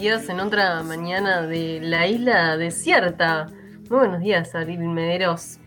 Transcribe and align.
días 0.00 0.30
en 0.30 0.40
otra 0.40 0.82
mañana 0.82 1.42
de 1.42 1.78
la 1.82 2.06
isla 2.06 2.56
desierta. 2.56 3.48
Muy 3.90 3.98
buenos 3.98 4.20
días, 4.20 4.54
Abril 4.54 4.80
Mederos. 4.80 5.58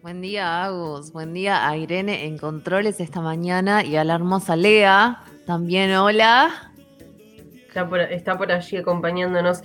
Buen 0.00 0.22
día, 0.22 0.64
Agus. 0.64 1.12
Buen 1.12 1.34
día 1.34 1.68
a 1.68 1.76
Irene 1.76 2.24
en 2.24 2.38
Controles 2.38 3.00
esta 3.00 3.20
mañana 3.20 3.84
y 3.84 3.96
a 3.96 4.04
la 4.04 4.14
hermosa 4.14 4.56
Lea. 4.56 5.22
También, 5.44 5.94
hola. 5.94 6.72
está 8.10 8.38
por 8.38 8.50
allí 8.50 8.78
acompañándonos. 8.78 9.60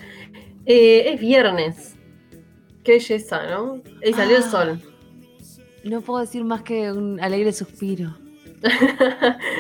Eh, 0.65 1.13
es 1.13 1.21
viernes. 1.21 1.95
Qué 2.83 2.93
belleza, 2.93 3.47
¿no? 3.49 3.81
Y 4.03 4.11
salió 4.11 4.35
el 4.35 4.43
ah. 4.43 4.51
sol. 4.51 4.81
No 5.85 6.01
puedo 6.01 6.19
decir 6.19 6.43
más 6.43 6.63
que 6.63 6.91
un 6.91 7.17
alegre 7.21 7.53
suspiro. 7.53 8.13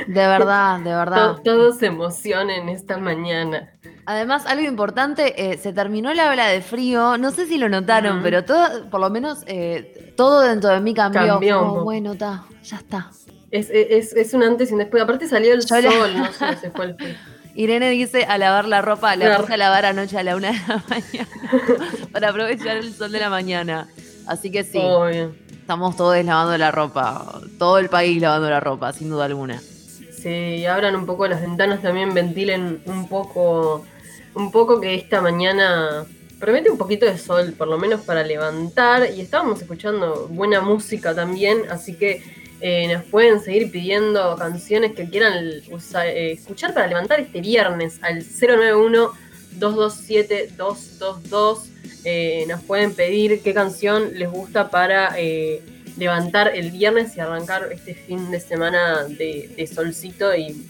De 0.07 0.27
verdad, 0.27 0.79
de 0.79 0.89
verdad. 0.95 1.37
Todos 1.43 1.77
se 1.77 1.87
emocionen 1.87 2.69
esta 2.69 2.97
mañana. 2.97 3.71
Además, 4.05 4.45
algo 4.45 4.65
importante, 4.65 5.51
eh, 5.51 5.57
se 5.57 5.73
terminó 5.73 6.13
la 6.13 6.29
ola 6.31 6.47
de 6.47 6.61
frío. 6.61 7.17
No 7.17 7.31
sé 7.31 7.45
si 7.45 7.57
lo 7.57 7.67
notaron, 7.67 8.23
pero 8.23 8.45
todo, 8.45 8.89
por 8.89 9.01
lo 9.01 9.09
menos 9.09 9.43
eh, 9.47 10.13
todo 10.15 10.41
dentro 10.41 10.69
de 10.69 10.79
mí 10.79 10.93
cambió. 10.93 11.39
bueno, 11.83 12.13
está, 12.13 12.45
ya 12.63 12.77
está. 12.77 13.09
Es, 13.51 14.33
un 14.33 14.43
antes 14.43 14.69
y 14.69 14.73
un 14.73 14.79
después. 14.79 15.03
Aparte 15.03 15.27
salió 15.27 15.53
el 15.53 15.61
sol, 15.61 15.83
no 16.15 16.31
sé, 16.31 16.55
se 16.57 16.71
fue 16.71 16.85
el 16.85 16.95
frío. 16.97 17.15
Irene 17.55 17.89
dice 17.89 18.23
a 18.25 18.37
lavar 18.37 18.67
la 18.67 18.81
ropa, 18.81 19.15
la 19.15 19.39
puse 19.39 19.55
a 19.55 19.57
lavar 19.57 19.85
anoche 19.85 20.17
a 20.17 20.23
la 20.23 20.35
una 20.35 20.51
de 20.51 20.59
la 20.67 20.83
mañana 20.89 21.27
para 22.11 22.29
aprovechar 22.29 22.77
el 22.77 22.93
sol 22.93 23.11
de 23.11 23.19
la 23.19 23.29
mañana. 23.29 23.87
Así 24.27 24.51
que 24.51 24.63
sí. 24.63 24.79
Estamos 25.67 25.97
todos 25.97 26.23
lavando 26.23 26.57
la 26.57 26.71
ropa, 26.71 27.41
todo 27.59 27.77
el 27.77 27.89
país 27.89 28.21
lavando 28.21 28.49
la 28.49 28.61
ropa, 28.61 28.93
sin 28.93 29.09
duda 29.09 29.25
alguna. 29.25 29.61
Sí, 30.13 30.65
abran 30.65 30.95
un 30.95 31.05
poco 31.05 31.27
las 31.27 31.41
ventanas 31.41 31.81
también, 31.81 32.13
ventilen 32.13 32.79
un 32.85 33.09
poco, 33.09 33.85
un 34.33 34.49
poco 34.49 34.79
que 34.79 34.95
esta 34.95 35.19
mañana 35.19 36.05
promete 36.39 36.71
un 36.71 36.77
poquito 36.77 37.05
de 37.05 37.17
sol, 37.17 37.53
por 37.57 37.67
lo 37.67 37.77
menos 37.77 37.99
para 37.99 38.23
levantar. 38.23 39.09
Y 39.13 39.19
estábamos 39.19 39.61
escuchando 39.61 40.29
buena 40.29 40.61
música 40.61 41.13
también, 41.13 41.63
así 41.69 41.95
que 41.95 42.23
eh, 42.61 42.87
nos 42.87 43.03
pueden 43.03 43.41
seguir 43.41 43.69
pidiendo 43.69 44.37
canciones 44.37 44.93
que 44.93 45.09
quieran 45.09 45.33
eh, 45.43 46.31
escuchar 46.31 46.73
para 46.73 46.87
levantar 46.87 47.19
este 47.19 47.41
viernes 47.41 47.99
al 48.03 48.19
091 48.23 49.11
227 49.59 50.53
222 50.55 51.71
eh, 52.03 52.45
nos 52.47 52.61
pueden 52.63 52.93
pedir 52.93 53.41
qué 53.41 53.53
canción 53.53 54.11
les 54.13 54.29
gusta 54.29 54.69
para 54.69 55.13
eh, 55.17 55.61
levantar 55.97 56.55
el 56.55 56.71
viernes 56.71 57.17
y 57.17 57.19
arrancar 57.19 57.69
este 57.71 57.93
fin 57.95 58.31
de 58.31 58.39
semana 58.39 59.03
de, 59.05 59.69
solcito 59.73 60.35
y, 60.35 60.65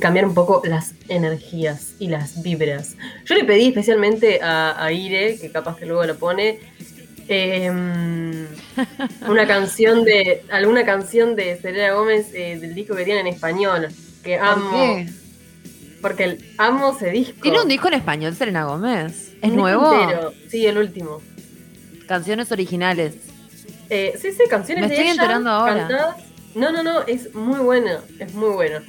cambiar 0.00 0.24
un 0.24 0.32
poco 0.32 0.62
las 0.64 0.94
energías 1.08 1.92
y 1.98 2.08
las 2.08 2.42
vibras. 2.42 2.96
Yo 3.26 3.34
le 3.34 3.44
pedí 3.44 3.68
especialmente 3.68 4.40
a, 4.42 4.90
Ire, 4.90 5.38
que 5.38 5.50
capaz 5.50 5.76
que 5.76 5.84
luego 5.84 6.04
lo 6.04 6.16
pone, 6.16 6.60
em, 7.28 8.46
una 9.28 9.46
canción 9.46 10.02
de 10.04 10.44
alguna 10.50 10.86
canción 10.86 11.36
de 11.36 11.60
Selena 11.60 11.92
Gómez 11.92 12.28
eh, 12.32 12.58
del 12.58 12.74
disco 12.74 12.96
que 12.96 13.04
tiene 13.04 13.20
en 13.20 13.26
español 13.26 13.88
que 14.22 14.38
amo 14.38 15.04
porque 16.02 16.38
amo 16.58 16.94
ese 16.94 17.10
disco. 17.10 17.40
Tiene 17.40 17.62
un 17.62 17.68
disco 17.68 17.88
en 17.88 17.94
español, 17.94 18.34
Selena 18.34 18.64
Gómez. 18.64 19.32
¿Es 19.40 19.52
nuevo? 19.52 20.32
Sí, 20.48 20.66
el 20.66 20.76
último. 20.76 21.22
Canciones 22.06 22.50
originales. 22.52 23.14
Eh, 23.88 24.18
sí, 24.20 24.32
sí, 24.32 24.42
canciones 24.50 24.88
Me 24.88 24.94
estoy 24.94 25.10
enterando 25.10 25.48
ahora. 25.50 26.16
No, 26.54 26.70
no, 26.70 26.82
no, 26.82 27.02
es 27.06 27.34
muy 27.34 27.60
bueno, 27.60 27.92
es 28.18 28.34
muy 28.34 28.50
bueno. 28.50 28.80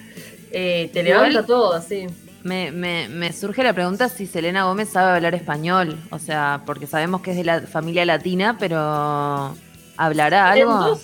Eh, 0.51 0.89
te 0.91 1.03
levanta 1.03 1.45
todo, 1.45 1.73
así. 1.73 2.07
Me, 2.43 2.71
me, 2.71 3.07
me, 3.07 3.31
surge 3.31 3.63
la 3.63 3.71
pregunta 3.71 4.09
si 4.09 4.27
Selena 4.27 4.65
Gómez 4.65 4.89
sabe 4.89 5.15
hablar 5.15 5.33
español. 5.33 5.97
O 6.09 6.19
sea, 6.19 6.63
porque 6.65 6.87
sabemos 6.87 7.21
que 7.21 7.31
es 7.31 7.37
de 7.37 7.45
la 7.45 7.61
familia 7.61 8.05
latina, 8.05 8.57
pero 8.59 9.55
¿hablará 9.95 10.49
algo? 10.51 10.99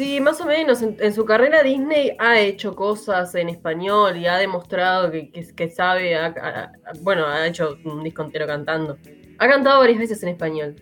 Sí, 0.00 0.18
más 0.18 0.40
o 0.40 0.46
menos. 0.46 0.80
En, 0.80 1.12
su 1.12 1.26
carrera 1.26 1.62
Disney 1.62 2.16
ha 2.18 2.40
hecho 2.40 2.74
cosas 2.74 3.34
en 3.34 3.50
español 3.50 4.16
y 4.16 4.26
ha 4.26 4.38
demostrado 4.38 5.10
que, 5.10 5.30
que, 5.30 5.68
sabe. 5.68 6.16
bueno, 7.02 7.26
ha 7.26 7.46
hecho 7.46 7.76
un 7.84 8.02
disco 8.02 8.22
entero 8.22 8.46
cantando. 8.46 8.96
Ha 9.38 9.46
cantado 9.46 9.80
varias 9.80 9.98
veces 9.98 10.22
en 10.22 10.30
español. 10.30 10.74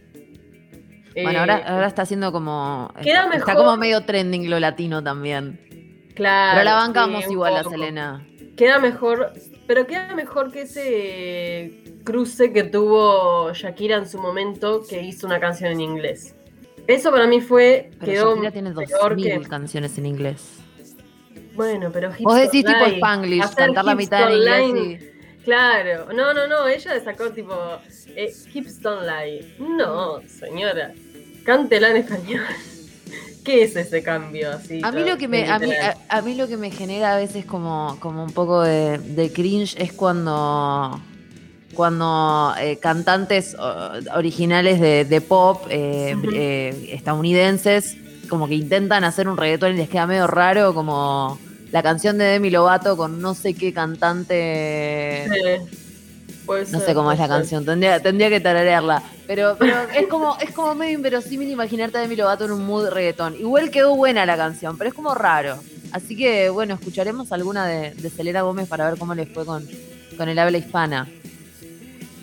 Bueno, 1.21 1.41
ahora, 1.41 1.83
eh, 1.83 1.87
está 1.89 2.03
haciendo 2.03 2.31
como. 2.31 2.93
está, 2.97 3.57
como 3.57 3.77
medio 3.77 4.05
trending 4.05 4.49
lo 4.49 4.61
latino 4.61 5.03
también. 5.03 6.13
Claro. 6.15 6.53
Pero 6.53 6.65
la 6.65 6.75
bancamos 6.75 7.29
igual 7.29 7.57
a 7.57 7.65
Selena. 7.65 8.25
Queda 8.57 8.79
mejor. 8.79 9.33
Pero 9.67 9.89
queda 9.89 10.15
mejor 10.15 10.53
que 10.53 10.63
ese 10.63 11.83
cruce 12.05 12.53
que 12.53 12.63
tuvo 12.63 13.53
Shakira 13.53 13.97
en 13.97 14.09
su 14.09 14.21
momento, 14.21 14.83
que 14.89 15.03
hizo 15.03 15.27
una 15.27 15.41
canción 15.41 15.73
en 15.73 15.81
inglés. 15.81 16.37
Eso 16.89 17.11
para 17.11 17.27
mí 17.27 17.41
fue. 17.43 17.91
Pero 18.01 18.13
quedó 18.13 18.35
Shakira 18.35 18.51
tiene 18.51 18.73
2000 18.73 19.47
canciones 19.47 19.99
en 19.99 20.07
inglés. 20.07 20.59
Bueno, 21.55 21.91
pero 21.93 22.11
Vos 22.21 22.37
decís 22.37 22.65
tipo 22.65 22.85
Spanglish, 22.85 23.55
cantar 23.55 23.85
la 23.85 23.95
mitad 23.95 24.33
en 24.33 24.39
inglés 24.39 25.05
Claro, 25.45 26.13
no, 26.13 26.35
no, 26.35 26.47
no, 26.47 26.69
ella 26.69 27.01
sacó 27.03 27.31
tipo 27.31 27.55
eh, 28.17 28.33
Hips 28.53 28.81
Don't 28.81 29.03
Lie. 29.03 29.55
No, 29.59 30.21
señora, 30.29 30.93
cántela 31.45 31.91
en 31.91 31.99
español. 31.99 32.45
¿Qué 33.45 33.63
es 33.63 33.77
ese 33.77 34.03
cambio 34.03 34.51
así? 34.51 34.81
A 34.83 34.93
mí 34.93 35.05
lo 35.05 35.17
que 35.17 35.27
me, 35.27 35.49
a 35.49 35.59
mí, 36.23 36.35
lo 36.35 36.49
que 36.49 36.57
me 36.59 36.71
genera 36.71 37.15
a 37.15 37.17
veces 37.17 37.47
como, 37.47 37.97
como 38.01 38.25
un 38.25 38.33
poco 38.33 38.63
de, 38.63 38.99
de 38.99 39.33
cringe 39.33 39.75
es 39.79 39.93
cuando 39.93 41.01
cuando 41.75 42.55
eh, 42.59 42.79
cantantes 42.79 43.57
originales 44.15 44.81
de, 44.81 45.21
pop 45.21 45.67
eh, 45.71 46.17
eh, 46.33 46.91
estadounidenses 46.93 47.97
como 48.29 48.49
que 48.49 48.55
intentan 48.55 49.05
hacer 49.05 49.29
un 49.29 49.37
reggaetón 49.37 49.75
y 49.75 49.77
les 49.77 49.89
queda 49.89 50.07
medio 50.07 50.27
raro, 50.27 50.75
como 50.75 51.39
la 51.73 51.83
canción 51.83 52.19
de 52.19 52.25
Demi 52.25 52.51
Lovato 52.51 52.97
con 52.97 53.21
no 53.21 53.35
sé 53.35 53.55
qué 53.55 53.73
cantante. 53.73 55.27
no 56.47 56.81
sé 56.81 56.95
cómo 56.95 57.11
es 57.13 57.19
la 57.19 57.29
canción, 57.29 57.65
tendría, 57.65 58.01
tendría 58.01 58.29
que 58.29 58.41
tararearla. 58.41 59.03
Pero, 59.27 59.57
pero 59.59 59.75
es 59.95 60.07
como, 60.09 60.37
es 60.39 60.51
como 60.53 60.75
medio 60.75 60.95
inverosímil 60.95 61.51
imaginarte 61.51 61.99
a 61.99 62.01
Demi 62.03 62.17
Lovato 62.17 62.45
en 62.45 62.53
un 62.53 62.67
mood 62.67 62.89
reggaetón. 62.89 63.35
Igual 63.37 63.71
quedó 63.71 63.97
buena 63.97 64.27
la 64.27 64.37
canción, 64.37 64.77
pero 64.77 64.89
es 64.89 64.95
como 64.95 65.15
raro. 65.15 65.59
Así 65.93 66.17
que 66.17 66.51
bueno, 66.51 66.75
escucharemos 66.75 67.33
alguna 67.33 67.67
de, 67.67 67.93
de 67.93 68.11
Celera 68.11 68.43
Gómez 68.43 68.69
para 68.69 68.91
ver 68.91 68.99
cómo 68.99 69.15
les 69.15 69.29
fue 69.29 69.47
con, 69.47 69.67
con 70.19 70.29
el 70.29 70.39
habla 70.39 70.59
hispana. 70.59 71.09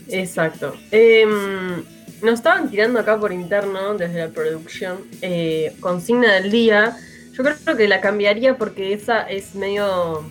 Exacto. 0.09 0.75
Em, 0.91 1.83
nos 2.21 2.35
estaban 2.35 2.69
tirando 2.69 2.99
acá 2.99 3.19
por 3.19 3.31
interno, 3.31 3.95
desde 3.95 4.19
la 4.19 4.29
producción, 4.29 4.99
eh, 5.21 5.75
consigna 5.79 6.33
del 6.33 6.51
día. 6.51 6.97
Yo 7.33 7.43
creo 7.43 7.77
que 7.77 7.87
la 7.87 8.01
cambiaría 8.01 8.57
porque 8.57 8.93
esa 8.93 9.21
es 9.21 9.55
medio. 9.55 10.29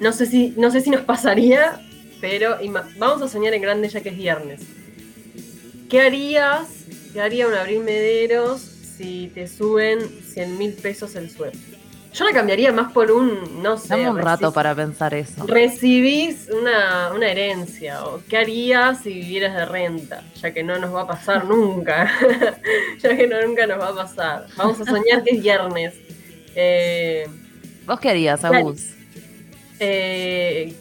No 0.00 0.12
sé 0.12 0.26
si, 0.26 0.54
no 0.56 0.70
sé 0.70 0.80
si 0.80 0.90
nos 0.90 1.02
pasaría, 1.02 1.80
pero 2.20 2.56
vamos 2.98 3.22
a 3.22 3.28
soñar 3.28 3.54
en 3.54 3.62
grande 3.62 3.88
ya 3.88 4.00
que 4.00 4.10
es 4.10 4.16
viernes. 4.16 4.60
¿Qué 5.88 6.00
harías? 6.00 6.68
¿Qué 7.12 7.20
haría 7.20 7.48
un 7.48 7.54
Abril 7.54 7.80
Mederos 7.80 8.60
si 8.60 9.30
te 9.34 9.46
suben 9.46 10.00
100 10.00 10.58
mil 10.58 10.72
pesos 10.74 11.14
el 11.16 11.30
sueldo? 11.30 11.77
Yo 12.18 12.24
la 12.24 12.32
cambiaría 12.32 12.72
más 12.72 12.90
por 12.90 13.12
un, 13.12 13.62
no 13.62 13.76
sé. 13.76 13.90
Dame 13.90 14.10
un 14.10 14.18
rato 14.18 14.52
para 14.52 14.74
pensar 14.74 15.14
eso. 15.14 15.46
Recibís 15.46 16.48
una, 16.50 17.12
herencia, 17.24 18.04
o 18.04 18.20
qué 18.28 18.38
harías 18.38 19.02
si 19.02 19.14
vivieras 19.14 19.54
de 19.54 19.64
renta, 19.64 20.24
ya 20.34 20.52
que 20.52 20.64
no 20.64 20.80
nos 20.80 20.92
va 20.92 21.02
a 21.02 21.06
pasar 21.06 21.44
nunca. 21.48 22.10
ya 22.98 23.16
que 23.16 23.28
no, 23.28 23.40
nunca 23.46 23.68
nos 23.68 23.78
va 23.78 23.88
a 23.90 23.94
pasar. 23.94 24.46
Vamos 24.56 24.80
a 24.80 24.84
soñar 24.84 25.22
que 25.22 25.36
es 25.36 25.42
viernes. 25.42 25.94
Eh, 26.56 27.28
¿Vos 27.86 28.00
qué 28.00 28.10
harías, 28.10 28.42
Agus? 28.42 28.82
Eh, 29.78 30.74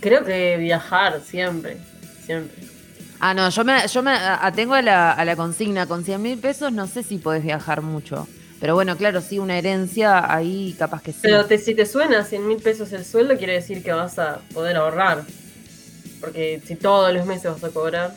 creo 0.00 0.24
que 0.24 0.56
viajar 0.56 1.20
siempre, 1.20 1.76
siempre. 2.24 2.64
Ah, 3.20 3.34
no, 3.34 3.50
yo 3.50 3.64
me, 3.64 3.86
yo 3.86 4.02
me 4.02 4.12
atengo 4.12 4.72
a 4.72 4.80
la, 4.80 5.12
a 5.12 5.24
la 5.26 5.36
consigna. 5.36 5.86
Con 5.86 6.04
100 6.04 6.22
mil 6.22 6.38
pesos 6.38 6.72
no 6.72 6.86
sé 6.86 7.02
si 7.02 7.18
podés 7.18 7.44
viajar 7.44 7.82
mucho. 7.82 8.26
Pero 8.64 8.76
bueno, 8.76 8.96
claro, 8.96 9.20
sí, 9.20 9.38
una 9.38 9.58
herencia 9.58 10.34
ahí 10.34 10.74
capaz 10.78 11.02
que 11.02 11.12
sí. 11.12 11.18
Pero 11.20 11.46
si 11.46 11.74
te 11.74 11.84
suena 11.84 12.24
100 12.24 12.48
mil 12.48 12.56
pesos 12.56 12.90
el 12.94 13.04
sueldo, 13.04 13.36
quiere 13.36 13.52
decir 13.52 13.82
que 13.82 13.92
vas 13.92 14.18
a 14.18 14.40
poder 14.54 14.78
ahorrar. 14.78 15.22
Porque 16.18 16.62
si 16.64 16.74
todos 16.74 17.12
los 17.12 17.26
meses 17.26 17.52
vas 17.52 17.62
a 17.62 17.68
cobrar 17.68 18.14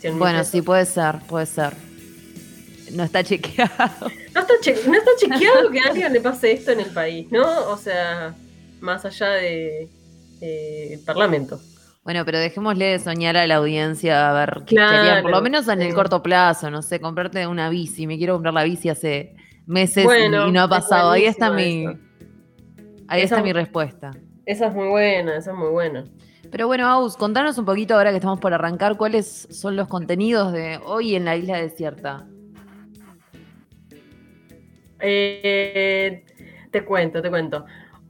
100 0.00 0.18
Bueno, 0.18 0.44
sí, 0.44 0.62
puede 0.62 0.86
ser, 0.86 1.18
puede 1.28 1.44
ser. 1.44 1.74
No 2.92 3.04
está 3.04 3.22
chequeado. 3.22 4.10
No 4.32 4.40
está, 4.40 4.54
chequeado 5.18 5.70
que 5.70 5.80
a 5.80 5.90
alguien 5.90 6.10
le 6.10 6.22
pase 6.22 6.52
esto 6.52 6.70
en 6.72 6.80
el 6.80 6.90
país, 6.90 7.30
¿no? 7.30 7.68
O 7.68 7.76
sea, 7.76 8.34
más 8.80 9.04
allá 9.04 9.28
de, 9.28 9.90
Parlamento. 11.04 11.60
Bueno, 12.02 12.24
pero 12.24 12.38
dejémosle 12.38 12.92
de 12.92 12.98
soñar 12.98 13.36
a 13.36 13.46
la 13.46 13.56
audiencia 13.56 14.30
a 14.30 14.32
ver 14.32 14.62
qué 14.64 14.76
querían, 14.76 15.20
por 15.20 15.32
lo 15.32 15.42
menos 15.42 15.68
en 15.68 15.82
el 15.82 15.92
corto 15.92 16.22
plazo, 16.22 16.70
no 16.70 16.80
sé, 16.80 16.98
comprarte 16.98 17.46
una 17.46 17.68
bici. 17.68 18.06
Me 18.06 18.16
quiero 18.16 18.32
comprar 18.32 18.54
la 18.54 18.64
bici 18.64 18.88
hace 18.88 19.36
meses 19.70 20.04
y 20.04 20.28
no 20.28 20.60
ha 20.60 20.68
pasado. 20.68 21.10
Ahí 21.10 21.24
está 21.24 21.50
mi. 21.50 21.86
Ahí 23.08 23.22
está 23.22 23.42
mi 23.42 23.52
respuesta. 23.52 24.10
Esa 24.46 24.66
es 24.66 24.74
muy 24.74 24.88
buena, 24.88 25.36
esa 25.36 25.52
es 25.52 25.56
muy 25.56 25.70
buena. 25.70 26.04
Pero 26.50 26.66
bueno, 26.66 26.86
Aus, 26.88 27.16
contanos 27.16 27.58
un 27.58 27.64
poquito 27.64 27.94
ahora 27.94 28.10
que 28.10 28.16
estamos 28.16 28.40
por 28.40 28.52
arrancar, 28.52 28.96
cuáles 28.96 29.46
son 29.50 29.76
los 29.76 29.86
contenidos 29.86 30.52
de 30.52 30.80
hoy 30.84 31.14
en 31.14 31.24
la 31.24 31.36
isla 31.36 31.58
desierta. 31.58 32.26
Eh, 35.00 36.24
te 36.70 36.84
cuento, 36.84 37.22
te 37.22 37.30
cuento. 37.30 37.64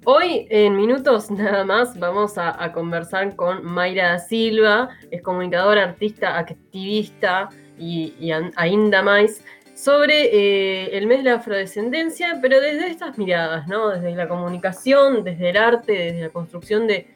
Hoy, 0.04 0.46
en 0.48 0.76
minutos 0.76 1.30
nada 1.30 1.64
más, 1.64 1.98
vamos 1.98 2.38
a, 2.38 2.72
conversar 2.72 3.36
con 3.36 3.64
Mayra 3.64 4.12
da 4.12 4.18
Silva, 4.18 4.88
es 5.10 5.20
comunicadora, 5.22 5.84
artista, 5.84 6.38
activista 6.38 7.50
y, 7.78 8.30
ainda 8.56 9.02
más, 9.02 9.44
sobre 9.82 10.24
eh, 10.24 10.98
el 10.98 11.06
mes 11.06 11.24
de 11.24 11.30
la 11.30 11.36
afrodescendencia, 11.36 12.38
pero 12.42 12.60
desde 12.60 12.88
estas 12.88 13.16
miradas, 13.16 13.66
¿no? 13.66 13.88
Desde 13.88 14.14
la 14.14 14.28
comunicación, 14.28 15.24
desde 15.24 15.50
el 15.50 15.56
arte, 15.56 15.92
desde 15.92 16.20
la 16.20 16.28
construcción 16.28 16.86
de, 16.86 17.06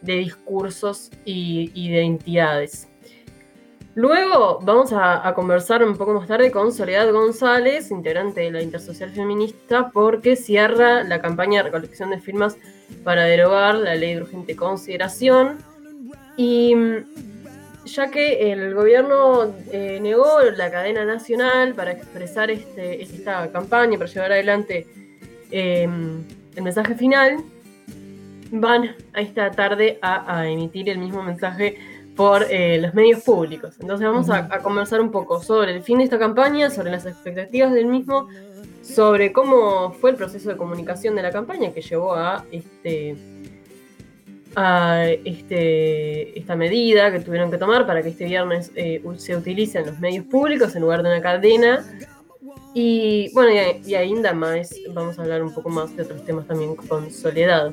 discursos 0.00 1.10
y, 1.24 1.90
de 1.90 2.00
entidades. 2.00 2.88
Luego 3.94 4.60
vamos 4.62 4.92
a, 4.94 5.30
conversar 5.34 5.84
un 5.84 5.96
poco 5.96 6.14
más 6.14 6.28
tarde 6.28 6.50
con 6.50 6.72
Soledad 6.72 7.10
González, 7.12 7.90
integrante 7.90 8.42
de 8.42 8.50
la 8.50 8.62
Intersocial 8.62 9.10
Feminista, 9.10 9.90
porque 9.90 10.36
cierra 10.36 11.02
la 11.02 11.20
campaña 11.20 11.58
de 11.58 11.64
recolección 11.64 12.10
de 12.10 12.20
firmas 12.20 12.56
para 13.04 13.24
derogar 13.24 13.74
la 13.74 13.94
ley 13.94 14.14
de 14.14 14.22
urgente 14.22 14.54
consideración. 14.54 15.58
Y 16.36 16.74
ya 17.86 18.10
que 18.10 18.52
el 18.52 18.74
gobierno 18.74 19.54
eh, 19.72 19.98
negó 20.00 20.40
la 20.54 20.70
cadena 20.70 21.04
nacional 21.04 21.74
para 21.74 21.92
expresar 21.92 22.50
este, 22.50 23.02
esta 23.02 23.50
campaña, 23.50 23.98
para 23.98 24.10
llevar 24.10 24.32
adelante 24.32 24.86
em, 25.50 26.22
el 26.54 26.62
mensaje 26.62 26.94
final, 26.94 27.38
van 28.50 28.94
a 29.12 29.20
esta 29.20 29.50
tarde 29.50 29.98
a 30.02 30.46
emitir 30.48 30.88
el 30.88 30.98
mismo 30.98 31.22
mensaje 31.22 31.78
por 32.16 32.46
eh, 32.50 32.78
los 32.80 32.94
medios 32.94 33.22
públicos. 33.22 33.76
Entonces 33.78 34.06
vamos 34.06 34.30
a, 34.30 34.48
conversar 34.60 35.00
un 35.00 35.10
poco 35.10 35.42
sobre 35.42 35.72
el 35.72 35.82
fin 35.82 35.98
de 35.98 36.04
esta 36.04 36.18
campaña, 36.18 36.70
sobre 36.70 36.90
las 36.90 37.04
expectativas 37.04 37.72
del 37.72 37.86
mismo, 37.86 38.28
sobre 38.82 39.32
cómo 39.32 39.92
fue 39.92 40.10
el 40.10 40.16
proceso 40.16 40.48
de 40.48 40.56
comunicación 40.56 41.14
de 41.14 41.22
la 41.22 41.30
campaña 41.30 41.72
que 41.72 41.82
llevó 41.82 42.14
a 42.14 42.44
este 42.50 43.16
a 44.56 45.04
este, 45.24 46.36
esta 46.38 46.56
medida 46.56 47.12
que 47.12 47.20
tuvieron 47.20 47.50
que 47.50 47.58
tomar 47.58 47.86
para 47.86 48.02
que 48.02 48.08
este 48.08 48.24
viernes 48.24 48.72
eh, 48.74 49.02
se 49.18 49.36
utilicen 49.36 49.86
los 49.86 50.00
medios 50.00 50.24
públicos 50.24 50.74
en 50.74 50.82
lugar 50.82 51.02
de 51.02 51.10
una 51.10 51.20
cadena. 51.20 51.84
Y 52.74 53.30
bueno, 53.34 53.52
y, 53.52 53.90
y 53.90 53.94
ainda 53.94 54.32
más, 54.32 54.74
vamos 54.92 55.18
a 55.18 55.22
hablar 55.22 55.42
un 55.42 55.52
poco 55.52 55.68
más 55.68 55.94
de 55.94 56.02
otros 56.02 56.24
temas 56.24 56.46
también 56.46 56.74
con 56.74 57.10
Soledad. 57.10 57.72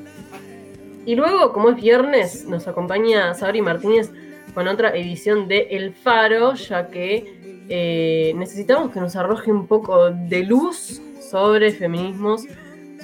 Y 1.06 1.14
luego, 1.14 1.52
como 1.52 1.70
es 1.70 1.76
viernes, 1.76 2.44
nos 2.46 2.68
acompaña 2.68 3.34
Sabri 3.34 3.62
Martínez 3.62 4.10
con 4.54 4.68
otra 4.68 4.94
edición 4.96 5.48
de 5.48 5.68
El 5.70 5.94
Faro, 5.94 6.54
ya 6.54 6.88
que 6.88 7.64
eh, 7.68 8.32
necesitamos 8.36 8.92
que 8.92 9.00
nos 9.00 9.16
arroje 9.16 9.50
un 9.50 9.66
poco 9.66 10.10
de 10.10 10.44
luz 10.44 11.00
sobre 11.30 11.72
feminismos, 11.72 12.44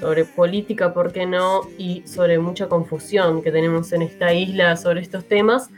sobre 0.00 0.24
política, 0.24 0.94
¿por 0.94 1.12
qué 1.12 1.26
no? 1.26 1.68
Y 1.78 2.02
sobre 2.06 2.38
mucha 2.38 2.68
confusión 2.68 3.42
que 3.42 3.52
tenemos 3.52 3.92
en 3.92 4.02
esta 4.02 4.32
isla 4.32 4.76
sobre 4.76 5.02
estos 5.02 5.24
temas. 5.26 5.68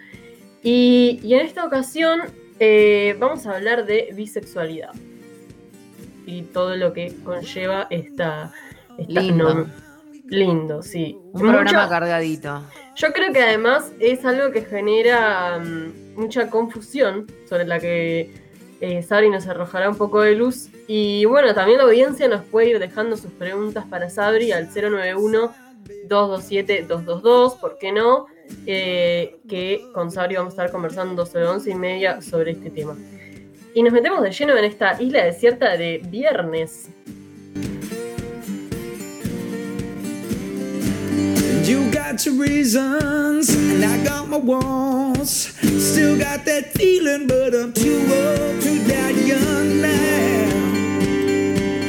Y, 0.63 1.21
en 1.25 1.41
esta 1.41 1.67
ocasión 1.67 2.21
eh, 2.61 3.17
vamos 3.19 3.47
a 3.47 3.57
hablar 3.57 3.85
de 3.85 4.11
bisexualidad 4.15 4.93
y 6.25 6.43
todo 6.43 6.77
lo 6.77 6.93
que 6.93 7.15
conlleva 7.25 7.89
esta... 7.91 8.53
lindo. 9.09 9.67
lindo, 10.27 10.83
sí. 10.83 11.19
Un 11.33 11.41
programa 11.41 11.89
cargadito. 11.89 12.63
Yo 12.95 13.13
creo 13.13 13.33
que 13.33 13.43
además 13.43 13.93
es 13.99 14.25
algo 14.25 14.53
que 14.53 14.63
genera 14.63 15.59
mm, 15.59 16.21
mucha 16.21 16.49
confusión, 16.49 17.27
sobre 17.49 17.67
la 17.67 17.81
que 17.81 18.31
eh, 18.83 19.01
Sabri 19.01 19.31
nos 19.31 19.47
arrojará 19.47 19.89
un 19.89 19.97
poco 19.97 20.21
de 20.23 20.35
luz. 20.35 20.69
Y 20.89 21.25
bueno, 21.25 21.55
también 21.55 21.79
la 21.79 21.85
audiencia 21.85 22.27
nos 22.27 22.43
puede 22.43 22.71
ir 22.71 22.81
dejando 22.81 23.17
sus 23.17 23.31
preguntas 23.31 23.85
para 23.89 24.11
Sabri 24.11 24.51
al 24.51 24.71
091-227-222, 24.71 27.61
¿por 27.61 27.79
qué 27.79 27.93
no? 27.93 28.27
Eh, 28.67 29.37
que 29.49 29.87
con 29.95 30.11
Sabri 30.11 30.35
vamos 30.35 30.55
a 30.55 30.57
estar 30.57 30.73
conversando 30.73 31.25
sobre 31.25 31.47
once 31.47 31.71
y 31.71 31.77
media 31.77 32.21
sobre 32.21 32.51
este 32.51 32.71
tema. 32.71 32.97
Y 33.73 33.85
nos 33.85 33.93
metemos 33.93 34.21
de 34.21 34.33
lleno 34.33 34.59
en 34.59 34.65
esta 34.65 35.01
isla 35.01 35.27
desierta 35.27 35.77
de 35.77 36.03
viernes. 36.05 36.91
You 41.65 41.91
got 41.93 42.27
your 42.27 42.35
reasons, 42.35 43.51
and 43.55 43.85
I 43.85 44.03
got 44.05 44.29
my 44.29 44.37
wants. 44.37 45.31
Still 45.81 46.19
got 46.19 46.45
that 46.45 46.73
feeling, 46.73 47.29
but 47.29 47.55
I'm 47.55 47.73
too 47.73 48.01
old 48.01 48.61
to 48.63 48.89
die 48.89 49.11
young 49.11 49.81
now. 49.81 50.51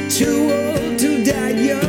Too 0.08 0.52
old 0.52 0.98
to 1.00 1.24
die 1.24 1.50
young 1.50 1.83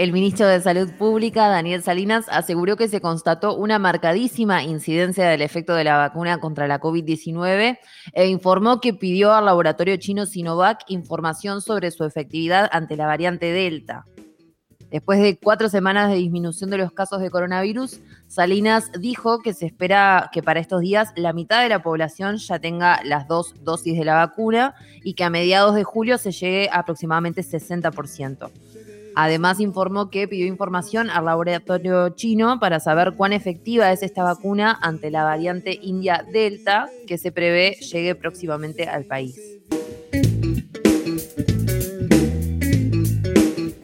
El 0.00 0.14
ministro 0.14 0.46
de 0.46 0.62
Salud 0.62 0.90
Pública, 0.92 1.48
Daniel 1.48 1.82
Salinas, 1.82 2.24
aseguró 2.30 2.78
que 2.78 2.88
se 2.88 3.02
constató 3.02 3.54
una 3.54 3.78
marcadísima 3.78 4.64
incidencia 4.64 5.28
del 5.28 5.42
efecto 5.42 5.74
de 5.74 5.84
la 5.84 5.98
vacuna 5.98 6.40
contra 6.40 6.66
la 6.66 6.80
COVID-19 6.80 7.78
e 8.14 8.26
informó 8.28 8.80
que 8.80 8.94
pidió 8.94 9.34
al 9.34 9.44
laboratorio 9.44 9.98
chino 9.98 10.24
Sinovac 10.24 10.84
información 10.88 11.60
sobre 11.60 11.90
su 11.90 12.04
efectividad 12.04 12.66
ante 12.72 12.96
la 12.96 13.06
variante 13.06 13.52
Delta. 13.52 14.06
Después 14.90 15.20
de 15.20 15.38
cuatro 15.38 15.68
semanas 15.68 16.10
de 16.10 16.16
disminución 16.16 16.70
de 16.70 16.78
los 16.78 16.92
casos 16.92 17.20
de 17.20 17.28
coronavirus, 17.28 18.00
Salinas 18.26 18.90
dijo 18.98 19.40
que 19.40 19.52
se 19.52 19.66
espera 19.66 20.30
que 20.32 20.42
para 20.42 20.60
estos 20.60 20.80
días 20.80 21.12
la 21.14 21.34
mitad 21.34 21.62
de 21.62 21.68
la 21.68 21.82
población 21.82 22.38
ya 22.38 22.58
tenga 22.58 23.02
las 23.04 23.28
dos 23.28 23.52
dosis 23.64 23.98
de 23.98 24.06
la 24.06 24.14
vacuna 24.14 24.74
y 25.04 25.12
que 25.12 25.24
a 25.24 25.30
mediados 25.30 25.74
de 25.74 25.84
julio 25.84 26.16
se 26.16 26.32
llegue 26.32 26.70
a 26.70 26.78
aproximadamente 26.78 27.42
60%. 27.42 28.50
Además 29.14 29.60
informó 29.60 30.10
que 30.10 30.28
pidió 30.28 30.46
información 30.46 31.10
al 31.10 31.24
laboratorio 31.24 32.10
chino 32.10 32.58
para 32.60 32.80
saber 32.80 33.14
cuán 33.16 33.32
efectiva 33.32 33.92
es 33.92 34.02
esta 34.02 34.22
vacuna 34.22 34.78
ante 34.80 35.10
la 35.10 35.24
variante 35.24 35.78
India 35.82 36.24
Delta 36.32 36.88
que 37.06 37.18
se 37.18 37.32
prevé 37.32 37.72
llegue 37.80 38.14
próximamente 38.14 38.88
al 38.88 39.04
país. 39.04 39.60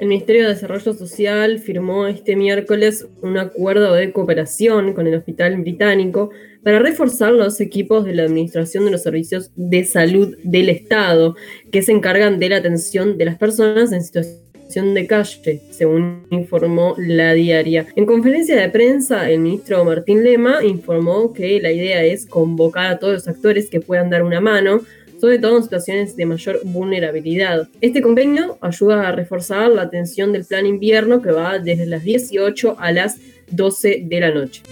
El 0.06 0.10
Ministerio 0.10 0.42
de 0.44 0.54
Desarrollo 0.54 0.94
Social 0.94 1.58
firmó 1.58 2.06
este 2.06 2.36
miércoles 2.36 3.08
un 3.22 3.38
acuerdo 3.38 3.92
de 3.92 4.12
cooperación 4.12 4.92
con 4.92 5.08
el 5.08 5.16
Hospital 5.16 5.60
Británico 5.60 6.30
para 6.62 6.78
reforzar 6.78 7.32
los 7.32 7.60
equipos 7.60 8.04
de 8.04 8.14
la 8.14 8.22
Administración 8.22 8.84
de 8.84 8.92
los 8.92 9.02
Servicios 9.02 9.50
de 9.56 9.84
Salud 9.84 10.36
del 10.44 10.68
Estado, 10.68 11.34
que 11.72 11.82
se 11.82 11.90
encargan 11.90 12.38
de 12.38 12.50
la 12.50 12.58
atención 12.58 13.18
de 13.18 13.24
las 13.24 13.36
personas 13.36 13.90
en 13.90 14.02
situación 14.04 14.45
de 14.68 15.06
calle, 15.06 15.62
según 15.70 16.26
informó 16.30 16.94
la 16.98 17.32
diaria. 17.32 17.86
En 17.96 18.04
conferencia 18.04 18.60
de 18.60 18.68
prensa, 18.68 19.30
el 19.30 19.40
ministro 19.40 19.84
Martín 19.84 20.22
Lema 20.22 20.62
informó 20.64 21.32
que 21.32 21.60
la 21.60 21.72
idea 21.72 22.04
es 22.04 22.26
convocar 22.26 22.86
a 22.86 22.98
todos 22.98 23.14
los 23.14 23.28
actores 23.28 23.70
que 23.70 23.80
puedan 23.80 24.10
dar 24.10 24.22
una 24.22 24.40
mano, 24.40 24.82
sobre 25.18 25.38
todo 25.38 25.56
en 25.56 25.62
situaciones 25.62 26.14
de 26.14 26.26
mayor 26.26 26.60
vulnerabilidad. 26.64 27.68
Este 27.80 28.02
convenio 28.02 28.58
ayuda 28.60 29.08
a 29.08 29.12
reforzar 29.12 29.70
la 29.70 29.82
atención 29.82 30.32
del 30.32 30.44
plan 30.44 30.66
invierno 30.66 31.22
que 31.22 31.30
va 31.30 31.58
desde 31.58 31.86
las 31.86 32.02
18 32.02 32.76
a 32.78 32.92
las 32.92 33.16
12 33.50 34.02
de 34.04 34.20
la 34.20 34.30
noche. 34.30 34.62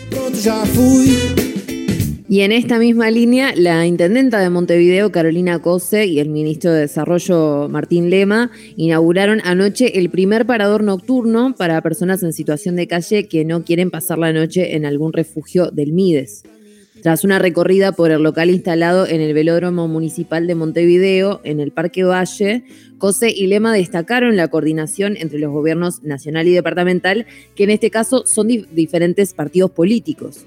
Y 2.35 2.41
en 2.41 2.51
esta 2.51 2.81
misma 2.81 3.13
línea, 3.13 3.55
la 3.55 3.87
intendenta 3.87 4.41
de 4.41 4.51
Montevideo, 4.51 5.13
Carolina 5.13 5.63
Cose, 5.63 6.07
y 6.07 6.19
el 6.19 6.31
ministro 6.31 6.73
de 6.73 6.81
Desarrollo, 6.81 7.69
Martín 7.69 8.11
Lema, 8.11 8.51
inauguraron 8.75 9.41
anoche 9.45 10.01
el 10.01 10.11
primer 10.11 10.45
parador 10.45 10.83
nocturno 10.83 11.55
para 11.57 11.81
personas 11.81 12.25
en 12.25 12.33
situación 12.33 12.75
de 12.75 12.89
calle 12.89 13.29
que 13.29 13.45
no 13.45 13.63
quieren 13.63 13.93
pasar 13.93 14.19
la 14.19 14.33
noche 14.33 14.75
en 14.75 14.85
algún 14.85 15.13
refugio 15.13 15.71
del 15.71 15.93
Mides. 15.93 16.43
Tras 17.05 17.23
una 17.23 17.39
recorrida 17.39 17.93
por 17.93 18.11
el 18.11 18.25
local 18.25 18.51
instalado 18.51 19.07
en 19.07 19.21
el 19.21 19.33
velódromo 19.33 19.87
municipal 19.87 20.49
de 20.49 20.57
Montevideo, 20.57 21.41
en 21.45 21.61
el 21.61 21.71
Parque 21.71 22.03
Valle, 22.03 22.65
Cose 22.99 23.31
y 23.31 23.47
Lema 23.47 23.73
destacaron 23.73 24.37
la 24.37 24.49
coordinación 24.49 25.17
entre 25.17 25.39
los 25.39 25.53
gobiernos 25.53 26.03
nacional 26.03 26.49
y 26.49 26.53
departamental, 26.53 27.27
que 27.55 27.63
en 27.63 27.71
este 27.71 27.91
caso 27.91 28.27
son 28.27 28.49
diferentes 28.49 29.35
partidos 29.35 29.71
políticos. 29.71 30.47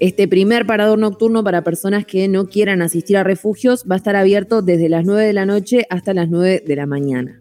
Este 0.00 0.26
primer 0.26 0.64
parador 0.64 0.98
nocturno 0.98 1.44
para 1.44 1.62
personas 1.62 2.06
que 2.06 2.26
no 2.26 2.46
quieran 2.46 2.80
asistir 2.80 3.18
a 3.18 3.22
refugios 3.22 3.84
va 3.84 3.96
a 3.96 3.98
estar 3.98 4.16
abierto 4.16 4.62
desde 4.62 4.88
las 4.88 5.04
9 5.04 5.26
de 5.26 5.34
la 5.34 5.44
noche 5.44 5.86
hasta 5.90 6.14
las 6.14 6.30
9 6.30 6.64
de 6.66 6.74
la 6.76 6.86
mañana. 6.86 7.38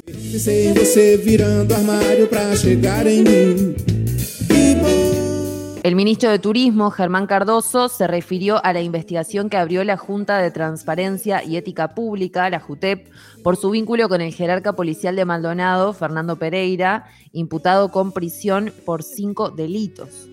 El 5.84 5.96
ministro 5.96 6.30
de 6.30 6.40
Turismo, 6.40 6.92
Germán 6.92 7.28
Cardoso, 7.28 7.88
se 7.88 8.08
refirió 8.08 8.64
a 8.66 8.74
la 8.74 8.82
investigación 8.82 9.50
que 9.50 9.56
abrió 9.56 9.86
la 9.86 9.96
Junta 9.96 10.40
de 10.40 10.52
Transparencia 10.52 11.42
y 11.46 11.56
Ética 11.56 11.96
Pública, 11.96 12.50
la 12.50 12.60
JUTEP, 12.60 13.08
por 13.42 13.56
su 13.56 13.70
vínculo 13.70 14.10
con 14.10 14.20
el 14.20 14.34
jerarca 14.34 14.74
policial 14.74 15.16
de 15.16 15.24
Maldonado, 15.24 15.94
Fernando 15.94 16.36
Pereira, 16.36 17.06
imputado 17.32 17.90
con 17.90 18.12
prisión 18.12 18.74
por 18.86 19.02
cinco 19.02 19.50
delitos. 19.50 20.29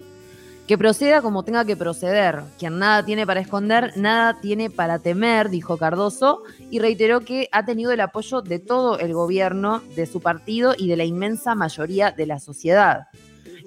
Que 0.67 0.77
proceda 0.77 1.23
como 1.23 1.45
tenga 1.45 1.65
que 1.65 1.77
proceder. 1.77 2.43
Quien 2.59 2.81
nada 2.81 3.05
tiene 3.05 3.25
para 3.25 3.39
esconder, 3.41 3.93
nada 3.97 4.41
tiene 4.41 4.69
para 4.69 4.99
temer, 4.99 5.49
dijo 5.49 5.77
Cardoso, 5.77 6.43
y 6.71 6.81
reiteró 6.81 7.21
que 7.21 7.49
ha 7.53 7.65
tenido 7.65 7.93
el 7.93 8.01
apoyo 8.01 8.43
de 8.43 8.59
todo 8.59 8.99
el 8.99 9.15
gobierno, 9.15 9.81
de 9.95 10.07
su 10.07 10.21
partido 10.21 10.75
y 10.77 10.89
de 10.89 10.97
la 10.97 11.05
inmensa 11.05 11.55
mayoría 11.55 12.11
de 12.11 12.27
la 12.27 12.41
sociedad. 12.41 13.07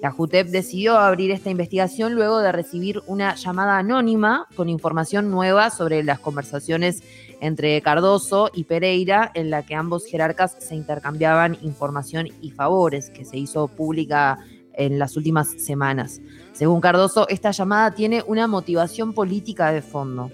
La 0.02 0.10
JUTEP 0.10 0.48
decidió 0.48 0.98
abrir 0.98 1.30
esta 1.30 1.50
investigación 1.50 2.14
luego 2.14 2.40
de 2.40 2.52
recibir 2.52 3.02
una 3.06 3.34
llamada 3.34 3.78
anónima 3.78 4.46
con 4.54 4.68
información 4.68 5.30
nueva 5.30 5.70
sobre 5.70 6.02
las 6.02 6.20
conversaciones 6.20 7.02
entre 7.40 7.80
Cardoso 7.80 8.50
y 8.52 8.64
Pereira, 8.64 9.30
en 9.34 9.48
la 9.48 9.62
que 9.62 9.74
ambos 9.74 10.04
jerarcas 10.04 10.56
se 10.58 10.74
intercambiaban 10.74 11.56
información 11.62 12.28
y 12.42 12.50
favores, 12.50 13.08
que 13.10 13.24
se 13.24 13.38
hizo 13.38 13.68
pública 13.68 14.38
en 14.72 14.98
las 14.98 15.16
últimas 15.16 15.48
semanas. 15.48 16.20
Según 16.60 16.82
Cardoso, 16.82 17.26
esta 17.30 17.52
llamada 17.52 17.94
tiene 17.94 18.22
una 18.26 18.46
motivación 18.46 19.14
política 19.14 19.72
de 19.72 19.80
fondo. 19.80 20.30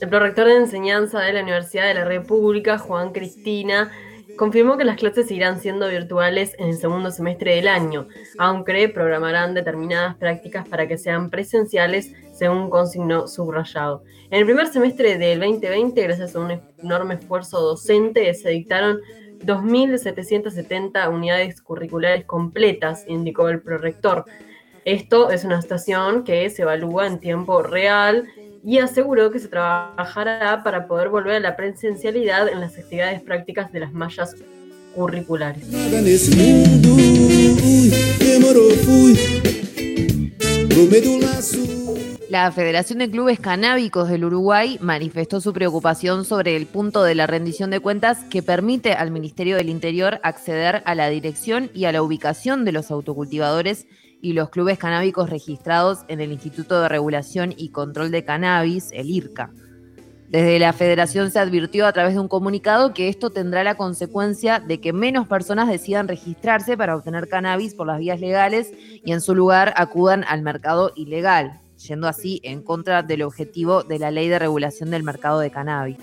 El 0.00 0.08
prorector 0.08 0.46
de 0.46 0.56
enseñanza 0.56 1.20
de 1.20 1.34
la 1.34 1.42
Universidad 1.42 1.86
de 1.88 1.92
la 1.92 2.06
República, 2.06 2.78
Juan 2.78 3.12
Cristina, 3.12 3.92
confirmó 4.36 4.76
que 4.76 4.84
las 4.84 4.96
clases 4.96 5.28
seguirán 5.28 5.60
siendo 5.60 5.88
virtuales 5.88 6.54
en 6.58 6.68
el 6.68 6.76
segundo 6.76 7.10
semestre 7.10 7.56
del 7.56 7.68
año, 7.68 8.08
aunque 8.38 8.88
programarán 8.88 9.54
determinadas 9.54 10.16
prácticas 10.16 10.68
para 10.68 10.88
que 10.88 10.98
sean 10.98 11.30
presenciales, 11.30 12.12
según 12.32 12.70
consignó 12.70 13.26
subrayado. 13.26 14.02
En 14.30 14.40
el 14.40 14.44
primer 14.44 14.66
semestre 14.68 15.18
del 15.18 15.40
2020, 15.40 16.02
gracias 16.02 16.34
a 16.34 16.40
un 16.40 16.60
enorme 16.82 17.14
esfuerzo 17.14 17.60
docente, 17.60 18.32
se 18.34 18.50
dictaron 18.50 19.00
2.770 19.40 21.08
unidades 21.12 21.60
curriculares 21.60 22.24
completas, 22.24 23.04
indicó 23.06 23.48
el 23.48 23.62
prorector. 23.62 24.24
Esto 24.84 25.30
es 25.30 25.44
una 25.44 25.58
estación 25.58 26.24
que 26.24 26.50
se 26.50 26.62
evalúa 26.62 27.06
en 27.06 27.18
tiempo 27.18 27.62
real 27.62 28.26
y 28.64 28.78
aseguró 28.78 29.30
que 29.30 29.38
se 29.38 29.48
trabajará 29.48 30.62
para 30.64 30.86
poder 30.86 31.10
volver 31.10 31.36
a 31.36 31.40
la 31.40 31.56
presencialidad 31.56 32.48
en 32.48 32.60
las 32.60 32.78
actividades 32.78 33.20
prácticas 33.20 33.70
de 33.72 33.80
las 33.80 33.92
mallas 33.92 34.34
curriculares. 34.94 35.68
La 42.30 42.50
Federación 42.50 42.98
de 42.98 43.10
Clubes 43.10 43.38
Canábicos 43.38 44.08
del 44.08 44.24
Uruguay 44.24 44.78
manifestó 44.80 45.40
su 45.40 45.52
preocupación 45.52 46.24
sobre 46.24 46.56
el 46.56 46.66
punto 46.66 47.04
de 47.04 47.14
la 47.14 47.26
rendición 47.26 47.70
de 47.70 47.80
cuentas 47.80 48.24
que 48.30 48.42
permite 48.42 48.94
al 48.94 49.10
Ministerio 49.10 49.56
del 49.56 49.68
Interior 49.68 50.20
acceder 50.22 50.82
a 50.86 50.94
la 50.94 51.10
dirección 51.10 51.70
y 51.74 51.84
a 51.84 51.92
la 51.92 52.02
ubicación 52.02 52.64
de 52.64 52.72
los 52.72 52.90
autocultivadores 52.90 53.86
y 54.24 54.32
los 54.32 54.48
clubes 54.48 54.78
canábicos 54.78 55.28
registrados 55.28 55.98
en 56.08 56.18
el 56.18 56.32
Instituto 56.32 56.80
de 56.80 56.88
Regulación 56.88 57.52
y 57.54 57.68
Control 57.68 58.10
de 58.10 58.24
Cannabis, 58.24 58.88
el 58.92 59.10
IRCA. 59.10 59.50
Desde 60.30 60.58
la 60.58 60.72
federación 60.72 61.30
se 61.30 61.38
advirtió 61.38 61.86
a 61.86 61.92
través 61.92 62.14
de 62.14 62.20
un 62.20 62.28
comunicado 62.28 62.94
que 62.94 63.10
esto 63.10 63.28
tendrá 63.28 63.62
la 63.64 63.74
consecuencia 63.74 64.60
de 64.60 64.80
que 64.80 64.94
menos 64.94 65.28
personas 65.28 65.68
decidan 65.68 66.08
registrarse 66.08 66.74
para 66.74 66.96
obtener 66.96 67.28
cannabis 67.28 67.74
por 67.74 67.86
las 67.86 67.98
vías 67.98 68.18
legales 68.18 68.72
y 69.04 69.12
en 69.12 69.20
su 69.20 69.34
lugar 69.34 69.74
acudan 69.76 70.24
al 70.26 70.40
mercado 70.40 70.92
ilegal, 70.96 71.60
yendo 71.86 72.08
así 72.08 72.40
en 72.44 72.62
contra 72.62 73.02
del 73.02 73.24
objetivo 73.24 73.82
de 73.82 73.98
la 73.98 74.10
ley 74.10 74.28
de 74.28 74.38
regulación 74.38 74.90
del 74.90 75.02
mercado 75.02 75.38
de 75.38 75.50
cannabis. 75.50 75.98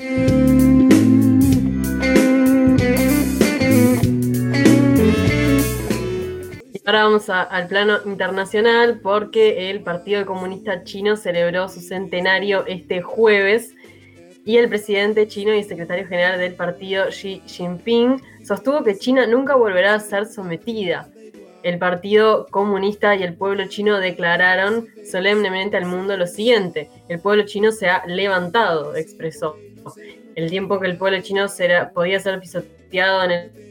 Ahora 6.84 7.04
vamos 7.04 7.30
al 7.30 7.68
plano 7.68 8.00
internacional 8.06 9.00
porque 9.04 9.70
el 9.70 9.82
Partido 9.82 10.26
Comunista 10.26 10.84
Chino 10.84 11.16
celebró 11.16 11.70
su 11.70 11.80
centenario 11.80 12.66
este 12.66 13.04
jueves 13.04 13.76
y 14.46 14.58
el 14.58 14.68
presidente 14.68 15.28
chino 15.28 15.54
y 15.54 15.64
secretario 15.64 16.08
general 16.08 16.40
del 16.40 16.56
partido 16.56 17.06
Xi 17.10 17.44
Jinping 17.46 18.20
sostuvo 18.44 18.84
que 18.84 18.98
China 18.98 19.28
nunca 19.28 19.56
volverá 19.56 19.94
a 19.94 20.00
ser 20.00 20.26
sometida. 20.26 21.08
El 21.62 21.78
Partido 21.78 22.48
Comunista 22.50 23.16
y 23.16 23.22
el 23.22 23.36
pueblo 23.36 23.68
chino 23.68 24.00
declararon 24.00 24.88
solemnemente 25.06 25.78
al 25.78 25.86
mundo 25.86 26.18
lo 26.18 26.26
siguiente, 26.26 26.90
el 27.08 27.20
pueblo 27.20 27.46
chino 27.46 27.72
se 27.72 27.90
ha 27.90 28.04
levantado, 28.08 28.96
expresó. 28.96 29.56
El 30.34 30.50
tiempo 30.50 30.80
que 30.80 30.88
el 30.88 30.98
pueblo 30.98 31.22
chino 31.22 31.48
será, 31.48 31.92
podía 31.92 32.20
ser 32.20 32.40
pisoteado 32.40 33.24
en 33.26 33.32
el 33.32 33.71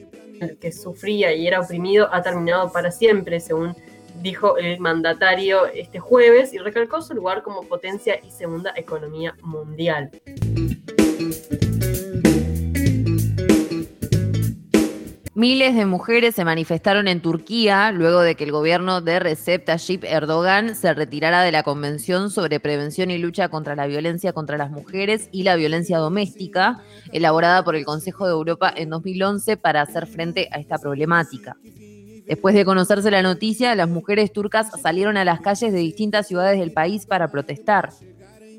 que 0.61 0.73
sufría 0.73 1.33
y 1.35 1.47
era 1.47 1.61
oprimido 1.61 2.09
ha 2.13 2.23
terminado 2.23 2.73
para 2.73 2.91
siempre, 2.91 3.41
según 3.41 3.75
dijo 4.23 4.59
el 4.59 4.79
mandatario 4.81 5.67
este 5.67 5.99
jueves, 5.99 6.53
y 6.53 6.59
recalcó 6.59 7.01
su 7.03 7.15
lugar 7.15 7.43
como 7.43 7.63
potencia 7.63 8.21
y 8.23 8.31
segunda 8.31 8.73
economía 8.77 9.37
mundial. 9.43 10.11
Miles 15.35 15.77
de 15.77 15.87
mujeres 15.87 16.35
se 16.35 16.45
manifestaron 16.45 17.07
en 17.07 17.23
Turquía 17.23 17.93
luego 17.93 18.21
de 18.21 18.35
que 18.35 18.43
el 18.43 18.51
gobierno 18.51 19.01
de 19.01 19.21
Recep 19.21 19.65
Tayyip 19.65 20.03
Erdogan 20.03 20.75
se 20.75 20.93
retirara 20.93 21.43
de 21.43 21.53
la 21.53 21.63
Convención 21.63 22.33
sobre 22.33 22.59
Prevención 22.59 23.13
y 23.13 23.19
Lucha 23.19 23.49
contra 23.49 23.77
la 23.77 23.87
Violencia 23.87 24.33
contra 24.33 24.59
las 24.59 24.73
Mujeres 24.73 25.29
y 25.31 25.45
la 25.45 25.55
Violencia 25.55 25.99
Doméstica, 25.99 26.81
elaborada 27.13 27.63
por 27.63 27.77
el 27.77 27.85
Consejo 27.85 28.27
de 28.27 28.33
Europa 28.33 28.73
en 28.75 28.91
2011 28.91 29.57
para 29.57 29.83
hacer 29.83 30.09
frente 30.09 30.49
a 30.51 30.59
esta 30.59 30.79
problemática. 30.79 31.57
Después 32.27 32.57
de 32.57 32.65
conocerse 32.65 33.09
la 33.13 33.23
noticia, 33.23 33.77
las 33.77 33.89
mujeres 33.89 34.33
turcas 34.33 34.69
salieron 34.83 35.17
a 35.17 35.25
las 35.25 35.41
calles 35.41 35.73
de 35.73 35.79
distintas 35.79 36.27
ciudades 36.27 36.59
del 36.59 36.73
país 36.73 37.07
para 37.07 37.31
protestar. 37.31 37.91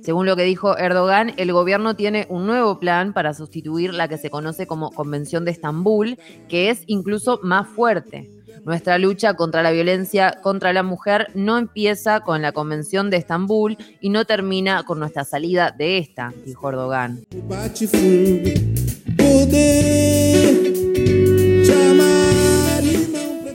Según 0.02 0.26
lo 0.26 0.36
que 0.36 0.44
dijo 0.44 0.78
Erdogan, 0.78 1.34
el 1.38 1.54
gobierno 1.54 1.96
tiene 1.96 2.26
un 2.30 2.48
nuevo 2.48 2.80
plan 2.80 3.14
para 3.14 3.36
sustituir 3.36 3.94
la 3.94 4.08
que 4.08 4.18
se 4.18 4.32
conoce 4.32 4.66
como 4.66 4.92
Convención 4.92 5.46
de 5.46 5.52
Estambul, 5.52 6.18
que 6.50 6.72
es 6.72 6.84
incluso 6.88 7.40
más 7.44 7.68
fuerte. 7.68 8.32
Nuestra 8.64 8.98
lucha 8.98 9.36
contra 9.36 9.62
la 9.62 9.72
violencia 9.72 10.40
contra 10.42 10.74
la 10.74 10.84
mujer 10.84 11.28
no 11.36 11.58
empieza 11.58 12.22
con 12.22 12.42
la 12.42 12.52
Convención 12.52 13.10
de 13.10 13.18
Estambul 13.18 13.78
y 14.00 14.10
no 14.10 14.26
termina 14.26 14.84
con 14.84 15.00
nuestra 15.00 15.24
salida 15.24 15.72
de 15.72 16.00
esta, 16.00 16.34
dijo 16.46 16.70
Erdogan. 16.70 17.24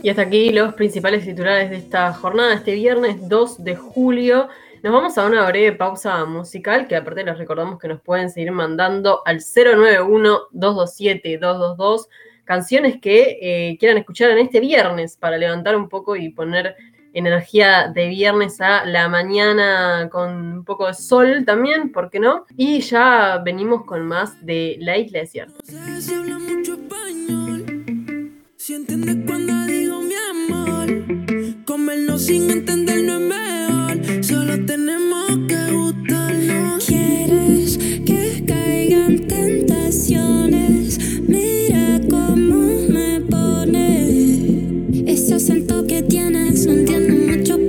Y 0.01 0.09
hasta 0.09 0.21
aquí 0.21 0.51
los 0.51 0.73
principales 0.75 1.25
titulares 1.25 1.69
de 1.69 1.75
esta 1.75 2.13
jornada, 2.13 2.53
este 2.53 2.75
viernes 2.75 3.17
2 3.27 3.63
de 3.65 3.75
julio. 3.75 4.47
Nos 4.87 4.93
vamos 4.93 5.17
a 5.17 5.25
una 5.25 5.45
breve 5.45 5.73
pausa 5.73 6.23
musical, 6.23 6.87
que 6.87 6.95
aparte 6.95 7.21
les 7.21 7.37
recordamos 7.37 7.77
que 7.77 7.89
nos 7.89 7.99
pueden 7.99 8.29
seguir 8.29 8.53
mandando 8.53 9.21
al 9.25 9.41
091-227-222 9.41 12.07
canciones 12.45 12.97
que 13.01 13.37
eh, 13.41 13.75
quieran 13.81 13.97
escuchar 13.97 14.29
en 14.29 14.37
este 14.37 14.61
viernes 14.61 15.17
para 15.17 15.37
levantar 15.37 15.75
un 15.75 15.89
poco 15.89 16.15
y 16.15 16.29
poner 16.29 16.77
energía 17.11 17.91
de 17.93 18.07
viernes 18.07 18.61
a 18.61 18.85
la 18.85 19.09
mañana 19.09 20.07
con 20.09 20.53
un 20.53 20.63
poco 20.63 20.87
de 20.87 20.93
sol 20.93 21.43
también, 21.45 21.91
¿por 21.91 22.09
qué 22.09 22.21
no? 22.21 22.45
Y 22.55 22.79
ya 22.79 23.41
venimos 23.43 23.83
con 23.83 24.07
más 24.07 24.45
de 24.45 24.77
La 24.79 24.95
Isla 24.95 25.19
Desierta. 25.19 25.53
Si 28.67 28.73
cuando 29.25 29.65
digo 29.65 30.01
mi 30.01 30.13
amor, 30.29 31.63
comerlo 31.63 32.19
sin 32.19 32.49
entender 32.51 33.01
no 33.01 33.15
es 33.15 33.21
mejor, 33.21 34.25
solo 34.25 34.65
tenemos 34.65 35.25
que 35.47 35.71
gustarnos. 35.71 36.85
¿Quieres 36.85 37.77
que 38.05 38.43
caigan 38.45 39.25
tentaciones? 39.25 40.99
Mira 41.21 42.01
cómo 42.09 42.89
me 42.89 43.21
pone. 43.21 45.13
Ese 45.13 45.35
acento 45.35 45.87
que 45.87 46.03
tienes, 46.03 46.65
no 46.65 46.73
entiendo 46.73 47.37
mucho, 47.37 47.66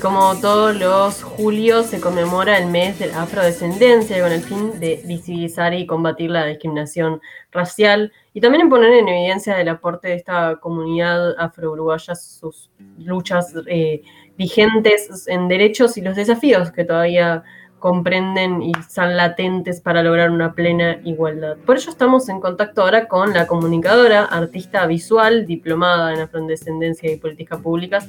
como 0.00 0.34
todos 0.40 0.74
los 0.76 1.22
julio 1.22 1.82
se 1.82 2.00
conmemora 2.00 2.56
el 2.58 2.66
mes 2.68 2.98
de 2.98 3.08
la 3.08 3.22
afrodescendencia 3.22 4.20
con 4.22 4.32
el 4.32 4.40
fin 4.40 4.80
de 4.80 5.02
visibilizar 5.04 5.74
y 5.74 5.86
combatir 5.86 6.30
la 6.30 6.46
discriminación 6.46 7.20
racial 7.52 8.10
y 8.32 8.40
también 8.40 8.62
en 8.62 8.70
poner 8.70 8.92
en 8.94 9.08
evidencia 9.08 9.60
el 9.60 9.68
aporte 9.68 10.08
de 10.08 10.14
esta 10.14 10.56
comunidad 10.56 11.38
afro-uruguaya, 11.38 12.14
sus 12.14 12.70
luchas 12.98 13.54
eh, 13.66 14.02
vigentes 14.38 15.28
en 15.28 15.48
derechos 15.48 15.96
y 15.98 16.00
los 16.00 16.16
desafíos 16.16 16.72
que 16.72 16.84
todavía 16.84 17.42
comprenden 17.78 18.62
y 18.62 18.72
son 18.88 19.16
latentes 19.16 19.80
para 19.80 20.02
lograr 20.02 20.30
una 20.30 20.54
plena 20.54 21.00
igualdad. 21.04 21.56
Por 21.66 21.76
ello 21.76 21.90
estamos 21.90 22.28
en 22.28 22.40
contacto 22.40 22.82
ahora 22.82 23.08
con 23.08 23.32
la 23.32 23.46
comunicadora, 23.46 24.24
artista 24.24 24.86
visual, 24.86 25.46
diplomada 25.46 26.14
en 26.14 26.20
afrodescendencia 26.20 27.10
y 27.10 27.16
políticas 27.16 27.60
públicas, 27.60 28.08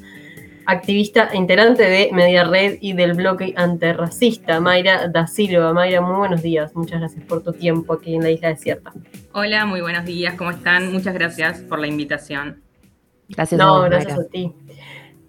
activista 0.66 1.30
e 1.32 1.38
integrante 1.38 1.84
de 1.84 2.10
Media 2.12 2.44
Red 2.44 2.78
y 2.82 2.94
del 2.94 3.14
bloque 3.14 3.54
antirracista, 3.56 4.60
Mayra 4.60 5.08
da 5.08 5.28
Silva. 5.28 5.74
Mayra, 5.74 6.02
muy 6.02 6.16
buenos 6.16 6.42
días. 6.42 6.76
Muchas 6.76 7.00
gracias 7.00 7.24
por 7.26 7.44
tu 7.44 7.54
tiempo 7.54 7.94
aquí 7.94 8.16
en 8.16 8.24
la 8.24 8.32
Isla 8.32 8.50
Desierta. 8.50 8.94
Hola, 9.34 9.66
muy 9.66 9.82
buenos 9.82 10.06
días. 10.06 10.36
¿Cómo 10.36 10.52
están? 10.52 10.92
Muchas 10.92 11.14
gracias 11.14 11.62
por 11.62 11.80
la 11.80 11.88
invitación. 11.88 12.62
Gracias 13.30 13.60
no, 13.60 13.82
gracias 13.82 14.20
a 14.20 14.28
ti. 14.28 14.54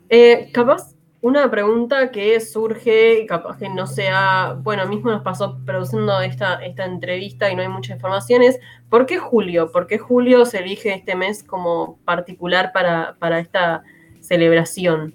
Eh, 0.08 0.50
capaz 0.52 0.94
una 1.22 1.48
pregunta 1.50 2.10
que 2.10 2.40
surge, 2.40 3.26
capaz 3.26 3.56
que 3.56 3.68
no 3.68 3.86
sea, 3.86 4.56
bueno, 4.60 4.86
mismo 4.86 5.12
nos 5.12 5.22
pasó 5.22 5.56
produciendo 5.64 6.20
esta, 6.20 6.54
esta 6.64 6.84
entrevista 6.84 7.48
y 7.48 7.54
no 7.54 7.62
hay 7.62 7.68
mucha 7.68 7.94
información, 7.94 8.42
es 8.42 8.58
¿por 8.90 9.06
qué 9.06 9.18
julio? 9.18 9.70
¿Por 9.70 9.86
qué 9.86 9.98
julio 9.98 10.44
se 10.44 10.58
elige 10.58 10.92
este 10.92 11.14
mes 11.14 11.44
como 11.44 12.00
particular 12.04 12.72
para, 12.72 13.14
para 13.20 13.38
esta 13.38 13.84
celebración? 14.20 15.14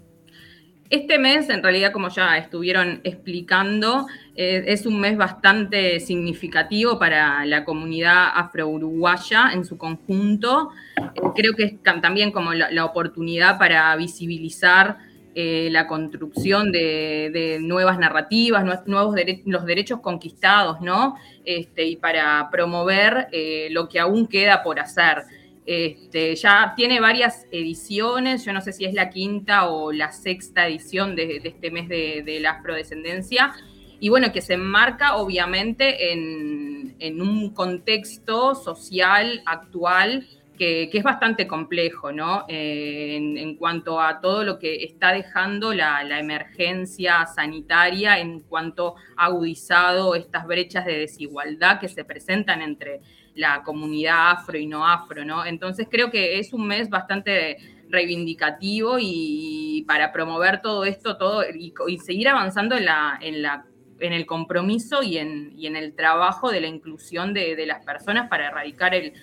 Este 0.90 1.20
mes, 1.20 1.50
en 1.50 1.62
realidad, 1.62 1.92
como 1.92 2.08
ya 2.08 2.38
estuvieron 2.38 3.02
explicando, 3.04 4.08
eh, 4.36 4.64
es 4.68 4.86
un 4.86 5.02
mes 5.02 5.18
bastante 5.18 6.00
significativo 6.00 6.98
para 6.98 7.46
la 7.46 7.66
comunidad 7.66 8.30
afro-uruguaya 8.34 9.52
en 9.54 9.66
su 9.66 9.78
conjunto. 9.78 10.70
Eh, 10.98 11.22
creo 11.36 11.56
que 11.56 11.64
es 11.64 11.74
también 12.02 12.32
como 12.32 12.54
la, 12.54 12.86
oportunidad 12.86 13.58
para 13.58 13.94
visibilizar 13.98 14.98
eh, 15.36 15.68
la 15.72 15.88
construcción 15.88 16.72
de, 16.72 17.58
nuevas 17.60 18.00
narrativas, 18.00 18.64
nuevos 18.86 19.16
los 19.46 19.66
derechos 19.66 20.00
conquistados, 20.00 20.80
¿no? 20.80 21.16
Este, 21.44 21.86
y 21.86 21.98
para 21.98 22.50
promover 22.50 23.28
lo 23.72 23.90
que 23.90 24.00
aún 24.00 24.26
queda 24.26 24.64
por 24.64 24.80
hacer. 24.80 25.24
Este, 25.68 26.34
ya 26.38 26.72
tiene 26.78 27.02
varias 27.02 27.46
ediciones, 27.52 28.46
yo 28.46 28.54
no 28.54 28.62
sé 28.62 28.72
si 28.72 28.86
es 28.86 28.94
la 28.94 29.10
quinta 29.10 29.68
o 29.68 29.92
la 29.92 30.14
sexta 30.14 30.66
edición 30.66 31.14
de, 31.14 31.42
este 31.44 31.72
mes 31.72 31.90
de, 31.90 32.40
la 32.40 32.52
afrodescendencia, 32.52 33.54
y 34.00 34.08
bueno, 34.08 34.32
que 34.32 34.40
se 34.40 34.54
enmarca 34.54 35.18
obviamente 35.18 36.14
en, 36.14 37.22
un 37.22 37.50
contexto 37.54 38.56
social 38.56 39.42
actual 39.46 40.26
que, 40.58 40.90
es 40.92 41.04
bastante 41.04 41.48
complejo, 41.48 42.14
¿no? 42.14 42.46
Eh, 42.48 43.18
en, 43.18 43.56
cuanto 43.58 44.00
a 44.00 44.22
todo 44.22 44.46
lo 44.46 44.60
que 44.60 44.86
está 44.86 45.12
dejando 45.12 45.74
la, 45.74 46.02
la, 46.06 46.20
emergencia 46.20 47.26
sanitaria, 47.26 48.20
en 48.20 48.40
cuanto 48.40 48.96
ha 49.18 49.26
agudizado 49.26 50.16
estas 50.16 50.48
brechas 50.48 50.86
de 50.86 50.98
desigualdad 50.98 51.82
que 51.82 51.90
se 51.90 52.06
presentan 52.06 52.62
entre 52.62 53.02
la 53.38 53.64
comunidad 53.64 54.32
afro 54.32 54.58
y 54.58 54.66
no 54.66 54.86
afro, 54.86 55.24
¿no? 55.24 55.46
Entonces 55.46 55.88
creo 55.90 56.12
que 56.12 56.40
es 56.40 56.52
un 56.54 56.68
mes 56.68 56.90
bastante 56.90 57.58
reivindicativo 57.90 58.98
y 59.00 59.86
para 59.88 60.12
promover 60.12 60.62
todo 60.62 60.84
esto, 60.84 61.18
todo 61.18 61.44
y, 61.50 62.00
seguir 62.00 62.28
avanzando 62.28 62.76
en 62.76 62.86
la, 62.86 63.18
en 63.22 63.42
la 63.42 63.66
en 64.00 64.14
el 64.14 64.26
compromiso 64.26 65.04
y 65.04 65.18
en, 65.18 65.54
en 65.60 65.76
el 65.76 65.94
trabajo 65.94 66.52
de 66.52 66.62
la 66.62 66.68
inclusión 66.68 67.34
de, 67.34 67.66
las 67.66 67.84
personas 67.84 68.30
para 68.30 68.48
erradicar 68.48 68.94
el, 68.94 69.14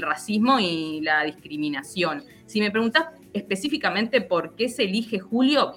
racismo 0.00 0.58
y 0.58 1.00
la 1.02 1.24
discriminación. 1.24 2.24
Si 2.46 2.58
me 2.58 2.70
preguntas 2.70 3.06
específicamente 3.32 4.20
por 4.22 4.56
qué 4.56 4.68
se 4.68 4.84
elige 4.84 5.18
julio, 5.18 5.74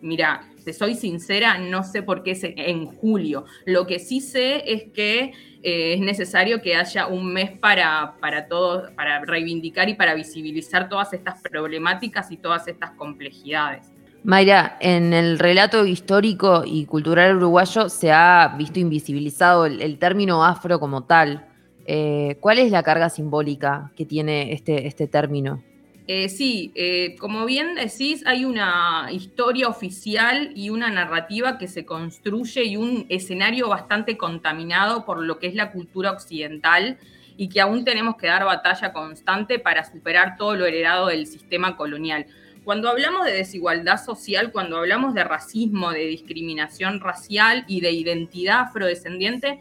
mira, 0.00 0.48
te 0.64 0.72
soy 0.72 0.94
sincera, 0.94 1.58
no 1.58 1.82
sé 1.82 2.02
por 2.02 2.22
qué 2.22 2.30
es 2.30 2.44
en 2.44 2.86
julio. 2.86 3.44
Lo 3.66 3.86
que 3.86 3.98
sí 3.98 4.20
sé 4.20 4.62
es 4.72 4.84
que 4.92 5.32
eh, 5.62 5.94
es 5.94 6.00
necesario 6.00 6.62
que 6.62 6.74
haya 6.74 7.06
un 7.06 7.32
mes 7.32 7.50
para, 7.50 8.14
para 8.20 8.46
todos, 8.46 8.90
para 8.92 9.20
reivindicar 9.24 9.88
y 9.88 9.94
para 9.94 10.14
visibilizar 10.14 10.88
todas 10.88 11.12
estas 11.12 11.40
problemáticas 11.42 12.30
y 12.30 12.36
todas 12.36 12.66
estas 12.66 12.92
complejidades. 12.92 13.92
Mayra, 14.22 14.76
en 14.80 15.12
el 15.12 15.38
relato 15.38 15.86
histórico 15.86 16.62
y 16.66 16.84
cultural 16.84 17.36
uruguayo 17.36 17.88
se 17.88 18.12
ha 18.12 18.54
visto 18.58 18.78
invisibilizado 18.78 19.64
el, 19.64 19.98
término 19.98 20.44
afro 20.44 20.78
como 20.78 21.04
tal. 21.04 21.46
Eh, 21.86 22.36
¿Cuál 22.40 22.58
es 22.58 22.70
la 22.70 22.82
carga 22.82 23.08
simbólica 23.08 23.90
que 23.96 24.04
tiene 24.04 24.52
este, 24.52 24.86
este 24.86 25.06
término? 25.06 25.62
Eh, 26.06 26.28
sí, 26.28 26.72
eh, 26.74 27.16
como 27.18 27.44
bien 27.46 27.76
decís, 27.76 28.24
hay 28.26 28.44
una 28.44 29.08
historia 29.12 29.68
oficial 29.68 30.52
y 30.56 30.70
una 30.70 30.90
narrativa 30.90 31.56
que 31.56 31.68
se 31.68 31.84
construye 31.84 32.64
y 32.64 32.76
un 32.76 33.06
escenario 33.08 33.68
bastante 33.68 34.16
contaminado 34.16 35.04
por 35.04 35.22
lo 35.22 35.38
que 35.38 35.46
es 35.46 35.54
la 35.54 35.70
cultura 35.70 36.10
occidental 36.10 36.98
y 37.36 37.48
que 37.48 37.60
aún 37.60 37.84
tenemos 37.84 38.16
que 38.16 38.26
dar 38.26 38.44
batalla 38.44 38.92
constante 38.92 39.58
para 39.58 39.84
superar 39.84 40.36
todo 40.36 40.56
lo 40.56 40.66
heredado 40.66 41.06
del 41.06 41.26
sistema 41.26 41.76
colonial. 41.76 42.26
Cuando 42.64 42.90
hablamos 42.90 43.24
de 43.24 43.32
desigualdad 43.32 43.96
social, 44.04 44.52
cuando 44.52 44.76
hablamos 44.76 45.14
de 45.14 45.24
racismo, 45.24 45.92
de 45.92 46.06
discriminación 46.06 47.00
racial 47.00 47.64
y 47.66 47.80
de 47.80 47.92
identidad 47.92 48.60
afrodescendiente, 48.60 49.60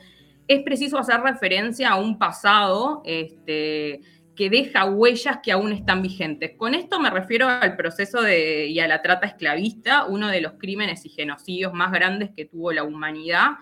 es 0.50 0.64
preciso 0.64 0.98
hacer 0.98 1.22
referencia 1.22 1.92
a 1.92 1.96
un 1.96 2.18
pasado 2.18 3.02
este, 3.06 4.02
que 4.40 4.50
deja 4.50 4.86
huellas 4.86 5.40
que 5.44 5.52
aún 5.52 5.74
están 5.74 6.02
vigentes. 6.02 6.52
Con 6.56 6.74
esto 6.74 6.98
me 6.98 7.10
refiero 7.10 7.50
al 7.50 7.76
proceso 7.76 8.22
de, 8.22 8.68
y 8.68 8.80
a 8.80 8.88
la 8.88 9.02
trata 9.02 9.28
esclavista, 9.28 10.06
uno 10.06 10.30
de 10.30 10.40
los 10.40 10.54
crímenes 10.54 11.06
y 11.06 11.10
genocidios 11.10 11.74
más 11.74 11.92
grandes 11.92 12.30
que 12.34 12.46
tuvo 12.46 12.72
la 12.72 12.86
humanidad, 12.86 13.58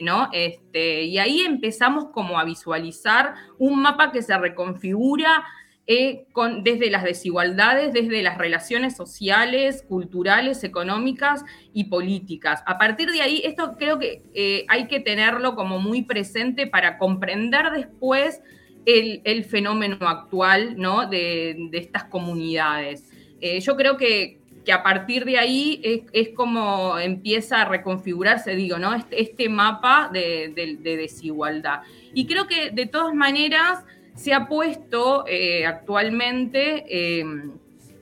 ¿no? 0.00 0.28
Este, 0.32 1.04
y 1.04 1.18
ahí 1.18 1.42
empezamos 1.42 2.06
como 2.06 2.40
a 2.40 2.44
visualizar 2.44 3.36
un 3.60 3.80
mapa 3.80 4.10
que 4.10 4.20
se 4.20 4.36
reconfigura 4.36 5.44
eh, 5.86 6.26
con, 6.32 6.64
desde 6.64 6.90
las 6.90 7.04
desigualdades, 7.04 7.92
desde 7.92 8.20
las 8.24 8.36
relaciones 8.36 8.96
sociales, 8.96 9.84
culturales, 9.88 10.64
económicas 10.64 11.44
y 11.72 11.84
políticas. 11.84 12.64
A 12.66 12.78
partir 12.78 13.12
de 13.12 13.22
ahí, 13.22 13.42
esto 13.44 13.76
creo 13.78 14.00
que 14.00 14.24
eh, 14.34 14.66
hay 14.66 14.88
que 14.88 14.98
tenerlo 14.98 15.54
como 15.54 15.78
muy 15.78 16.02
presente 16.02 16.66
para 16.66 16.98
comprender 16.98 17.70
después 17.70 18.42
el, 18.86 19.44
fenómeno 19.44 20.08
actual 20.08 20.78
¿no? 20.78 21.08
de, 21.08 21.68
estas 21.72 22.04
comunidades. 22.04 23.10
Eh, 23.40 23.60
yo 23.60 23.76
creo 23.76 23.96
que, 23.96 24.38
a 24.72 24.82
partir 24.82 25.24
de 25.24 25.38
ahí 25.38 25.80
es, 26.12 26.30
como 26.30 26.98
empieza 26.98 27.62
a 27.62 27.64
reconfigurarse, 27.66 28.56
digo, 28.56 28.78
¿no? 28.78 28.94
este, 28.94 29.20
este 29.20 29.48
mapa 29.48 30.10
de, 30.12 30.78
desigualdad. 30.82 31.82
Y 32.14 32.26
creo 32.26 32.46
que 32.46 32.70
de 32.70 32.86
todas 32.86 33.14
maneras 33.14 33.84
se 34.14 34.32
ha 34.32 34.48
puesto 34.48 35.24
eh, 35.26 35.66
actualmente... 35.66 36.84
Em, 37.20 37.52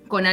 con, 0.07 0.25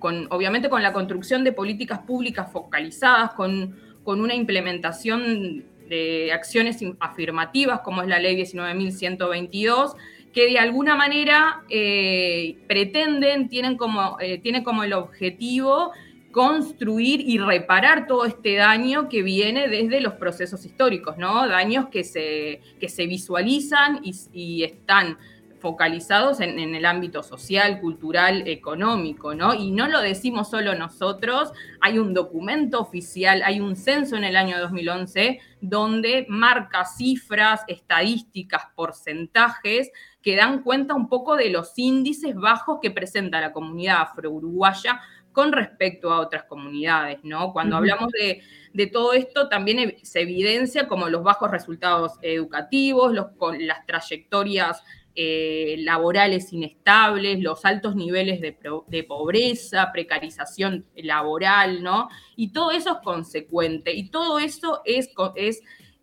con, 0.00 0.26
obviamente 0.30 0.68
con 0.68 0.82
la 0.82 0.92
construcción 0.92 1.44
de 1.44 1.52
políticas 1.52 2.00
públicas 2.00 2.50
focalizadas, 2.50 3.32
con, 3.34 3.76
con 4.02 4.20
una 4.20 4.34
implementación 4.34 5.64
de 5.88 6.32
acciones 6.32 6.78
afirmativas, 7.00 7.80
como 7.80 8.02
es 8.02 8.08
la 8.08 8.18
ley 8.18 8.36
19.122, 8.36 9.94
que 10.32 10.46
de 10.46 10.58
alguna 10.58 10.96
manera 10.96 11.62
eh, 11.68 12.58
pretenden, 12.66 13.48
tienen 13.48 13.76
como, 13.76 14.18
eh, 14.20 14.42
como 14.64 14.82
el 14.84 14.92
objetivo 14.92 15.92
construir 16.32 17.20
y 17.20 17.38
reparar 17.38 18.08
todo 18.08 18.24
este 18.24 18.56
daño 18.56 19.08
que 19.08 19.22
viene 19.22 19.68
desde 19.68 20.00
los 20.00 20.14
procesos 20.14 20.64
históricos, 20.64 21.16
¿no? 21.16 21.46
Daños 21.46 21.86
que 21.90 22.02
se, 22.02 22.60
que 22.80 22.88
se 22.88 23.06
visualizan 23.06 24.00
y 24.02 24.64
están 24.64 25.16
focalizados 25.64 26.40
en, 26.40 26.58
el 26.58 26.84
ámbito 26.84 27.22
social, 27.22 27.80
cultural, 27.80 28.46
económico, 28.46 29.34
¿no? 29.34 29.54
Y 29.54 29.70
no 29.70 29.88
lo 29.88 30.02
decimos 30.02 30.50
solo 30.50 30.74
nosotros, 30.74 31.54
hay 31.80 31.98
un 31.98 32.12
documento 32.12 32.82
oficial, 32.82 33.42
hay 33.42 33.60
un 33.60 33.74
censo 33.74 34.14
en 34.16 34.24
el 34.24 34.36
año 34.36 34.60
2011 34.60 35.40
donde 35.62 36.26
marca 36.28 36.84
cifras, 36.84 37.62
estadísticas, 37.66 38.64
porcentajes 38.76 39.90
que 40.20 40.36
dan 40.36 40.62
cuenta 40.62 40.92
un 40.92 41.08
poco 41.08 41.34
de 41.34 41.48
los 41.48 41.72
índices 41.78 42.34
bajos 42.34 42.78
que 42.82 42.90
presenta 42.90 43.40
la 43.40 43.54
comunidad 43.54 44.02
afro-uruguaya 44.02 45.00
con 45.32 45.50
respecto 45.50 46.12
a 46.12 46.20
otras 46.20 46.44
comunidades, 46.44 47.20
¿no? 47.22 47.54
Cuando 47.54 47.78
hablamos 47.78 48.12
de, 48.12 48.42
de, 48.74 48.86
todo 48.86 49.14
esto, 49.14 49.48
también 49.48 49.96
se 50.02 50.20
evidencia 50.20 50.88
como 50.88 51.08
los 51.08 51.22
bajos 51.22 51.50
resultados 51.50 52.12
educativos, 52.20 53.14
los, 53.14 53.28
con 53.38 53.66
las 53.66 53.86
trayectorias 53.86 54.82
eh, 55.16 55.76
laborales 55.78 56.52
inestables, 56.52 57.40
los 57.40 57.64
altos 57.64 57.94
niveles 57.94 58.40
de, 58.40 59.04
pobreza, 59.04 59.90
precarización 59.92 60.86
laboral, 60.96 61.84
¿no? 61.84 62.08
Y 62.34 62.48
todo 62.52 62.72
eso 62.72 62.96
es 62.96 62.98
consecuente, 63.04 63.94
y 63.94 64.08
todo 64.10 64.40
eso 64.40 64.82
es, 64.84 65.10
es, 65.36 65.60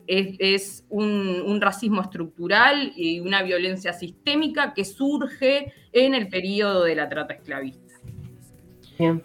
es, 0.08 0.86
un, 0.88 1.60
racismo 1.60 2.02
estructural 2.02 2.93
y 2.95 3.19
una 3.19 3.43
violencia 3.43 3.91
sistémica 3.91 4.74
que 4.74 4.86
surge 4.86 5.74
en 5.91 6.15
el 6.15 6.30
periodo 6.30 6.86
de 6.86 6.95
la 6.95 7.10
trata 7.10 7.34
esclavista. 7.34 7.82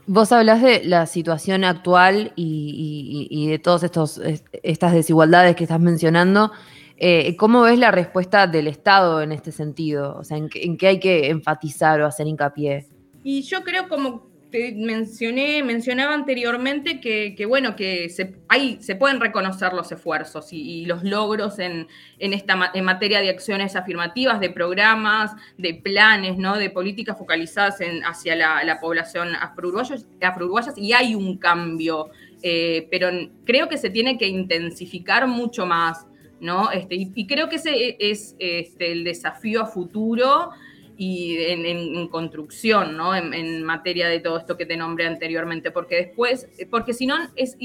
Vos 0.06 0.32
hablás 0.32 0.62
de 0.62 0.82
la 0.84 1.06
situación 1.06 1.62
actual 1.62 2.32
y, 2.34 3.46
de 3.48 3.58
todas 3.60 3.84
estas 3.84 4.92
desigualdades 4.92 5.54
que 5.54 5.64
estás 5.64 5.80
mencionando. 5.80 6.50
Eh, 6.98 7.36
¿Cómo 7.36 7.62
ves 7.62 7.78
la 7.78 7.90
respuesta 7.90 8.46
del 8.46 8.68
Estado 8.68 9.20
en 9.20 9.32
este 9.32 9.52
sentido? 9.52 10.16
O 10.18 10.24
sea, 10.24 10.38
¿en, 10.38 10.76
qué 10.76 10.86
hay 10.86 10.98
que 10.98 11.28
enfatizar 11.28 12.00
o 12.00 12.06
hacer 12.06 12.26
hincapié? 12.26 12.86
Y 13.22 13.42
yo 13.42 13.62
creo 13.62 13.88
como 13.88 14.26
te 14.50 14.72
mencioné, 14.72 15.62
mencionaba 15.62 16.14
anteriormente 16.14 17.00
que, 17.00 17.46
bueno, 17.46 17.74
que 17.76 18.08
se, 18.08 18.36
se 18.80 18.94
pueden 18.94 19.20
reconocer 19.20 19.72
los 19.72 19.90
esfuerzos 19.90 20.52
y, 20.52 20.86
los 20.86 21.02
logros 21.02 21.58
en, 21.58 21.88
esta, 22.18 22.70
en 22.72 22.84
materia 22.84 23.20
de 23.20 23.28
acciones 23.28 23.74
afirmativas, 23.76 24.40
de 24.40 24.50
programas, 24.50 25.32
de 25.58 25.74
planes, 25.74 26.38
¿no? 26.38 26.56
de 26.56 26.70
políticas 26.70 27.18
focalizadas 27.18 27.80
en, 27.80 28.04
hacia 28.04 28.36
la, 28.36 28.78
población 28.80 29.34
afro-uruguaya, 29.34 30.72
y 30.76 30.92
hay 30.92 31.14
un 31.14 31.36
cambio, 31.38 32.10
eh, 32.42 32.86
pero 32.90 33.10
creo 33.44 33.68
que 33.68 33.76
se 33.76 33.90
tiene 33.90 34.16
que 34.16 34.28
intensificar 34.28 35.26
mucho 35.26 35.66
más. 35.66 36.06
¿No? 36.40 36.70
Este, 36.70 36.94
y, 36.96 37.26
creo 37.26 37.48
que 37.48 37.56
ese 37.56 37.96
es 37.98 38.36
este, 38.38 38.92
el 38.92 39.04
desafío 39.04 39.62
a 39.62 39.66
futuro 39.66 40.50
y 40.98 41.36
en, 41.38 42.08
construcción, 42.08 42.96
¿no? 42.96 43.14
En, 43.14 43.62
materia 43.62 44.08
de 44.08 44.20
todo 44.20 44.38
esto 44.38 44.56
que 44.56 44.64
te 44.64 44.76
nombré 44.76 45.06
anteriormente, 45.06 45.70
porque 45.70 45.96
después, 45.96 46.48
porque 46.70 46.94
si 46.94 47.06
no, 47.06 47.16
es, 47.36 47.56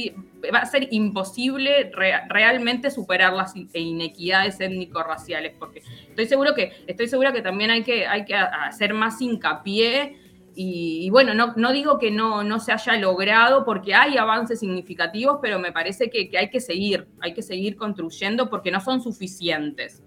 va 0.53 0.59
a 0.59 0.65
ser 0.65 0.87
imposible 0.91 1.91
realmente 2.27 2.91
superar 2.91 3.33
las 3.33 3.53
inequidades 3.55 4.59
étnico-raciales, 4.59 5.53
porque 5.57 5.81
estoy 6.09 6.25
seguro 6.25 6.53
que, 6.53 6.71
estoy 6.87 7.07
segura 7.07 7.31
que 7.31 7.41
también 7.41 7.71
hay 7.71 7.83
que, 7.83 8.05
hay 8.05 8.25
que 8.25 8.35
hacer 8.35 8.93
más 8.93 9.21
hincapié 9.21 10.17
y, 10.63 11.09
bueno, 11.09 11.33
no, 11.33 11.53
no, 11.55 11.71
digo 11.71 11.97
que 11.97 12.11
no, 12.11 12.43
no 12.43 12.59
se 12.59 12.71
haya 12.71 12.95
logrado 12.97 13.65
porque 13.65 13.95
hay 13.95 14.17
avances 14.17 14.59
significativos, 14.59 15.39
pero 15.41 15.59
me 15.59 15.71
parece 15.71 16.09
que, 16.09 16.29
hay 16.37 16.49
que 16.49 16.59
seguir, 16.59 17.07
hay 17.19 17.33
que 17.33 17.41
seguir 17.41 17.75
construyendo 17.75 18.49
porque 18.49 18.69
no 18.69 18.79
son 18.79 19.01
suficientes. 19.01 20.03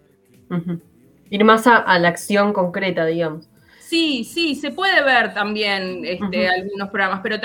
Ir 1.30 1.44
más 1.44 1.66
a, 1.66 1.98
la 1.98 2.08
acción 2.08 2.52
concreta, 2.52 3.04
digamos. 3.06 3.48
Sí, 3.80 4.24
sí, 4.24 4.54
se 4.54 4.70
puede 4.70 5.02
ver 5.02 5.34
también 5.34 6.04
este, 6.04 6.48
algunos 6.48 6.88
programas, 6.90 7.20
pero, 7.22 7.38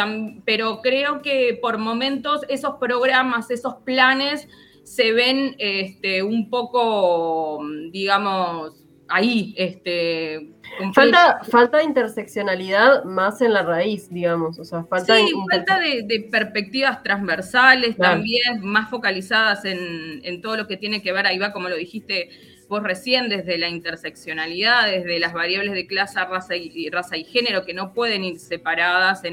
pero 0.45 0.81
creo 0.81 1.21
que 1.21 1.57
por 1.61 1.77
momentos 1.77 2.41
esos 2.47 2.75
programas, 2.75 3.49
esos 3.49 3.75
planes 3.85 4.47
se 4.83 5.11
ven 5.11 5.55
este, 5.57 6.23
un 6.23 6.49
poco, 6.49 7.59
digamos, 7.91 8.73
ahí. 9.09 9.53
Este, 9.57 10.51
falta, 10.93 11.39
falta 11.43 11.83
interseccionalidad 11.83 13.03
más 13.03 13.41
en 13.41 13.53
la 13.53 13.63
raíz, 13.63 14.09
digamos. 14.09 14.59
O 14.59 14.63
sea, 14.63 14.83
falta, 14.83 15.17
sí, 15.17 15.31
falta 15.51 15.79
de, 15.79 16.27
perspectivas 16.31 17.03
transversales 17.03 17.97
también, 17.97 18.61
más 18.61 18.89
focalizadas 18.89 19.65
en, 19.65 20.21
en, 20.23 20.41
todo 20.41 20.57
lo 20.57 20.67
que 20.67 20.77
tiene 20.77 21.01
que 21.01 21.11
ver, 21.11 21.25
ahí 21.25 21.37
va 21.37 21.51
como 21.51 21.69
lo 21.69 21.75
dijiste 21.75 22.29
vos 22.69 22.83
recién, 22.83 23.29
desde 23.29 23.57
la 23.57 23.67
interseccionalidad, 23.67 24.89
desde 24.89 25.19
las 25.19 25.33
variables 25.33 25.73
de 25.73 25.87
clase, 25.87 26.23
raza 26.23 26.55
y, 26.55 26.89
raza 26.89 27.17
y 27.17 27.23
género, 27.23 27.65
que 27.65 27.73
no 27.73 27.93
pueden 27.93 28.23
ir 28.23 28.39
separadas 28.39 29.23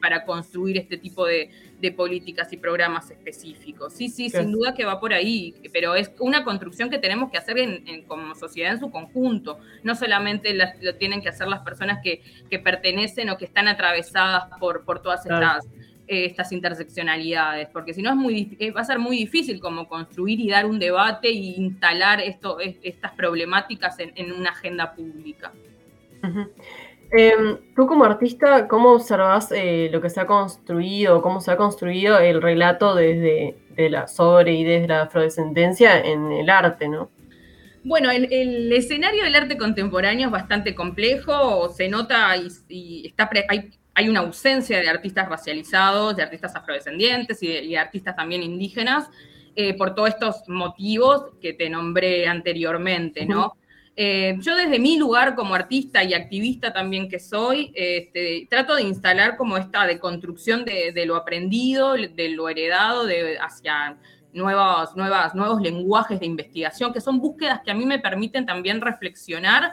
para 0.00 0.24
construir 0.26 0.76
este 0.76 0.98
tipo 0.98 1.24
de, 1.24 1.50
políticas 1.96 2.52
y 2.52 2.56
programas 2.56 3.10
específicos. 3.10 3.92
Sí, 3.92 4.08
sí, 4.08 4.30
sin 4.30 4.52
duda 4.52 4.74
que 4.74 4.84
va 4.84 4.98
por 4.98 5.12
ahí, 5.12 5.54
pero 5.72 5.94
es 5.94 6.10
una 6.18 6.44
construcción 6.44 6.90
que 6.90 6.98
tenemos 6.98 7.30
que 7.30 7.38
hacer 7.38 7.58
en, 7.58 8.02
como 8.02 8.34
sociedad 8.34 8.72
en 8.72 8.80
su 8.80 8.90
conjunto. 8.90 9.58
No 9.84 9.94
solamente 9.94 10.54
lo 10.54 10.94
tienen 10.96 11.22
que 11.22 11.28
hacer 11.28 11.48
las 11.48 11.60
personas 11.60 12.00
que, 12.02 12.22
pertenecen 12.58 13.30
o 13.30 13.38
que 13.38 13.44
están 13.44 13.68
atravesadas 13.68 14.58
por, 14.58 14.84
por 14.84 15.00
todas 15.00 15.24
estas 15.24 15.66
estas 16.08 16.52
interseccionalidades, 16.52 17.68
porque 17.68 17.92
si 17.92 18.00
no 18.00 18.10
es 18.10 18.16
muy, 18.16 18.56
eh, 18.58 18.70
va 18.70 18.80
a 18.80 18.84
ser 18.84 18.98
muy 18.98 19.18
difícil 19.18 19.60
como 19.60 19.86
construir 19.86 20.40
y 20.40 20.48
dar 20.48 20.64
un 20.64 20.78
debate 20.78 21.28
e 21.28 21.32
instalar 21.32 22.20
esto, 22.20 22.58
estas 22.60 23.12
problemáticas 23.12 23.96
en, 23.98 24.32
una 24.32 24.50
agenda 24.50 24.94
pública. 24.94 25.52
Em, 27.10 27.56
tú 27.74 27.86
como 27.86 28.04
artista, 28.04 28.68
¿cómo 28.68 28.92
observas 28.92 29.50
eh, 29.52 29.88
lo 29.90 30.00
que 30.00 30.10
se 30.10 30.20
ha 30.20 30.26
construido, 30.26 31.22
cómo 31.22 31.40
se 31.40 31.50
ha 31.50 31.56
construido 31.56 32.18
el 32.18 32.42
relato 32.42 32.94
desde 32.94 33.56
la 33.76 34.06
sobre 34.08 34.52
y 34.52 34.64
desde 34.64 34.88
la 34.88 35.02
afrodescendencia 35.02 36.00
en 36.00 36.32
el 36.32 36.50
arte, 36.50 36.88
no? 36.88 37.10
Bueno, 37.84 38.10
el, 38.10 38.72
escenario 38.72 39.24
del 39.24 39.34
arte 39.36 39.56
contemporáneo 39.56 40.26
es 40.26 40.32
bastante 40.32 40.74
complejo, 40.74 41.68
se 41.70 41.88
nota 41.88 42.36
y, 42.68 43.06
está 43.06 43.30
hay 43.48 43.70
hay 43.98 44.08
una 44.08 44.20
ausencia 44.20 44.78
de 44.78 44.88
artistas 44.88 45.28
racializados, 45.28 46.14
de 46.14 46.22
artistas 46.22 46.54
afrodescendientes 46.54 47.42
y 47.42 47.48
de, 47.48 47.76
artistas 47.76 48.14
también 48.14 48.44
indígenas, 48.44 49.10
eh, 49.56 49.74
por 49.74 49.96
todos 49.96 50.10
estos 50.10 50.44
motivos 50.46 51.32
que 51.42 51.52
te 51.52 51.68
nombré 51.68 52.28
anteriormente, 52.28 53.26
¿no? 53.26 53.56
Eh, 54.00 54.36
yo 54.38 54.54
desde 54.54 54.78
mi 54.78 54.96
lugar 54.96 55.34
como 55.34 55.56
artista 55.56 56.04
y 56.04 56.14
activista 56.14 56.72
también 56.72 57.08
que 57.08 57.18
soy, 57.18 57.72
este, 57.74 58.46
trato 58.48 58.76
de 58.76 58.82
instalar 58.82 59.36
como 59.36 59.56
esta 59.56 59.88
deconstrucción 59.88 60.64
de, 60.64 60.92
de 60.92 61.04
lo 61.04 61.16
aprendido, 61.16 61.94
de 61.94 62.28
lo 62.28 62.48
heredado, 62.48 63.06
de, 63.06 63.38
hacia 63.40 63.98
nuevos, 64.32 64.94
nuevas, 64.94 65.34
nuevos 65.34 65.60
lenguajes 65.60 66.20
de 66.20 66.26
investigación, 66.26 66.92
que 66.92 67.00
son 67.00 67.18
búsquedas 67.18 67.60
que 67.64 67.72
a 67.72 67.74
mí 67.74 67.86
me 67.86 67.98
permiten 67.98 68.46
también 68.46 68.80
reflexionar 68.80 69.72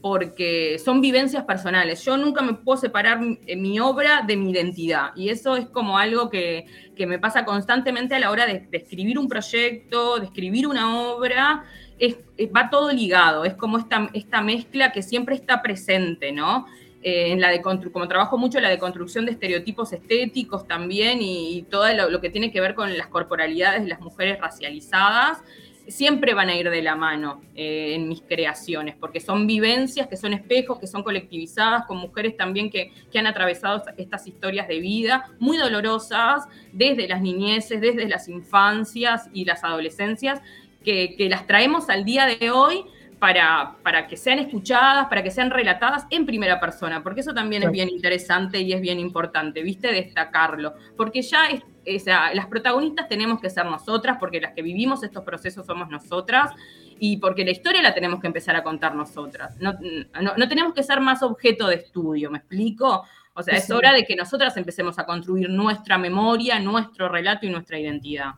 porque 0.00 0.78
son 0.82 1.00
vivencias 1.00 1.44
personales. 1.44 2.04
Yo 2.04 2.16
nunca 2.16 2.40
me 2.40 2.54
puedo 2.54 2.78
separar 2.78 3.20
mi 3.20 3.80
obra 3.80 4.22
de 4.26 4.36
mi 4.36 4.52
identidad 4.52 5.10
y 5.16 5.30
eso 5.30 5.56
es 5.56 5.66
como 5.66 5.98
algo 5.98 6.30
que, 6.30 6.66
me 6.96 7.18
pasa 7.18 7.44
constantemente 7.44 8.14
a 8.14 8.20
la 8.20 8.30
hora 8.30 8.46
de, 8.46 8.68
escribir 8.72 9.18
un 9.18 9.28
proyecto, 9.28 10.18
de 10.18 10.26
escribir 10.26 10.66
una 10.66 10.98
obra. 11.00 11.64
Es, 11.98 12.18
va 12.54 12.68
todo 12.68 12.92
ligado, 12.92 13.44
es 13.44 13.54
como 13.54 13.78
esta, 13.78 14.10
esta 14.12 14.42
mezcla 14.42 14.92
que 14.92 15.02
siempre 15.02 15.34
está 15.34 15.62
presente, 15.62 16.32
¿no? 16.32 16.66
Eh, 17.02 17.30
en 17.30 17.40
la 17.40 17.50
de 17.50 17.62
como 17.62 18.08
trabajo 18.08 18.36
mucho 18.36 18.58
en 18.58 18.64
la 18.64 18.70
deconstrucción 18.70 19.26
de 19.26 19.30
estereotipos 19.30 19.92
estéticos 19.92 20.66
también 20.66 21.18
y, 21.20 21.64
todo 21.70 21.86
lo, 22.08 22.20
que 22.20 22.30
tiene 22.30 22.50
que 22.50 22.60
ver 22.60 22.74
con 22.74 22.98
las 22.98 23.06
corporalidades 23.06 23.82
de 23.82 23.88
las 23.88 24.00
mujeres 24.00 24.40
racializadas, 24.40 25.38
siempre 25.86 26.34
van 26.34 26.48
a 26.48 26.56
ir 26.56 26.68
de 26.68 26.82
la 26.82 26.96
mano 26.96 27.42
eh, 27.54 27.94
en 27.94 28.08
mis 28.08 28.22
creaciones, 28.22 28.96
porque 28.96 29.20
son 29.20 29.46
vivencias 29.46 30.08
que 30.08 30.16
son 30.16 30.32
espejos, 30.32 30.80
que 30.80 30.88
son 30.88 31.04
colectivizadas, 31.04 31.86
con 31.86 31.98
mujeres 31.98 32.36
también 32.36 32.70
que, 32.70 32.92
han 33.16 33.28
atravesado 33.28 33.84
estas 33.96 34.26
historias 34.26 34.66
de 34.66 34.80
vida 34.80 35.30
muy 35.38 35.58
dolorosas, 35.58 36.48
desde 36.72 37.06
las 37.06 37.22
niñeces, 37.22 37.80
desde 37.80 38.08
las 38.08 38.28
infancias 38.28 39.30
y 39.32 39.44
las 39.44 39.62
adolescencias, 39.62 40.42
que, 40.86 41.26
las 41.28 41.46
traemos 41.46 41.90
al 41.90 42.04
día 42.04 42.26
de 42.26 42.50
hoy 42.50 42.84
para, 43.18 43.76
para, 43.82 44.06
que 44.06 44.16
sean 44.16 44.38
escuchadas, 44.38 45.08
para 45.08 45.22
que 45.22 45.32
sean 45.32 45.50
relatadas 45.50 46.06
en 46.10 46.24
primera 46.26 46.60
persona, 46.60 47.02
porque 47.02 47.22
eso 47.22 47.34
también 47.34 47.64
es 47.64 47.72
bien 47.72 47.88
interesante 47.88 48.60
y 48.60 48.72
es 48.72 48.80
bien 48.80 49.00
importante, 49.00 49.62
¿viste? 49.62 49.92
Destacarlo, 49.92 50.74
porque 50.96 51.22
ya 51.22 51.48
es, 51.84 52.04
las 52.06 52.46
protagonistas 52.46 53.08
tenemos 53.08 53.40
que 53.40 53.50
ser 53.50 53.66
nosotras, 53.66 54.18
porque 54.20 54.40
las 54.40 54.52
que 54.52 54.62
vivimos 54.62 55.02
estos 55.02 55.24
procesos 55.24 55.66
somos 55.66 55.88
nosotras, 55.88 56.52
y 56.98 57.18
porque 57.18 57.44
la 57.44 57.50
historia 57.50 57.82
la 57.82 57.92
tenemos 57.92 58.20
que 58.20 58.26
empezar 58.26 58.56
a 58.56 58.62
contar 58.62 58.94
nosotras. 58.94 59.56
No, 59.58 59.76
tenemos 60.48 60.72
que 60.72 60.82
ser 60.82 61.00
más 61.00 61.22
objeto 61.22 61.66
de 61.66 61.76
estudio, 61.76 62.30
¿me 62.30 62.38
explico? 62.38 63.04
O 63.34 63.42
sea, 63.42 63.56
es 63.56 63.70
hora 63.70 63.92
de 63.92 64.06
que 64.06 64.16
nosotras 64.16 64.56
empecemos 64.56 64.98
a 64.98 65.04
construir 65.04 65.50
nuestra 65.50 65.98
memoria, 65.98 66.58
nuestro 66.58 67.10
relato 67.10 67.44
y 67.44 67.50
nuestra 67.50 67.78
identidad. 67.78 68.36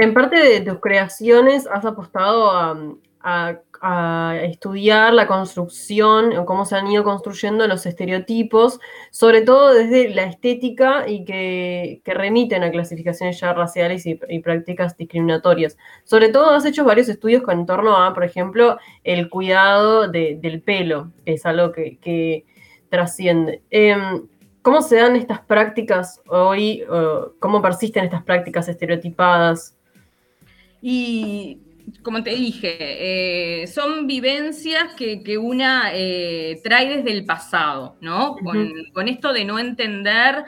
En 0.00 0.14
parte 0.14 0.36
de 0.38 0.62
tus 0.62 0.80
creaciones 0.80 1.66
has 1.66 1.84
apostado 1.84 2.50
a 2.52 4.38
estudiar 4.42 5.12
la 5.12 5.26
construcción 5.26 6.34
o 6.38 6.46
cómo 6.46 6.64
se 6.64 6.74
han 6.74 6.86
ido 6.86 7.04
construyendo 7.04 7.66
los 7.66 7.84
estereotipos, 7.84 8.80
sobre 9.10 9.42
todo 9.42 9.74
desde 9.74 10.08
la 10.08 10.22
estética 10.22 11.06
y 11.06 11.26
que, 11.26 12.00
remiten 12.06 12.62
a 12.62 12.70
clasificaciones 12.70 13.38
ya 13.38 13.52
raciales 13.52 14.06
y, 14.06 14.14
prácticas 14.38 14.96
discriminatorias. 14.96 15.76
Sobre 16.04 16.30
todo 16.30 16.52
has 16.52 16.64
hecho 16.64 16.82
varios 16.86 17.10
estudios 17.10 17.42
con 17.42 17.66
torno 17.66 17.94
a, 18.02 18.14
por 18.14 18.24
ejemplo, 18.24 18.78
el 19.04 19.28
cuidado 19.28 20.08
del 20.08 20.62
pelo, 20.62 21.12
que 21.26 21.34
es 21.34 21.44
algo 21.44 21.72
que, 21.72 22.46
trasciende. 22.88 23.60
Em, 23.68 24.26
¿Cómo 24.62 24.80
se 24.80 24.96
dan 24.96 25.14
estas 25.16 25.40
prácticas 25.40 26.22
hoy? 26.26 26.84
¿Cómo 27.38 27.60
persisten 27.60 28.04
estas 28.04 28.22
prácticas 28.22 28.66
estereotipadas? 28.66 29.76
Y 30.82 31.58
como 32.02 32.22
te 32.22 32.30
dije, 32.30 33.62
eh, 33.62 33.66
son 33.66 34.06
vivencias 34.06 34.94
que, 34.94 35.38
una 35.38 35.90
eh, 35.92 36.60
trae 36.62 36.96
desde 36.96 37.12
el 37.12 37.24
pasado, 37.24 37.96
¿no? 38.00 38.36
con, 38.36 39.08
esto 39.08 39.32
de 39.32 39.44
no 39.44 39.58
entender 39.58 40.44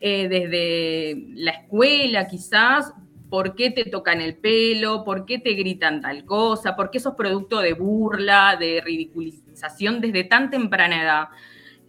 eh, 0.00 0.28
desde 0.28 1.24
la 1.34 1.52
escuela 1.52 2.26
quizás 2.26 2.92
por 3.30 3.54
qué 3.54 3.70
te 3.70 3.84
tocan 3.84 4.20
el 4.20 4.36
pelo, 4.36 5.04
por 5.04 5.26
qué 5.26 5.38
te 5.38 5.52
gritan 5.52 6.00
tal 6.00 6.24
cosa, 6.24 6.74
por 6.74 6.90
qué 6.90 6.98
sos 6.98 7.14
producto 7.14 7.60
de 7.60 7.74
burla, 7.74 8.56
de 8.58 8.80
ridiculización 8.80 10.00
desde 10.00 10.24
tan 10.24 10.50
temprana 10.50 11.02
edad. 11.02 11.28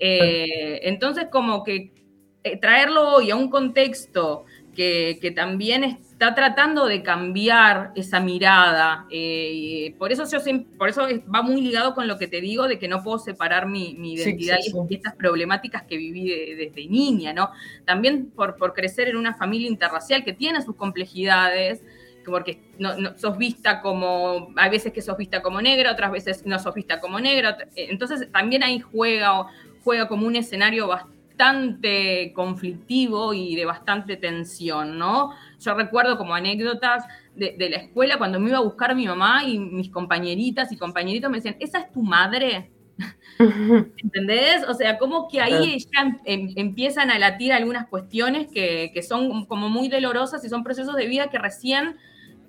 Entonces, 0.01 1.27
como 1.31 1.63
que 1.63 1.93
traerlo 2.61 3.15
hoy 3.15 3.31
a 3.31 3.35
un 3.35 3.49
contexto 3.49 4.45
que, 4.79 5.33
también 5.35 5.83
está 5.83 6.33
tratando 6.33 6.85
de 6.85 7.03
cambiar 7.03 7.91
esa 7.95 8.21
mirada. 8.21 9.05
Eh, 9.11 9.93
por, 9.99 10.13
eso 10.13 10.23
yo, 10.25 10.39
por 10.77 10.87
eso 10.87 11.05
va 11.33 11.41
muy 11.41 11.59
ligado 11.59 11.93
con 11.93 12.07
lo 12.07 12.17
que 12.17 12.27
te 12.27 12.39
digo 12.39 12.65
de 12.69 12.79
que 12.79 12.87
no 12.87 13.03
puedo 13.03 13.19
separar 13.19 13.67
mi, 13.67 13.91
identidad 14.13 14.57
Y, 14.63 14.95
estas 14.95 15.15
problemáticas 15.15 15.83
que 15.83 15.97
viví 15.97 16.29
desde 16.55 16.87
niña, 16.87 17.33
¿no? 17.33 17.51
También 17.83 18.27
por, 18.27 18.55
por 18.55 18.73
crecer 18.73 19.09
en 19.09 19.17
una 19.17 19.33
familia 19.33 19.67
interracial 19.67 20.23
que 20.23 20.31
tiene 20.31 20.61
sus 20.61 20.77
complejidades, 20.77 21.81
porque 22.23 22.61
no, 22.77 23.17
sos 23.17 23.37
vista 23.37 23.81
como, 23.81 24.53
hay 24.55 24.69
veces 24.69 24.93
que 24.93 25.01
sos 25.01 25.17
vista 25.17 25.41
como 25.41 25.61
negra, 25.61 25.91
otras 25.91 26.11
veces 26.11 26.45
no 26.45 26.57
sos 26.57 26.73
vista 26.73 27.01
como 27.01 27.19
negra, 27.19 27.57
entonces 27.75 28.31
también 28.31 28.63
ahí 28.63 28.79
juega, 28.79 29.47
juega 29.83 30.07
como 30.07 30.25
un 30.25 30.37
escenario 30.37 30.87
bastante 30.87 31.18
conflictivo 32.35 33.33
y 33.33 33.55
de 33.55 33.65
bastante 33.65 34.17
tensión, 34.17 34.97
¿no? 34.97 35.31
Yo 35.59 35.73
recuerdo 35.73 36.17
como 36.17 36.35
anécdotas 36.35 37.05
de, 37.35 37.55
la 37.69 37.77
escuela 37.77 38.17
cuando 38.17 38.39
me 38.39 38.49
iba 38.49 38.57
a 38.57 38.63
buscar 38.63 38.95
mi 38.95 39.07
mamá 39.07 39.43
y 39.45 39.57
mis 39.59 39.89
compañeritas 39.89 40.71
y 40.71 40.77
compañeritos 40.77 41.29
me 41.31 41.37
decían, 41.37 41.55
¿esa 41.59 41.79
es 41.79 41.91
tu 41.91 42.01
madre? 42.01 42.71
¿Entendés? 44.03 44.67
O 44.67 44.73
sea, 44.73 44.97
como 44.97 45.29
que 45.29 45.39
ahí 45.39 45.77
ya 45.79 46.01
em, 46.01 46.17
em, 46.25 46.53
empiezan 46.57 47.09
a 47.09 47.17
latir 47.17 47.53
algunas 47.53 47.87
cuestiones 47.87 48.47
que, 48.51 48.91
que, 48.93 49.01
son 49.01 49.45
como 49.45 49.69
muy 49.69 49.87
dolorosas 49.87 50.43
y 50.43 50.49
son 50.49 50.63
procesos 50.63 50.95
de 50.97 51.07
vida 51.07 51.29
que 51.29 51.37
recién 51.37 51.95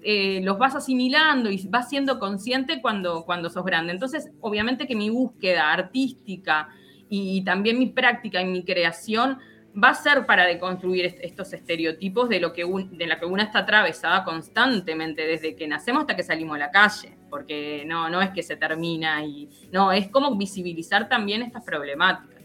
eh, 0.02 0.40
los 0.42 0.58
vas 0.58 0.74
asimilando 0.74 1.50
y 1.50 1.68
vas 1.68 1.90
siendo 1.90 2.18
consciente 2.18 2.80
cuando, 2.80 3.24
cuando 3.24 3.50
sos 3.50 3.64
grande. 3.64 3.92
Entonces, 3.92 4.30
obviamente 4.40 4.86
que 4.86 4.96
mi 4.96 5.10
búsqueda 5.10 5.72
artística 5.72 6.70
y, 7.10 7.42
también 7.44 7.78
mi 7.78 7.86
práctica 7.86 8.40
y 8.40 8.46
mi 8.46 8.64
creación 8.64 9.38
va 9.72 9.90
a 9.90 9.94
ser 9.94 10.26
para 10.26 10.46
deconstruir 10.46 11.16
estos 11.20 11.52
estereotipos 11.52 12.28
de 12.28 12.40
lo 12.40 12.52
que 12.52 12.64
de 12.90 13.06
la 13.06 13.20
que 13.20 13.26
una 13.26 13.44
está 13.44 13.60
atravesada 13.60 14.24
constantemente 14.24 15.26
desde 15.26 15.54
que 15.54 15.68
nacemos 15.68 16.02
hasta 16.02 16.16
que 16.16 16.22
salimos 16.22 16.56
a 16.56 16.58
la 16.58 16.70
calle, 16.70 17.16
porque 17.28 17.84
no, 17.86 18.08
no 18.08 18.22
es 18.22 18.30
que 18.30 18.42
se 18.42 18.56
termina 18.56 19.24
y 19.24 19.48
no, 19.72 19.92
es 19.92 20.08
como 20.08 20.36
visibilizar 20.36 21.08
también 21.08 21.42
estas 21.42 21.62
problemáticas. 21.64 22.39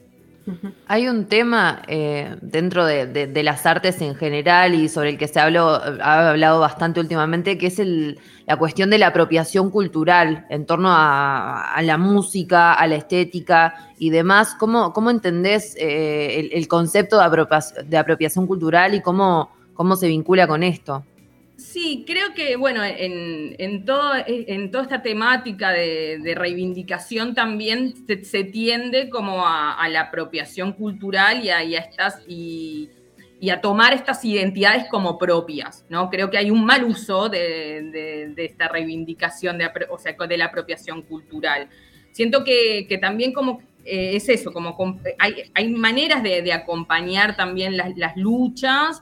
Hay 0.87 1.07
un 1.07 1.25
tema 1.25 1.81
eh, 1.87 2.35
dentro 2.41 2.85
de, 2.85 3.43
las 3.43 3.65
artes 3.65 3.99
en 4.01 4.15
general 4.15 4.75
y 4.75 4.89
sobre 4.89 5.09
el 5.09 5.17
que 5.17 5.27
se 5.27 5.39
habló, 5.39 5.69
ha 5.69 6.29
hablado 6.29 6.59
bastante 6.59 6.99
últimamente, 6.99 7.57
que 7.57 7.67
es 7.67 7.81
la 8.45 8.57
cuestión 8.57 8.91
de 8.91 8.99
la 8.99 9.07
apropiación 9.07 9.71
cultural 9.71 10.45
en 10.49 10.65
torno 10.65 10.89
a, 10.91 11.79
la 11.81 11.97
música, 11.97 12.73
a 12.73 12.87
la 12.87 12.95
estética 12.95 13.73
y 13.97 14.11
demás. 14.11 14.55
¿Cómo, 14.59 14.93
cómo 14.93 15.09
entendés 15.09 15.75
eh, 15.79 16.49
el, 16.51 16.67
concepto 16.67 17.17
de 17.17 17.97
apropiación, 17.97 18.45
cultural 18.45 18.93
y 18.93 19.01
cómo 19.01 19.49
se 19.97 20.07
vincula 20.07 20.47
con 20.47 20.61
esto? 20.61 21.03
Sí, 21.57 22.03
creo 22.05 22.33
que, 22.33 22.57
bueno, 22.57 22.81
en, 22.83 23.85
todo, 23.85 24.11
en 24.27 24.71
toda 24.71 24.83
esta 24.83 25.01
temática 25.01 25.71
de, 25.71 26.33
reivindicación 26.35 27.33
también 27.33 27.93
se, 28.23 28.43
tiende 28.43 29.09
como 29.09 29.45
a, 29.47 29.87
la 29.89 30.01
apropiación 30.01 30.73
cultural 30.73 31.43
y 31.45 31.49
a, 31.49 31.61
estas, 31.61 32.21
y, 32.27 32.89
a 33.49 33.61
tomar 33.61 33.93
estas 33.93 34.25
identidades 34.25 34.87
como 34.89 35.17
propias, 35.17 35.85
¿no? 35.87 36.09
Creo 36.09 36.29
que 36.29 36.37
hay 36.37 36.51
un 36.51 36.65
mal 36.65 36.83
uso 36.83 37.29
de, 37.29 38.33
esta 38.35 38.67
reivindicación, 38.67 39.57
de, 39.57 39.69
o 39.89 39.97
sea, 39.97 40.13
de 40.13 40.37
la 40.37 40.45
apropiación 40.45 41.03
cultural. 41.03 41.69
Siento 42.11 42.43
que, 42.43 42.97
también 42.99 43.31
como 43.31 43.61
eh, 43.85 44.17
es 44.17 44.27
eso, 44.27 44.51
como 44.51 44.75
hay, 45.53 45.69
maneras 45.69 46.21
de, 46.21 46.51
acompañar 46.51 47.37
también 47.37 47.77
las 47.77 48.17
luchas, 48.17 49.01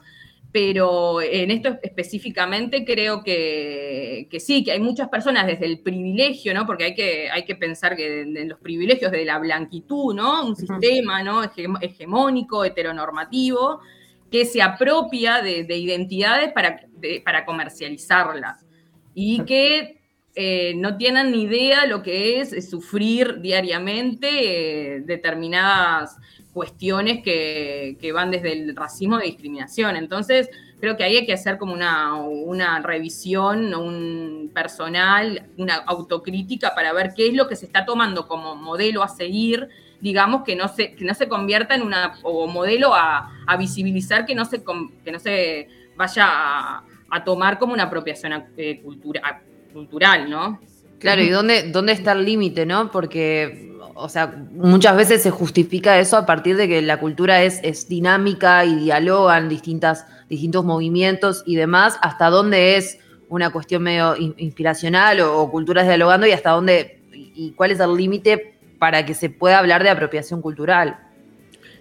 pero 0.53 1.19
en 1.19 1.49
esto 1.49 1.79
específicamente 1.81 2.85
creo 2.85 3.23
que, 3.23 4.27
sí, 4.39 4.63
que 4.63 4.71
hay 4.71 4.79
muchas 4.79 5.09
personas 5.09 5.47
desde 5.47 5.65
el 5.65 5.79
privilegio, 5.79 6.53
¿no? 6.53 6.67
Porque 6.67 6.83
hay 6.83 6.93
que, 6.93 7.27
hay 7.31 7.43
que 7.43 7.55
pensar 7.55 7.95
que 7.95 8.21
en 8.21 8.49
los 8.49 8.59
privilegios 8.59 9.11
de 9.11 9.25
la 9.25 9.39
blanquitud, 9.39 10.13
¿no? 10.13 10.45
Un 10.45 10.55
sistema 10.55 11.23
¿no? 11.23 11.41
hegemónico, 11.81 12.63
heteronormativo, 12.63 13.79
que 14.29 14.45
se 14.45 14.61
apropia 14.61 15.41
de, 15.41 15.65
identidades 15.75 16.53
para, 16.53 16.81
para 17.25 17.45
comercializarlas 17.45 18.63
y 19.15 19.43
que 19.45 20.01
eh, 20.35 20.75
no 20.75 20.97
tienen 20.97 21.31
ni 21.31 21.43
idea 21.45 21.87
lo 21.87 22.03
que 22.03 22.41
es, 22.41 22.69
sufrir 22.69 23.41
diariamente 23.41 24.97
eh, 24.97 25.01
determinadas 25.01 26.15
cuestiones 26.53 27.23
que, 27.23 28.11
van 28.13 28.31
desde 28.31 28.53
el 28.53 28.75
racismo 28.75 29.19
e 29.19 29.25
discriminación. 29.25 29.95
Entonces, 29.95 30.49
creo 30.79 30.95
que 30.95 31.03
ahí 31.03 31.17
hay 31.17 31.25
que 31.25 31.33
hacer 31.33 31.57
como 31.57 31.73
una, 31.73 32.15
una 32.15 32.79
revisión, 32.81 33.73
un 33.73 34.51
personal, 34.53 35.47
una 35.57 35.75
autocrítica 35.75 36.75
para 36.75 36.93
ver 36.93 37.13
qué 37.15 37.27
es 37.27 37.33
lo 37.33 37.47
que 37.47 37.55
se 37.55 37.65
está 37.65 37.85
tomando 37.85 38.27
como 38.27 38.55
modelo 38.55 39.01
a 39.03 39.07
seguir, 39.07 39.67
digamos, 39.99 40.43
que 40.43 40.55
no 40.55 40.67
se, 40.67 40.93
que 40.93 41.05
no 41.05 41.13
se 41.13 41.27
convierta 41.27 41.75
en 41.75 41.81
una, 41.81 42.19
o 42.21 42.47
modelo 42.47 42.93
a, 42.93 43.31
visibilizar, 43.57 44.25
que 44.25 44.35
no 44.35 44.45
se, 44.45 44.63
que 45.03 45.11
no 45.11 45.19
se 45.19 45.67
vaya 45.95 46.27
a, 46.27 47.23
tomar 47.25 47.59
como 47.59 47.73
una 47.73 47.83
apropiación 47.83 48.45
eh, 48.57 48.81
cultural, 48.81 50.29
¿no? 50.29 50.59
Claro, 50.99 51.21
¿y 51.21 51.29
dónde, 51.29 51.69
dónde 51.69 51.91
está 51.91 52.13
el 52.13 52.25
límite, 52.25 52.65
no? 52.65 52.89
Porque 52.89 53.72
o 53.95 54.09
sea, 54.09 54.35
muchas 54.51 54.95
veces 54.95 55.21
se 55.21 55.31
justifica 55.31 55.99
eso 55.99 56.17
a 56.17 56.25
partir 56.25 56.55
de 56.57 56.67
que 56.67 56.81
la 56.81 56.99
cultura 56.99 57.43
es, 57.43 57.59
es 57.63 57.87
dinámica 57.87 58.65
y 58.65 58.75
dialogan 58.75 59.49
distintas, 59.49 60.05
distintos 60.29 60.65
movimientos 60.65 61.43
y 61.45 61.55
demás, 61.55 61.97
hasta 62.01 62.29
dónde 62.29 62.77
es 62.77 62.99
una 63.29 63.51
cuestión 63.51 63.83
medio 63.83 64.15
inspiracional 64.17 65.21
o, 65.21 65.49
culturas 65.49 65.87
dialogando 65.87 66.27
y 66.27 66.31
hasta 66.31 66.51
dónde 66.51 66.99
y 67.13 67.51
cuál 67.51 67.71
es 67.71 67.79
el 67.79 67.95
límite 67.95 68.55
para 68.79 69.05
que 69.05 69.13
se 69.13 69.29
pueda 69.29 69.59
hablar 69.59 69.83
de 69.83 69.89
apropiación 69.89 70.41
cultural. 70.41 70.99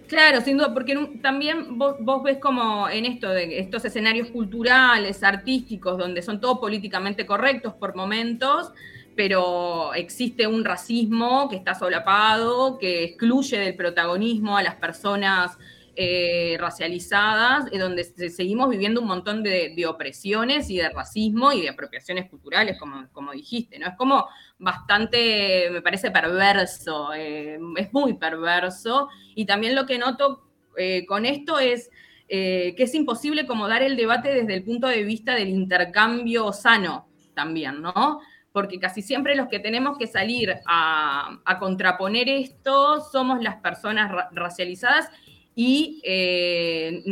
Claro, 0.07 0.43
sin 0.43 0.59
duda, 0.59 0.75
porque 0.75 0.95
también 1.23 1.79
vos, 1.79 1.97
vos, 2.01 2.23
ves 2.23 2.37
como 2.37 2.87
en 2.89 3.07
esto 3.07 3.31
de 3.31 3.59
estos 3.59 3.85
escenarios 3.87 4.29
culturales, 4.29 5.23
artísticos, 5.23 5.97
donde 5.97 6.21
son 6.21 6.39
todos 6.39 6.59
políticamente 6.59 7.25
correctos 7.25 7.73
por 7.73 7.97
momentos, 7.97 8.73
pero 9.17 9.95
existe 9.95 10.47
un 10.47 10.65
racismo 10.65 11.49
que 11.49 11.57
está 11.57 11.75
solapado, 11.75 12.79
que 12.79 13.05
excluye 13.05 13.59
del 13.59 13.77
protagonismo 13.77 14.57
a 14.57 14.63
las 14.63 14.77
personas 14.77 15.59
eh, 15.95 16.57
racializadas, 16.59 17.71
donde 17.71 18.05
seguimos 18.31 18.71
viviendo 18.71 19.03
un 19.03 19.09
montón 19.09 19.43
de, 19.43 19.85
opresiones 19.87 20.71
y 20.71 20.79
de 20.79 20.89
racismo 20.89 21.53
y 21.53 21.61
de 21.61 21.69
apropiaciones 21.69 22.31
culturales, 22.31 22.79
como, 22.79 23.07
como 23.13 23.33
dijiste, 23.33 23.79
¿no? 23.79 23.89
Es 23.89 23.97
como 23.97 24.27
bastante, 24.59 25.69
me 25.71 25.83
parece 25.83 26.11
perverso, 26.11 27.13
eh, 27.13 27.59
es 27.77 27.93
muy 27.93 28.15
perverso, 28.15 29.11
y 29.35 29.45
también 29.45 29.75
lo 29.75 29.85
que 29.85 29.99
noto 29.99 30.49
eh, 30.79 31.05
con 31.05 31.27
esto 31.27 31.59
es 31.59 31.91
que 32.27 32.75
es 32.79 32.95
imposible 32.95 33.47
como 33.47 33.69
dar 33.69 33.83
el 33.83 33.95
debate 33.95 34.33
desde 34.33 34.55
el 34.55 34.65
punto 34.65 34.87
de 34.87 35.03
vista 35.03 35.35
del 35.35 35.51
intercambio 35.51 36.51
sano 36.55 37.07
también, 37.35 37.83
¿no? 37.83 38.21
Porque 38.53 38.79
casi 38.79 39.03
siempre 39.03 39.35
los 39.35 39.49
que 39.49 39.59
tenemos 39.59 39.99
que 39.99 40.07
salir 40.07 40.55
a, 40.67 41.41
contraponer 41.59 42.29
esto 42.29 43.01
somos 43.01 43.43
las 43.43 43.57
personas 43.57 44.11
racializadas 44.33 45.09
y 45.55 46.01
eh, 46.05 47.03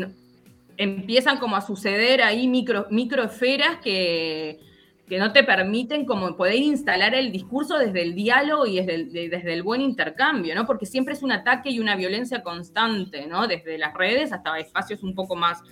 empiezan 0.76 1.38
como 1.38 1.56
a 1.56 1.60
suceder 1.60 2.22
ahí 2.22 2.46
micro, 2.46 2.86
microesferas 2.90 3.78
que, 3.82 4.60
que, 5.06 5.18
no 5.18 5.32
te 5.32 5.44
permiten 5.44 6.04
como 6.04 6.36
poder 6.36 6.56
instalar 6.56 7.14
el 7.14 7.32
discurso 7.32 7.78
desde 7.78 8.02
el 8.02 8.14
diálogo 8.14 8.66
y 8.66 8.76
desde 8.76 8.94
el, 8.94 9.12
desde 9.12 9.52
el 9.52 9.62
buen 9.62 9.80
intercambio, 9.80 10.54
¿no? 10.54 10.66
Porque 10.66 10.86
siempre 10.86 11.14
es 11.14 11.22
un 11.22 11.32
ataque 11.32 11.70
y 11.70 11.80
una 11.80 11.96
violencia 11.96 12.42
constante, 12.42 13.26
¿no? 13.26 13.46
Desde 13.46 13.78
las 13.78 13.94
redes 13.94 14.32
hasta 14.32 14.58
espacios 14.58 15.02
un 15.02 15.14
poco 15.14 15.36
más 15.36 15.62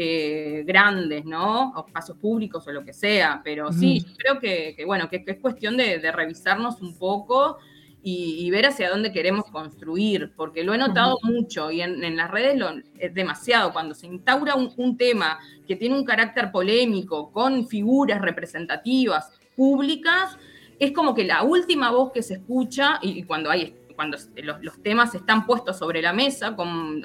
eh, 0.00 0.62
grandes, 0.64 1.24
¿no? 1.24 1.72
O 1.72 1.84
espacios 1.84 2.16
públicos 2.18 2.64
o 2.68 2.70
lo 2.70 2.84
que 2.84 2.92
sea, 2.92 3.40
pero 3.42 3.72
sí, 3.72 4.06
creo 4.16 4.38
que, 4.38 4.80
bueno, 4.86 5.10
que, 5.10 5.24
es 5.26 5.38
cuestión 5.40 5.76
de, 5.76 5.98
revisarnos 6.12 6.80
un 6.80 6.96
poco 6.96 7.58
y, 8.00 8.48
ver 8.52 8.66
hacia 8.66 8.90
dónde 8.90 9.10
queremos 9.10 9.46
construir, 9.46 10.32
porque 10.36 10.62
lo 10.62 10.72
he 10.72 10.78
notado 10.78 11.18
mucho 11.24 11.72
y 11.72 11.82
en, 11.82 12.16
las 12.16 12.30
redes 12.30 12.56
lo, 12.56 12.74
es 12.96 13.12
demasiado, 13.12 13.72
cuando 13.72 13.92
se 13.92 14.06
instaura 14.06 14.54
un, 14.54 14.96
tema 14.96 15.40
que 15.66 15.74
tiene 15.74 15.96
un 15.96 16.04
carácter 16.04 16.52
polémico, 16.52 17.32
con 17.32 17.66
figuras 17.66 18.22
representativas, 18.22 19.32
públicas, 19.56 20.38
es 20.78 20.92
como 20.92 21.12
que 21.12 21.24
la 21.24 21.42
última 21.42 21.90
voz 21.90 22.12
que 22.12 22.22
se 22.22 22.34
escucha, 22.34 23.00
y, 23.02 23.24
cuando 23.24 23.50
hay 23.50 23.74
cuando 23.96 24.16
los, 24.36 24.80
temas 24.80 25.12
están 25.16 25.44
puestos 25.44 25.76
sobre 25.76 26.00
la 26.00 26.12
mesa, 26.12 26.54
con 26.54 27.02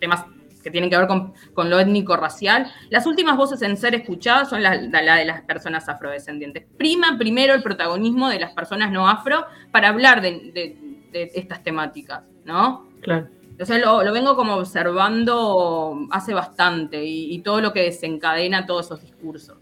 temas 0.00 0.24
que 0.64 0.70
tienen 0.70 0.90
que 0.90 0.96
ver 0.96 1.06
con, 1.06 1.70
lo 1.70 1.78
étnico-racial. 1.78 2.72
Las 2.90 3.06
últimas 3.06 3.36
voces 3.36 3.62
en 3.62 3.76
ser 3.76 3.94
escuchadas 3.94 4.48
son 4.48 4.62
la, 4.62 4.78
de 4.78 5.24
las 5.24 5.42
personas 5.42 5.88
afrodescendientes. 5.88 6.64
Prima 6.76 7.16
primero 7.18 7.54
el 7.54 7.62
protagonismo 7.62 8.28
de 8.30 8.40
las 8.40 8.52
personas 8.52 8.90
no 8.90 9.08
afro 9.08 9.44
para 9.70 9.90
hablar 9.90 10.22
de, 10.22 10.76
estas 11.12 11.62
temáticas. 11.62 12.22
¿no? 12.44 12.88
Claro. 13.02 13.28
O 13.60 13.64
sea, 13.64 13.78
lo, 13.78 14.12
vengo 14.12 14.34
como 14.34 14.54
observando 14.54 16.08
hace 16.10 16.34
bastante 16.34 17.04
y, 17.04 17.38
todo 17.40 17.60
lo 17.60 17.72
que 17.72 17.82
desencadena 17.82 18.66
todos 18.66 18.86
esos 18.86 19.02
discursos. 19.02 19.58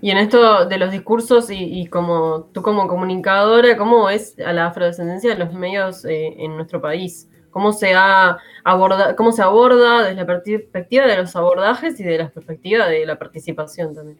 Y 0.00 0.10
en 0.10 0.18
esto 0.18 0.66
de 0.66 0.78
los 0.78 0.90
discursos 0.90 1.48
y, 1.50 1.86
como 1.86 2.50
tú 2.52 2.62
como 2.62 2.88
comunicadora, 2.88 3.76
¿cómo 3.76 4.10
es 4.10 4.36
a 4.44 4.52
la 4.52 4.66
afrodescendencia 4.66 5.30
de 5.30 5.44
los 5.44 5.52
medios 5.54 6.04
eh, 6.04 6.34
en 6.38 6.56
nuestro 6.56 6.80
país? 6.80 7.28
¿Cómo 7.54 7.72
se, 7.72 7.94
ha 7.94 8.38
aborda, 8.64 9.14
¿Cómo 9.14 9.30
se 9.30 9.40
aborda 9.40 10.02
desde 10.02 10.16
la 10.16 10.26
perspectiva 10.26 11.06
de 11.06 11.18
los 11.18 11.36
abordajes 11.36 12.00
y 12.00 12.02
de 12.02 12.18
la 12.18 12.28
perspectiva 12.28 12.88
de 12.88 13.06
la 13.06 13.16
participación 13.16 13.94
también? 13.94 14.18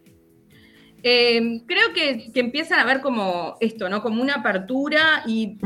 Eh, 1.03 1.63
creo 1.67 1.93
que, 1.93 2.31
empiezan 2.37 2.79
a 2.79 2.85
ver 2.85 3.01
como 3.01 3.57
esto, 3.59 3.89
¿no? 3.89 4.03
Como 4.03 4.23
una 4.23 4.35
apertura 4.35 5.25
y, 5.27 5.57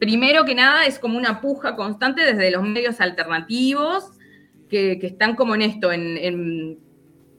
primero 0.00 0.44
que 0.44 0.56
nada 0.56 0.84
es 0.84 0.98
como 0.98 1.16
una 1.16 1.40
puja 1.40 1.76
constante 1.76 2.22
desde 2.22 2.50
los 2.50 2.64
medios 2.64 3.00
alternativos 3.00 4.10
que, 4.68 4.98
están 5.00 5.36
como 5.36 5.54
en 5.54 5.62
esto, 5.62 5.92
en, 5.92 6.80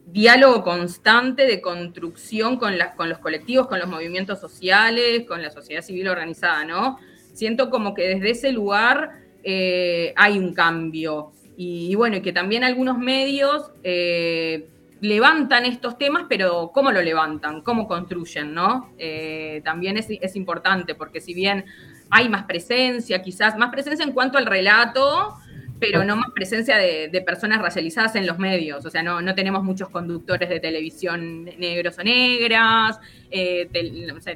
diálogo 0.06 0.64
constante 0.64 1.44
de 1.44 1.60
construcción 1.60 2.56
con, 2.56 2.72
con 2.96 3.10
los 3.10 3.18
colectivos, 3.18 3.66
con 3.66 3.80
los 3.80 3.88
movimientos 3.88 4.40
sociales, 4.40 5.26
con 5.28 5.42
la 5.42 5.50
sociedad 5.50 5.82
civil 5.82 6.08
organizada, 6.08 6.64
¿no? 6.64 6.98
Siento 7.38 7.70
como 7.70 7.94
que 7.94 8.08
desde 8.08 8.30
ese 8.30 8.50
lugar 8.50 9.12
eh, 9.44 10.12
hay 10.16 10.40
un 10.40 10.54
cambio. 10.54 11.30
Y, 11.56 11.94
bueno, 11.94 12.16
y 12.16 12.20
que 12.20 12.32
también 12.32 12.64
algunos 12.64 12.98
medios... 12.98 13.70
Eh, 13.84 14.68
levantan 15.00 15.64
estos 15.64 15.96
temas, 15.96 16.24
pero 16.28 16.72
¿cómo 16.74 16.90
lo 16.90 17.00
levantan? 17.00 17.62
¿Cómo 17.62 17.86
construyen? 17.86 18.52
¿no? 18.52 18.92
Eh, 18.98 19.60
también 19.64 19.96
es, 19.96 20.34
importante, 20.34 20.96
porque 20.96 21.20
si 21.20 21.34
bien 21.34 21.66
hay 22.10 22.28
más 22.28 22.46
presencia, 22.46 23.22
quizás 23.22 23.56
más 23.56 23.70
presencia 23.70 24.04
en 24.04 24.10
cuanto 24.10 24.38
al 24.38 24.46
relato, 24.46 25.36
pero 25.78 26.02
no 26.02 26.16
más 26.16 26.32
presencia 26.34 26.76
de, 26.76 27.22
personas 27.24 27.62
racializadas 27.62 28.16
en 28.16 28.26
los 28.26 28.40
medios. 28.40 28.84
O 28.84 28.90
sea, 28.90 29.04
no, 29.04 29.22
no, 29.22 29.36
tenemos 29.36 29.62
muchos 29.62 29.88
conductores 29.88 30.48
de 30.48 30.58
televisión 30.58 31.44
negros 31.44 31.96
o 31.96 32.02
negras, 32.02 32.98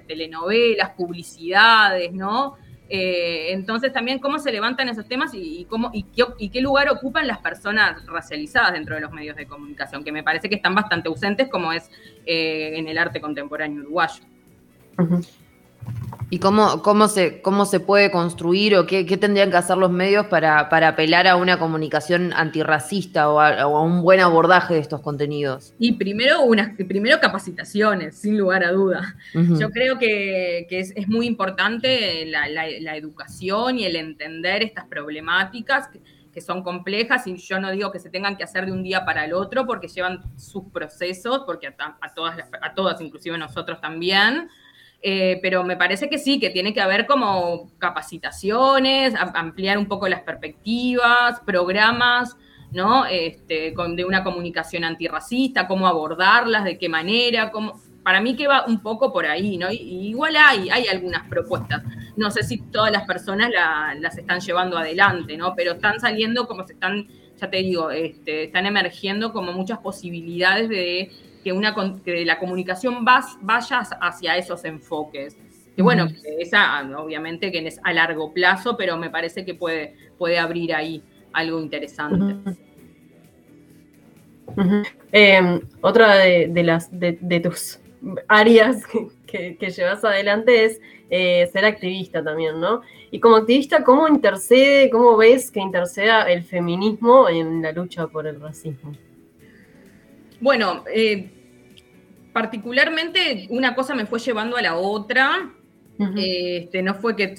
telenovelas, 0.06 0.90
publicidades, 0.90 2.12
¿no? 2.12 2.56
Eh, 2.94 3.52
entonces 3.52 3.90
también 3.90 4.18
cómo 4.18 4.38
se 4.38 4.52
levantan 4.52 4.86
esos 4.90 5.08
temas 5.08 5.30
y, 5.32 5.64
cómo, 5.64 5.90
y 5.94 6.50
qué, 6.50 6.60
lugar 6.60 6.90
ocupan 6.90 7.26
las 7.26 7.38
personas 7.38 8.04
racializadas 8.04 8.74
dentro 8.74 8.94
de 8.94 9.00
los 9.00 9.10
medios 9.12 9.34
de 9.34 9.46
comunicación, 9.46 10.04
que 10.04 10.12
me 10.12 10.22
parece 10.22 10.50
que 10.50 10.56
están 10.56 10.74
bastante 10.74 11.08
ausentes 11.08 11.48
como 11.48 11.72
es 11.72 11.90
eh, 12.26 12.72
en 12.74 12.86
el 12.88 12.98
arte 12.98 13.18
contemporáneo 13.18 13.80
uruguayo. 13.80 14.22
¿Y 16.32 16.38
cómo, 16.38 16.80
cómo, 16.80 17.08
se, 17.08 17.42
cómo 17.42 17.66
se 17.66 17.78
puede 17.78 18.10
construir 18.10 18.74
o 18.76 18.86
qué, 18.86 19.04
tendrían 19.04 19.50
que 19.50 19.58
hacer 19.58 19.76
los 19.76 19.90
medios 19.90 20.28
para, 20.28 20.60
apelar 20.60 21.28
a 21.28 21.36
una 21.36 21.58
comunicación 21.58 22.32
antirracista 22.32 23.28
o 23.28 23.38
a, 23.38 23.66
un 23.66 24.00
buen 24.00 24.18
abordaje 24.18 24.72
de 24.72 24.80
estos 24.80 25.02
contenidos? 25.02 25.74
Y 25.78 25.92
primero, 25.92 26.40
unas, 26.40 26.74
primero 26.74 27.20
capacitaciones, 27.20 28.16
sin 28.16 28.38
lugar 28.38 28.64
a 28.64 28.72
duda. 28.72 29.14
Yo 29.34 29.68
creo 29.68 29.98
que, 29.98 30.66
es, 30.70 31.06
muy 31.06 31.26
importante 31.26 32.24
la, 32.24 32.96
educación 32.96 33.78
y 33.78 33.84
el 33.84 33.96
entender 33.96 34.62
estas 34.62 34.86
problemáticas 34.86 35.90
que, 36.32 36.40
son 36.40 36.62
complejas 36.62 37.26
y 37.26 37.36
yo 37.36 37.60
no 37.60 37.70
digo 37.70 37.92
que 37.92 37.98
se 37.98 38.08
tengan 38.08 38.38
que 38.38 38.44
hacer 38.44 38.64
de 38.64 38.72
un 38.72 38.82
día 38.82 39.04
para 39.04 39.26
el 39.26 39.34
otro 39.34 39.66
porque 39.66 39.86
llevan 39.86 40.22
sus 40.38 40.64
procesos, 40.72 41.42
porque 41.44 41.66
a, 41.66 42.14
todas, 42.14 42.38
a 42.62 42.72
todas, 42.72 43.02
inclusive 43.02 43.36
nosotros 43.36 43.82
también, 43.82 44.48
eh, 45.04 45.40
pero 45.42 45.64
me 45.64 45.76
parece 45.76 46.08
que 46.08 46.16
sí, 46.16 46.38
que 46.38 46.50
tiene 46.50 46.72
que 46.72 46.80
haber 46.80 47.06
como 47.06 47.70
capacitaciones, 47.78 49.14
ampliar 49.16 49.76
un 49.76 49.86
poco 49.86 50.06
las 50.06 50.20
perspectivas, 50.20 51.40
programas, 51.44 52.36
¿no? 52.70 53.04
Este, 53.06 53.74
de 53.76 54.04
una 54.04 54.22
comunicación 54.22 54.84
antirracista, 54.84 55.66
cómo 55.66 55.88
abordarlas, 55.88 56.64
de 56.64 56.78
qué 56.78 56.88
manera, 56.88 57.50
cómo... 57.50 57.80
Para 58.04 58.20
mí 58.20 58.34
que 58.34 58.48
va 58.48 58.64
un 58.66 58.80
poco 58.80 59.12
por 59.12 59.26
ahí, 59.26 59.56
¿no? 59.58 59.70
Y, 59.70 60.08
igual 60.08 60.34
hay, 60.36 60.70
hay 60.70 60.86
algunas 60.86 61.28
propuestas. 61.28 61.82
No 62.16 62.30
sé 62.30 62.42
si 62.42 62.58
todas 62.58 62.90
las 62.90 63.04
personas 63.04 63.50
las 63.98 64.18
están 64.18 64.40
llevando 64.40 64.78
adelante, 64.78 65.36
¿no? 65.36 65.54
Pero 65.54 65.72
están 65.72 66.00
saliendo 66.00 66.48
como 66.48 66.66
se 66.66 66.72
están, 66.74 67.08
ya 67.40 67.50
te 67.50 67.58
digo, 67.58 67.90
este, 67.90 68.44
están 68.44 68.66
emergiendo 68.66 69.32
como 69.32 69.52
muchas 69.52 69.78
posibilidades 69.78 70.68
de 70.68 71.12
que, 71.42 71.52
una, 71.52 71.74
que 72.04 72.24
la 72.24 72.38
comunicación 72.38 73.04
vaya 73.04 73.80
hacia 74.00 74.36
esos 74.36 74.64
enfoques. 74.64 75.36
Que 75.74 75.82
bueno, 75.82 76.08
esa 76.38 76.82
obviamente 76.98 77.50
que 77.50 77.66
es 77.66 77.80
a 77.82 77.92
largo 77.92 78.32
plazo, 78.32 78.76
pero 78.76 78.96
me 78.98 79.10
parece 79.10 79.44
que 79.44 79.54
puede, 79.54 79.94
puede 80.18 80.38
abrir 80.38 80.74
ahí 80.74 81.02
algo 81.32 81.60
interesante. 81.60 82.36
Em, 85.12 85.60
otra 85.80 86.16
de, 86.16 86.62
las 86.62 86.88
de, 86.90 87.40
tus 87.40 87.78
áreas 88.28 88.82
que, 89.26 89.56
llevas 89.58 90.04
adelante 90.04 90.64
es 90.64 90.80
eh, 91.08 91.48
ser 91.52 91.64
activista 91.64 92.22
también, 92.22 92.60
¿no? 92.60 92.82
Y 93.10 93.20
como 93.20 93.36
activista, 93.36 93.82
¿cómo 93.82 94.08
intercede, 94.08 94.90
cómo 94.90 95.16
ves 95.16 95.50
que 95.50 95.60
interceda 95.60 96.30
el 96.30 96.42
feminismo 96.42 97.28
en 97.28 97.62
la 97.62 97.72
lucha 97.72 98.06
por 98.06 98.26
el 98.26 98.40
racismo? 98.40 98.92
Bueno, 100.42 100.82
eh, 100.92 101.30
particularmente 102.32 103.46
una 103.50 103.76
cosa 103.76 103.94
me 103.94 104.06
fue 104.06 104.18
llevando 104.18 104.56
a 104.56 104.62
la 104.62 104.74
otra. 104.74 105.52
este, 106.16 106.82
no 106.82 106.94
fue 106.96 107.14
que 107.14 107.36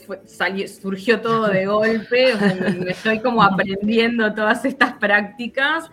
surgió 0.67 1.19
todo 1.19 1.49
de 1.49 1.65
golpe, 1.77 2.33
me, 2.79 2.91
estoy 2.91 3.19
como 3.19 3.43
aprendiendo 3.43 4.33
todas 4.33 4.63
estas 4.63 4.93
prácticas 4.93 5.89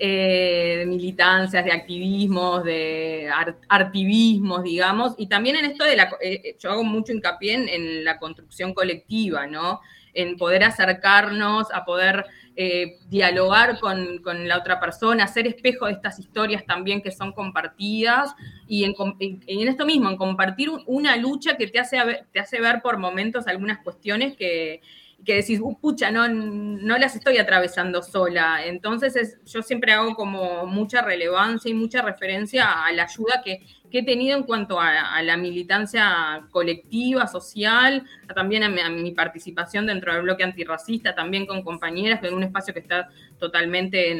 eh, 0.00 0.76
de 0.78 0.86
militancias, 0.86 1.62
de 1.66 1.72
activismos, 1.72 2.64
de 2.64 3.28
artivismos, 3.68 4.62
digamos, 4.62 5.14
y 5.18 5.26
también 5.26 5.56
en 5.56 5.66
esto 5.66 5.84
de 5.84 5.96
la, 5.96 6.16
eh, 6.22 6.56
yo 6.58 6.70
hago 6.70 6.82
mucho 6.82 7.12
hincapié 7.12 7.74
en 7.74 8.04
la 8.04 8.18
construcción 8.18 8.72
colectiva, 8.72 9.46
¿no? 9.46 9.82
En 10.14 10.36
poder 10.36 10.64
acercarnos, 10.64 11.72
a 11.72 11.84
poder 11.84 12.24
eh, 12.56 12.98
dialogar 13.08 13.80
con, 13.80 14.22
la 14.46 14.58
otra 14.58 14.78
persona, 14.78 15.26
ser 15.26 15.46
espejo 15.46 15.86
de 15.86 15.92
estas 15.92 16.18
historias 16.20 16.64
también 16.64 17.02
que 17.02 17.10
son 17.10 17.32
compartidas 17.32 18.32
y 18.68 18.84
en, 18.84 19.68
esto 19.68 19.84
mismo, 19.84 20.08
en 20.08 20.16
compartir 20.16 20.70
una 20.86 21.16
lucha 21.16 21.56
que 21.56 21.66
te 21.66 21.80
hace, 21.80 21.98
te 22.32 22.38
hace 22.38 22.60
ver 22.60 22.80
por 22.80 22.98
momentos 22.98 23.48
algunas 23.48 23.78
cuestiones 23.78 24.36
que, 24.36 24.80
que 25.24 25.36
decís, 25.36 25.58
uh, 25.60 25.78
pucha, 25.80 26.10
no, 26.10 26.28
no 26.28 26.98
las 26.98 27.16
estoy 27.16 27.38
atravesando 27.38 28.02
sola. 28.02 28.64
Entonces 28.64 29.38
yo 29.46 29.62
siempre 29.62 29.92
hago 29.92 30.14
como 30.14 30.66
mucha 30.66 31.02
relevancia 31.02 31.70
y 31.70 31.74
mucha 31.74 32.02
referencia 32.02 32.84
a 32.84 32.92
la 32.92 33.04
ayuda 33.04 33.42
que, 33.44 33.62
he 33.96 34.04
tenido 34.04 34.36
en 34.36 34.42
cuanto 34.42 34.80
a, 34.80 35.22
la 35.22 35.36
militancia 35.36 36.44
colectiva, 36.50 37.28
social, 37.28 38.04
también 38.34 38.64
a 38.64 38.88
mi, 38.88 39.12
participación 39.12 39.86
dentro 39.86 40.12
del 40.12 40.22
bloque 40.22 40.42
antirracista, 40.42 41.14
también 41.14 41.46
con 41.46 41.62
compañeras, 41.62 42.20
en 42.24 42.34
un 42.34 42.42
espacio 42.42 42.74
que 42.74 42.80
está 42.80 43.08
totalmente 43.38 44.10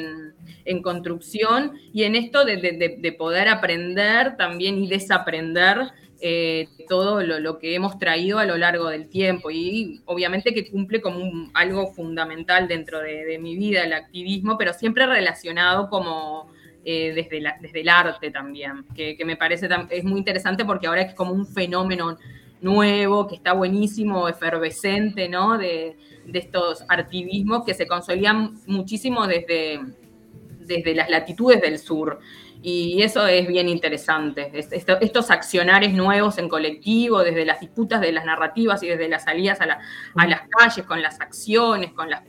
en, 0.65 0.81
construcción, 0.81 1.73
y 1.93 2.05
en 2.05 2.15
esto 2.15 2.45
de 2.45 3.17
poder 3.19 3.49
aprender 3.49 4.37
también 4.37 4.79
y 4.79 4.87
desaprender 4.87 5.91
eh, 6.27 6.69
todo 6.89 7.21
lo, 7.23 7.59
que 7.59 7.75
hemos 7.75 7.99
traído 7.99 8.39
a 8.39 8.47
lo 8.47 8.57
largo 8.57 8.89
del 8.89 9.11
tiempo 9.11 9.51
y 9.51 10.01
obviamente 10.07 10.55
que 10.55 10.71
cumple 10.71 11.03
como 11.03 11.51
algo 11.53 11.89
fundamental 11.93 12.67
dentro 12.67 13.01
de, 13.01 13.39
mi 13.39 13.57
vida 13.57 13.83
el 13.83 13.93
activismo, 13.93 14.57
pero 14.57 14.73
siempre 14.73 15.05
relacionado 15.05 15.91
como 15.91 16.51
eh, 16.83 17.13
desde, 17.15 17.45
desde 17.61 17.81
el 17.83 17.91
arte 17.91 18.31
también, 18.31 18.87
que, 18.95 19.23
me 19.27 19.37
parece 19.37 19.69
es 19.91 20.03
muy 20.03 20.19
interesante 20.19 20.65
porque 20.65 20.87
ahora 20.87 21.03
es 21.03 21.13
como 21.13 21.35
un 21.35 21.47
fenómeno 21.47 22.17
nuevo, 22.63 23.27
que 23.27 23.35
está 23.35 23.53
buenísimo, 23.53 24.27
efervescente, 24.27 25.29
¿no? 25.29 25.59
De, 25.59 25.95
estos 26.33 26.87
activismos 26.89 27.67
que 27.67 27.75
se 27.75 27.87
consolidan 27.87 28.55
muchísimo 28.67 29.27
desde, 29.27 29.79
desde 30.61 30.95
las 30.95 31.11
latitudes 31.11 31.61
del 31.61 31.79
sur. 31.79 32.19
Y 32.67 33.03
eso 33.03 33.27
es 33.27 33.47
bien 33.47 33.69
interesante. 33.69 34.51
estos 34.55 35.31
accionares 35.31 35.93
nuevos 35.93 36.39
en 36.39 36.49
colectivo, 36.49 37.23
desde 37.23 37.45
las 37.45 37.61
disputas 37.61 38.01
de 38.01 38.11
las 38.11 38.25
narrativas 38.25 38.83
y 38.83 38.89
desde 38.89 39.07
las 39.07 39.25
salidas 39.25 39.61
a, 39.61 39.67
las 39.67 40.41
calles, 40.49 40.87
con 40.87 41.03
las 41.03 41.21
acciones, 41.21 41.93
con 41.93 42.09
las, 42.09 42.23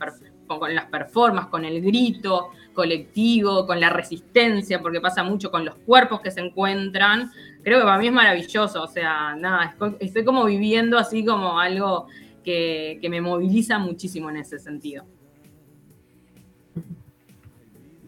con 0.46 0.74
las 0.74 0.84
performances, 0.90 1.50
con 1.50 1.64
el 1.64 1.80
grito 1.80 2.50
colectivo, 2.74 3.66
con 3.66 3.80
la 3.80 3.88
resistencia, 3.88 4.82
porque 4.82 5.00
pasa 5.00 5.22
mucho 5.24 5.50
con 5.50 5.64
los 5.64 5.76
cuerpos 5.76 6.20
que 6.20 6.30
se 6.30 6.40
encuentran. 6.40 7.32
Creo 7.62 7.78
que 7.78 7.86
para 7.86 7.96
mí 7.96 8.08
es 8.08 8.12
maravilloso. 8.12 8.82
O 8.82 8.88
sea, 8.88 9.34
nada, 9.36 9.74
estoy 10.00 10.22
como 10.22 10.44
viviendo 10.44 10.98
así 10.98 11.24
como 11.24 11.58
algo 11.58 12.08
que 12.44 13.00
me 13.08 13.22
moviliza 13.22 13.78
muchísimo 13.78 14.28
en 14.28 14.36
ese 14.36 14.58
sentido. 14.58 15.06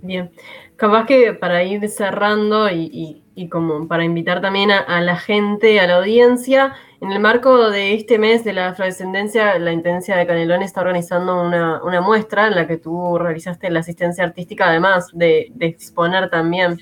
Bien, 0.01 0.31
capaz 0.77 1.07
que 1.07 1.33
para 1.35 1.65
ir 1.65 1.89
cerrando 1.89 2.71
y, 2.71 3.23
como 3.51 3.89
para 3.89 4.05
invitar 4.05 4.41
también 4.41 4.71
a, 4.71 5.01
la 5.01 5.17
gente, 5.17 5.81
a 5.81 5.87
la 5.87 5.97
audiencia, 5.97 6.75
En 7.01 7.13
el 7.13 7.21
marco 7.21 7.71
de 7.71 7.95
este 7.95 8.19
mes 8.19 8.43
de 8.45 8.53
la 8.53 8.69
afrodescendencia, 8.69 9.59
la 9.59 9.73
Intendencia 9.73 10.17
de 10.17 10.27
Canelón 10.27 10.63
está 10.63 10.81
organizando 10.81 11.43
una, 11.43 12.01
muestra 12.01 12.49
en 12.49 12.57
la 12.57 12.67
que 12.67 12.77
tú 12.77 13.19
realizaste 13.19 13.71
la 13.71 13.81
asistencia 13.81 14.25
artística, 14.25 14.69
además 14.69 15.09
de, 15.13 15.53
exponer 15.61 16.29
también. 16.31 16.79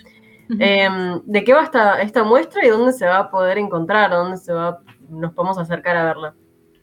Em, 0.58 1.20
¿De 1.24 1.44
qué 1.44 1.52
va 1.52 1.64
esta, 1.64 2.00
esta 2.00 2.22
muestra 2.22 2.64
y 2.64 2.68
dónde 2.68 2.92
se 2.92 3.04
va 3.04 3.18
a 3.18 3.30
poder 3.30 3.58
encontrar? 3.58 4.10
¿Dónde 4.10 4.38
se 4.38 4.52
va, 4.52 4.80
nos 5.10 5.32
podemos 5.34 5.58
acercar 5.58 5.96
a 5.96 6.04
verla? 6.04 6.34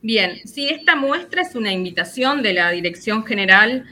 Bien, 0.01 0.35
sí, 0.45 0.67
esta 0.67 0.95
muestra 0.97 1.41
es 1.43 1.55
una 1.55 1.71
invitación 1.71 2.43
de 2.43 2.53
la 2.53 2.71
Dirección 2.71 3.23
General 3.23 3.85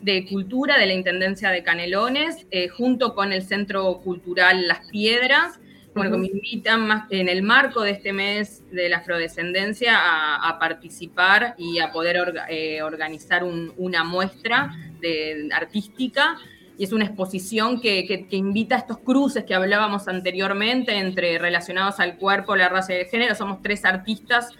de 0.00 0.26
Cultura 0.26 0.78
de 0.78 0.86
la 0.86 0.94
Intendencia 0.94 1.50
de 1.50 1.62
Canelones, 1.62 2.46
eh, 2.50 2.68
junto 2.68 3.14
con 3.14 3.32
el 3.32 3.42
Centro 3.42 3.98
Cultural 3.98 4.66
Las 4.68 4.88
Piedras, 4.88 5.58
bueno, 5.98 6.16
me 6.16 6.28
invitan 6.28 6.86
más 6.86 7.10
en 7.10 7.28
el 7.28 7.42
marco 7.42 7.82
de 7.82 7.90
este 7.90 8.12
mes 8.12 8.62
de 8.70 8.88
la 8.88 8.98
afrodescendencia 8.98 9.96
a, 9.96 10.58
participar 10.60 11.54
y 11.58 11.80
a 11.80 11.90
poder 11.90 12.34
eh, 12.48 12.82
organizar 12.82 13.42
una 13.42 14.04
muestra 14.04 14.76
de, 15.00 15.48
artística. 15.52 16.36
Y 16.76 16.84
es 16.84 16.92
una 16.92 17.04
exposición 17.04 17.80
que, 17.80 18.28
invita 18.30 18.76
a 18.76 18.78
estos 18.78 18.98
cruces 18.98 19.44
que 19.44 19.54
hablábamos 19.54 20.06
anteriormente 20.06 20.96
entre 20.96 21.36
relacionados 21.38 21.98
al 21.98 22.16
cuerpo, 22.16 22.54
la 22.54 22.68
raza 22.68 22.94
y 22.94 22.98
el 22.98 23.06
género. 23.06 23.34
Somos 23.34 23.60
tres 23.60 23.84
artistas 23.84 24.50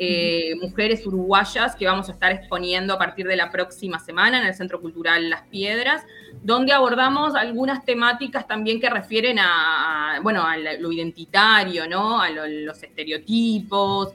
eh, 0.00 0.54
mujeres 0.60 1.04
uruguayas 1.04 1.74
que 1.74 1.84
vamos 1.84 2.08
a 2.08 2.12
estar 2.12 2.30
exponiendo 2.30 2.94
a 2.94 2.98
partir 2.98 3.26
de 3.26 3.34
la 3.34 3.50
próxima 3.50 3.98
semana 3.98 4.40
en 4.40 4.46
el 4.46 4.54
Centro 4.54 4.80
Cultural 4.80 5.28
Las 5.28 5.42
Piedras, 5.48 6.04
donde 6.40 6.72
abordamos 6.72 7.34
algunas 7.34 7.84
temáticas 7.84 8.46
también 8.46 8.80
que 8.80 8.88
refieren 8.88 9.40
a, 9.40 10.20
bueno, 10.22 10.44
a 10.44 10.56
lo 10.56 10.92
identitario, 10.92 11.88
¿no? 11.88 12.20
A 12.20 12.30
los 12.30 12.80
estereotipos, 12.80 14.14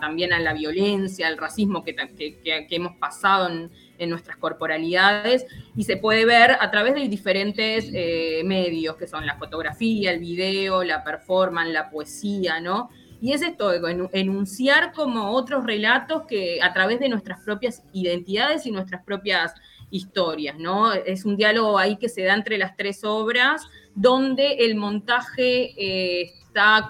también 0.00 0.32
a 0.32 0.40
la 0.40 0.52
violencia, 0.52 1.28
al 1.28 1.38
racismo 1.38 1.84
que, 1.84 1.94
hemos 2.70 2.96
pasado 2.96 3.48
en, 3.48 3.70
nuestras 4.08 4.36
corporalidades 4.36 5.44
y 5.76 5.82
se 5.82 5.96
puede 5.96 6.24
ver 6.24 6.52
a 6.60 6.70
través 6.70 6.94
de 6.94 7.08
diferentes 7.08 7.90
eh, 7.92 8.42
medios 8.44 8.96
que 8.96 9.08
son 9.08 9.26
la 9.26 9.36
fotografía, 9.36 10.12
el 10.12 10.20
video, 10.20 10.84
la 10.84 11.02
performance, 11.02 11.72
la 11.72 11.90
poesía, 11.90 12.60
¿no? 12.60 12.90
Y 13.20 13.32
es 13.32 13.42
esto, 13.42 13.72
enunciar 14.12 14.92
como 14.92 15.32
otros 15.32 15.64
relatos 15.64 16.22
que 16.28 16.60
a 16.62 16.72
través 16.72 17.00
de 17.00 17.08
nuestras 17.08 17.40
propias 17.40 17.82
identidades 17.92 18.64
y 18.66 18.70
nuestras 18.70 19.02
propias 19.04 19.54
historias, 19.90 20.58
¿no? 20.58 20.92
Es 20.92 21.24
un 21.24 21.36
diálogo 21.36 21.78
ahí 21.78 21.96
que 21.96 22.08
se 22.08 22.22
da 22.22 22.34
entre 22.34 22.58
las 22.58 22.76
tres 22.76 23.02
obras, 23.04 23.66
donde 23.94 24.58
el 24.64 24.76
montaje 24.76 25.72
eh, 25.76 26.32
está, 26.42 26.88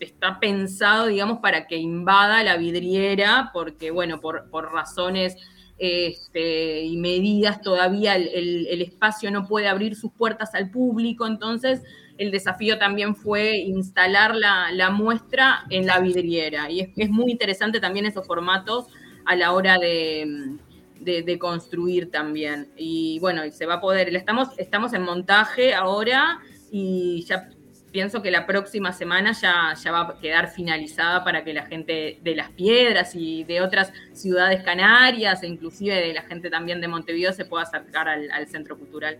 está 0.00 0.40
pensado, 0.40 1.06
digamos, 1.06 1.38
para 1.38 1.66
que 1.66 1.76
invada 1.76 2.42
la 2.42 2.56
vidriera, 2.56 3.50
porque, 3.52 3.90
bueno, 3.90 4.20
por, 4.20 4.72
razones 4.72 5.36
este, 5.78 6.82
y 6.82 6.96
medidas 6.96 7.62
todavía 7.62 8.16
el, 8.16 8.82
espacio 8.82 9.30
no 9.30 9.46
puede 9.46 9.68
abrir 9.68 9.94
sus 9.94 10.12
puertas 10.12 10.54
al 10.54 10.70
público, 10.70 11.26
entonces 11.26 11.82
el 12.20 12.30
desafío 12.30 12.76
también 12.76 13.16
fue 13.16 13.56
instalar 13.56 14.36
la, 14.36 14.90
muestra 14.90 15.64
en 15.70 15.86
la 15.86 16.00
vidriera. 16.00 16.70
Y 16.70 16.92
es, 16.94 17.08
muy 17.08 17.32
interesante 17.32 17.80
también 17.80 18.04
esos 18.04 18.26
formatos 18.26 18.88
a 19.24 19.34
la 19.36 19.52
hora 19.52 19.78
de, 19.78 21.38
construir 21.38 22.10
también. 22.10 22.68
Y 22.76 23.18
bueno, 23.20 23.42
se 23.50 23.64
va 23.64 23.74
a 23.76 23.80
poder, 23.80 24.14
estamos, 24.14 24.50
estamos 24.58 24.92
en 24.92 25.00
montaje 25.00 25.72
ahora 25.72 26.40
y 26.70 27.24
ya 27.26 27.48
pienso 27.90 28.20
que 28.20 28.30
la 28.30 28.46
próxima 28.46 28.92
semana 28.92 29.32
ya, 29.32 29.72
ya 29.82 29.90
va 29.90 30.02
a 30.02 30.18
quedar 30.20 30.50
finalizada 30.50 31.24
para 31.24 31.42
que 31.42 31.54
la 31.54 31.64
gente 31.64 32.18
de 32.22 32.34
Las 32.34 32.50
Piedras 32.50 33.14
y 33.14 33.44
de 33.44 33.62
otras 33.62 33.94
ciudades 34.12 34.62
canarias 34.62 35.42
e 35.42 35.46
inclusive 35.46 35.94
de 35.94 36.12
la 36.12 36.22
gente 36.22 36.50
también 36.50 36.82
de 36.82 36.88
Montevideo 36.88 37.32
se 37.32 37.46
pueda 37.46 37.62
acercar 37.62 38.10
al 38.10 38.46
Centro 38.48 38.76
Cultural. 38.76 39.18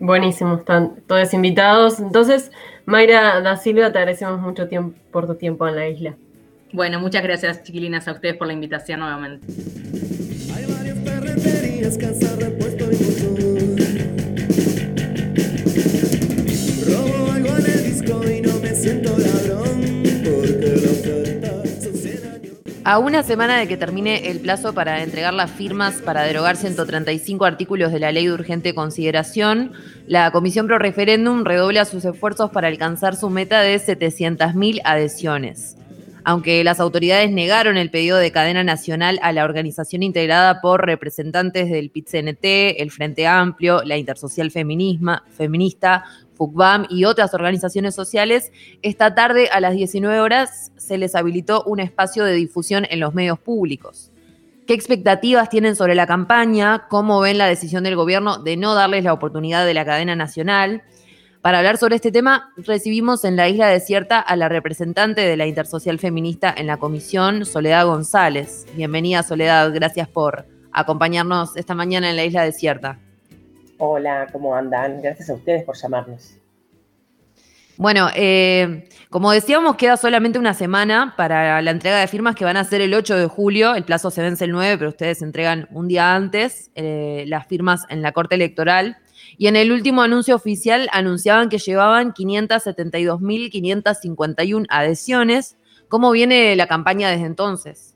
Buenísimo, 0.00 0.54
están 0.56 1.02
todos 1.06 1.34
invitados. 1.34 2.00
Entonces, 2.00 2.50
Mayra 2.86 3.42
da 3.42 3.58
Silva, 3.58 3.92
te 3.92 3.98
agradecemos 3.98 4.40
mucho 4.40 4.66
tiempo 4.66 4.98
por 5.12 5.26
tu 5.26 5.34
tiempo 5.34 5.68
en 5.68 5.76
la 5.76 5.88
isla. 5.88 6.16
Bueno, 6.72 6.98
muchas 7.00 7.22
gracias, 7.22 7.62
chiquilinas, 7.64 8.08
a 8.08 8.12
ustedes 8.12 8.36
por 8.36 8.46
la 8.46 8.54
invitación 8.54 9.00
nuevamente. 9.00 9.46
Robo 16.86 17.32
algo 17.32 17.56
en 17.58 17.66
el 17.66 17.84
disco 17.84 18.30
y 18.30 18.40
no 18.40 18.58
me 18.60 18.74
siento 18.74 19.14
A 22.82 22.98
una 22.98 23.22
semana 23.22 23.58
de 23.58 23.68
que 23.68 23.76
termine 23.76 24.30
el 24.30 24.40
plazo 24.40 24.72
para 24.72 25.02
entregar 25.02 25.34
las 25.34 25.50
firmas 25.50 25.96
para 25.96 26.22
derogar 26.22 26.56
135 26.56 27.44
artículos 27.44 27.92
de 27.92 28.00
la 28.00 28.10
ley 28.10 28.26
de 28.26 28.32
urgente 28.32 28.74
consideración, 28.74 29.72
la 30.06 30.30
Comisión 30.30 30.66
Pro 30.66 30.78
Referéndum 30.78 31.44
redobla 31.44 31.84
sus 31.84 32.06
esfuerzos 32.06 32.50
para 32.50 32.68
alcanzar 32.68 33.16
su 33.16 33.28
meta 33.28 33.60
de 33.60 33.76
700.000 33.76 34.80
adhesiones. 34.82 35.76
Aunque 36.24 36.64
las 36.64 36.80
autoridades 36.80 37.30
negaron 37.30 37.76
el 37.76 37.90
pedido 37.90 38.16
de 38.16 38.32
cadena 38.32 38.64
nacional 38.64 39.18
a 39.22 39.32
la 39.32 39.44
organización 39.44 40.02
integrada 40.02 40.62
por 40.62 40.86
representantes 40.86 41.70
del 41.70 41.90
PIT-CNT, 41.90 42.80
el 42.80 42.90
Frente 42.90 43.26
Amplio, 43.26 43.82
la 43.84 43.98
Intersocial 43.98 44.50
Feminista, 44.50 46.04
FUCBAM 46.40 46.86
y 46.88 47.04
otras 47.04 47.34
organizaciones 47.34 47.94
sociales, 47.94 48.50
esta 48.80 49.14
tarde 49.14 49.50
a 49.52 49.60
las 49.60 49.74
19 49.74 50.20
horas 50.20 50.72
se 50.78 50.96
les 50.96 51.14
habilitó 51.14 51.62
un 51.64 51.80
espacio 51.80 52.24
de 52.24 52.32
difusión 52.32 52.86
en 52.88 52.98
los 52.98 53.12
medios 53.12 53.38
públicos. 53.38 54.10
¿Qué 54.66 54.72
expectativas 54.72 55.50
tienen 55.50 55.76
sobre 55.76 55.94
la 55.94 56.06
campaña? 56.06 56.86
¿Cómo 56.88 57.20
ven 57.20 57.36
la 57.36 57.46
decisión 57.46 57.84
del 57.84 57.94
gobierno 57.94 58.38
de 58.38 58.56
no 58.56 58.74
darles 58.74 59.04
la 59.04 59.12
oportunidad 59.12 59.66
de 59.66 59.74
la 59.74 59.84
cadena 59.84 60.16
nacional? 60.16 60.82
Para 61.42 61.58
hablar 61.58 61.76
sobre 61.76 61.96
este 61.96 62.10
tema, 62.10 62.54
recibimos 62.56 63.24
en 63.26 63.36
la 63.36 63.46
isla 63.50 63.68
desierta 63.68 64.18
a 64.18 64.34
la 64.34 64.48
representante 64.48 65.20
de 65.20 65.36
la 65.36 65.46
Intersocial 65.46 65.98
Feminista 65.98 66.54
en 66.56 66.66
la 66.66 66.78
comisión, 66.78 67.44
Soledad 67.44 67.84
González. 67.84 68.66
Bienvenida, 68.74 69.22
Soledad. 69.22 69.74
Gracias 69.74 70.08
por 70.08 70.46
acompañarnos 70.72 71.54
esta 71.58 71.74
mañana 71.74 72.08
en 72.08 72.16
la 72.16 72.24
isla 72.24 72.44
desierta. 72.44 72.98
Hola, 73.82 74.28
¿cómo 74.30 74.54
andan? 74.54 75.00
Gracias 75.00 75.30
a 75.30 75.34
ustedes 75.34 75.64
por 75.64 75.74
llamarnos. 75.74 76.34
Bueno, 77.78 78.10
eh, 78.14 78.86
como 79.08 79.32
decíamos, 79.32 79.76
queda 79.76 79.96
solamente 79.96 80.38
una 80.38 80.52
semana 80.52 81.14
para 81.16 81.62
la 81.62 81.70
entrega 81.70 81.98
de 81.98 82.06
firmas 82.06 82.36
que 82.36 82.44
van 82.44 82.58
a 82.58 82.64
ser 82.64 82.82
el 82.82 82.92
8 82.92 83.16
de 83.16 83.26
julio. 83.26 83.74
El 83.74 83.84
plazo 83.84 84.10
se 84.10 84.20
vence 84.20 84.44
el 84.44 84.52
9, 84.52 84.76
pero 84.76 84.90
ustedes 84.90 85.22
entregan 85.22 85.66
un 85.70 85.88
día 85.88 86.14
antes 86.14 86.70
eh, 86.74 87.24
las 87.26 87.46
firmas 87.46 87.86
en 87.88 88.02
la 88.02 88.12
Corte 88.12 88.34
Electoral. 88.34 88.98
Y 89.38 89.46
en 89.46 89.56
el 89.56 89.72
último 89.72 90.02
anuncio 90.02 90.36
oficial 90.36 90.90
anunciaban 90.92 91.48
que 91.48 91.56
llevaban 91.56 92.12
572.551 92.12 94.66
adhesiones. 94.68 95.56
¿Cómo 95.88 96.10
viene 96.10 96.54
la 96.54 96.66
campaña 96.66 97.08
desde 97.08 97.24
entonces? 97.24 97.89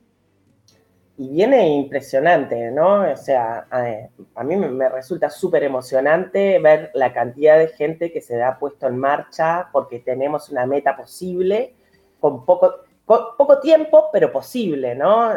Y 1.17 1.29
viene 1.29 1.69
impresionante, 1.69 2.73
¿no? 2.73 3.03
O 3.13 3.17
sea, 3.17 3.67
a, 3.71 4.43
mí 4.45 4.57
me, 4.57 4.89
resulta 4.89 5.31
súper 5.31 5.63
emocionante 5.63 6.59
ver 6.59 6.91
la 6.95 7.13
cantidad 7.13 7.57
de 7.57 7.69
gente 7.69 8.13
que 8.13 8.21
se 8.21 8.43
ha 8.43 8.59
puesto 8.59 8.89
en 8.89 8.99
marcha 8.99 9.69
porque 9.73 10.01
tenemos 10.01 10.49
una 10.49 10.67
meta 10.67 10.97
posible, 10.97 11.75
con 12.19 12.45
poco, 12.45 12.75
poco 13.07 13.61
tiempo, 13.61 14.07
pero 14.13 14.33
posible, 14.33 14.97
¿no? 14.97 15.31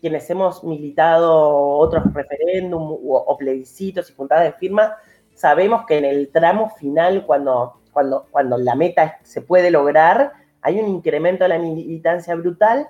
Quienes 0.00 0.28
hemos 0.28 0.62
militado 0.62 1.32
otros 1.78 2.12
referéndums 2.12 3.00
o, 3.02 3.36
plebiscitos 3.38 4.10
y 4.10 4.12
puntadas 4.12 4.44
de 4.44 4.52
firma, 4.52 4.94
sabemos 5.34 5.86
que 5.86 5.96
en 5.96 6.04
el 6.04 6.28
tramo 6.30 6.68
final, 6.68 7.24
cuando, 7.24 7.80
cuando, 7.92 8.26
cuando 8.30 8.58
la 8.58 8.74
meta 8.74 9.18
se 9.22 9.40
puede 9.40 9.70
lograr, 9.70 10.32
hay 10.60 10.80
un 10.80 10.88
incremento 10.88 11.44
de 11.44 11.48
la 11.48 11.58
militancia 11.58 12.34
brutal 12.34 12.88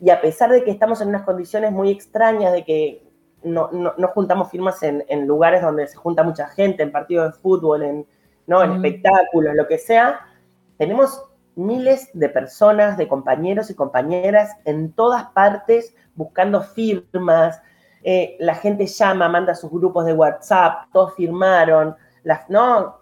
y 0.00 0.10
a 0.10 0.20
pesar 0.20 0.50
de 0.50 0.64
que 0.64 0.70
estamos 0.70 1.00
en 1.00 1.08
unas 1.08 1.22
condiciones 1.22 1.72
muy 1.72 1.90
extrañas, 1.90 2.52
de 2.52 2.64
que 2.64 3.06
no, 3.42 3.70
juntamos 4.14 4.50
firmas 4.50 4.82
en, 4.82 5.26
lugares 5.26 5.62
donde 5.62 5.86
se 5.86 5.96
junta 5.96 6.22
mucha 6.22 6.48
gente, 6.48 6.82
en 6.82 6.92
partidos 6.92 7.32
de 7.32 7.38
fútbol, 7.40 7.82
en, 7.82 8.06
¿no? 8.46 8.62
en 8.62 8.72
espectáculos, 8.72 9.54
lo 9.54 9.66
que 9.66 9.78
sea, 9.78 10.20
tenemos 10.78 11.22
miles 11.54 12.10
de 12.14 12.28
personas, 12.28 12.96
de 12.96 13.08
compañeros 13.08 13.70
y 13.70 13.74
compañeras 13.74 14.56
en 14.64 14.92
todas 14.92 15.26
partes 15.32 15.94
buscando 16.14 16.62
firmas. 16.62 17.60
Eh, 18.02 18.36
la 18.40 18.54
gente 18.54 18.86
llama, 18.86 19.28
manda 19.28 19.54
sus 19.54 19.70
grupos 19.70 20.06
de 20.06 20.14
WhatsApp, 20.14 20.86
todos 20.92 21.14
firmaron, 21.14 21.94
las, 22.22 22.48
¿no? 22.48 23.00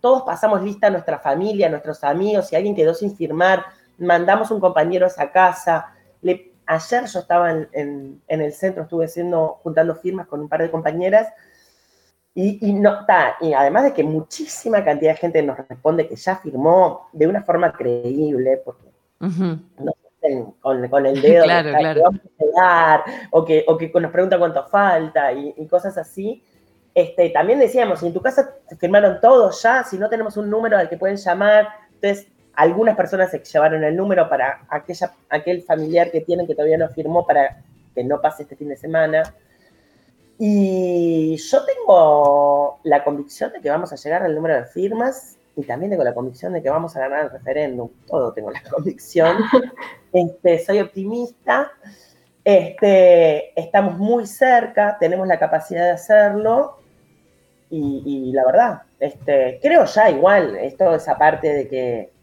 Todos 0.00 0.22
pasamos 0.22 0.62
lista 0.62 0.88
a 0.88 0.90
nuestra 0.90 1.18
familia, 1.20 1.68
a 1.68 1.70
nuestros 1.70 2.02
amigos, 2.02 2.48
si 2.48 2.56
alguien 2.56 2.74
quedó 2.74 2.94
sin 2.94 3.16
firmar, 3.16 3.64
mandamos 3.98 4.50
un 4.50 4.60
compañero 4.60 5.04
a 5.06 5.08
esa 5.08 5.30
casa 5.30 5.93
ayer 6.66 7.04
yo 7.06 7.18
estaba 7.18 7.50
en, 7.50 8.22
el 8.28 8.52
centro, 8.52 8.84
estuve 8.84 9.06
haciendo, 9.06 9.60
juntando 9.62 9.94
firmas 9.94 10.26
con 10.26 10.40
un 10.40 10.48
par 10.48 10.62
de 10.62 10.70
compañeras 10.70 11.28
y, 12.34 12.72
no, 12.72 13.06
y 13.40 13.52
además 13.52 13.84
de 13.84 13.92
que 13.92 14.02
muchísima 14.02 14.84
cantidad 14.84 15.12
de 15.12 15.18
gente 15.18 15.42
nos 15.42 15.56
responde 15.56 16.08
que 16.08 16.16
ya 16.16 16.36
firmó 16.36 17.08
de 17.12 17.28
una 17.28 17.42
forma 17.44 17.72
creíble, 17.72 18.60
porque 18.64 18.88
dicen 19.20 20.52
con, 20.60 20.88
con 20.88 21.06
el 21.06 21.20
dedo 21.22 21.44
Claro, 21.44 21.70
que, 21.70 21.76
claro. 21.76 21.94
que 21.94 22.02
vamos 22.02 22.20
a 22.20 22.44
llegar, 22.44 23.04
o 23.30 23.44
que, 23.44 23.64
o 23.68 23.78
que 23.78 23.92
nos 24.00 24.10
preguntan 24.10 24.40
cuánto 24.40 24.66
falta 24.66 25.32
y, 25.32 25.54
y 25.56 25.66
cosas 25.68 25.96
así. 25.96 26.42
Este, 26.92 27.30
también 27.30 27.60
decíamos, 27.60 28.00
si 28.00 28.06
en 28.06 28.12
tu 28.12 28.20
casa 28.20 28.56
firmaron 28.80 29.20
todos 29.20 29.62
ya, 29.62 29.84
si 29.84 29.96
no 29.96 30.08
tenemos 30.08 30.36
un 30.36 30.50
número 30.50 30.76
al 30.76 30.88
que 30.88 30.96
pueden 30.96 31.16
llamar, 31.16 31.68
entonces 31.92 32.28
algunas 32.56 32.96
personas 32.96 33.30
se 33.30 33.38
llevaron 33.38 33.84
el 33.84 33.96
número 33.96 34.28
para 34.28 34.64
aquella, 34.68 35.12
aquel 35.28 35.62
familiar 35.62 36.10
que 36.10 36.20
tienen 36.20 36.46
que 36.46 36.54
todavía 36.54 36.78
no 36.78 36.88
firmó 36.88 37.26
para 37.26 37.62
que 37.94 38.04
no 38.04 38.20
pase 38.20 38.42
este 38.44 38.56
fin 38.56 38.68
de 38.68 38.76
semana. 38.76 39.34
Y 40.38 41.36
yo 41.36 41.64
tengo 41.64 42.80
la 42.82 43.04
convicción 43.04 43.52
de 43.52 43.60
que 43.60 43.70
vamos 43.70 43.92
a 43.92 43.96
llegar 43.96 44.22
al 44.22 44.34
número 44.34 44.56
de 44.56 44.64
firmas 44.64 45.38
y 45.56 45.62
también 45.62 45.90
tengo 45.90 46.02
la 46.02 46.14
convicción 46.14 46.52
de 46.52 46.62
que 46.62 46.70
vamos 46.70 46.96
a 46.96 47.00
ganar 47.00 47.24
el 47.24 47.30
referéndum. 47.30 47.88
Todo 48.06 48.32
tengo 48.32 48.50
la 48.50 48.62
convicción. 48.62 49.38
Este, 50.12 50.60
soy 50.60 50.78
optimista. 50.78 51.72
Este, 52.44 53.58
estamos 53.60 53.98
muy 53.98 54.28
cerca, 54.28 54.96
tenemos 55.00 55.26
la 55.26 55.40
capacidad 55.40 55.86
de 55.86 55.90
hacerlo. 55.90 56.78
Y, 57.68 58.02
y 58.06 58.32
la 58.32 58.46
verdad, 58.46 58.82
este, 59.00 59.58
creo 59.60 59.84
ya 59.86 60.10
igual, 60.10 60.54
esto 60.56 60.94
es 60.94 61.08
aparte 61.08 61.52
de 61.52 61.68
que 61.68 62.13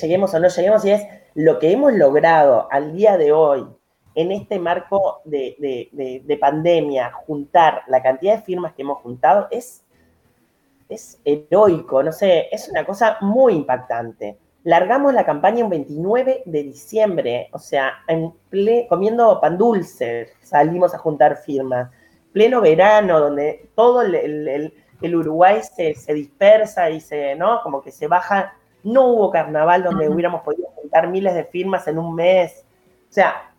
lleguemos 0.00 0.34
o 0.34 0.40
no 0.40 0.48
lleguemos, 0.48 0.84
y 0.84 0.90
es 0.92 1.02
lo 1.34 1.58
que 1.58 1.70
hemos 1.72 1.92
logrado 1.92 2.68
al 2.70 2.94
día 2.94 3.16
de 3.16 3.32
hoy 3.32 3.66
en 4.14 4.32
este 4.32 4.58
marco 4.58 5.20
de, 5.24 5.54
de- 5.58 5.88
de- 5.92 6.22
de 6.24 6.36
pandemia, 6.36 7.12
juntar 7.12 7.82
la 7.88 8.02
cantidad 8.02 8.36
de 8.36 8.42
firmas 8.42 8.72
que 8.74 8.82
hemos 8.82 8.98
juntado 8.98 9.46
es, 9.50 9.84
es 10.88 11.20
heroico, 11.24 12.02
no 12.02 12.12
sé, 12.12 12.48
es 12.50 12.68
una 12.68 12.84
cosa 12.84 13.18
muy 13.20 13.54
impactante. 13.54 14.38
Largamos 14.64 15.14
la 15.14 15.24
campaña 15.24 15.64
un 15.64 15.70
29 15.70 16.42
de 16.44 16.62
diciembre, 16.62 17.48
o 17.52 17.58
sea, 17.58 17.92
en 18.08 18.32
comiendo 18.88 19.40
pan 19.40 19.56
dulce 19.56 20.28
salimos 20.42 20.94
a 20.94 20.98
juntar 20.98 21.36
firmas. 21.36 21.90
Pleno 22.32 22.60
verano, 22.60 23.20
donde 23.20 23.70
todo 23.74 24.02
el, 24.02 24.14
el- 24.14 24.48
el- 24.48 24.74
el 25.00 25.14
Uruguay 25.14 25.60
se, 25.62 25.94
se 25.94 26.12
dispersa 26.12 26.90
y 26.90 27.00
se, 27.00 27.36
¿no? 27.36 27.62
Como 27.62 27.80
que 27.82 27.92
se 27.92 28.08
baja. 28.08 28.54
No 28.82 29.06
hubo 29.08 29.30
carnaval 29.30 29.82
donde 29.82 30.08
hubiéramos 30.08 30.42
podido 30.42 30.68
juntar 30.74 31.08
miles 31.08 31.34
de 31.34 31.44
firmas 31.44 31.86
en 31.88 31.98
un 31.98 32.14
mes. 32.14 32.64
O 33.08 33.12
sea, 33.12 33.52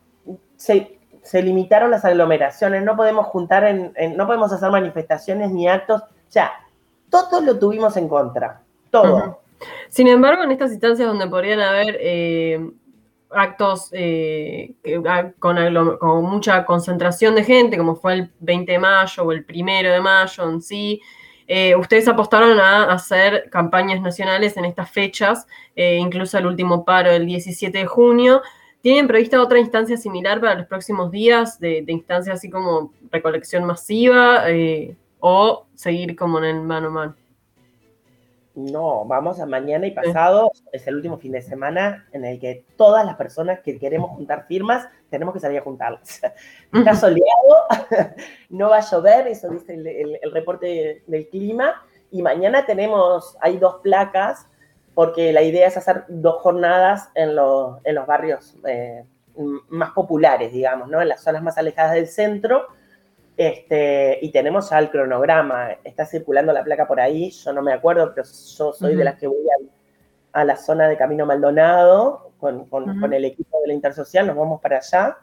se, 0.56 1.00
se 1.22 1.42
limitaron 1.42 1.92
las 1.92 2.06
aglomeraciones, 2.06 2.84
no 2.84 2.96
podemos 2.96 3.28
juntar 3.28 3.64
en, 3.66 3.92
en- 3.96 4.16
no 4.18 4.26
podemos 4.26 4.52
hacer 4.52 4.70
manifestaciones 4.72 5.52
ni 5.52 5.68
actos. 5.68 6.02
O 6.02 6.32
sea, 6.32 6.52
todo 7.10 7.42
lo 7.42 7.58
tuvimos 7.60 7.98
en 7.98 8.08
contra. 8.08 8.62
Todo. 8.92 9.42
Sin 9.90 10.08
embargo, 10.08 10.44
en 10.44 10.52
estas 10.52 10.72
instancias 10.72 11.08
donde 11.08 11.28
podrían 11.28 11.60
haber 11.60 11.98
eh, 12.00 12.72
actos 13.32 13.90
eh, 13.92 14.74
con, 15.40 15.58
con 15.98 16.24
mucha 16.24 16.66
concentración 16.66 17.36
de 17.36 17.44
gente, 17.44 17.78
como 17.78 17.96
fue 17.96 18.14
el 18.14 18.32
20 18.40 18.72
de 18.72 18.80
mayo 18.80 19.24
o 19.24 19.32
el 19.32 19.46
1 19.48 19.90
de 19.90 20.00
mayo 20.02 20.50
en 20.50 20.62
sí, 20.62 21.02
eh, 21.52 21.76
ustedes 21.76 22.08
apostaron 22.08 22.60
a 22.60 22.84
hacer 22.94 23.50
campañas 23.50 24.02
nacionales 24.02 24.56
en 24.56 24.66
estas 24.66 24.92
fechas, 24.92 25.48
eh, 25.76 25.96
incluso 25.96 26.38
el 26.38 26.46
último 26.46 26.86
paro 26.86 27.12
del 27.12 27.26
17 27.26 27.76
de 27.76 27.86
junio. 27.88 28.44
¿Tienen 28.82 29.08
prevista 29.08 29.42
otra 29.42 29.58
instancia 29.58 29.98
similar 29.98 30.40
para 30.40 30.54
los 30.54 30.68
próximos 30.68 31.10
días, 31.10 31.60
de, 31.60 31.82
de 31.82 31.92
instancia 31.92 32.34
así 32.34 32.52
como 32.52 32.94
recolección 33.12 33.66
masiva 33.66 34.44
eh, 34.48 34.96
o 35.20 35.66
seguir 35.74 36.16
como 36.16 36.38
en 36.38 36.44
el 36.44 36.62
mano 36.62 36.90
a 36.90 36.92
mano? 36.92 37.16
No, 38.60 39.06
vamos 39.06 39.40
a 39.40 39.46
mañana 39.46 39.88
y 39.88 39.92
pasado, 39.92 40.52
es 40.74 40.86
el 40.88 40.96
último 40.96 41.18
fin 41.18 41.32
de 41.32 41.42
semana 41.42 42.08
en 42.12 42.26
el 42.26 42.40
que 42.40 42.66
todas 42.76 43.06
las 43.06 43.16
personas 43.16 43.62
que 43.62 43.80
queremos 43.80 44.12
juntar 44.12 44.46
firmas 44.48 44.88
tenemos 45.10 45.34
que 45.34 45.40
salir 45.40 45.60
a 45.60 45.64
juntarlas. 45.64 46.22
Está 46.74 46.94
soleado, 46.96 47.56
no 48.50 48.70
va 48.70 48.78
a 48.78 48.82
llover, 48.82 49.28
eso 49.28 49.50
dice 49.50 49.74
el, 49.76 49.88
el- 49.88 50.20
el 50.22 50.32
reporte 50.32 51.04
del 51.08 51.30
clima, 51.30 51.84
y 52.12 52.22
mañana 52.22 52.66
tenemos, 52.66 53.38
hay 53.40 53.58
dos 53.58 53.76
placas, 53.82 54.48
porque 54.94 55.32
la 55.32 55.42
idea 55.42 55.68
es 55.68 55.78
hacer 55.78 56.04
dos 56.10 56.42
jornadas 56.42 57.10
en, 57.16 57.36
los- 57.36 57.78
en 57.86 57.96
los 57.96 58.06
barrios 58.06 58.58
eh, 58.68 59.06
más 59.70 59.92
populares, 59.92 60.52
digamos, 60.52 60.90
¿no? 60.90 61.02
En 61.02 61.08
las 61.08 61.22
zonas 61.24 61.42
más 61.42 61.58
alejadas 61.58 61.94
del 61.94 62.08
centro, 62.08 62.68
este, 63.40 64.20
y 64.22 64.32
tenemos 64.34 64.70
ya 64.70 64.80
el 64.80 64.90
cronograma, 64.90 65.72
está 65.86 66.06
circulando 66.06 66.52
la 66.52 66.62
placa 66.62 66.86
por 66.86 67.00
ahí, 67.00 67.32
yo 67.32 67.54
no 67.54 67.62
me 67.62 67.72
acuerdo, 67.72 68.12
pero 68.14 68.28
yo 68.28 68.74
soy 68.74 68.96
de 68.96 69.04
las 69.06 69.16
que 69.18 69.28
voy 69.28 69.46
a, 70.34 70.42
a 70.42 70.44
la 70.44 70.58
zona 70.58 70.90
de 70.90 70.98
Camino 70.98 71.26
Maldonado 71.26 72.32
con, 72.38 72.66
con- 72.66 73.14
el 73.14 73.24
equipo 73.24 73.62
de 73.62 73.68
la 73.68 73.74
Intersocial, 73.74 74.28
nos 74.28 74.36
vamos 74.36 74.60
para 74.60 74.80
allá, 74.80 75.18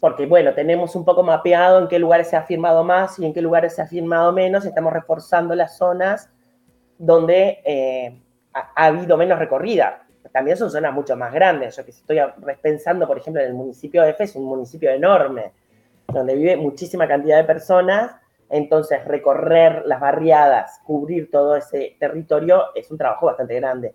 porque 0.00 0.26
bueno, 0.26 0.52
tenemos 0.52 0.96
un 0.96 1.04
poco 1.04 1.22
mapeado 1.22 1.78
en 1.78 1.86
qué 1.86 2.00
lugares 2.00 2.28
se 2.28 2.36
ha 2.36 2.42
firmado 2.42 2.82
más 2.82 3.16
y 3.20 3.24
en 3.24 3.32
qué 3.32 3.40
lugares 3.40 3.76
se 3.76 3.82
ha 3.82 3.86
firmado 3.86 4.32
menos, 4.32 4.64
y 4.64 4.68
estamos 4.68 4.92
reforzando 4.92 5.54
las 5.54 5.76
zonas 5.76 6.28
donde 6.98 7.60
eh, 7.64 8.20
ha, 8.52 8.72
ha 8.74 8.86
habido 8.86 9.16
menos 9.16 9.38
recorrida. 9.38 10.02
También 10.32 10.56
son 10.56 10.70
zonas 10.72 10.92
mucho 10.92 11.16
más 11.16 11.32
grandes. 11.32 11.76
Yo 11.76 11.84
que 11.84 11.92
estoy 11.92 12.18
pensando, 12.60 13.06
por 13.06 13.16
ejemplo, 13.16 13.40
en 13.40 13.48
el 13.48 13.54
municipio 13.54 14.02
de 14.02 14.10
F, 14.10 14.24
es 14.24 14.34
un 14.34 14.44
municipio 14.44 14.90
enorme, 14.90 15.52
donde 16.12 16.34
vive 16.34 16.56
muchísima 16.56 17.06
cantidad 17.06 17.36
de 17.36 17.44
personas. 17.44 18.16
Entonces, 18.50 19.04
recorrer 19.04 19.82
las 19.86 20.00
barriadas, 20.00 20.80
cubrir 20.84 21.30
todo 21.30 21.54
ese 21.56 21.96
territorio, 22.00 22.74
es 22.74 22.90
un 22.90 22.98
trabajo 22.98 23.26
bastante 23.26 23.54
grande. 23.54 23.94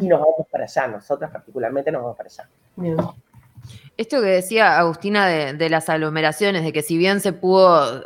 Y 0.00 0.08
nos 0.08 0.20
vamos 0.20 0.46
para 0.50 0.64
allá, 0.64 0.88
nosotras 0.88 1.30
particularmente 1.30 1.92
nos 1.92 2.02
vamos 2.02 2.16
para 2.16 2.28
allá. 2.28 2.48
Bien. 2.76 2.96
Esto 3.96 4.20
que 4.20 4.26
decía 4.26 4.78
Agustina 4.78 5.28
de, 5.28 5.52
de 5.52 5.70
las 5.70 5.88
aglomeraciones, 5.88 6.64
de 6.64 6.72
que 6.72 6.82
si 6.82 6.98
bien 6.98 7.20
se 7.20 7.32
pudo, 7.32 8.02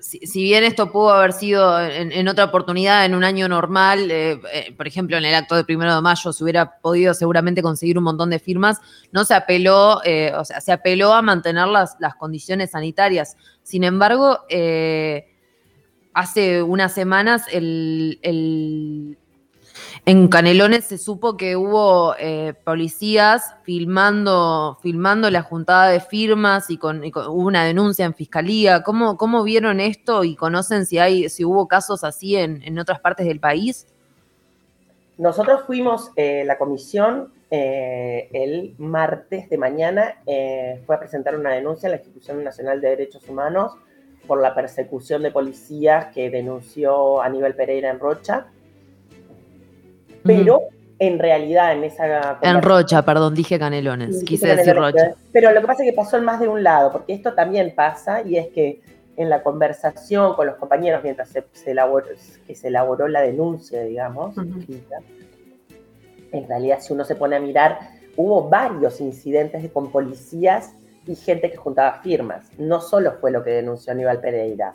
si, 0.00 0.42
bien 0.42 0.64
esto 0.64 0.90
pudo 0.92 1.10
haber 1.10 1.32
sido 1.32 1.80
en, 1.80 2.28
otra 2.28 2.44
oportunidad, 2.44 3.04
en 3.04 3.14
un 3.14 3.24
año 3.24 3.48
normal, 3.48 4.10
eh, 4.10 4.40
eh, 4.52 4.74
por 4.76 4.86
ejemplo, 4.86 5.16
en 5.16 5.24
el 5.24 5.34
acto 5.34 5.54
del 5.54 5.64
primero 5.64 5.94
de 5.94 6.00
mayo 6.00 6.32
se 6.32 6.42
hubiera 6.44 6.78
podido 6.80 7.14
seguramente 7.14 7.62
conseguir 7.62 7.96
un 7.98 8.04
montón 8.04 8.30
de 8.30 8.38
firmas, 8.38 8.80
no 9.12 9.24
se 9.24 9.34
apeló, 9.34 10.00
eh, 10.04 10.32
o 10.36 10.44
sea, 10.44 10.60
se 10.60 10.72
apeló 10.72 11.12
a 11.12 11.22
mantener 11.22 11.68
las, 11.68 11.96
las 12.00 12.14
condiciones 12.16 12.72
sanitarias. 12.72 13.36
Sin 13.62 13.84
embargo, 13.84 14.40
hace 16.12 16.62
unas 16.62 16.92
semanas 16.92 17.44
el- 17.52 18.18
en 20.10 20.26
Canelones 20.26 20.86
se 20.86 20.98
supo 20.98 21.36
que 21.36 21.56
hubo 21.56 22.16
eh, 22.18 22.54
policías 22.64 23.54
filmando, 23.62 24.76
filmando 24.82 25.30
la 25.30 25.42
juntada 25.42 25.88
de 25.88 26.00
firmas 26.00 26.68
y, 26.68 26.78
con, 26.78 27.04
hubo 27.04 27.46
una 27.46 27.64
denuncia 27.64 28.04
en 28.04 28.14
fiscalía. 28.14 28.82
¿Cómo, 28.82 29.16
cómo 29.16 29.44
vieron 29.44 29.78
esto 29.78 30.24
y 30.24 30.34
conocen 30.34 30.84
si 30.84 30.98
hay, 30.98 31.28
si 31.28 31.44
hubo 31.44 31.68
casos 31.68 32.02
así 32.02 32.34
en, 32.34 32.60
en 32.64 32.78
otras 32.80 32.98
partes 32.98 33.24
del 33.26 33.38
país? 33.38 33.86
Nosotros 35.16 35.62
fuimos, 35.64 36.10
eh, 36.16 36.44
la 36.44 36.58
comisión, 36.58 37.32
eh, 37.48 38.30
el 38.32 38.74
martes 38.78 39.48
de 39.48 39.58
mañana, 39.58 40.16
eh, 40.26 40.82
fue 40.86 40.96
a 40.96 40.98
presentar 40.98 41.38
una 41.38 41.50
denuncia 41.50 41.88
a 41.88 41.90
la 41.90 41.98
Institución 41.98 42.42
Nacional 42.42 42.80
de 42.80 42.88
Derechos 42.88 43.28
Humanos 43.28 43.74
por 44.26 44.40
la 44.40 44.56
persecución 44.56 45.22
de 45.22 45.30
policías 45.30 46.06
que 46.06 46.30
denunció 46.30 47.22
Aníbal 47.22 47.54
Pereira 47.54 47.90
en 47.90 48.00
Rocha. 48.00 48.46
Pero 50.24 50.60
en 50.98 51.18
realidad 51.18 51.72
en 51.72 51.84
esa... 51.84 52.38
En 52.42 52.60
Rocha, 52.62 53.02
perdón, 53.04 53.34
dije 53.34 53.58
Canelones, 53.58 54.20
Sí, 54.20 54.24
quise 54.26 54.54
decir 54.54 54.74
Rocha. 54.76 55.14
Pero 55.32 55.50
lo 55.52 55.60
que 55.60 55.66
pasa 55.66 55.82
es 55.82 55.90
que 55.90 55.96
pasó 55.96 56.18
en 56.18 56.24
más 56.24 56.40
de 56.40 56.48
un 56.48 56.62
lado, 56.62 56.92
porque 56.92 57.12
esto 57.14 57.32
también 57.34 57.72
pasa, 57.74 58.22
y 58.22 58.36
es 58.36 58.48
que 58.48 58.80
en 59.16 59.28
la 59.30 59.42
conversación 59.42 60.34
con 60.34 60.46
los 60.46 60.56
compañeros, 60.56 61.02
mientras 61.02 61.28
se, 61.30 61.44
se 61.52 61.70
elaboró, 61.72 62.06
que 62.46 62.54
se 62.54 62.68
elaboró 62.68 63.08
la 63.08 63.22
denuncia, 63.22 63.82
digamos, 63.82 64.34
en 66.32 66.48
realidad 66.48 66.78
si 66.80 66.92
uno 66.92 67.04
se 67.04 67.16
pone 67.16 67.36
a 67.36 67.40
mirar, 67.40 67.78
hubo 68.16 68.48
varios 68.48 69.00
incidentes 69.00 69.62
de- 69.62 69.70
con 69.70 69.90
policías 69.90 70.72
y 71.06 71.14
gente 71.16 71.50
que 71.50 71.56
juntaba 71.56 72.00
firmas. 72.02 72.50
No 72.58 72.80
solo 72.80 73.12
fue 73.20 73.30
lo 73.30 73.42
que 73.42 73.50
denunció 73.50 73.92
Aníbal 73.92 74.20
Pereira. 74.20 74.74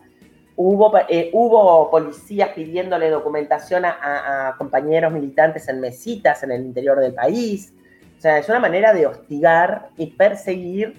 Hubo, 0.58 0.98
eh, 1.10 1.30
hubo 1.34 1.90
policías 1.92 2.50
pidiéndole 2.50 3.10
documentación 3.10 3.84
a, 3.86 4.56
compañeros 4.58 5.12
militantes 5.12 5.68
en 5.68 5.82
mesitas 5.82 6.44
en 6.44 6.52
el 6.52 6.66
interior 6.66 7.00
del 7.00 7.14
país. 7.14 7.74
O 8.18 8.22
sea, 8.22 8.38
es 8.38 8.48
una 8.48 8.60
manera 8.60 8.94
de 8.94 9.06
hostigar 9.06 9.90
y 9.98 10.08
perseguir 10.12 10.94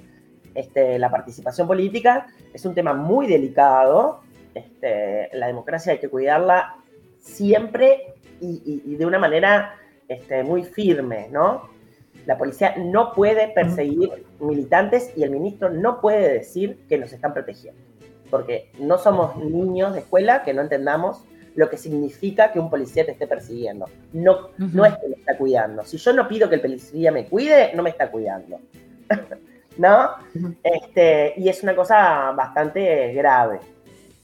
este, 0.55 0.99
la 0.99 1.11
participación 1.11 1.67
política. 1.67 2.27
Es 2.53 2.67
un 2.67 2.75
tema 2.75 2.93
muy 2.93 3.27
delicado. 3.27 4.21
Este, 4.55 5.31
la 5.33 5.47
democracia 5.47 5.93
hay 5.93 5.99
que 5.99 6.09
cuidarla 6.11 6.77
siempre 7.19 8.15
y, 8.41 8.63
y- 8.65 8.93
y 8.93 8.97
de 8.97 9.07
una 9.07 9.19
manera 9.19 9.75
este, 10.09 10.43
muy 10.45 10.65
firme, 10.65 11.29
¿no? 11.31 11.69
La 12.27 12.37
policía 12.37 12.75
no 12.77 13.13
puede 13.13 13.49
perseguir 13.49 14.27
militantes 14.41 15.13
y 15.17 15.23
el 15.23 15.31
ministro 15.31 15.71
no 15.71 16.01
puede 16.01 16.29
decir 16.33 16.85
que 16.89 16.99
nos 16.99 17.13
están 17.13 17.33
protegiendo. 17.33 17.81
Porque 18.31 18.71
no 18.79 18.99
somos 18.99 19.37
niños 19.37 19.93
de 19.93 20.01
escuela 20.01 20.43
que 20.43 20.55
no 20.55 20.63
entendamos 20.63 21.23
lo 21.57 21.71
que 21.71 21.79
significa 21.79 22.53
que 22.53 22.61
un 22.61 22.71
policía 22.71 23.05
te 23.05 23.13
esté 23.13 23.27
persiguiendo. 23.27 23.87
No, 24.13 24.51
no 24.59 24.85
es 24.85 24.95
que 24.99 25.09
me 25.09 25.17
está 25.17 25.37
cuidando. 25.37 25.85
Si 25.85 25.97
yo 25.97 26.13
no 26.13 26.29
pido 26.29 26.49
que 26.49 26.57
el 26.57 26.61
policía 26.61 27.11
me 27.11 27.27
cuide, 27.27 27.73
no 27.75 27.83
me 27.83 27.91
está 27.91 28.11
cuidando. 28.11 28.61
¿No? 29.79 30.11
este, 30.63 31.35
y 31.37 31.49
es 31.49 31.63
una 31.63 31.75
cosa 31.75 32.33
bastante 32.33 33.13
grave. 33.13 33.61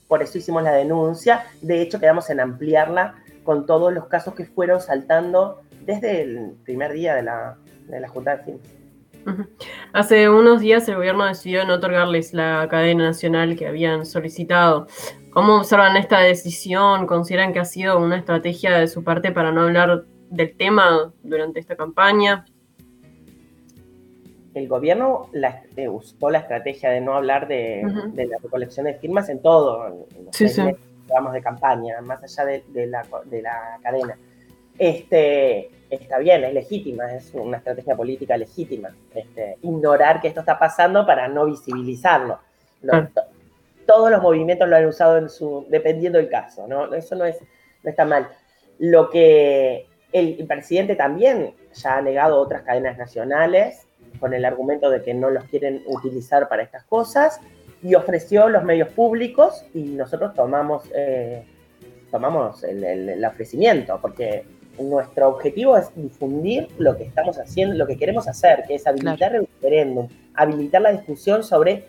Por 0.09 0.22
eso 0.22 0.38
hicimos 0.38 0.62
la 0.62 0.72
denuncia. 0.72 1.44
De 1.62 1.80
hecho, 1.80 1.98
quedamos 1.98 2.28
en 2.30 2.40
ampliarla 2.40 3.14
con 3.44 3.66
todos 3.66 3.92
los 3.92 4.07
casos 4.07 4.34
que 4.34 4.44
fueron 4.44 4.80
saltando 4.80 5.62
desde 5.84 6.22
el 6.22 6.53
primer 6.64 6.92
día 6.92 7.14
de 7.14 7.22
la, 7.22 7.57
de 7.88 8.00
la 8.00 8.09
Junta 8.09 8.36
de 8.36 8.44
Fin. 8.44 8.61
Hace 9.92 10.28
unos 10.28 10.60
días 10.60 10.88
el 10.88 10.96
gobierno 10.96 11.26
decidió 11.26 11.64
no 11.64 11.74
otorgarles 11.74 12.32
la 12.34 12.66
cadena 12.70 13.04
nacional 13.04 13.56
que 13.56 13.66
habían 13.66 14.06
solicitado. 14.06 14.86
¿Cómo 15.30 15.56
observan 15.56 15.96
esta 15.96 16.20
decisión? 16.20 17.06
¿Consideran 17.06 17.52
que 17.52 17.60
ha 17.60 17.64
sido 17.64 17.98
una 17.98 18.18
estrategia 18.18 18.78
de 18.78 18.86
su 18.88 19.02
parte 19.02 19.32
para 19.32 19.50
no 19.50 19.62
hablar 19.62 20.04
del 20.30 20.56
tema 20.56 21.12
durante 21.22 21.60
esta 21.60 21.76
campaña? 21.76 22.44
El 24.54 24.68
gobierno 24.68 25.30
la, 25.32 25.62
eh, 25.76 25.88
usó 25.88 26.28
la 26.28 26.40
estrategia 26.40 26.90
de 26.90 27.00
no 27.00 27.14
hablar 27.14 27.48
de, 27.48 27.82
la 28.14 28.36
recolección 28.42 28.84
de 28.84 28.94
firmas 28.94 29.30
en 29.30 29.40
todo, 29.40 29.86
en 29.86 30.26
los 30.26 30.36
sí, 30.36 30.44
de 30.44 31.42
campaña, 31.42 32.00
más 32.02 32.22
allá 32.22 32.62
de, 32.68 32.86
la, 32.86 33.06
de 33.24 33.42
la 33.42 33.78
cadena. 33.82 34.18
Este, 34.78 35.70
está 35.97 36.18
bien, 36.18 36.45
es 36.45 36.55
legítima, 36.55 37.12
es 37.12 37.32
una 37.34 37.59
estrategia 37.59 37.97
política 37.97 38.36
legítima. 38.36 38.95
Este, 39.14 39.59
ignorar 39.62 40.20
que 40.20 40.28
esto 40.28 40.40
está 40.40 40.59
pasando 40.59 41.07
para 41.07 41.28
no 41.28 41.47
visibilizarlo. 41.47 42.38
Todos 43.86 44.11
los 44.11 44.22
movimientos 44.22 44.68
lo 44.68 44.76
han 44.76 44.86
usado 44.86 45.18
en 45.18 45.28
su, 45.28 45.66
dependiendo 45.68 46.18
del 46.18 46.28
caso, 46.28 46.66
¿no? 46.66 46.93
Eso 46.95 47.14
no, 47.14 47.24
es, 47.24 47.36
no 47.82 47.90
está 47.90 48.05
mal. 48.05 48.28
Lo 48.78 49.11
que 49.11 49.86
el, 50.12 50.47
presidente 50.47 50.97
también 50.97 51.55
ya 51.74 51.99
ha 51.99 52.03
negado 52.03 52.40
otras 52.40 52.62
cadenas 52.62 52.97
nacionales 52.97 53.86
con 54.20 54.34
el 54.34 54.45
argumento 54.45 54.88
de 54.88 55.03
que 55.03 55.14
no 55.14 55.30
los 55.30 55.45
quieren 55.45 55.82
utilizar 55.86 56.49
para 56.49 56.62
estas 56.62 56.84
cosas 56.84 57.40
y 57.82 57.95
ofreció 57.95 58.49
los 58.49 58.62
medios 58.64 58.88
públicos 58.90 59.64
y 59.74 59.82
nosotros 59.82 60.34
tomamos, 60.34 60.84
eh, 60.95 61.45
tomamos 62.11 62.62
el, 62.62 62.84
el, 62.84 63.24
ofrecimiento 63.24 63.99
porque 64.01 64.45
nuestro 64.78 65.28
objetivo 65.28 65.76
es 65.76 65.94
difundir 65.94 66.68
lo 66.78 66.96
que 66.96 67.04
estamos 67.04 67.38
haciendo, 67.38 67.74
lo 67.76 67.86
que 67.86 67.96
queremos 67.96 68.28
hacer, 68.28 68.64
que 68.66 68.76
es 68.76 68.86
habilitar 68.86 69.34
el 69.34 69.46
referéndum, 69.46 70.08
habilitar 70.34 70.82
la 70.82 70.92
discusión 70.92 71.42
sobre, 71.42 71.84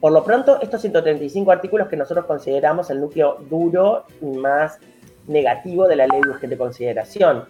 por 0.00 0.12
lo 0.12 0.24
pronto, 0.24 0.60
estos 0.60 0.80
135 0.80 1.50
artículos 1.50 1.88
que 1.88 1.96
nosotros 1.96 2.26
consideramos 2.26 2.90
el 2.90 3.00
núcleo 3.00 3.38
duro 3.48 4.04
y 4.20 4.26
más 4.26 4.78
negativo 5.26 5.88
de 5.88 5.96
la 5.96 6.06
ley 6.06 6.20
de 6.20 6.30
urgente 6.30 6.56
consideración. 6.56 7.44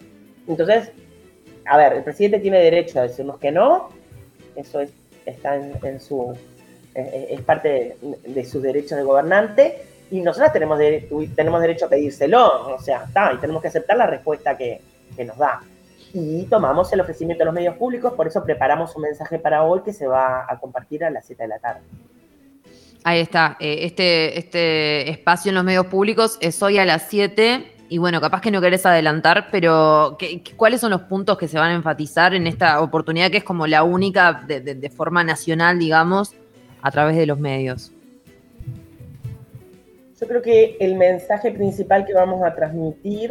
Entonces, 0.46 0.90
a 1.64 1.76
ver, 1.76 1.94
el 1.94 2.04
presidente 2.04 2.38
tiene 2.38 2.60
derecho 2.60 3.00
a 3.00 3.02
decirnos 3.02 3.38
que 3.38 3.50
no, 3.50 3.88
eso 4.54 4.80
es, 4.80 4.90
está 5.26 5.56
en, 5.56 6.00
su, 6.00 6.36
es, 6.94 7.40
parte 7.42 7.96
de, 8.02 8.32
de 8.32 8.44
sus 8.44 8.62
derechos 8.62 8.96
de 8.96 9.02
gobernante, 9.02 9.82
y 10.10 10.20
nosotros 10.20 10.52
tenemos, 10.52 10.78
tenemos 11.34 11.60
derecho 11.60 11.86
a 11.86 11.88
pedírselo, 11.88 12.74
o 12.74 12.80
sea, 12.80 13.04
está, 13.04 13.32
y 13.32 13.38
tenemos 13.38 13.60
que 13.60 13.68
aceptar 13.68 13.96
la 13.96 14.06
respuesta 14.06 14.56
que, 14.56 14.80
nos 15.24 15.38
da. 15.38 15.62
Y 16.12 16.44
tomamos 16.44 16.92
el 16.92 17.00
ofrecimiento 17.00 17.40
de 17.40 17.46
los 17.46 17.54
medios 17.54 17.76
públicos, 17.76 18.12
por 18.12 18.26
eso 18.26 18.44
preparamos 18.44 18.94
un 18.96 19.02
mensaje 19.02 19.38
para 19.38 19.64
hoy 19.64 19.80
que 19.82 19.92
se 19.92 20.06
va 20.06 20.44
a 20.48 20.58
compartir 20.58 21.04
a 21.04 21.10
las 21.10 21.26
7 21.26 21.42
de 21.42 21.48
la 21.48 21.58
tarde. 21.58 21.80
Ahí 23.02 23.20
está, 23.20 23.56
eh, 23.60 23.78
este, 23.82 24.38
este 24.38 25.10
espacio 25.10 25.50
en 25.50 25.54
los 25.54 25.64
medios 25.64 25.86
públicos 25.86 26.38
es 26.40 26.62
hoy 26.62 26.78
a 26.78 26.84
las 26.84 27.04
7 27.08 27.72
y 27.88 27.98
bueno, 27.98 28.20
capaz 28.20 28.40
que 28.40 28.50
no 28.50 28.60
querés 28.60 28.84
adelantar, 28.84 29.48
pero 29.50 30.18
¿cuáles 30.56 30.80
son 30.80 30.90
los 30.90 31.02
puntos 31.02 31.38
que 31.38 31.48
se 31.48 31.58
van 31.58 31.70
a 31.70 31.74
enfatizar 31.74 32.34
en 32.34 32.46
esta 32.46 32.80
oportunidad 32.80 33.30
que 33.30 33.38
es 33.38 33.44
como 33.44 33.66
la 33.66 33.84
única 33.84 34.44
de 34.46 34.90
forma 34.90 35.24
nacional, 35.24 35.78
digamos, 35.78 36.34
a 36.82 36.90
través 36.90 37.16
de 37.16 37.26
los 37.26 37.38
medios? 37.38 37.92
Yo 40.18 40.26
creo 40.26 40.40
que 40.40 40.78
el 40.80 40.94
mensaje 40.94 41.50
principal 41.50 42.06
que 42.06 42.14
vamos 42.14 42.42
a 42.42 42.54
transmitir 42.54 43.30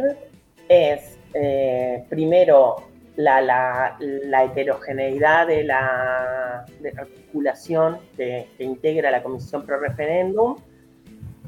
es, 0.68 1.18
eh, 1.34 2.04
primero, 2.08 2.76
la, 3.16 3.96
heterogeneidad 4.44 5.48
de 5.48 5.64
la, 5.64 6.64
articulación 6.96 7.98
que, 8.16 8.46
integra 8.60 9.10
la 9.10 9.22
Comisión 9.22 9.66
Pro 9.66 9.80
Referéndum, 9.80 10.56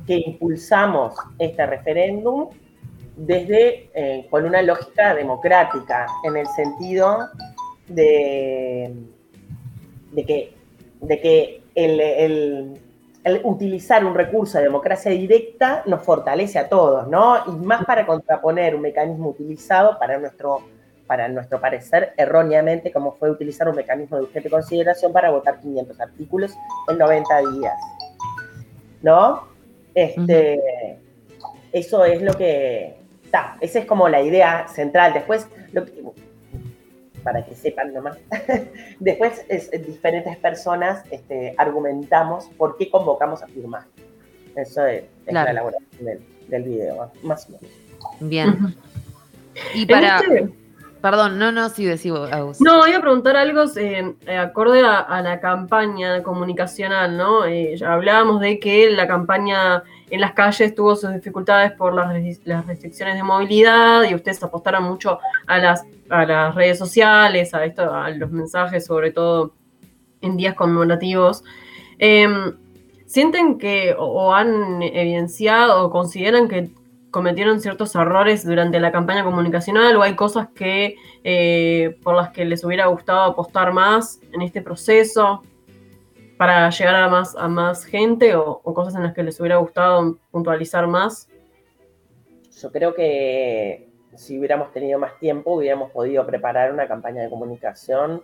que 0.06 0.16
impulsamos 0.16 1.14
este 1.38 1.66
referéndum 1.66 2.48
desde 3.16 3.90
eh, 3.94 4.26
con 4.30 4.44
una 4.44 4.62
lógica 4.62 5.14
democrática, 5.14 6.06
en 6.24 6.36
el 6.36 6.46
sentido 6.48 7.28
de, 7.86 8.92
de 10.12 10.24
que, 10.24 10.54
de 11.00 11.20
que 11.20 11.62
el 11.74 12.80
utilizar 13.44 14.04
un 14.04 14.14
recurso 14.14 14.58
de 14.58 14.64
democracia 14.64 15.10
directa 15.10 15.82
nos 15.86 16.02
fortalece 16.02 16.58
a 16.58 16.68
todos, 16.68 17.08
¿no? 17.08 17.36
Y 17.46 17.50
más 17.50 17.84
para 17.84 18.06
contraponer 18.06 18.74
un 18.74 18.82
mecanismo 18.82 19.30
utilizado 19.30 19.98
para 19.98 20.18
nuestro, 20.18 20.60
para 21.06 21.28
nuestro 21.28 21.60
parecer 21.60 22.12
erróneamente, 22.16 22.92
como 22.92 23.12
fue 23.12 23.30
utilizar 23.30 23.68
un 23.68 23.76
mecanismo 23.76 24.16
de 24.16 24.24
urgente 24.24 24.50
consideración 24.50 25.12
para 25.12 25.30
votar 25.30 25.60
500 25.60 26.00
artículos 26.00 26.54
en 26.88 26.98
90 26.98 27.38
días, 27.52 27.74
¿no? 29.02 29.48
Este, 29.94 30.98
Eso 31.72 32.04
es 32.04 32.22
lo 32.22 32.34
que 32.34 32.96
está, 33.24 33.56
esa 33.60 33.78
es 33.80 33.84
como 33.84 34.08
la 34.08 34.22
idea 34.22 34.68
central. 34.68 35.12
Después, 35.12 35.48
lo 35.72 35.84
que, 35.84 36.02
para 37.28 37.44
que 37.44 37.54
sepan 37.54 37.92
nomás. 37.92 38.16
Después, 39.00 39.44
es, 39.50 39.70
diferentes 39.70 40.34
personas 40.38 41.02
este, 41.10 41.54
argumentamos 41.58 42.46
por 42.56 42.78
qué 42.78 42.90
convocamos 42.90 43.42
a 43.42 43.46
firmar. 43.48 43.82
Eso 44.56 44.86
es, 44.86 45.04
la 45.26 45.44
elaboración 45.44 46.22
del, 46.48 46.62
video, 46.62 47.12
más 47.22 47.46
o 47.46 47.52
menos. 47.52 47.70
Bien. 48.20 48.74
Y 49.74 49.84
para... 49.84 50.20
Este- 50.20 50.48
Perdón, 51.02 51.38
no, 51.38 51.52
no, 51.52 51.68
sí, 51.68 51.84
decimos. 51.84 52.28
No, 52.58 52.88
iba 52.88 52.98
a 52.98 53.00
preguntar 53.00 53.36
algo 53.36 53.62
eh, 53.76 54.16
acorde 54.36 54.82
a, 54.84 55.20
la 55.22 55.38
campaña 55.38 56.24
comunicacional, 56.24 57.16
¿no? 57.16 57.44
Eh, 57.44 57.76
ya 57.76 57.92
hablábamos 57.92 58.40
de 58.40 58.58
que 58.58 58.90
la 58.90 59.06
campaña 59.06 59.84
en 60.10 60.20
las 60.20 60.32
calles 60.32 60.74
tuvo 60.74 60.96
sus 60.96 61.12
dificultades 61.12 61.72
por 61.72 61.94
las, 61.94 62.12
restricciones 62.66 63.14
de 63.16 63.22
movilidad 63.22 64.04
y 64.08 64.14
ustedes 64.14 64.42
apostaron 64.42 64.84
mucho 64.84 65.18
a 65.46 65.58
las, 65.58 65.84
a 66.08 66.24
las 66.24 66.54
redes 66.54 66.78
sociales, 66.78 67.54
a, 67.54 67.64
esto, 67.64 67.92
a 67.92 68.10
los 68.10 68.30
mensajes, 68.30 68.86
sobre 68.86 69.12
todo 69.12 69.52
en 70.20 70.36
días 70.36 70.54
conmemorativos. 70.54 71.44
Em, 71.98 72.54
¿Sienten 73.06 73.56
que 73.58 73.94
o, 73.98 74.34
han 74.34 74.82
evidenciado 74.82 75.86
o 75.86 75.90
consideran 75.90 76.46
que 76.46 76.68
cometieron 77.10 77.60
ciertos 77.60 77.94
errores 77.94 78.44
durante 78.44 78.78
la 78.80 78.92
campaña 78.92 79.24
comunicacional 79.24 79.96
o 79.96 80.02
hay 80.02 80.14
cosas 80.14 80.48
que 80.54 80.96
eh, 81.24 81.96
por 82.02 82.14
las 82.14 82.30
que 82.30 82.44
les 82.44 82.62
hubiera 82.64 82.86
gustado 82.86 83.22
apostar 83.22 83.72
más 83.72 84.20
en 84.32 84.42
este 84.42 84.60
proceso? 84.60 85.42
Para 86.38 86.70
llegar 86.70 86.94
a 86.94 87.08
más, 87.08 87.34
a 87.36 87.48
más 87.48 87.84
gente 87.84 88.34
o, 88.36 88.62
cosas 88.62 88.94
en 88.94 89.02
las 89.02 89.12
que 89.12 89.24
les 89.24 89.38
hubiera 89.40 89.56
gustado 89.56 90.18
puntualizar 90.30 90.86
más? 90.86 91.28
Yo 92.62 92.72
creo 92.72 92.94
que 92.94 93.88
si 94.14 94.38
hubiéramos 94.38 94.72
tenido 94.72 94.98
más 94.98 95.18
tiempo 95.18 95.54
hubiéramos 95.54 95.90
podido 95.90 96.24
preparar 96.26 96.72
una 96.72 96.88
campaña 96.88 97.22
de 97.22 97.30
comunicación 97.30 98.22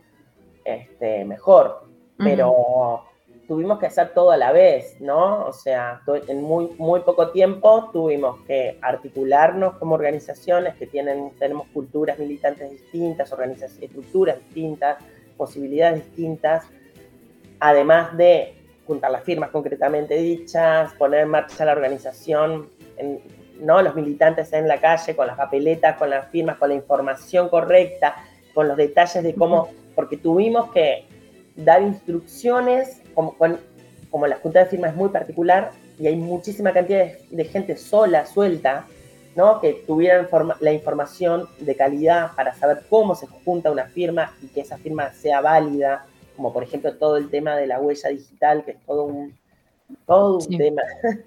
este, 0.65 1.25
mejor, 1.25 1.85
pero 2.17 3.05
tuvimos 3.47 3.79
que 3.79 3.87
hacer 3.87 4.15
todo 4.15 4.31
a 4.31 4.37
la 4.37 4.53
vez, 4.53 5.01
¿no? 5.01 5.47
O 5.47 5.53
sea, 5.53 6.01
en 6.29 6.43
muy, 6.43 6.71
muy 6.79 7.01
poco 7.01 7.31
tiempo 7.31 7.91
tuvimos 7.93 8.41
que 8.47 8.79
articularnos 8.81 9.75
como 9.75 9.95
organizaciones 9.95 10.75
que 10.77 10.87
tienen, 10.87 11.33
tenemos 11.39 11.67
culturas 11.69 12.19
militantes 12.19 12.71
distintas, 12.71 13.33
organizaciones, 13.33 13.91
estructuras 13.91 14.39
distintas, 14.39 14.99
posibilidades 15.37 16.07
distintas, 16.07 16.65
además 17.65 18.15
de 18.19 18.53
juntar 18.87 19.11
las 19.11 19.25
firmas 19.25 19.49
concretamente 19.49 20.17
dichas, 20.17 20.93
poner 20.99 21.21
en 21.21 21.31
marcha 21.31 21.65
la 21.65 21.73
organización, 21.73 22.69
¿no? 23.59 23.81
los 23.81 23.95
militantes 23.95 24.53
en 24.53 24.69
la 24.69 24.79
calle 24.79 25.17
con 25.17 25.27
las 25.27 25.39
papeletas, 25.39 25.97
con 25.97 26.11
las 26.11 26.29
firmas, 26.29 26.59
con 26.59 26.69
la 26.69 26.75
información 26.75 27.49
correcta, 27.49 28.17
con 28.53 28.69
los 28.69 28.77
detalles 28.77 29.23
de 29.23 29.35
cómo, 29.35 29.71
porque 29.95 30.19
tuvimos 30.19 30.71
que 30.73 31.07
dar 31.57 31.81
instrucciones, 31.81 33.01
como, 33.15 33.35
como 34.11 34.27
la 34.27 34.37
junta 34.37 34.59
de 34.59 34.67
firmas 34.67 34.91
es 34.91 34.97
muy 34.99 35.09
particular 35.09 35.71
y 35.99 36.07
hay 36.07 36.17
muchísima 36.17 36.71
cantidad 36.75 37.07
de, 37.31 37.45
gente 37.47 37.79
sola, 37.79 38.27
suelta, 38.27 38.85
¿no? 39.37 39.59
que 39.63 39.85
tuvieran 39.87 40.29
la 40.61 40.73
información 40.73 41.49
de 41.61 41.75
calidad 41.75 42.33
para 42.37 42.53
saber 42.53 42.83
cómo 42.91 43.15
se 43.15 43.27
junta 43.27 43.71
una 43.71 43.87
firma 43.87 44.35
y 44.43 44.49
que 44.49 44.61
esa 44.61 44.77
firma 44.77 45.15
sea 45.15 45.41
válida, 45.41 46.05
como 46.37 46.53
por 46.53 46.63
ejemplo 46.63 46.95
todo 46.95 47.17
el 47.17 47.31
tema 47.31 47.57
de 47.57 47.67
la 47.67 47.81
huella 47.81 48.11
digital, 48.11 48.65
que 48.65 48.73
es 48.73 48.79
todo 48.87 49.05
un, 49.05 49.37
todo 50.07 50.39
un 50.39 50.59
tema. 50.59 50.83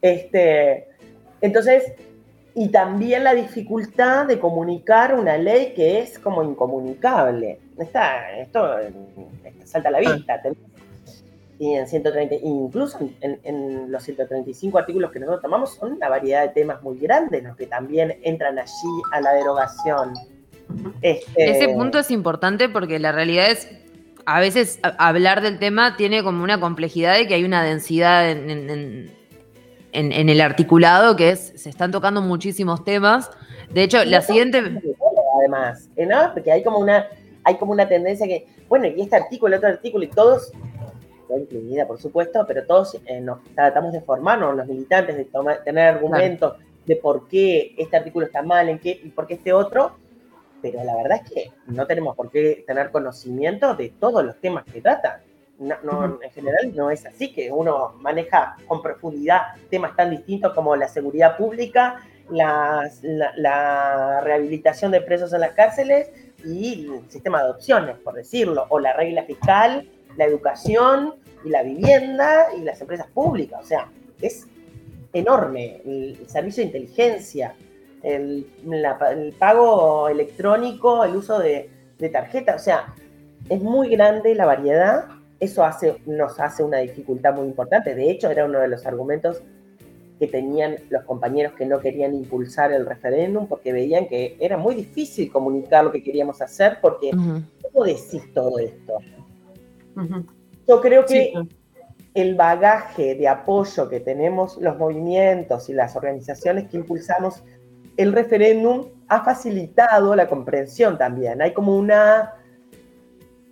Este, 0.00 0.86
entonces, 1.40 1.92
y 2.54 2.68
también 2.68 3.24
la 3.24 3.34
dificultad 3.34 4.26
de 4.26 4.38
comunicar 4.38 5.14
una 5.14 5.38
ley 5.38 5.72
que 5.74 6.00
es 6.00 6.18
como 6.18 6.42
incomunicable. 6.42 7.60
Está, 7.78 8.36
esto, 8.38 8.76
salta 9.64 9.88
a 9.88 9.92
la 9.92 10.00
vista. 10.00 10.42
Y 11.60 11.74
en 11.74 11.86
130, 11.86 12.34
incluso 12.42 12.98
en, 13.20 13.90
los 13.92 14.02
135 14.02 14.78
artículos 14.78 15.10
que 15.10 15.20
nosotros 15.20 15.42
tomamos 15.42 15.74
son 15.74 15.92
una 15.92 16.08
variedad 16.08 16.42
de 16.42 16.48
temas 16.48 16.82
muy 16.82 16.98
grandes 16.98 17.42
los 17.42 17.56
que 17.56 17.66
también 17.66 18.18
entran 18.22 18.58
allí 18.58 19.02
a 19.12 19.20
la 19.20 19.32
derogación. 19.34 20.14
Este, 21.00 21.50
Ese 21.50 21.68
punto 21.68 21.98
es 21.98 22.10
importante 22.10 22.68
porque 22.68 22.98
la 22.98 23.12
realidad 23.12 23.50
es, 23.50 23.68
a 24.28 24.40
veces 24.40 24.78
hablar 24.98 25.40
del 25.40 25.58
tema 25.58 25.96
tiene 25.96 26.22
como 26.22 26.44
una 26.44 26.60
complejidad 26.60 27.16
de 27.16 27.26
que 27.26 27.32
hay 27.32 27.44
una 27.44 27.62
densidad 27.62 28.30
en, 28.30 29.10
el 29.92 30.40
articulado 30.42 31.16
que 31.16 31.30
es, 31.30 31.54
se 31.56 31.70
están 31.70 31.90
tocando 31.90 32.20
muchísimos 32.20 32.84
temas. 32.84 33.30
De 33.70 33.82
hecho, 33.82 34.04
la 34.04 34.20
siguiente... 34.20 34.58
Además, 35.38 35.88
¿no? 35.96 36.34
Porque 36.34 36.52
hay 36.52 36.62
como 36.62 36.78
una, 36.78 37.06
hay 37.42 37.56
como 37.56 37.72
una 37.72 37.88
tendencia 37.88 38.26
que, 38.26 38.46
bueno, 38.68 38.86
y 38.86 39.00
este 39.00 39.16
artículo, 39.16 39.54
el 39.54 39.58
otro 39.58 39.70
artículo, 39.70 40.04
y 40.04 40.08
todos 40.08 40.52
incluida 41.30 41.86
por 41.86 41.98
supuesto, 41.98 42.44
pero 42.46 42.66
todos 42.66 42.98
eh, 43.06 43.20
nos 43.22 43.42
tratamos 43.54 43.92
de 43.92 44.02
formarnos, 44.02 44.54
los 44.54 44.66
militantes, 44.66 45.16
de 45.16 45.26
tener 45.64 45.94
argumentos 45.94 46.56
de 46.84 46.96
por 46.96 47.28
qué 47.28 47.74
este 47.78 47.96
artículo 47.96 48.26
está 48.26 48.42
mal, 48.42 48.68
en 48.68 48.78
qué 48.78 49.00
y 49.02 49.08
por 49.08 49.26
qué 49.26 49.34
este 49.34 49.54
otro, 49.54 49.96
pero 50.62 50.82
la 50.84 50.96
verdad 50.96 51.20
es 51.24 51.30
que 51.30 51.52
no 51.66 51.86
tenemos 51.86 52.16
por 52.16 52.30
qué 52.30 52.64
tener 52.66 52.90
conocimiento 52.90 53.74
de 53.74 53.90
todos 53.90 54.24
los 54.24 54.40
temas 54.40 54.64
que 54.64 54.80
tratan. 54.80 55.20
No, 55.58 56.20
En 56.22 56.30
general 56.30 56.72
no 56.76 56.88
es 56.90 57.04
así, 57.04 57.32
que 57.32 57.50
uno 57.50 57.94
maneja 58.00 58.56
con 58.68 58.80
profundidad 58.80 59.40
temas 59.70 59.96
tan 59.96 60.10
distintos 60.10 60.54
como 60.54 60.76
la 60.76 60.86
seguridad 60.86 61.36
pública, 61.36 62.00
la, 62.30 62.88
la, 63.02 64.20
rehabilitación 64.20 64.92
de 64.92 65.00
presos 65.00 65.32
en 65.32 65.40
las 65.40 65.52
cárceles 65.52 66.10
y 66.44 66.86
el 66.86 67.10
sistema 67.10 67.38
de 67.38 67.44
adopciones, 67.44 67.96
por 67.98 68.14
decirlo, 68.14 68.66
o 68.68 68.78
la 68.78 68.92
regla 68.92 69.24
fiscal, 69.24 69.88
la 70.16 70.24
educación 70.26 71.14
y 71.44 71.48
la 71.48 71.64
vivienda 71.64 72.48
y 72.56 72.60
las 72.60 72.80
empresas 72.80 73.08
públicas. 73.08 73.60
O 73.60 73.66
sea, 73.66 73.90
es 74.20 74.46
enorme 75.12 75.80
el, 75.84 76.28
servicio 76.28 76.62
de 76.62 76.66
inteligencia, 76.66 77.54
el, 78.16 79.34
pago 79.38 80.08
electrónico, 80.08 81.04
el 81.04 81.16
uso 81.16 81.38
de, 81.38 81.70
de 81.98 82.08
tarjetas. 82.08 82.62
O 82.62 82.64
sea, 82.64 82.94
es 83.48 83.60
muy 83.60 83.88
grande 83.88 84.34
la 84.34 84.46
variedad. 84.46 85.06
Eso 85.40 85.64
hace, 85.64 86.00
nos 86.06 86.40
hace 86.40 86.62
una 86.62 86.78
dificultad 86.78 87.34
muy 87.34 87.46
importante. 87.46 87.94
De 87.94 88.10
hecho, 88.10 88.30
era 88.30 88.44
uno 88.44 88.60
de 88.60 88.68
los 88.68 88.86
argumentos 88.86 89.42
que 90.18 90.26
tenían 90.26 90.76
los 90.90 91.04
compañeros 91.04 91.52
que 91.52 91.64
no 91.64 91.78
querían 91.78 92.14
impulsar 92.14 92.72
el 92.72 92.84
referéndum 92.86 93.46
porque 93.46 93.72
veían 93.72 94.08
que 94.08 94.36
era 94.40 94.56
muy 94.56 94.74
difícil 94.74 95.30
comunicar 95.30 95.84
lo 95.84 95.92
que 95.92 96.02
queríamos 96.02 96.42
hacer 96.42 96.78
porque 96.82 97.10
¿cómo 97.10 97.84
decís 97.84 98.32
todo 98.34 98.58
esto? 98.58 98.98
Yo 100.66 100.80
creo 100.80 101.06
que 101.06 101.32
el 102.14 102.34
bagaje 102.34 103.14
de 103.14 103.28
apoyo 103.28 103.88
que 103.88 104.00
tenemos 104.00 104.56
los 104.58 104.76
movimientos 104.76 105.68
y 105.68 105.72
las 105.72 105.94
organizaciones 105.94 106.68
que 106.68 106.78
impulsamos 106.78 107.44
el 107.98 108.12
referéndum 108.12 108.86
ha 109.08 109.24
facilitado 109.24 110.14
la 110.14 110.28
comprensión 110.28 110.96
también. 110.96 111.42
Hay 111.42 111.52
como 111.52 111.76
una, 111.76 112.34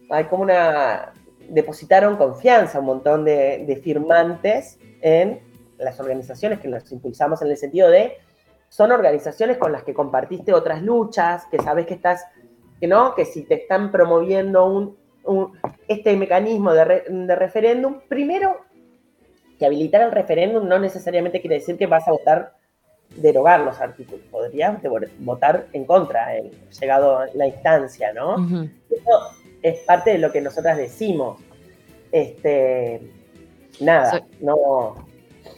hay 0.09 0.25
como 0.25 0.45
una, 0.45 1.13
depositaron 1.49 2.17
confianza 2.17 2.79
un 2.79 2.87
montón 2.87 3.25
de, 3.25 3.81
firmantes 3.83 4.79
en 5.03 5.41
las 5.79 5.99
organizaciones 5.99 6.61
que 6.61 6.69
nos 6.69 6.91
impulsamos 6.93 7.43
en 7.43 7.49
el 7.49 7.57
sentido 7.57 7.91
de, 7.91 8.19
son 8.69 8.93
organizaciones 8.93 9.59
con 9.59 9.73
las 9.73 9.83
que 9.83 9.93
compartiste 9.93 10.55
otras 10.55 10.81
luchas, 10.81 11.45
que 11.51 11.59
sabes 11.59 11.87
que 11.87 11.95
estás, 11.95 12.25
que 12.81 12.87
no, 12.87 13.15
que 13.15 13.25
si 13.25 13.43
te 13.43 13.55
están 13.55 13.91
promoviendo 13.91 14.65
un, 14.67 14.97
este 15.89 16.17
mecanismo 16.17 16.73
de, 16.73 17.35
referéndum, 17.35 18.01
primero, 18.09 18.61
que 19.59 19.67
habilitar 19.67 20.03
el 20.03 20.13
referéndum 20.13 20.69
no 20.69 20.79
necesariamente 20.79 21.41
quiere 21.41 21.57
decir 21.57 21.77
que 21.77 21.87
vas 21.87 22.07
a 22.07 22.13
votar 22.13 22.53
derogar 23.15 23.61
los 23.61 23.81
artículos, 23.81 24.21
podrías 24.31 24.79
votar 25.19 25.67
en 25.73 25.85
contra, 25.85 26.29
llegado 26.81 27.21
la 27.35 27.47
instancia, 27.47 28.13
¿no? 28.13 28.37
Eso 28.91 29.31
es 29.63 29.79
parte 29.81 30.11
de 30.11 30.19
lo 30.19 30.33
que 30.33 30.41
nosotras 30.41 30.77
decimos. 30.77 31.41
Este, 32.13 33.01
nada, 33.81 34.25
no. 34.41 35.07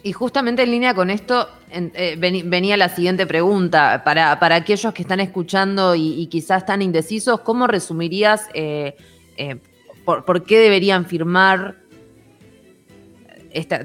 Y 0.03 0.12
justamente 0.12 0.62
en 0.62 0.70
línea 0.70 0.94
con 0.94 1.11
esto 1.11 1.49
eh, 1.70 2.16
venía 2.18 2.76
la 2.76 2.88
siguiente 2.88 3.26
pregunta. 3.26 4.03
Para, 4.05 4.55
aquellos 4.55 4.92
que 4.92 5.03
están 5.03 5.20
escuchando 5.20 5.94
y, 5.94 6.26
quizás 6.28 6.59
están 6.59 6.82
indecisos, 6.82 7.40
¿cómo 7.40 7.66
resumirías 7.66 8.49
eh, 8.55 8.96
eh, 9.36 9.57
por, 10.05 10.44
qué 10.44 10.59
deberían 10.59 11.07
firmar. 11.07 11.76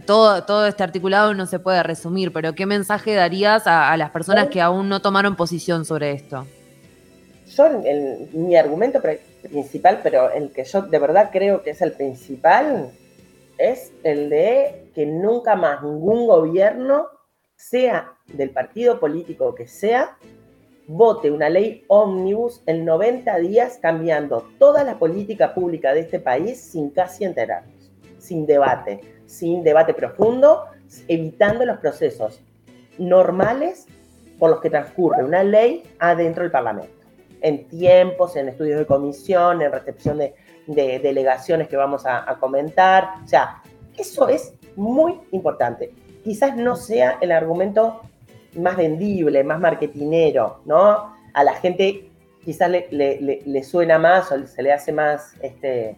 Todo, 0.05 0.43
todo 0.43 0.67
este 0.67 0.83
articulado 0.83 1.33
no 1.33 1.45
se 1.45 1.59
puede 1.59 1.83
resumir, 1.83 2.31
pero 2.33 2.53
¿qué 2.53 2.65
mensaje 2.65 3.13
darías 3.13 3.63
a, 3.65 3.95
las 3.97 4.11
personas 4.11 4.49
que 4.49 4.61
aún 4.61 4.89
no 4.89 5.01
tomaron 5.01 5.35
posición 5.35 5.85
sobre 5.85 6.11
esto? 6.11 6.45
Yo, 7.47 7.65
mi 8.33 8.55
argumento 8.55 9.01
principal, 9.41 9.99
pero 10.01 10.31
el 10.31 10.51
que 10.51 10.63
yo 10.63 10.81
de 10.81 10.99
verdad 10.99 11.29
creo 11.31 11.61
que 11.61 11.71
es 11.71 11.81
el 11.81 11.91
principal, 11.91 12.91
es 13.57 13.91
el 14.03 14.29
de 14.29 14.89
que 14.95 15.05
nunca 15.05 15.55
más 15.55 15.83
ningún 15.83 16.27
gobierno, 16.27 17.07
sea 17.55 18.13
del 18.27 18.49
partido 18.49 18.99
político 18.99 19.55
que 19.55 19.67
sea, 19.67 20.17
vote 20.87 21.31
una 21.31 21.49
ley 21.49 21.85
ómnibus 21.87 22.61
en 22.65 22.83
90 22.83 23.37
días 23.37 23.79
cambiando 23.81 24.47
toda 24.59 24.83
la 24.83 24.99
política 24.99 25.53
pública 25.53 25.93
de 25.93 26.01
este 26.01 26.19
país 26.19 26.59
sin 26.59 26.89
casi 26.89 27.23
enterarnos, 27.23 27.91
sin 28.19 28.45
debate, 28.45 28.99
sin 29.33 29.63
debate 29.63 29.93
profundo, 29.93 30.65
evitando 31.07 31.65
los 31.65 31.79
procesos 31.79 32.41
normales 32.99 33.87
por 34.37 34.51
los 34.51 34.61
que 34.61 34.69
transcurre 34.69 35.23
una 35.23 35.43
ley 35.43 35.83
adentro 35.99 36.43
del 36.43 36.51
Parlamento, 36.51 36.93
en 37.41 37.67
tiempos, 37.67 38.35
en 38.35 38.49
estudios 38.49 38.79
de 38.79 38.85
comisión, 38.85 39.61
en 39.61 39.71
recepción 39.71 40.19
de, 40.19 40.35
delegaciones 40.67 41.67
que 41.67 41.75
vamos 41.75 42.05
a, 42.05 42.37
comentar. 42.39 43.15
O 43.23 43.27
sea, 43.27 43.61
eso 43.97 44.29
es 44.29 44.53
muy 44.75 45.19
importante. 45.31 45.91
Quizás 46.23 46.55
no 46.55 46.75
sea 46.75 47.17
el 47.19 47.31
argumento 47.31 48.01
más 48.55 48.77
vendible, 48.77 49.43
más 49.43 49.59
marketinero, 49.59 50.61
¿no? 50.65 51.15
A 51.33 51.43
la 51.43 51.53
gente 51.55 52.09
quizás 52.45 52.69
le, 52.69 53.63
suena 53.63 53.97
más 53.97 54.31
o 54.31 54.45
se 54.45 54.61
le 54.61 54.71
hace 54.71 54.91
más 54.91 55.33
este, 55.41 55.97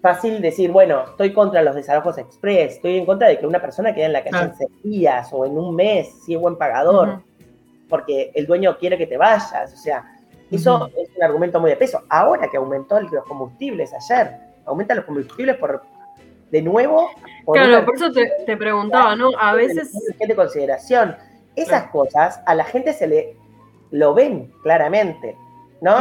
fácil 0.00 0.40
decir, 0.40 0.70
bueno, 0.70 1.04
estoy 1.10 1.32
contra 1.32 1.62
los 1.62 1.74
desalojos 1.74 2.18
express, 2.18 2.76
estoy 2.76 2.98
en 2.98 3.06
contra 3.06 3.28
de 3.28 3.38
que 3.38 3.46
una 3.46 3.60
persona 3.60 3.94
quede 3.94 4.06
en 4.06 4.12
la 4.12 4.24
calle 4.24 4.44
en 4.44 4.56
seis 4.56 4.82
días 4.82 5.28
o 5.32 5.44
en 5.44 5.58
un 5.58 5.74
mes, 5.74 6.08
si 6.24 6.34
es 6.34 6.40
buen 6.40 6.56
pagador, 6.56 7.22
porque 7.88 8.30
el 8.34 8.46
dueño 8.46 8.78
quiere 8.78 8.96
que 8.96 9.06
te 9.06 9.16
vayas, 9.16 9.72
o 9.72 9.76
sea, 9.76 10.04
eso 10.50 10.90
es 10.96 11.10
un 11.16 11.22
argumento 11.22 11.60
muy 11.60 11.70
de 11.70 11.76
peso. 11.76 12.02
Ahora 12.08 12.48
que 12.50 12.56
aumentó 12.56 13.00
los 13.00 13.24
combustibles 13.24 13.92
ayer, 13.92 14.36
aumenta 14.66 14.94
los 14.94 15.04
combustibles 15.04 15.56
por, 15.56 15.82
de 16.50 16.62
nuevo. 16.62 17.10
claro, 17.52 17.84
por 17.84 17.94
eso 17.94 18.10
te, 18.10 18.30
te 18.46 18.56
preguntaba, 18.56 19.14
¿no? 19.14 19.30
A 19.38 19.54
veces... 19.54 19.92
De 20.18 20.34
consideración. 20.34 21.16
Esas 21.54 21.90
cosas 21.90 22.40
a 22.46 22.54
la 22.54 22.64
gente 22.64 22.92
se 22.92 23.06
le 23.06 23.36
lo 23.90 24.14
ven 24.14 24.52
claramente, 24.62 25.36
¿no? 25.80 25.96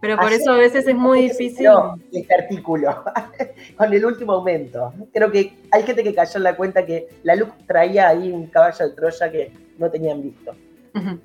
Pero 0.00 0.16
por 0.16 0.32
eso 0.32 0.52
a 0.52 0.56
veces 0.56 0.86
es 0.86 0.94
muy 0.94 1.22
difícil. 1.22 1.68
Este 2.12 2.34
artículo, 2.34 3.02
con 3.76 3.92
el 3.92 4.04
último 4.04 4.32
aumento. 4.32 4.92
Creo 5.12 5.30
que 5.30 5.54
hay 5.70 5.82
gente 5.82 6.02
que 6.02 6.14
cayó 6.14 6.36
en 6.36 6.42
la 6.42 6.56
cuenta 6.56 6.84
que 6.84 7.08
la 7.22 7.34
luz 7.34 7.48
traía 7.66 8.08
ahí 8.08 8.30
un 8.30 8.46
caballo 8.46 8.88
de 8.88 8.94
Troya 8.94 9.30
que 9.30 9.52
no 9.78 9.90
tenían 9.90 10.22
visto. 10.22 10.54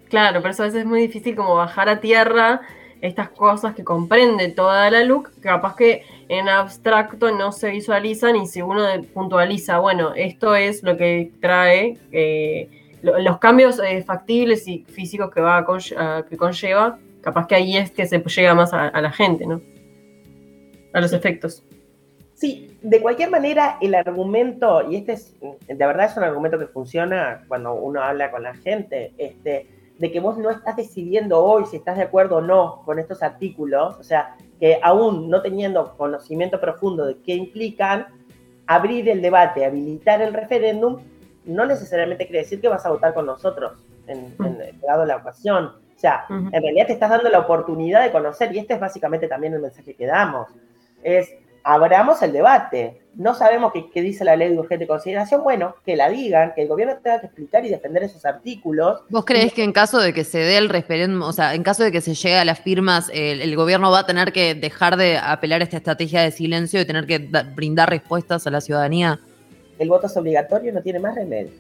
Claro, 0.10 0.42
por 0.42 0.52
eso 0.52 0.64
a 0.64 0.66
veces 0.66 0.82
es 0.82 0.86
muy 0.86 1.02
difícil 1.02 1.36
como 1.36 1.56
bajar 1.56 1.88
a 1.88 2.02
tierra 2.02 2.62
estas 3.02 3.30
cosas 3.30 3.74
que 3.74 3.84
comprende 3.84 4.50
toda 4.50 4.90
la 4.92 5.04
LUC, 5.04 5.40
capaz 5.42 5.76
que 5.76 6.04
en 6.30 6.48
abstracto 6.48 7.32
no 7.32 7.52
se 7.52 7.72
visualizan 7.72 8.36
y 8.36 8.48
si 8.48 8.62
uno 8.62 8.86
puntualiza, 9.14 9.80
bueno, 9.80 10.14
esto 10.14 10.56
es 10.56 10.84
lo 10.84 10.98
que 10.98 11.32
trae 11.42 11.98
eh, 12.12 12.70
los 13.02 13.40
cambios 13.40 13.80
eh, 13.80 14.04
factibles 14.04 14.68
y 14.68 14.86
físicos 14.88 15.32
que, 15.32 15.42
va 15.42 15.66
que 16.30 16.38
conlleva, 16.38 17.00
capaz 17.22 17.48
que 17.48 17.56
ahí 17.56 17.78
es 17.78 17.92
que 17.92 18.06
se 18.06 18.20
llega 18.20 18.54
más 18.54 18.74
a, 18.74 19.00
la 19.00 19.12
gente, 19.12 19.46
¿no? 19.46 19.62
A 20.94 21.02
los 21.02 21.14
efectos. 21.14 21.64
Sí, 22.34 22.78
de 22.82 23.02
cualquier 23.02 23.30
manera, 23.30 23.78
el 23.82 23.94
argumento, 23.94 24.90
y 24.90 24.96
este 24.96 25.14
es, 25.14 25.36
de 25.40 25.76
verdad 25.76 26.08
es 26.10 26.18
un 26.18 26.24
argumento 26.24 26.58
que 26.58 26.68
funciona 26.68 27.44
cuando 27.48 27.74
uno 27.76 28.02
habla 28.02 28.32
con 28.32 28.44
la 28.44 28.56
gente, 28.56 29.14
este, 29.18 29.68
de 30.00 30.12
que 30.12 30.20
vos 30.20 30.38
no 30.40 30.50
estás 30.50 30.76
decidiendo 30.76 31.44
hoy 31.44 31.66
si 31.68 31.78
estás 31.78 31.98
de 31.98 32.04
acuerdo 32.04 32.38
o 32.38 32.42
no 32.42 32.82
con 32.86 32.98
estos 32.98 33.22
artículos, 33.22 33.96
o 34.00 34.04
sea, 34.04 34.36
que 34.60 34.80
aún 34.82 35.30
no 35.30 35.44
teniendo 35.44 35.96
conocimiento 35.96 36.60
profundo 36.60 37.06
de 37.06 37.18
qué 37.22 37.36
implican, 37.36 38.08
abrir 38.66 39.08
el 39.10 39.22
debate, 39.22 39.64
habilitar 39.64 40.22
el 40.22 40.34
referéndum, 40.34 40.98
no 41.46 41.66
necesariamente 41.66 42.26
quiere 42.26 42.40
decir 42.40 42.62
que 42.62 42.68
vas 42.68 42.86
a 42.86 42.90
votar 42.90 43.14
con 43.14 43.28
nosotros 43.28 43.74
en, 44.08 44.36
dado 44.82 45.06
la 45.06 45.18
ocasión. 45.18 45.74
O 46.02 46.08
sea, 46.10 46.26
en 46.30 46.64
realidad 46.64 46.88
te 46.88 46.94
estás 46.94 47.12
dando 47.12 47.30
la 47.30 47.38
oportunidad 47.38 48.02
de 48.02 48.12
conocer, 48.12 48.56
y 48.56 48.58
este 48.58 48.74
es 48.74 48.80
básicamente 48.80 49.28
también 49.28 49.54
el 49.54 49.62
mensaje 49.62 49.94
que 49.94 50.08
damos, 50.08 50.48
es 51.04 51.30
abramos 51.64 52.24
el 52.24 52.32
debate. 52.32 53.04
No 53.14 53.36
sabemos 53.36 53.72
qué, 53.94 54.02
dice 54.02 54.24
la 54.24 54.36
ley 54.36 54.50
de 54.50 54.58
urgente 54.58 54.88
consideración. 54.88 55.44
Bueno, 55.44 55.76
que 55.86 55.96
la 55.96 56.10
digan, 56.10 56.54
que 56.56 56.64
el 56.64 56.68
gobierno 56.68 56.98
tenga 57.04 57.20
que 57.20 57.28
explicar 57.28 57.64
y 57.64 57.70
defender 57.70 58.02
esos 58.02 58.26
artículos. 58.26 59.02
¿Vos 59.10 59.26
crees 59.26 59.54
que 59.54 59.64
en 59.64 59.74
caso 59.74 60.00
de 60.00 60.12
que 60.12 60.24
se 60.24 60.40
dé 60.40 60.58
el 60.58 60.70
referéndum, 60.70 61.22
o 61.22 61.34
sea, 61.34 61.54
en 61.54 61.62
caso 61.62 61.84
de 61.84 61.92
que 61.92 62.02
se 62.02 62.16
llegue 62.16 62.40
a 62.40 62.46
las 62.46 62.60
firmas, 62.60 63.12
el, 63.14 63.56
gobierno 63.56 63.92
va 63.92 64.00
a 64.00 64.06
tener 64.08 64.32
que 64.32 64.56
dejar 64.56 64.98
de 64.98 65.20
apelar 65.20 65.62
a 65.62 65.66
esta 65.66 65.78
estrategia 65.78 66.22
de 66.22 66.32
silencio 66.32 66.82
y 66.82 66.86
tener 66.86 67.06
que 67.06 67.20
brindar 67.54 67.92
respuestas 67.92 68.48
a 68.48 68.50
la 68.50 68.60
ciudadanía? 68.60 69.20
El 69.78 69.90
voto 69.90 70.08
es 70.08 70.18
obligatorio, 70.18 70.74
no 70.74 70.82
tiene 70.82 70.98
más 70.98 71.14
remedio. 71.14 71.52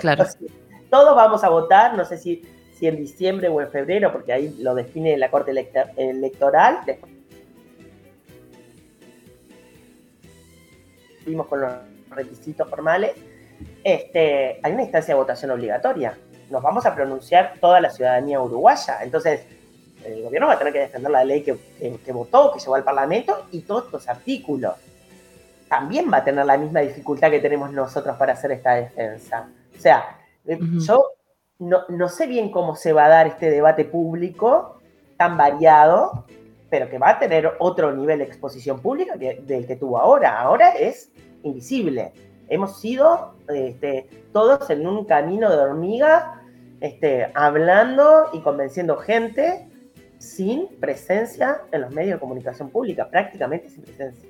Claro. 0.00 0.26
Todos 0.90 1.16
vamos 1.16 1.42
a 1.42 1.48
votar, 1.48 1.94
no 1.94 2.04
sé 2.04 2.18
si, 2.18 2.42
si 2.78 2.86
en 2.86 2.96
diciembre 2.96 3.48
o 3.48 3.60
en 3.60 3.70
febrero, 3.70 4.12
porque 4.12 4.32
ahí 4.32 4.56
lo 4.60 4.74
define 4.74 5.16
la 5.16 5.30
Corte 5.30 5.52
Electoral. 5.96 6.80
Después 6.84 7.16
con 11.48 11.60
los 11.60 11.72
requisitos 12.10 12.68
formales, 12.68 13.12
este, 13.82 14.60
hay 14.62 14.72
una 14.72 14.82
instancia 14.82 15.14
de 15.14 15.20
votación 15.20 15.50
obligatoria. 15.50 16.16
Nos 16.50 16.62
vamos 16.62 16.86
a 16.86 16.94
pronunciar 16.94 17.54
toda 17.60 17.80
la 17.80 17.90
ciudadanía 17.90 18.40
uruguaya. 18.40 18.98
Entonces, 19.02 19.44
el 20.04 20.22
gobierno 20.22 20.46
va 20.46 20.54
a 20.54 20.58
tener 20.58 20.72
que 20.72 20.80
defender 20.80 21.10
la 21.10 21.24
ley 21.24 21.42
que, 21.42 21.56
que, 21.80 22.12
votó, 22.12 22.52
que 22.52 22.60
llevó 22.60 22.76
al 22.76 22.84
Parlamento 22.84 23.46
y 23.50 23.62
todos 23.62 23.86
estos 23.86 24.08
artículos. 24.08 24.74
También 25.68 26.12
va 26.12 26.18
a 26.18 26.24
tener 26.24 26.46
la 26.46 26.56
misma 26.56 26.80
dificultad 26.80 27.30
que 27.30 27.40
tenemos 27.40 27.72
nosotros 27.72 28.16
para 28.16 28.34
hacer 28.34 28.52
esta 28.52 28.74
defensa. 28.74 29.48
O 29.76 29.80
sea, 29.80 30.20
eh, 30.46 30.58
yo 30.86 31.15
no, 31.58 31.82
no, 31.88 32.08
sé 32.08 32.26
bien 32.26 32.50
cómo 32.50 32.76
se 32.76 32.92
va 32.92 33.06
a 33.06 33.08
dar 33.08 33.26
este 33.26 33.50
debate 33.50 33.84
público 33.84 34.80
tan 35.16 35.36
variado, 35.36 36.26
pero 36.68 36.88
que 36.90 36.98
va 36.98 37.10
a 37.10 37.18
tener 37.18 37.52
otro 37.58 37.94
nivel 37.94 38.18
de 38.18 38.24
exposición 38.24 38.80
pública 38.80 39.16
del 39.16 39.66
que 39.66 39.76
tuvo 39.76 39.98
ahora. 39.98 40.38
Ahora 40.40 40.70
es 40.70 41.10
invisible. 41.42 42.12
Hemos 42.48 42.80
sido 42.80 43.34
este, 43.48 44.08
todos 44.32 44.68
en 44.70 44.86
un 44.86 45.04
camino 45.04 45.50
de 45.50 45.56
hormiga, 45.56 46.42
este, 46.80 47.30
hablando 47.34 48.28
y 48.32 48.40
convenciendo 48.40 48.96
gente 48.96 49.68
sin 50.18 50.68
presencia 50.80 51.62
en 51.72 51.82
los 51.82 51.92
medios 51.92 52.14
de 52.14 52.20
comunicación 52.20 52.70
pública, 52.70 53.08
prácticamente 53.08 53.70
sin 53.70 53.82
presencia. 53.82 54.28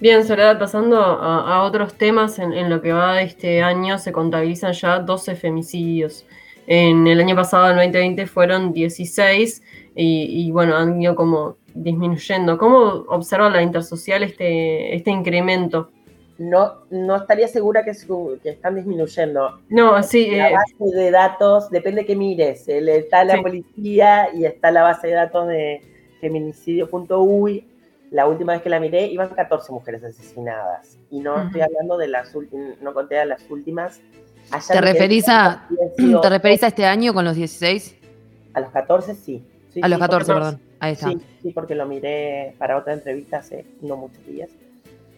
Bien, 0.00 0.24
Soledad, 0.24 0.58
pasando 0.58 0.98
a, 0.98 1.62
otros 1.62 1.94
temas, 1.94 2.38
en, 2.38 2.52
en, 2.52 2.68
lo 2.68 2.82
que 2.82 2.92
va 2.92 3.22
este 3.22 3.62
año 3.62 3.98
se 3.98 4.12
contabilizan 4.12 4.72
ya 4.72 4.98
12 4.98 5.36
femicidios. 5.36 6.26
En 6.66 7.06
el 7.06 7.20
año 7.20 7.36
pasado, 7.36 7.68
el 7.68 7.76
2020, 7.76 8.26
fueron 8.26 8.72
16 8.72 9.62
y, 9.94 10.50
bueno, 10.50 10.76
han 10.76 11.00
ido 11.00 11.14
como 11.14 11.56
disminuyendo. 11.74 12.58
¿Cómo 12.58 13.04
observa 13.08 13.50
la 13.50 13.62
intersocial 13.62 14.22
este, 14.22 14.94
este 14.94 15.10
incremento? 15.10 15.90
No, 16.38 16.84
no 16.90 17.16
estaría 17.16 17.46
segura 17.46 17.84
que, 17.84 17.90
están 17.90 18.74
disminuyendo. 18.74 19.60
No, 19.68 20.02
sí. 20.02 20.30
La 20.30 20.50
eh, 20.50 20.54
base 20.54 20.96
de 20.96 21.10
datos, 21.10 21.70
depende 21.70 22.04
que 22.04 22.16
mires. 22.16 22.66
Está 22.66 23.24
la 23.24 23.40
policía 23.40 24.28
y 24.34 24.44
está 24.44 24.70
la 24.70 24.82
base 24.82 25.08
de 25.08 25.14
datos 25.14 25.46
de 25.46 25.80
feminicidio.uy. 26.20 27.64
La 28.10 28.26
última 28.28 28.52
vez 28.52 28.62
que 28.62 28.68
la 28.68 28.80
miré 28.80 29.06
iban 29.06 29.28
14 29.30 29.72
mujeres 29.72 30.04
asesinadas. 30.04 30.98
Y 31.10 31.20
no 31.20 31.42
estoy 31.42 31.62
hablando 31.62 31.96
de 31.96 32.08
las 32.08 32.34
últimas, 32.34 32.80
no 32.80 32.94
conté 32.94 33.18
a 33.18 33.24
las 33.24 33.50
últimas 33.50 34.00
¿Te 34.68 34.80
referís, 34.80 35.28
a, 35.28 35.66
¿Te 35.96 36.30
referís 36.30 36.62
a 36.62 36.68
este 36.68 36.84
año 36.84 37.14
con 37.14 37.24
los 37.24 37.36
16? 37.36 37.96
A 38.52 38.60
los 38.60 38.70
14 38.70 39.14
sí. 39.14 39.44
a 39.80 39.88
los 39.88 39.98
14, 39.98 40.32
perdón. 40.32 40.60
Ahí 40.80 40.92
está. 40.92 41.08
Sí, 41.08 41.20
sí, 41.42 41.50
porque 41.50 41.74
lo 41.74 41.86
miré 41.86 42.54
para 42.58 42.76
otra 42.76 42.92
entrevista 42.92 43.38
hace 43.38 43.64
no 43.80 43.96
muchos 43.96 44.24
días. 44.26 44.50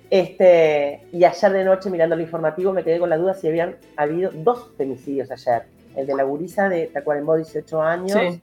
Este, 0.08 1.02
y 1.12 1.24
ayer 1.24 1.52
de 1.52 1.64
noche, 1.64 1.90
mirando 1.90 2.14
el 2.14 2.20
informativo, 2.20 2.72
me 2.72 2.84
quedé 2.84 2.98
con 2.98 3.10
la 3.10 3.18
duda 3.18 3.34
si 3.34 3.48
habían 3.48 3.76
habido 3.96 4.30
dos 4.32 4.70
femicidios 4.76 5.30
ayer. 5.30 5.64
El 5.96 6.06
de 6.06 6.14
la 6.14 6.22
gurisa 6.22 6.68
de 6.68 6.86
Tacuarembó, 6.86 7.36
18 7.36 7.82
años, 7.82 8.38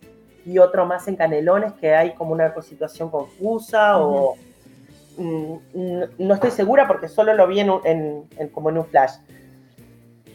y 0.45 0.57
otro 0.59 0.85
más 0.85 1.07
en 1.07 1.15
Canelones, 1.15 1.73
que 1.73 1.95
hay 1.95 2.13
como 2.13 2.33
una 2.33 2.53
situación 2.61 3.09
confusa 3.09 3.99
o... 3.99 4.35
Mm, 5.15 5.55
no 6.17 6.33
estoy 6.33 6.49
segura 6.49 6.87
porque 6.87 7.07
solo 7.07 7.35
lo 7.35 7.45
vi 7.45 7.59
en, 7.59 8.49
como 8.51 8.71
en 8.71 8.79
un 8.79 8.85
flash 8.85 9.11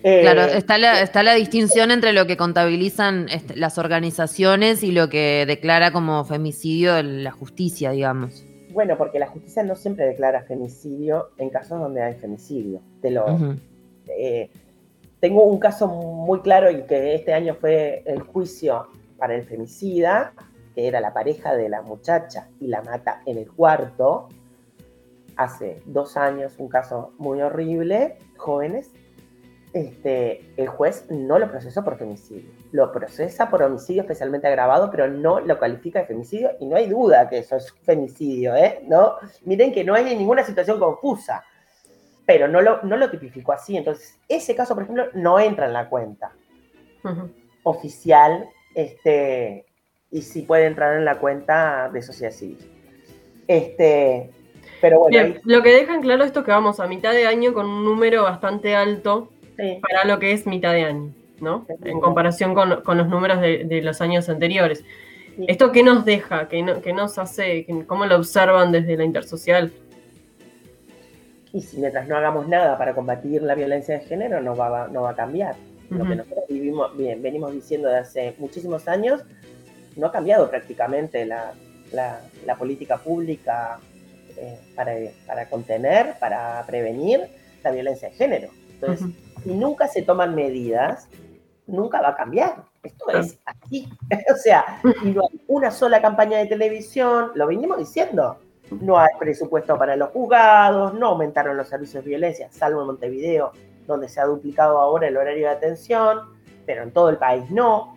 claro, 0.03 0.43
eh, 0.43 0.59
está 0.59 0.79
la, 0.79 1.01
está 1.01 1.23
la 1.23 1.35
distinción 1.35 1.91
entre 1.91 2.13
lo 2.13 2.27
que 2.27 2.37
contabilizan 2.37 3.29
este, 3.31 3.57
las 3.57 3.79
organizaciones 3.79 4.83
y 4.83 4.93
lo 4.93 5.09
que 5.09 5.45
declara 5.47 5.91
como 5.93 6.25
femicidio 6.25 7.03
la 7.03 7.31
justicia, 7.31 7.91
digamos. 7.91 8.45
Bueno, 8.71 8.97
porque 8.97 9.19
la 9.19 9.27
justicia 9.27 9.63
no 9.63 9.75
siempre 9.75 10.07
declara 10.07 10.43
femicidio 10.43 11.31
en 11.39 11.51
casos 11.51 11.81
donde 11.81 12.03
hay 12.03 12.15
femicidio. 12.15 12.81
Te 13.01 13.11
lo, 13.11 13.27
eh, 14.07 14.51
tengo 15.21 15.45
un 15.45 15.59
caso 15.59 15.89
muy 15.89 16.41
claro 16.41 16.71
y 16.71 16.83
que 16.83 17.15
este 17.15 17.33
año 17.33 17.57
fue 17.61 18.03
el 18.07 18.21
juicio 18.21 18.87
para 19.19 19.35
el 19.35 19.45
femicida, 19.45 20.33
que 20.75 20.87
era 20.87 21.01
la 21.01 21.13
pareja 21.13 21.55
de 21.55 21.69
la 21.69 21.83
muchacha 21.83 22.49
y 22.61 22.69
la 22.69 22.83
mata 22.83 23.23
en 23.27 23.39
el 23.39 23.51
cuarto. 23.51 24.29
Hace 25.37 25.83
dos 25.87 26.17
años, 26.17 26.55
un 26.59 26.69
caso 26.69 27.13
muy 27.19 27.43
horrible, 27.43 28.19
jóvenes, 28.37 28.91
este, 29.73 30.41
el 30.57 30.69
juez 30.69 31.07
no 31.11 31.39
lo 31.39 31.51
procesó 31.51 31.85
por 31.85 31.99
femicidio. 31.99 32.51
Lo 32.73 32.91
procesa 32.91 33.51
por 33.51 33.63
homicidio 33.63 34.03
especialmente 34.03 34.47
agravado, 34.47 34.91
pero 34.91 35.09
no 35.09 35.41
lo 35.41 35.59
califica 35.59 36.01
de 36.01 36.07
femicidio 36.07 36.53
y 36.59 36.67
no 36.67 36.77
hay 36.77 36.89
duda 36.89 37.29
que 37.29 37.39
eso 37.39 37.57
es 37.57 37.73
femicidio, 37.83 38.57
¿eh? 38.57 38.81
¿No? 38.87 39.17
Miren 39.45 39.73
que 39.73 39.85
no 39.85 39.95
hay 39.95 40.17
ninguna 40.17 40.43
situación 40.43 40.79
confusa, 40.79 41.45
pero 42.27 42.49
no 42.49 42.61
lo, 42.61 42.83
no 42.83 42.97
lo 42.97 43.11
tipificó 43.11 43.53
así. 43.53 43.77
Entonces, 43.77 44.19
ese 44.29 44.55
caso, 44.55 44.75
por 44.75 44.85
ejemplo, 44.85 45.07
no 45.15 45.39
entra 45.39 45.67
en 45.67 45.73
la 45.73 45.89
cuenta 45.89 46.33
oficial 47.63 48.49
este, 48.79 49.67
y 50.13 50.23
sí 50.23 50.43
puede 50.43 50.67
entrar 50.67 50.97
en 50.97 51.05
la 51.05 51.19
cuenta 51.19 51.91
de 51.93 52.01
sociedad 52.01 52.31
civil. 52.31 52.59
Este, 53.49 54.31
pero 54.81 55.01
bueno. 55.01 55.35
Lo 55.43 55.63
que 55.65 55.71
dejan 55.71 56.01
claro 56.01 56.23
esto 56.23 56.45
que 56.45 56.53
vamos 56.53 56.79
a 56.79 56.87
mitad 56.87 57.13
de 57.13 57.27
año 57.27 57.53
con 57.55 57.67
un 57.67 57.85
número 57.85 58.23
bastante 58.23 58.77
alto 58.77 59.33
para 59.57 60.05
lo 60.05 60.21
que 60.21 60.31
es 60.31 60.47
mitad 60.47 60.73
de 60.75 60.85
año, 60.85 61.13
¿no? 61.41 61.67
En 61.85 61.99
comparación 61.99 62.55
con, 62.55 62.71
los 62.71 63.09
números 63.09 63.41
de, 63.41 63.81
los 63.83 64.01
años 64.01 64.29
anteriores. 64.29 64.85
¿Esto 65.49 65.73
qué 65.73 65.83
nos 65.83 66.05
deja? 66.05 66.47
¿Qué, 66.47 66.63
nos 66.63 67.19
hace? 67.19 67.67
¿Cómo 67.89 68.07
lo 68.07 68.15
observan 68.15 68.71
desde 68.71 68.97
la 68.97 69.05
intersocial? 69.05 69.73
Y 71.53 71.63
si 71.63 71.79
mientras 71.79 72.07
no 72.07 72.17
hagamos 72.17 72.47
nada 72.47 72.79
para 72.79 72.95
combatir 72.95 73.43
la 73.43 73.57
violencia 73.57 73.99
de 73.99 74.05
género, 74.05 74.41
no 74.41 74.55
va, 74.55 74.87
no 74.87 75.03
va 75.03 75.11
a 75.11 75.17
cambiar. 75.17 75.57
Lo 75.91 76.05
que 76.05 76.17
nosotros 76.17 76.45
vivimos, 76.49 76.97
bien, 76.97 77.23
venimos 77.23 77.53
diciendo 77.53 77.89
desde 77.89 78.01
hace 78.01 78.35
muchísimos 78.39 78.89
años, 78.89 79.23
no 79.97 80.07
ha 80.09 80.13
cambiado 80.13 80.49
prácticamente 80.51 81.25
la, 81.25 81.55
política 82.59 82.99
pública 82.99 83.81
eh, 84.37 84.59
para, 84.75 84.93
para, 85.27 85.49
contener, 85.49 86.15
para 86.21 86.63
prevenir 86.67 87.23
la 87.65 87.71
violencia 87.71 88.09
de 88.09 88.15
género. 88.15 88.51
Entonces, 88.75 89.09
si 89.43 89.55
nunca 89.55 89.89
se 89.89 90.03
toman 90.03 90.35
medidas, 90.35 91.09
nunca 91.67 92.01
va 92.01 92.11
a 92.11 92.17
cambiar. 92.17 92.65
Esto 92.83 93.11
es 93.11 93.39
así. 93.45 93.89
o 94.33 94.37
sea, 94.37 94.81
no 94.83 95.23
hay 95.23 95.41
una 95.47 95.71
sola 95.71 96.01
campaña 96.03 96.39
de 96.39 96.47
televisión, 96.47 97.31
lo 97.35 97.47
venimos 97.47 97.79
diciendo. 97.79 98.39
No 98.71 98.99
hay 98.99 99.09
presupuesto 99.19 99.79
para 99.79 99.97
los 99.97 100.11
juzgados, 100.11 100.93
no 100.93 101.09
aumentaron 101.09 101.57
los 101.57 101.69
servicios 101.69 102.05
de 102.05 102.11
violencia, 102.11 102.49
salvo 102.51 102.83
en 102.83 102.89
Montevideo, 102.89 103.53
donde 103.89 104.09
se 104.09 104.21
ha 104.21 104.27
duplicado 104.27 104.79
ahora 104.79 105.09
el 105.09 105.17
horario 105.17 105.49
de 105.49 105.55
atención, 105.55 106.21
pero 106.65 106.85
en 106.85 106.93
todo 106.93 107.09
el 107.09 107.17
país 107.17 107.51
no. 107.51 107.97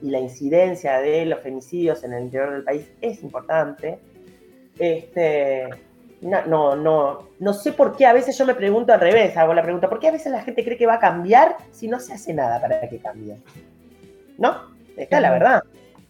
Y 0.00 0.10
la 0.10 0.20
incidencia 0.20 0.98
de 1.00 1.26
los 1.26 1.40
femicidios 1.40 2.04
en 2.04 2.14
el 2.14 2.24
interior 2.24 2.52
del 2.52 2.64
país 2.64 2.90
es 3.00 3.22
importante. 3.22 3.98
Este, 4.78 5.68
no, 6.22 6.46
no, 6.46 6.76
no, 6.76 7.28
no 7.38 7.52
sé 7.52 7.72
por 7.72 7.96
qué 7.96 8.06
a 8.06 8.12
veces 8.12 8.38
yo 8.38 8.46
me 8.46 8.54
pregunto 8.54 8.92
al 8.92 9.00
revés, 9.00 9.36
hago 9.36 9.52
la 9.52 9.62
pregunta, 9.62 9.88
¿por 9.88 9.98
qué 9.98 10.08
a 10.08 10.12
veces 10.12 10.32
la 10.32 10.42
gente 10.42 10.64
cree 10.64 10.78
que 10.78 10.86
va 10.86 10.94
a 10.94 10.98
cambiar 10.98 11.56
si 11.70 11.88
no 11.88 12.00
se 12.00 12.14
hace 12.14 12.32
nada 12.32 12.60
para 12.60 12.88
que 12.88 12.98
cambie? 12.98 13.36
¿No? 14.38 14.74
Esta 14.96 15.16
es 15.16 15.22
la 15.22 15.30
verdad. 15.30 15.64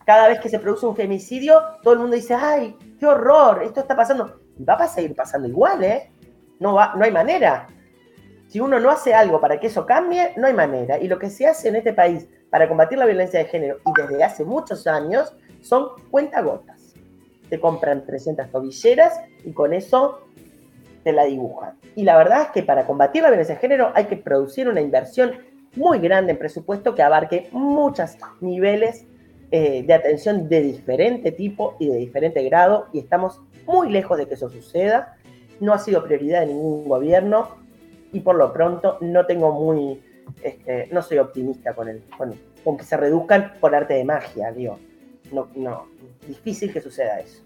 Cada 0.04 0.28
vez 0.28 0.38
que 0.38 0.50
se 0.50 0.58
produce 0.58 0.86
un 0.86 0.94
femicidio, 0.94 1.62
todo 1.82 1.94
el 1.94 2.00
mundo 2.00 2.14
dice, 2.14 2.34
ay, 2.34 2.76
qué 3.00 3.06
horror, 3.06 3.62
esto 3.64 3.80
está 3.80 3.96
pasando. 3.96 4.38
Y 4.58 4.64
va 4.64 4.74
a 4.74 4.86
seguir 4.86 5.16
pasando 5.16 5.48
igual, 5.48 5.82
¿eh? 5.82 6.10
No, 6.60 6.74
va, 6.74 6.94
no 6.94 7.04
hay 7.04 7.10
manera. 7.10 7.66
Si 8.54 8.60
uno 8.60 8.78
no 8.78 8.88
hace 8.88 9.12
algo 9.12 9.40
para 9.40 9.58
que 9.58 9.66
eso 9.66 9.84
cambie, 9.84 10.30
no 10.36 10.46
hay 10.46 10.54
manera. 10.54 11.00
Y 11.00 11.08
lo 11.08 11.18
que 11.18 11.28
se 11.28 11.44
hace 11.44 11.70
en 11.70 11.74
este 11.74 11.92
país 11.92 12.28
para 12.50 12.68
combatir 12.68 12.96
la 12.96 13.04
violencia 13.04 13.40
de 13.40 13.46
género, 13.46 13.78
y 13.84 14.00
desde 14.00 14.22
hace 14.22 14.44
muchos 14.44 14.86
años, 14.86 15.34
son 15.60 15.88
cuentagotas 16.08 16.94
te 17.48 17.58
compran 17.58 18.06
300 18.06 18.52
tobilleras 18.52 19.20
y 19.44 19.50
con 19.50 19.72
eso 19.72 20.20
te 21.02 21.12
la 21.12 21.24
dibujan. 21.24 21.80
Y 21.96 22.04
la 22.04 22.16
verdad 22.16 22.42
es 22.42 22.48
que 22.50 22.62
para 22.62 22.86
combatir 22.86 23.24
la 23.24 23.30
violencia 23.30 23.56
de 23.56 23.60
género 23.60 23.90
hay 23.92 24.04
que 24.04 24.16
producir 24.16 24.68
una 24.68 24.80
inversión 24.80 25.32
muy 25.74 25.98
grande 25.98 26.30
en 26.30 26.38
presupuesto 26.38 26.94
que 26.94 27.02
abarque 27.02 27.48
muchos 27.50 28.16
niveles 28.40 29.04
eh, 29.50 29.82
de 29.82 29.94
atención 29.94 30.48
de 30.48 30.60
diferente 30.60 31.32
tipo 31.32 31.74
y 31.80 31.88
de 31.88 31.96
diferente 31.96 32.40
grado 32.44 32.86
y 32.92 33.00
estamos 33.00 33.40
muy 33.66 33.90
lejos 33.90 34.16
de 34.16 34.28
que 34.28 34.34
eso 34.34 34.48
suceda. 34.48 35.16
No 35.58 35.72
ha 35.72 35.78
sido 35.80 36.04
prioridad 36.04 36.42
de 36.42 36.46
ningún 36.46 36.88
gobierno 36.88 37.63
y 38.14 38.20
por 38.20 38.36
lo 38.36 38.52
pronto 38.52 38.96
no 39.00 39.26
tengo 39.26 39.52
muy, 39.52 40.00
este, 40.42 40.88
no 40.92 41.02
soy 41.02 41.18
optimista 41.18 41.74
con, 41.74 41.88
el, 41.88 42.02
con, 42.16 42.32
con, 42.62 42.78
que 42.78 42.84
se 42.84 42.96
reduzcan 42.96 43.54
por 43.60 43.74
arte 43.74 43.94
de 43.94 44.04
magia, 44.04 44.50
digo. 44.52 44.78
No, 45.32 45.48
no, 45.56 45.88
difícil 46.26 46.72
que 46.72 46.80
suceda 46.80 47.18
eso. 47.18 47.42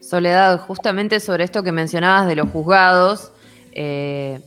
Soledad, 0.00 0.60
justamente 0.60 1.18
sobre 1.20 1.44
esto 1.44 1.62
que 1.62 1.72
mencionabas 1.72 2.28
de 2.28 2.36
los 2.36 2.50
juzgados, 2.50 3.32
eh, 3.72 4.40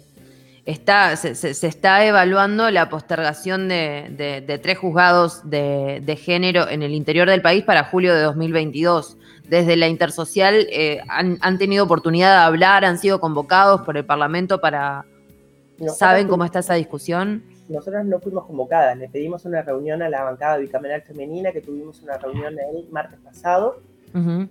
está, 0.65 1.15
se, 1.15 1.49
está 1.49 2.05
evaluando 2.05 2.71
la 2.71 2.89
postergación 2.89 3.67
de, 3.67 4.07
de, 4.11 4.41
de 4.41 4.57
tres 4.57 4.78
juzgados 4.78 5.49
de, 5.49 6.01
de, 6.03 6.15
género 6.15 6.69
en 6.69 6.84
el 6.84 6.93
interior 6.93 7.30
del 7.30 7.41
país 7.41 7.63
para 7.63 7.84
julio 7.86 8.15
de 8.15 8.21
2022. 8.21 9.17
Desde 9.47 9.76
la 9.76 9.88
Intersocial 9.88 10.67
eh, 10.71 11.01
han, 11.07 11.38
han, 11.41 11.57
tenido 11.57 11.84
oportunidad 11.84 12.39
de 12.39 12.45
hablar, 12.45 12.86
han 12.86 12.97
sido 12.97 13.19
convocados 13.19 13.82
por 13.82 13.97
el 13.97 14.05
Parlamento 14.05 14.61
para... 14.61 15.05
Nosotros 15.78 15.97
¿Saben 15.97 16.28
cómo 16.28 16.45
está 16.45 16.59
esa 16.59 16.76
discusión? 16.76 17.43
Nosotros 17.67 18.05
no 18.05 18.19
fuimos 18.19 18.45
convocadas, 18.45 18.97
le 18.97 19.09
pedimos 19.09 19.43
una 19.45 19.61
reunión 19.61 20.01
a 20.01 20.09
la 20.09 20.23
bancada 20.23 20.57
bicameral 20.57 21.01
femenina, 21.01 21.51
que 21.51 21.61
tuvimos 21.61 22.01
una 22.01 22.17
reunión 22.17 22.55
el 22.59 22.88
martes 22.89 23.19
pasado. 23.19 23.82
Uh 24.13 24.17
-huh. 24.17 24.49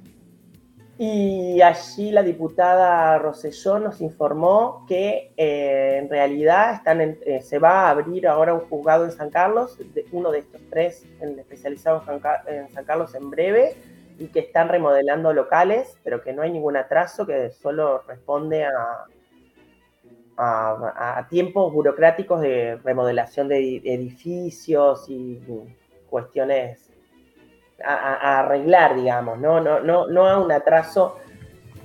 Y 0.97 1.61
allí 1.61 2.13
la 2.13 2.23
diputada 2.23 3.19
Roselló 3.19 3.81
nos 3.81 4.01
informó 4.01 4.85
que 4.87 5.33
eh, 5.37 5.99
en 5.99 6.09
realidad 6.09 6.75
están 6.75 7.01
en, 7.01 7.19
eh, 7.27 7.41
se 7.41 7.59
va 7.59 7.87
a 7.87 7.91
abrir 7.91 8.29
ahora 8.29 8.55
un 8.55 8.61
juzgado 8.61 9.05
en 9.05 9.11
San 9.11 9.31
Carlos, 9.31 9.77
de, 9.79 10.07
uno 10.13 10.31
de 10.31 10.41
estos 10.41 10.61
tres 10.71 11.05
en, 11.21 11.39
especializados 11.39 12.05
en 12.47 12.69
San 12.71 12.85
Carlos 12.85 13.15
en 13.17 13.29
breve, 13.31 13.75
y 14.21 14.29
que 14.29 14.39
están 14.39 14.69
remodelando 14.69 15.33
locales, 15.33 15.99
pero 16.05 16.23
que 16.23 16.33
no 16.33 16.43
hay 16.43 16.53
ningún 16.53 16.77
atraso, 16.77 17.27
que 17.27 17.51
solo 17.51 18.03
responde 18.07 18.65
a, 18.65 19.07
a, 20.37 21.19
a 21.19 21.29
tiempos 21.29 21.73
burocráticos 21.73 22.41
de 22.41 22.77
remodelación 22.83 23.49
de 23.49 23.77
edificios 23.85 25.07
y 25.09 25.41
cuestiones 26.09 26.91
a, 27.85 27.95
a, 27.95 28.41
arreglar, 28.41 28.97
digamos, 28.97 29.39
¿no? 29.39 29.61
No, 29.61 29.81
no, 29.81 30.07
no 30.07 30.27
a 30.27 30.39
un 30.39 30.53
atraso 30.53 31.19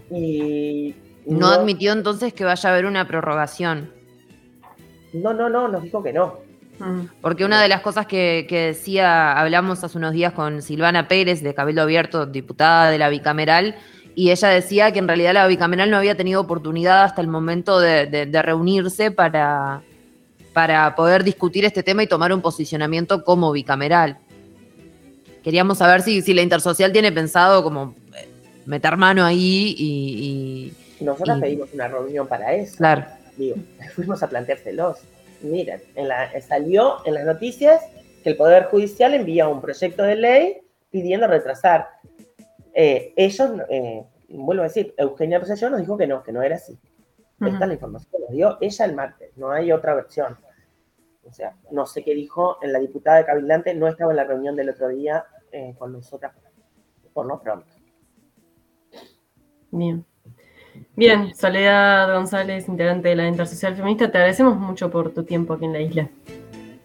y... 0.10 0.96
No, 1.26 1.40
no, 1.40 1.48
admitió 1.48 1.94
entonces 1.94 2.34
que 2.34 2.44
vaya 2.44 2.70
a 2.70 2.74
haber 2.74 2.86
una 2.86 3.06
prorrogación. 3.08 3.92
No, 5.14 5.34
no, 5.34 5.50
no, 5.50 5.68
nos 5.68 5.84
dijo 5.84 6.02
que 6.02 6.14
no. 6.14 6.40
Mm. 6.80 7.06
Porque 7.22 7.46
una 7.46 7.62
de 7.62 7.68
las 7.68 7.82
cosas 7.82 8.08
que, 8.08 8.46
que, 8.48 8.68
decía, 8.68 9.34
hablamos 9.34 9.84
hace 9.84 9.98
unos 9.98 10.14
días 10.14 10.34
con 10.34 10.62
Silvana 10.62 11.08
Pérez 11.08 11.44
de 11.44 11.54
Cabildo 11.54 11.82
Abierto, 11.82 12.26
diputada 12.26 12.90
de 12.90 12.98
la 12.98 13.10
bicameral, 13.10 13.76
y 14.20 14.32
ella 14.32 14.50
decía 14.50 14.92
que 14.92 15.00
en 15.00 15.08
realidad 15.08 15.34
la 15.34 15.48
bicameral 15.48 15.90
no 15.90 15.98
había 15.98 16.16
tenido 16.16 16.42
oportunidad 16.42 17.04
hasta 17.04 17.22
el 17.22 17.28
momento 17.28 17.80
de, 17.80 18.06
de, 18.08 18.26
de 18.26 18.42
reunirse 18.42 19.12
para, 19.12 19.82
para 20.54 20.96
poder 20.96 21.24
discutir 21.24 21.66
este 21.66 21.84
tema 21.84 22.04
y 22.04 22.08
tomar 22.08 22.34
un 22.34 22.42
posicionamiento 22.42 23.24
como 23.24 23.52
bicameral 23.52 24.18
queríamos 25.44 25.78
saber 25.78 26.02
si, 26.02 26.22
si 26.22 26.34
la 26.34 26.42
intersocial 26.42 26.92
tiene 26.92 27.12
pensado 27.12 27.64
como 27.64 27.96
eh, 28.16 28.28
meter 28.66 28.98
mano 28.98 29.26
ahí 29.26 29.76
y... 29.78 30.74
y 31.00 31.04
Nosotros 31.04 31.38
y... 31.38 31.42
pedimos 31.42 31.74
una 31.74 31.88
reunión 31.88 32.28
para 32.28 32.54
eso. 32.54 32.78
Claro. 32.78 33.06
Digo, 33.38 33.56
fuimos 33.96 34.22
a 34.24 34.30
planteárselos. 34.30 34.98
Miren, 35.42 35.82
en 35.96 36.08
la, 36.08 36.30
salió 36.42 36.98
en 37.06 37.14
las 37.14 37.26
noticias 37.26 37.82
que 38.24 38.32
el 38.32 38.38
Poder 38.38 38.66
Judicial 38.66 39.14
envía 39.14 39.48
un 39.48 39.62
proyecto 39.62 40.04
de 40.04 40.16
ley 40.16 40.58
pidiendo 40.92 41.28
retrasar. 41.28 41.88
Eh, 42.74 43.14
ellos, 43.16 43.52
eh, 43.70 44.06
vuelvo 44.30 44.64
a 44.64 44.68
decir, 44.68 44.94
Eugenia 44.98 45.40
Poseyó 45.40 45.70
nos 45.70 45.80
dijo 45.80 45.98
que 45.98 46.08
no, 46.08 46.24
que 46.24 46.32
no 46.32 46.42
era 46.42 46.56
así. 46.56 46.74
Uh 47.40 47.46
-huh. 47.46 47.54
Esta 47.54 47.66
es 47.66 47.68
la 47.68 47.74
información 47.74 48.12
que 48.12 48.20
nos 48.20 48.32
dio 48.32 48.58
ella 48.62 48.86
el 48.86 48.96
martes, 48.96 49.38
no 49.38 49.52
hay 49.52 49.72
otra 49.72 49.96
versión. 49.96 50.38
O 51.24 51.32
sea, 51.32 51.56
no 51.72 51.86
sé 51.86 52.04
qué 52.04 52.16
dijo 52.16 52.58
en 52.62 52.74
la 52.74 52.80
diputada 52.80 53.18
de 53.18 53.26
Cabildante, 53.26 53.74
no 53.76 53.88
estaba 53.88 54.12
en 54.12 54.18
la 54.18 54.24
reunión 54.24 54.56
del 54.56 54.70
otro 54.70 54.88
día 54.88 55.26
eh, 55.52 55.76
con 55.78 55.92
nosotras, 55.92 56.34
por 57.14 57.26
lo 57.26 57.40
pronto. 57.40 57.68
Bien. 59.72 60.06
Bien, 60.96 61.36
Soledad 61.36 62.14
González, 62.14 62.68
integrante 62.68 63.10
de 63.10 63.16
la 63.16 63.28
Intersocial 63.28 63.76
Feminista, 63.76 64.10
te 64.10 64.18
agradecemos 64.18 64.58
mucho 64.58 64.90
por 64.90 65.12
tu 65.14 65.24
tiempo 65.24 65.54
aquí 65.54 65.66
en 65.66 65.74
la 65.74 65.82
isla. 65.82 66.10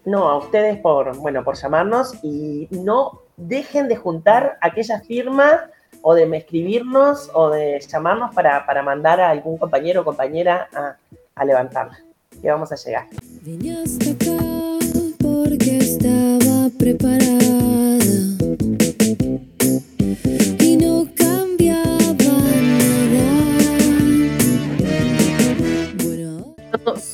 No, 0.04 0.28
a 0.28 0.36
ustedes 0.36 0.78
por, 0.78 1.16
bueno, 1.18 1.42
por 1.42 1.56
llamarnos 1.56 2.22
y 2.22 2.68
no 2.70 3.23
dejen 3.36 3.88
de 3.88 3.96
juntar 3.96 4.58
aquella 4.60 5.00
firma 5.00 5.70
o 6.02 6.14
de 6.14 6.24
escribirnos 6.36 7.30
o 7.32 7.50
de 7.50 7.80
llamarnos 7.80 8.34
para, 8.34 8.66
para 8.66 8.82
mandar 8.82 9.20
a 9.20 9.30
algún 9.30 9.56
compañero 9.56 10.02
o 10.02 10.04
compañera 10.04 10.68
a, 10.74 10.96
a 11.34 11.44
levantarla, 11.44 11.98
que 12.40 12.50
vamos 12.50 12.70
a 12.72 12.76
llegar. 12.76 13.06
Porque 15.20 15.78
estaba 15.78 16.68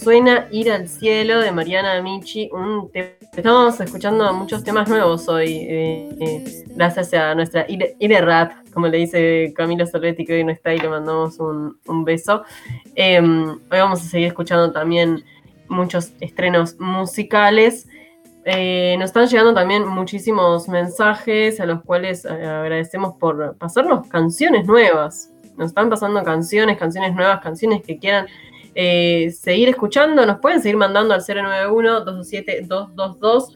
Suena 0.02 0.48
Ir 0.50 0.72
al 0.72 0.88
cielo 0.88 1.40
de 1.40 1.52
Mariana 1.52 2.00
Michi, 2.00 2.48
un. 2.52 2.90
Estamos 2.94 3.78
escuchando 3.80 4.32
muchos 4.32 4.64
temas 4.64 4.88
nuevos 4.88 5.28
hoy, 5.28 5.66
eh, 5.68 6.08
eh, 6.18 6.64
gracias 6.68 7.12
a 7.12 7.34
nuestra 7.34 7.66
Ire, 7.68 7.96
Ire, 7.98 8.22
Rap, 8.22 8.52
como 8.72 8.88
le 8.88 8.96
dice 8.96 9.52
Camilo 9.54 9.86
Soletti, 9.86 10.24
que 10.24 10.36
hoy 10.36 10.44
no 10.44 10.52
está 10.52 10.72
y 10.72 10.78
le 10.78 10.88
mandamos 10.88 11.38
un, 11.38 11.78
un 11.86 12.04
beso. 12.04 12.44
Eh, 12.94 13.20
hoy 13.20 13.58
vamos 13.70 14.00
a 14.00 14.04
seguir 14.04 14.28
escuchando 14.28 14.72
también 14.72 15.22
muchos 15.68 16.12
estrenos 16.20 16.80
musicales. 16.80 17.86
Eh, 18.46 18.96
nos 18.98 19.10
están 19.10 19.26
llegando 19.26 19.52
también 19.52 19.86
muchísimos 19.86 20.66
mensajes 20.66 21.60
a 21.60 21.66
los 21.66 21.82
cuales 21.82 22.24
agradecemos 22.24 23.16
por 23.18 23.54
pasarnos 23.58 24.08
canciones 24.08 24.64
nuevas. 24.66 25.30
Nos 25.58 25.68
están 25.68 25.90
pasando 25.90 26.24
canciones, 26.24 26.78
canciones 26.78 27.14
nuevas, 27.14 27.40
canciones 27.42 27.82
que 27.82 27.98
quieran 27.98 28.28
eh, 28.74 29.30
seguir 29.30 29.68
escuchando. 29.68 30.26
Nos 30.26 30.40
pueden 30.40 30.60
seguir 30.62 30.76
mandando 30.76 31.14
al 31.14 31.20
091-227-222. 31.22 33.54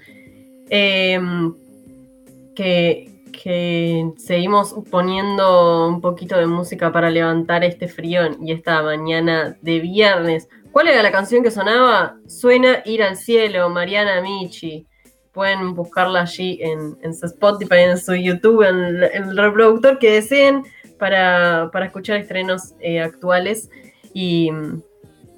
que, 2.55 3.11
que 3.33 4.13
seguimos 4.17 4.77
poniendo 4.91 5.89
un 5.89 6.01
poquito 6.01 6.39
de 6.39 6.47
música 6.47 6.93
para 6.93 7.11
levantar 7.11 7.65
este 7.65 7.89
frío 7.89 8.23
y 8.41 8.53
esta 8.53 8.81
mañana 8.83 9.57
de 9.61 9.81
viernes. 9.81 10.49
¿Cuál 10.75 10.89
era 10.89 11.05
la 11.05 11.13
canción 11.13 11.45
que 11.45 11.53
sonaba? 11.53 12.17
Suena 12.27 12.83
Ir 12.85 13.05
al 13.05 13.17
Cielo, 13.17 13.71
Mariana 13.71 14.21
Michi. 14.21 14.89
Pueden 15.33 15.73
buscarla 15.75 16.23
allí 16.23 16.59
en, 16.61 16.99
en 17.01 17.15
su 17.15 17.27
Spotify, 17.27 17.79
en 17.79 17.99
su 17.99 18.17
YouTube, 18.17 18.63
en, 18.63 19.05
en, 19.05 19.31
el 19.31 19.37
reproductor 19.37 20.01
que 20.01 20.15
deseen 20.15 20.65
para, 20.99 21.71
para 21.73 21.87
escuchar 21.87 22.17
estrenos 22.17 22.75
eh, 22.81 23.01
actuales 23.01 23.71
y, 24.13 24.51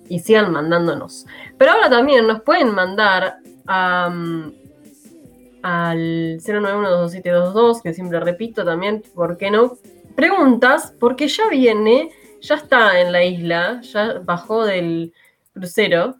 y, 0.09 0.19
sigan 0.19 0.53
mandándonos. 0.53 1.27
Pero 1.59 1.73
ahora 1.73 1.91
también 1.91 2.27
nos 2.27 2.43
pueden 2.43 2.75
mandar 2.75 3.37
um, 3.69 4.53
al 5.63 6.39
091-22722, 6.41 7.83
que 7.83 7.95
siempre 7.95 8.21
repito 8.21 8.65
también, 8.65 9.03
¿por 9.15 9.37
qué 9.37 9.51
no? 9.51 9.77
Preguntas, 10.15 10.95
porque 10.99 11.29
ya 11.29 11.49
viene, 11.49 12.11
ya 12.41 12.55
está 12.57 13.01
en 13.01 13.13
la 13.13 13.25
isla, 13.25 13.81
ya 13.83 14.21
bajó 14.25 14.65
del, 14.65 15.13
crucero. 15.57 16.17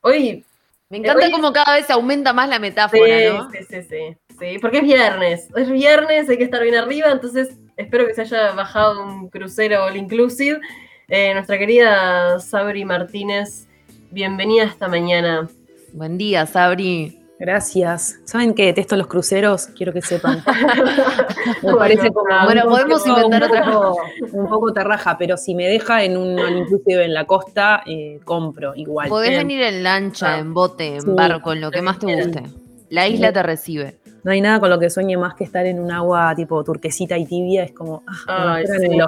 Hoy. 0.00 0.44
Me 0.88 0.98
encanta 0.98 1.26
hoy, 1.26 1.32
como 1.32 1.52
cada 1.52 1.74
vez 1.74 1.90
aumenta 1.90 2.32
más 2.32 2.48
la 2.48 2.58
metáfora, 2.58 3.18
sí, 3.18 3.24
¿no? 3.28 3.50
Sí, 3.50 3.58
sí, 3.68 3.82
sí, 3.82 4.16
sí. 4.38 4.58
Porque 4.60 4.78
es 4.78 4.84
viernes. 4.84 5.48
Es 5.54 5.70
viernes, 5.70 6.28
hay 6.28 6.38
que 6.38 6.44
estar 6.44 6.62
bien 6.62 6.76
arriba, 6.76 7.10
entonces 7.10 7.56
espero 7.76 8.06
que 8.06 8.14
se 8.14 8.22
haya 8.22 8.52
bajado 8.52 9.04
un 9.04 9.28
crucero 9.28 9.84
all 9.84 9.96
inclusive. 9.96 10.60
Eh, 11.08 11.32
nuestra 11.34 11.56
querida 11.56 12.40
Sabri 12.40 12.84
Martínez, 12.84 13.68
bienvenida 14.10 14.64
esta 14.64 14.88
mañana. 14.88 15.48
Buen 15.92 16.18
día, 16.18 16.46
Sabri. 16.46 17.22
Gracias. 17.38 18.18
¿Saben 18.24 18.54
que 18.54 18.66
detesto 18.66 18.96
los 18.96 19.06
cruceros? 19.06 19.68
Quiero 19.68 19.92
que 19.92 20.02
sepan. 20.02 20.42
Me 21.62 21.74
parece 21.74 22.10
como. 22.10 22.26
Bueno, 22.44 22.64
podemos 22.64 23.06
inventar 23.06 23.44
un 23.44 23.48
otra 23.48 23.72
poco, 23.72 23.98
un 24.32 24.48
poco 24.48 24.72
terraja, 24.72 25.16
pero 25.16 25.36
si 25.36 25.54
me 25.54 25.66
deja 25.66 26.02
en 26.02 26.16
un 26.16 26.40
inclusive 26.40 27.04
en 27.04 27.14
la 27.14 27.24
costa, 27.24 27.84
eh, 27.86 28.18
compro 28.24 28.74
igual. 28.74 29.08
Podés 29.08 29.30
eh. 29.30 29.36
venir 29.36 29.62
en 29.62 29.84
lancha, 29.84 30.34
ah. 30.34 30.38
en 30.40 30.52
bote, 30.54 30.96
en 30.96 31.02
sí. 31.02 31.10
barco, 31.10 31.52
en 31.52 31.60
lo 31.60 31.70
que 31.70 31.82
más 31.82 32.00
te 32.00 32.16
guste. 32.16 32.42
La 32.88 33.06
isla 33.06 33.32
te 33.32 33.44
recibe. 33.44 33.98
No 34.26 34.32
hay 34.32 34.40
nada 34.40 34.58
con 34.58 34.68
lo 34.70 34.80
que 34.80 34.90
sueñe 34.90 35.16
más 35.16 35.34
que 35.36 35.44
estar 35.44 35.64
en 35.66 35.78
un 35.78 35.88
agua 35.92 36.34
tipo 36.34 36.64
turquesita 36.64 37.16
y 37.16 37.26
tibia. 37.26 37.62
Es 37.62 37.70
como, 37.70 38.02
ah, 38.26 38.54
Ay, 38.56 38.66
sí. 38.66 38.98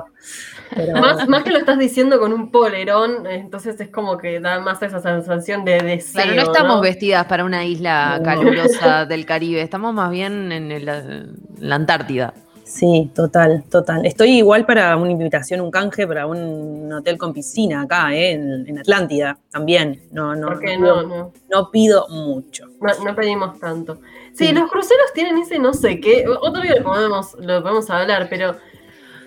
Pero- 0.77 0.93
Más, 1.01 1.29
más 1.29 1.43
que 1.43 1.51
lo 1.51 1.59
estás 1.59 1.77
diciendo 1.77 2.21
con 2.21 2.33
un 2.33 2.53
polerón, 2.53 3.27
entonces 3.27 3.81
es 3.81 3.89
como 3.89 4.16
que 4.16 4.39
da 4.39 4.61
más 4.61 4.81
esa 4.81 5.01
sensación 5.01 5.64
de 5.64 5.81
deseo. 5.81 6.23
Claro, 6.23 6.37
no 6.37 6.43
estamos 6.53 6.77
¿no? 6.77 6.83
vestidas 6.83 7.25
para 7.27 7.45
una 7.45 7.64
isla 7.64 8.19
No. 8.19 8.25
calurosa 8.25 9.07
del 9.07 9.27
Caribe, 9.27 9.61
estamos 9.61 9.93
más 9.93 10.12
bien 10.12 10.53
en, 10.53 10.71
el- 10.71 10.89
en 10.89 11.33
la 11.59 11.75
Antártida. 11.75 12.33
Sí, 12.62 13.11
total, 13.14 13.64
total. 13.71 14.05
Estoy 14.07 14.37
igual 14.37 14.66
para 14.66 14.95
una 14.99 15.11
invitación, 15.11 15.62
un 15.62 15.71
canje 15.73 16.07
para 16.07 16.27
un 16.27 16.93
hotel 16.93 17.16
con 17.19 17.33
piscina 17.33 17.81
acá, 17.83 18.14
¿eh? 18.14 18.33
en, 18.33 18.69
en 18.69 18.79
Atlántida 18.79 19.37
también. 19.51 20.03
No, 20.12 20.37
no, 20.37 20.49
Porque 20.49 20.77
no, 20.77 21.03
no, 21.03 21.03
pido, 21.03 21.16
no, 21.16 21.33
no 21.51 21.71
pido 21.71 22.07
mucho. 22.11 22.66
no, 22.81 23.05
no 23.05 23.16
pedimos 23.16 23.59
tanto. 23.59 23.99
Sí, 24.39 24.47
Sí. 24.47 24.53
los 24.53 24.70
cruceros 24.70 25.12
tienen 25.14 25.36
ese 25.39 25.59
no 25.59 25.74
sé 25.74 25.99
qué. 26.01 26.24
Otro 26.28 26.62
día 26.62 26.76
lo 26.76 26.84
podemos, 26.84 27.34
lo 27.41 27.61
podemos 27.61 27.91
hablar, 27.91 28.28
pero 28.30 28.55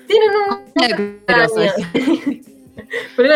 tienen 0.08 0.30
un. 0.50 0.72
Pero 3.16 3.34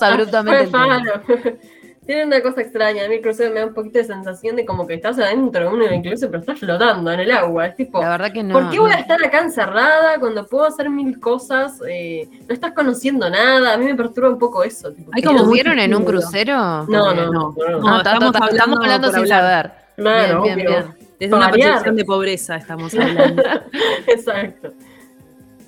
abruptamente. 0.00 0.70
Tienen 2.06 2.28
una 2.28 2.40
cosa 2.40 2.62
extraña. 2.62 3.04
A 3.04 3.08
mí 3.08 3.16
el 3.16 3.20
crucero 3.20 3.52
me 3.52 3.60
da 3.60 3.66
un 3.66 3.74
poquito 3.74 3.98
de 3.98 4.04
sensación 4.06 4.56
de 4.56 4.64
como 4.64 4.86
que 4.86 4.94
estás 4.94 5.18
adentro 5.18 5.60
de 5.60 5.68
uno 5.68 5.92
incluso, 5.92 6.26
pero 6.28 6.38
estás 6.40 6.58
flotando 6.58 7.12
en 7.12 7.20
el 7.20 7.30
agua. 7.30 7.66
Es 7.66 7.76
tipo. 7.76 8.00
La 8.00 8.08
verdad 8.08 8.32
que 8.32 8.42
no. 8.42 8.54
¿Por 8.54 8.70
qué 8.70 8.78
voy 8.80 8.90
a 8.92 8.94
estar 9.00 9.22
acá 9.22 9.40
encerrada 9.40 10.18
cuando 10.18 10.46
puedo 10.46 10.64
hacer 10.64 10.88
mil 10.88 11.20
cosas? 11.20 11.78
Eh, 11.86 12.26
no 12.48 12.54
estás 12.54 12.72
conociendo 12.72 13.28
nada. 13.28 13.74
A 13.74 13.76
mí 13.76 13.84
me 13.84 13.94
perturba 13.94 14.30
un 14.30 14.38
poco 14.38 14.62
eso. 14.64 14.90
tipo, 14.90 15.10
Hay 15.14 15.20
¿qué- 15.20 15.26
como 15.26 15.40
¿Estuvieron 15.40 15.78
en 15.78 15.94
un 15.94 16.04
crucero? 16.04 16.56
No, 16.56 16.86
no, 16.88 17.14
no. 17.14 17.26
no. 17.30 17.54
no. 17.58 17.78
No, 17.78 17.88
Ah, 17.96 18.02
ta- 18.02 18.12
estamos 18.14 18.32
ta- 18.32 18.38
ta- 18.40 18.46
estamos 18.52 18.78
hablando 18.78 19.08
sin 19.08 19.18
hablar. 19.20 19.38
saber. 19.38 19.72
Claro, 19.96 20.42
bien, 20.44 20.56
bien, 20.56 20.68
obvio. 20.68 20.78
bien. 20.78 20.97
Desde 21.18 21.34
una 21.34 21.46
Variar. 21.48 21.68
percepción 21.70 21.96
de 21.96 22.04
pobreza 22.04 22.56
estamos 22.56 22.94
hablando. 22.94 23.42
Exacto. 24.06 24.72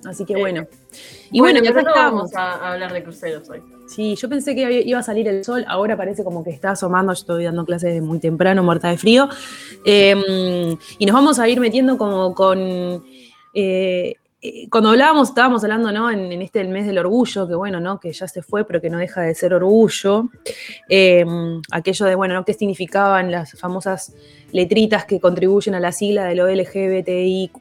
Así 0.05 0.25
que 0.25 0.37
bueno. 0.37 0.67
Y 1.31 1.39
Y 1.39 1.41
bueno, 1.41 1.61
bueno, 1.61 1.79
acá 1.79 1.83
no 1.83 1.95
vamos 1.95 2.35
a, 2.35 2.73
hablar 2.73 2.93
de 2.93 3.03
cruceros 3.03 3.49
hoy. 3.51 3.61
Sí, 3.87 4.15
yo 4.17 4.29
pensé 4.29 4.55
que 4.55 4.83
iba 4.83 4.99
a 4.99 5.03
salir 5.03 5.29
el 5.29 5.45
sol, 5.45 5.65
ahora 5.69 5.97
parece 5.97 6.25
como 6.25 6.43
que 6.43 6.51
está 6.51 6.71
asomando, 6.71 7.13
yo 7.13 7.21
estoy 7.21 7.45
dando 7.45 7.65
clases 7.65 7.93
de 7.93 8.01
muy 8.01 8.19
temprano, 8.19 8.63
muerta 8.63 8.89
de 8.89 8.97
frío. 8.97 9.29
Eh, 9.85 10.77
y 10.99 11.07
nos 11.07 11.15
vamos 11.15 11.39
a 11.39 11.49
ir 11.49 11.61
metiendo 11.61 11.99
como 11.99 12.35
con... 12.35 13.05
eh, 13.53 14.15
eh, 14.43 14.69
cuando 14.71 14.89
hablábamos, 14.89 15.29
estábamos 15.29 15.63
hablando, 15.65 15.93
¿no? 15.93 16.11
En, 16.11 16.33
en 16.33 16.41
este 16.41 16.63
el 16.63 16.69
mes 16.69 16.87
del 16.87 16.97
orgullo, 16.97 17.47
que 17.47 17.55
bueno, 17.55 17.79
¿no? 17.79 18.01
Que 18.01 18.11
ya 18.13 18.27
se 18.27 18.41
fue, 18.41 18.65
pero 18.65 18.81
que 18.81 18.89
no 18.89 18.97
deja 18.97 19.21
de 19.21 19.35
ser 19.35 19.53
orgullo. 19.53 20.31
Eh, 20.89 21.27
aquello 21.71 22.07
de, 22.07 22.15
bueno, 22.15 22.35
¿no? 22.35 22.45
¿Qué 22.47 22.55
significaban 22.55 23.31
las 23.31 23.53
famosas 23.59 24.15
letritas 24.53 25.05
que 25.05 25.21
contribuyen 25.21 25.75
a 25.75 25.81
la 25.81 25.93
sigla 25.93 26.25
de 26.25 26.35
lo 26.35 26.49
LGBTIQ 26.49 27.57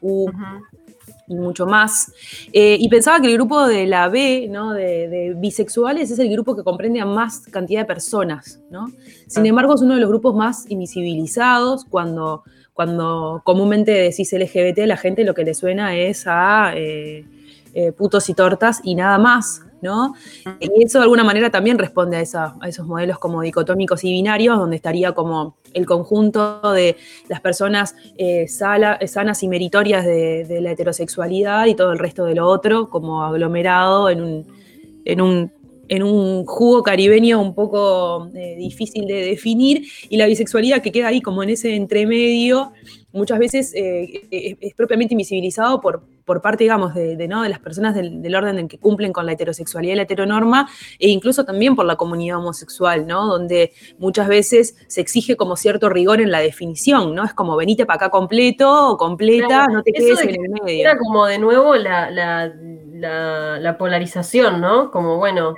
y 1.28 1.34
mucho 1.34 1.64
más. 1.64 2.12
Eh, 2.52 2.76
y 2.80 2.88
pensaba 2.88 3.20
que 3.20 3.28
el 3.28 3.34
grupo 3.34 3.66
de 3.66 3.86
la 3.86 4.08
B, 4.08 4.48
¿no? 4.50 4.72
de, 4.72 5.08
de 5.08 5.34
bisexuales, 5.36 6.10
es 6.10 6.18
el 6.18 6.28
grupo 6.30 6.56
que 6.56 6.64
comprende 6.64 7.00
a 7.00 7.06
más 7.06 7.40
cantidad 7.50 7.82
de 7.82 7.86
personas. 7.86 8.60
¿no? 8.70 8.88
Sin 9.28 9.44
Ah. 9.44 9.48
embargo, 9.48 9.74
es 9.74 9.80
uno 9.80 9.94
de 9.94 10.00
los 10.00 10.10
grupos 10.10 10.34
más 10.34 10.68
invisibilizados 10.68 11.84
cuando, 11.84 12.42
cuando 12.72 13.42
comúnmente 13.44 13.92
decís 13.92 14.32
LGBT, 14.32 14.86
la 14.86 14.96
gente 14.96 15.22
lo 15.22 15.34
que 15.34 15.44
le 15.44 15.54
suena 15.54 15.94
es 15.96 16.24
a 16.26 16.72
eh, 16.74 17.24
eh, 17.74 17.92
putos 17.92 18.28
y 18.28 18.34
tortas 18.34 18.80
y 18.84 18.94
nada 18.94 19.18
más. 19.18 19.62
¿no? 19.82 20.14
Y 20.60 20.84
eso 20.84 20.98
de 20.98 21.04
alguna 21.04 21.24
manera 21.24 21.50
también 21.50 21.78
responde 21.78 22.16
a, 22.16 22.20
esos 22.20 22.86
modelos 22.86 23.18
como 23.18 23.40
dicotómicos 23.40 24.04
y 24.04 24.12
binarios, 24.12 24.58
donde 24.58 24.76
estaría 24.76 25.12
como 25.12 25.56
el 25.72 25.86
conjunto 25.86 26.72
de 26.72 26.96
las 27.28 27.40
personas 27.40 27.94
eh, 28.18 28.46
sanas 28.48 29.42
y 29.42 29.48
meritorias 29.48 30.04
de, 30.04 30.58
la 30.60 30.72
heterosexualidad 30.72 31.66
y 31.66 31.74
todo 31.74 31.92
el 31.92 31.98
resto 31.98 32.24
de 32.24 32.34
lo 32.34 32.46
otro, 32.46 32.90
como 32.90 33.24
aglomerado 33.24 34.10
en 34.10 34.44
un, 35.20 35.50
jugo 36.46 36.82
caribeño 36.82 37.40
un 37.40 37.54
poco 37.54 38.28
eh, 38.34 38.56
difícil 38.58 39.06
de 39.06 39.24
definir, 39.24 39.86
y 40.08 40.16
la 40.18 40.26
bisexualidad 40.26 40.82
que 40.82 40.92
queda 40.92 41.08
ahí 41.08 41.22
como 41.22 41.42
en 41.42 41.50
ese 41.50 41.74
entremedio, 41.74 42.72
muchas 43.12 43.38
veces 43.38 43.72
es, 43.74 44.20
es 44.30 44.74
propiamente 44.74 45.14
invisibilizado 45.14 45.80
por, 45.80 46.04
por 46.30 46.40
parte, 46.40 46.62
digamos, 46.62 46.94
de, 46.94 47.16
de, 47.16 47.26
¿no? 47.26 47.42
de 47.42 47.48
las 47.48 47.58
personas 47.58 47.92
del, 47.92 48.22
del 48.22 48.36
orden 48.36 48.56
en 48.60 48.68
que 48.68 48.78
cumplen 48.78 49.12
con 49.12 49.26
la 49.26 49.32
heterosexualidad 49.32 49.94
y 49.94 49.96
la 49.96 50.02
heteronorma, 50.04 50.68
e 51.00 51.08
incluso 51.08 51.44
también 51.44 51.74
por 51.74 51.84
la 51.86 51.96
comunidad 51.96 52.38
homosexual, 52.38 53.04
¿no? 53.04 53.26
Donde 53.26 53.72
muchas 53.98 54.28
veces 54.28 54.76
se 54.86 55.00
exige 55.00 55.36
como 55.36 55.56
cierto 55.56 55.88
rigor 55.88 56.20
en 56.20 56.30
la 56.30 56.38
definición, 56.38 57.16
¿no? 57.16 57.24
Es 57.24 57.34
como 57.34 57.56
venite 57.56 57.84
para 57.84 57.96
acá 57.96 58.10
completo 58.10 58.90
o 58.92 58.96
completa, 58.96 59.46
Claro, 59.48 59.72
no 59.72 59.82
te 59.82 59.90
eso 59.90 59.98
quedes 59.98 60.18
de 60.20 60.24
en 60.34 60.44
el 60.44 60.50
medio. 60.62 60.80
Era 60.88 60.96
como 60.96 61.26
de 61.26 61.38
nuevo 61.40 61.74
la, 61.74 62.12
la, 62.12 62.52
la, 62.92 63.58
la 63.58 63.76
polarización, 63.76 64.60
¿no? 64.60 64.92
Como, 64.92 65.16
bueno, 65.16 65.56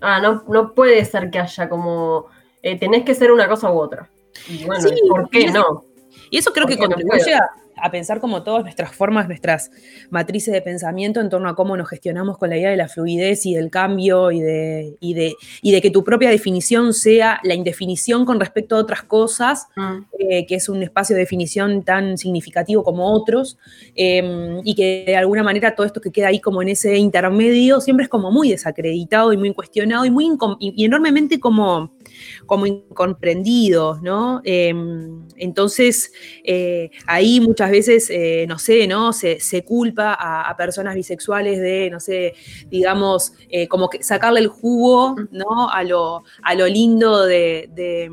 ah, 0.00 0.20
no, 0.20 0.42
no 0.48 0.72
puede 0.72 1.04
ser 1.04 1.28
que 1.30 1.38
haya 1.38 1.68
como, 1.68 2.28
eh, 2.62 2.78
tenés 2.78 3.04
que 3.04 3.14
ser 3.14 3.30
una 3.30 3.46
cosa 3.46 3.70
u 3.70 3.78
otra. 3.78 4.08
Y 4.48 4.64
bueno, 4.64 4.88
Sí, 4.88 4.94
¿por 5.06 5.24
y 5.26 5.28
qué 5.30 5.44
es- 5.48 5.52
no? 5.52 5.84
Y 6.30 6.38
eso 6.38 6.50
creo 6.52 6.66
que 6.66 6.76
no 6.76 6.86
contribuye 6.86 7.34
a, 7.34 7.40
a 7.82 7.90
pensar 7.90 8.20
como 8.20 8.42
todas 8.42 8.62
nuestras 8.62 8.94
formas, 8.94 9.28
nuestras 9.28 9.70
matrices 10.10 10.52
de 10.52 10.62
pensamiento 10.62 11.20
en 11.20 11.28
torno 11.28 11.48
a 11.48 11.54
cómo 11.54 11.76
nos 11.76 11.88
gestionamos 11.88 12.38
con 12.38 12.50
la 12.50 12.56
idea 12.56 12.70
de 12.70 12.76
la 12.76 12.88
fluidez 12.88 13.46
y 13.46 13.54
del 13.54 13.70
cambio 13.70 14.30
y 14.30 14.40
de, 14.40 14.96
y 15.00 15.14
de, 15.14 15.34
y 15.62 15.72
de 15.72 15.80
que 15.80 15.90
tu 15.90 16.04
propia 16.04 16.30
definición 16.30 16.92
sea 16.94 17.40
la 17.42 17.54
indefinición 17.54 18.24
con 18.24 18.40
respecto 18.40 18.76
a 18.76 18.78
otras 18.80 19.02
cosas, 19.02 19.66
Mm. 19.76 20.04
eh, 20.18 20.46
que 20.46 20.54
es 20.56 20.68
un 20.68 20.82
espacio 20.82 21.14
de 21.14 21.20
definición 21.20 21.82
tan 21.82 22.18
significativo 22.18 22.82
como 22.82 23.12
otros, 23.12 23.58
eh, 23.94 24.60
y 24.64 24.74
que 24.74 25.04
de 25.06 25.16
alguna 25.16 25.42
manera 25.42 25.74
todo 25.74 25.86
esto 25.86 26.00
que 26.00 26.10
queda 26.10 26.28
ahí 26.28 26.40
como 26.40 26.62
en 26.62 26.68
ese 26.68 26.96
intermedio 26.96 27.80
siempre 27.80 28.04
es 28.04 28.08
como 28.08 28.30
muy 28.30 28.50
desacreditado 28.50 29.32
y 29.32 29.36
muy 29.36 29.52
cuestionado 29.54 30.04
y 30.04 30.10
muy 30.10 30.28
y, 30.60 30.84
enormemente 30.84 31.40
como, 31.40 31.92
como 32.46 32.66
incomprendido, 32.66 33.98
¿no? 34.02 34.40
Eh, 34.44 34.74
entonces, 35.36 36.12
eh, 36.44 36.90
ahí 37.06 37.40
muchas 37.40 37.67
veces, 37.70 38.10
eh, 38.10 38.44
no 38.48 38.58
sé, 38.58 38.86
¿no? 38.86 39.12
Se, 39.12 39.40
se 39.40 39.64
culpa 39.64 40.14
a, 40.14 40.48
a 40.48 40.56
personas 40.56 40.94
bisexuales 40.94 41.60
de, 41.60 41.88
no 41.90 42.00
sé, 42.00 42.34
digamos, 42.70 43.32
eh, 43.48 43.68
como 43.68 43.88
que 43.88 44.02
sacarle 44.02 44.40
el 44.40 44.48
jugo, 44.48 45.16
¿no? 45.30 45.68
A 45.70 45.82
lo, 45.84 46.24
a 46.42 46.54
lo 46.54 46.66
lindo 46.66 47.24
de, 47.24 47.68
de, 47.74 48.10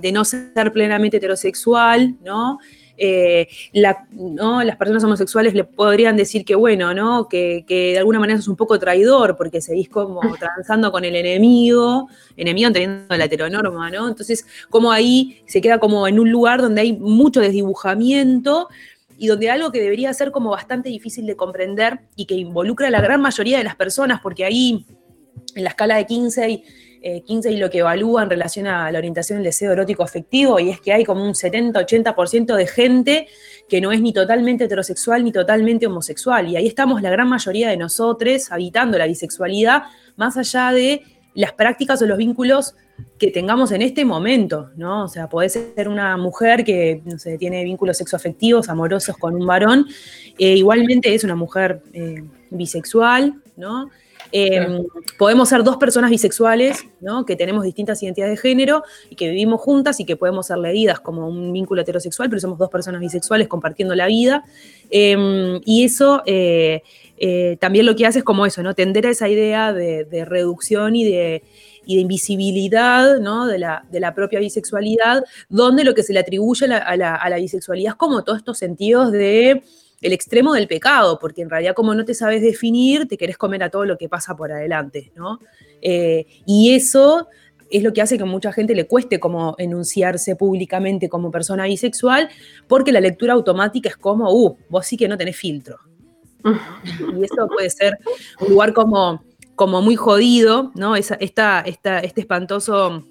de 0.00 0.12
no 0.12 0.24
ser 0.24 0.72
plenamente 0.72 1.16
heterosexual, 1.18 2.16
¿no? 2.24 2.58
Eh, 3.04 3.48
la- 3.72 4.06
¿no? 4.12 4.62
Las 4.62 4.76
personas 4.76 5.02
homosexuales 5.02 5.54
le 5.54 5.64
podrían 5.64 6.14
decir 6.16 6.44
que, 6.44 6.54
bueno, 6.54 6.92
¿no? 6.94 7.26
Que, 7.26 7.64
que 7.66 7.92
de 7.92 7.98
alguna 7.98 8.20
manera 8.20 8.36
sos 8.38 8.48
un 8.48 8.54
poco 8.56 8.78
traidor 8.78 9.34
porque 9.36 9.60
seguís 9.60 9.88
como 9.88 10.20
transando 10.38 10.92
con 10.92 11.04
el 11.04 11.16
enemigo, 11.16 12.08
enemigo 12.36 12.68
entendiendo 12.68 13.16
la 13.16 13.24
heteronorma, 13.24 13.90
¿no? 13.90 14.08
Entonces, 14.08 14.46
como 14.70 14.92
ahí 14.92 15.42
se 15.46 15.60
queda 15.60 15.80
como 15.80 16.06
en 16.06 16.20
un 16.20 16.30
lugar 16.30 16.60
donde 16.60 16.82
hay 16.82 16.92
mucho 16.92 17.40
desdibujamiento 17.40 18.68
y 19.22 19.28
donde 19.28 19.50
algo 19.50 19.70
que 19.70 19.80
debería 19.80 20.12
ser 20.12 20.32
como 20.32 20.50
bastante 20.50 20.88
difícil 20.88 21.26
de 21.26 21.36
comprender 21.36 22.00
y 22.16 22.26
que 22.26 22.34
involucra 22.34 22.88
a 22.88 22.90
la 22.90 23.00
gran 23.00 23.20
mayoría 23.20 23.56
de 23.56 23.62
las 23.62 23.76
personas, 23.76 24.18
porque 24.20 24.44
ahí 24.44 24.84
en 25.54 25.62
la 25.62 25.70
escala 25.70 25.94
de 25.94 26.06
Kinsey, 26.06 26.64
eh, 27.00 27.22
Kinsey 27.22 27.56
lo 27.56 27.70
que 27.70 27.78
evalúa 27.78 28.24
en 28.24 28.30
relación 28.30 28.66
a 28.66 28.90
la 28.90 28.98
orientación 28.98 29.38
del 29.38 29.44
deseo 29.44 29.70
erótico 29.70 30.02
afectivo, 30.02 30.58
y 30.58 30.70
es 30.70 30.80
que 30.80 30.92
hay 30.92 31.04
como 31.04 31.24
un 31.24 31.34
70-80% 31.34 32.56
de 32.56 32.66
gente 32.66 33.28
que 33.68 33.80
no 33.80 33.92
es 33.92 34.00
ni 34.00 34.12
totalmente 34.12 34.64
heterosexual 34.64 35.22
ni 35.22 35.30
totalmente 35.30 35.86
homosexual. 35.86 36.48
Y 36.48 36.56
ahí 36.56 36.66
estamos 36.66 37.00
la 37.00 37.10
gran 37.10 37.28
mayoría 37.28 37.70
de 37.70 37.76
nosotros 37.76 38.50
habitando 38.50 38.98
la 38.98 39.06
bisexualidad, 39.06 39.84
más 40.16 40.36
allá 40.36 40.72
de 40.72 41.00
las 41.34 41.52
prácticas 41.52 42.00
o 42.02 42.06
los 42.06 42.18
vínculos 42.18 42.74
que 43.18 43.30
tengamos 43.30 43.72
en 43.72 43.82
este 43.82 44.04
momento, 44.04 44.70
¿no? 44.76 45.04
O 45.04 45.08
sea, 45.08 45.28
puede 45.28 45.48
ser 45.48 45.88
una 45.88 46.16
mujer 46.16 46.64
que, 46.64 47.02
no 47.04 47.18
sé, 47.18 47.38
tiene 47.38 47.64
vínculos 47.64 47.96
sexoafectivos, 47.96 48.68
amorosos 48.68 49.16
con 49.16 49.34
un 49.34 49.46
varón, 49.46 49.86
eh, 50.38 50.56
igualmente 50.56 51.14
es 51.14 51.24
una 51.24 51.34
mujer 51.34 51.82
eh, 51.92 52.22
bisexual, 52.50 53.40
¿no? 53.56 53.90
Eh, 54.30 54.50
Claro. 54.50 54.86
Podemos 55.18 55.48
ser 55.50 55.62
dos 55.62 55.76
personas 55.76 56.10
bisexuales, 56.10 56.84
¿no? 57.00 57.26
Que 57.26 57.36
tenemos 57.36 57.64
distintas 57.64 58.02
identidades 58.02 58.36
de 58.36 58.48
género 58.48 58.82
y 59.10 59.16
que 59.16 59.28
vivimos 59.28 59.60
juntas 59.60 60.00
y 60.00 60.06
que 60.06 60.16
podemos 60.16 60.46
ser 60.46 60.56
leídas 60.56 61.00
como 61.00 61.28
un 61.28 61.52
vínculo 61.52 61.82
heterosexual, 61.82 62.30
pero 62.30 62.40
somos 62.40 62.58
dos 62.58 62.70
personas 62.70 63.00
bisexuales 63.00 63.46
compartiendo 63.46 63.94
la 63.94 64.06
vida. 64.06 64.44
Eh, 64.90 65.60
y 65.66 65.84
eso 65.84 66.22
eh, 67.24 67.56
también 67.60 67.86
lo 67.86 67.94
que 67.94 68.04
hace 68.04 68.18
es 68.18 68.24
como 68.24 68.46
eso, 68.46 68.64
¿no? 68.64 68.74
Tender 68.74 69.06
a 69.06 69.10
esa 69.10 69.28
idea 69.28 69.72
de, 69.72 70.24
reducción 70.24 70.96
y 70.96 71.04
de, 71.04 71.44
invisibilidad 71.86 73.20
¿no? 73.20 73.46
de, 73.46 73.60
la, 73.60 74.14
propia 74.16 74.40
bisexualidad, 74.40 75.22
donde 75.48 75.84
lo 75.84 75.94
que 75.94 76.02
se 76.02 76.12
le 76.12 76.18
atribuye 76.18 76.66
a 76.66 76.96
la 76.96 77.36
bisexualidad 77.36 77.92
es 77.92 77.96
como 77.96 78.24
todos 78.24 78.38
estos 78.38 78.58
sentidos 78.58 79.12
de 79.12 79.62
el 80.00 80.12
extremo 80.12 80.52
del 80.52 80.66
pecado, 80.66 81.20
porque 81.20 81.42
en 81.42 81.50
realidad 81.50 81.74
como 81.74 81.94
no 81.94 82.04
te 82.04 82.12
sabes 82.12 82.42
definir, 82.42 83.06
te 83.06 83.16
querés 83.16 83.38
comer 83.38 83.62
a 83.62 83.70
todo 83.70 83.84
lo 83.84 83.96
que 83.96 84.08
pasa 84.08 84.34
por 84.34 84.50
adelante, 84.50 85.12
¿no? 85.14 85.38
Eh, 85.80 86.26
y 86.44 86.74
eso 86.74 87.28
es 87.70 87.84
lo 87.84 87.92
que 87.92 88.02
hace 88.02 88.16
que 88.16 88.24
a 88.24 88.26
mucha 88.26 88.52
gente 88.52 88.74
le 88.74 88.88
cueste 88.88 89.20
como 89.20 89.54
enunciarse 89.58 90.34
públicamente 90.34 91.08
como 91.08 91.30
persona 91.30 91.66
bisexual, 91.66 92.28
porque 92.66 92.90
la 92.90 93.00
lectura 93.00 93.34
automática 93.34 93.88
es 93.88 93.96
como, 93.96 94.28
uh, 94.28 94.56
vos 94.68 94.84
sí 94.84 94.96
que 94.96 95.06
no 95.06 95.16
tenés 95.16 95.36
filtro. 95.36 95.78
Y 96.44 97.24
eso 97.24 97.48
puede 97.48 97.70
ser 97.70 97.98
un 98.40 98.50
lugar 98.50 98.72
como, 98.72 99.22
como 99.54 99.82
muy 99.82 99.96
jodido, 99.96 100.72
¿no? 100.74 100.96
Esa, 100.96 101.14
esta, 101.16 101.60
esta, 101.60 102.00
este 102.00 102.22
espantoso 102.22 103.04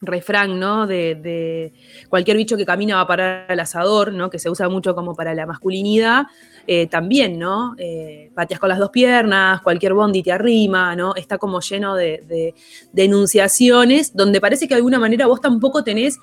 refrán, 0.00 0.58
¿no? 0.58 0.86
De, 0.86 1.72
cualquier 2.08 2.36
bicho 2.36 2.56
que 2.56 2.66
camina 2.66 2.96
va 2.96 3.02
a 3.02 3.06
parar 3.06 3.46
al 3.48 3.60
asador, 3.60 4.12
¿no? 4.12 4.30
Que 4.30 4.38
se 4.38 4.50
usa 4.50 4.68
mucho 4.68 4.94
como 4.94 5.14
para 5.14 5.34
la 5.34 5.46
masculinidad, 5.46 6.26
eh, 6.66 6.86
también, 6.86 7.38
¿no? 7.38 7.74
Eh, 7.78 8.30
pateas 8.34 8.60
con 8.60 8.68
las 8.68 8.78
dos 8.78 8.90
piernas, 8.90 9.62
cualquier 9.62 9.94
bondi 9.94 10.22
te 10.22 10.32
arrima, 10.32 10.94
¿no? 10.96 11.14
Está 11.14 11.38
como 11.38 11.60
lleno 11.60 11.94
de, 11.94 12.54
denunciaciones 12.92 14.14
donde 14.14 14.40
parece 14.40 14.66
que 14.66 14.74
de 14.74 14.78
alguna 14.78 14.98
manera 14.98 15.26
vos 15.26 15.40
tampoco 15.40 15.82
tenés 15.84 16.18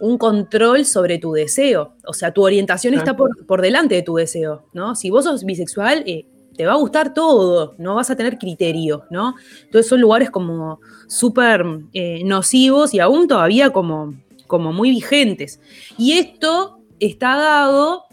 un 0.00 0.18
control 0.18 0.84
sobre 0.84 1.18
tu 1.18 1.32
deseo. 1.32 1.94
O 2.06 2.12
sea, 2.12 2.32
tu 2.32 2.42
orientación 2.44 2.94
está 2.94 3.16
por, 3.16 3.46
por, 3.46 3.62
delante 3.62 3.94
de 3.94 4.02
tu 4.02 4.16
deseo, 4.16 4.64
¿no? 4.72 4.94
Si 4.94 5.10
vos 5.10 5.24
sos 5.24 5.44
bisexual, 5.44 6.02
eh, 6.06 6.26
te 6.58 6.66
va 6.66 6.72
a 6.72 6.76
gustar 6.76 7.14
todo, 7.14 7.74
no 7.78 7.94
vas 7.94 8.10
a 8.10 8.16
tener 8.16 8.36
criterio, 8.36 9.04
¿no? 9.10 9.36
Entonces 9.64 9.88
son 9.88 10.00
lugares 10.00 10.28
como 10.28 10.80
súper 11.06 11.64
eh, 11.92 12.22
nocivos 12.24 12.92
y 12.94 12.98
aún 12.98 13.28
todavía 13.28 13.70
como, 13.70 14.14
como 14.48 14.72
muy 14.72 14.90
vigentes. 14.90 15.60
Y 15.96 16.14
esto 16.14 16.80
está 16.98 17.36
dado 17.36 18.08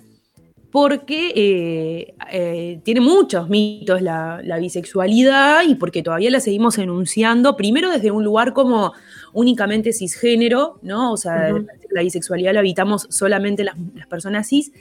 porque 0.75 1.31
eh, 1.35 2.13
eh, 2.33 2.81
tiene 2.83 2.99
muchos 2.99 3.47
mitos 3.49 4.01
la, 4.01 4.41
bisexualidad 4.59 5.63
y 5.65 5.75
porque 5.75 6.03
todavía 6.03 6.29
la 6.29 6.41
seguimos 6.41 6.77
enunciando, 6.77 7.55
primero 7.55 7.89
desde 7.89 8.11
un 8.11 8.25
lugar 8.25 8.51
como 8.51 8.91
únicamente 9.35 9.93
cisgénero, 9.93 10.79
¿no? 10.81 11.11
O 11.11 11.17
sea, 11.17 11.53
la 11.91 12.01
bisexualidad 12.01 12.53
la 12.53 12.61
habitamos 12.61 13.05
solamente 13.11 13.63
las, 13.63 13.75
las 13.93 14.07
personas 14.07 14.47
cis, 14.47 14.71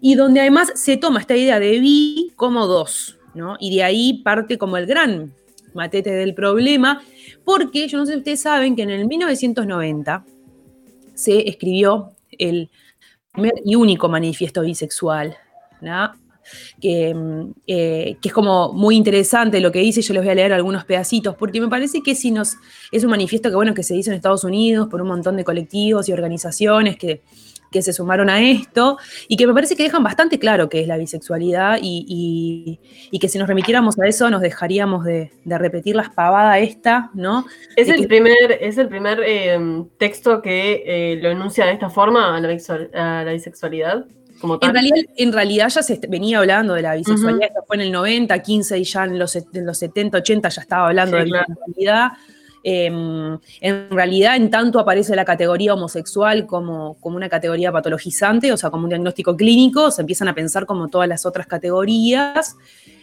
y 0.00 0.14
donde 0.14 0.40
además 0.40 0.70
se 0.74 0.96
toma 0.96 1.20
esta 1.20 1.34
idea 1.34 1.58
de 1.58 1.80
bi 1.80 2.32
como 2.36 2.66
dos, 2.66 3.18
¿no? 3.34 3.56
Y 3.58 3.74
de 3.74 3.82
ahí 3.82 4.22
parte 4.22 4.58
como 4.58 4.76
el 4.76 4.86
gran 4.86 5.32
matete 5.74 6.10
del 6.10 6.34
problema, 6.34 7.02
porque 7.44 7.88
yo 7.88 7.98
no 7.98 8.06
sé 8.06 8.12
si 8.12 8.18
ustedes 8.18 8.42
saben 8.42 8.76
que 8.76 8.82
en 8.82 8.90
el 8.90 9.06
1990 9.06 10.24
se 11.14 11.48
escribió 11.48 12.12
el 12.30 12.70
primer 13.32 13.54
y 13.64 13.74
único 13.74 14.08
manifiesto 14.08 14.62
bisexual, 14.62 15.36
¿no? 15.80 16.12
Que, 16.80 17.14
eh, 17.66 18.16
que, 18.20 18.28
es 18.28 18.32
como 18.32 18.72
muy 18.72 18.96
interesante 18.96 19.60
lo 19.60 19.72
que 19.72 19.80
dice, 19.80 20.02
yo 20.02 20.14
les 20.14 20.22
voy 20.22 20.30
a 20.30 20.34
leer 20.34 20.52
algunos 20.52 20.84
pedacitos, 20.84 21.34
porque 21.36 21.60
me 21.60 21.68
parece 21.68 22.02
que 22.02 22.14
si 22.14 22.30
nos, 22.30 22.56
es 22.92 23.04
un 23.04 23.10
manifiesto 23.10 23.48
que, 23.48 23.56
bueno, 23.56 23.74
que 23.74 23.82
se 23.82 23.96
hizo 23.96 24.10
en 24.10 24.16
Estados 24.16 24.44
Unidos 24.44 24.88
por 24.88 25.02
un 25.02 25.08
montón 25.08 25.36
de 25.36 25.44
colectivos 25.44 26.08
y 26.08 26.12
organizaciones 26.12 26.96
que 26.96 27.22
que 27.70 27.82
se 27.82 27.92
sumaron 27.92 28.30
a 28.30 28.40
esto 28.42 28.98
y 29.28 29.36
que 29.36 29.46
me 29.46 29.54
parece 29.54 29.76
que 29.76 29.82
dejan 29.82 30.02
bastante 30.02 30.38
claro 30.38 30.68
qué 30.68 30.80
es 30.80 30.88
la 30.88 30.96
bisexualidad 30.96 31.78
y, 31.82 32.78
que 33.20 33.28
si 33.28 33.38
nos 33.38 33.48
remitiéramos 33.48 33.98
a 33.98 34.06
eso 34.06 34.30
nos 34.30 34.40
dejaríamos 34.40 35.04
de, 35.04 35.30
repetir 35.44 35.96
la 35.96 36.02
espavada 36.02 36.58
esta, 36.60 37.10
¿no? 37.14 37.44
Es 37.74 37.88
el 37.88 38.06
primer, 38.06 38.58
es 38.60 38.78
el 38.78 38.88
primer 38.88 39.20
em, 39.24 39.88
texto 39.98 40.40
que 40.40 40.84
eh, 40.86 41.16
lo 41.20 41.30
enuncia 41.30 41.66
de 41.66 41.72
esta 41.72 41.90
forma 41.90 42.36
a 42.36 42.40
la, 42.40 43.32
bisexualidad. 43.32 44.06
Como 44.40 44.58
En, 44.60 44.72
realidad, 44.72 44.96
en 45.16 45.32
realidad 45.32 45.68
ya 45.68 45.82
se 45.82 46.00
venía 46.08 46.38
hablando 46.38 46.74
de 46.74 46.82
la 46.82 46.94
bisexualidad, 46.94 47.48
esto 47.48 47.64
fue 47.66 47.76
en 47.76 47.82
el 47.82 47.92
90, 47.92 48.40
15 48.40 48.78
y 48.78 48.84
ya 48.84 49.04
en 49.04 49.18
los, 49.18 49.34
en 49.36 49.66
los 49.66 49.78
70, 49.78 50.18
80 50.18 50.48
ya 50.48 50.62
estaba 50.62 50.88
hablando 50.88 51.16
de 51.16 51.26
la 51.26 51.44
bisexualidad. 51.46 52.08
Em, 52.62 53.38
en 53.60 53.90
realidad, 53.90 54.36
en 54.36 54.50
tanto 54.50 54.80
aparece 54.80 55.14
la 55.16 55.24
categoría 55.24 55.74
homosexual 55.74 56.46
como, 56.46 56.98
como 57.00 57.16
una 57.16 57.28
categoría 57.28 57.72
patologizante, 57.72 58.52
o 58.52 58.56
sea, 58.56 58.70
como 58.70 58.84
un 58.84 58.90
diagnóstico 58.90 59.36
clínico, 59.36 59.90
se 59.90 60.02
empiezan 60.02 60.28
a 60.28 60.34
pensar 60.34 60.66
como 60.66 60.88
todas 60.88 61.08
las 61.08 61.24
otras 61.24 61.46
categorías. 61.46 62.56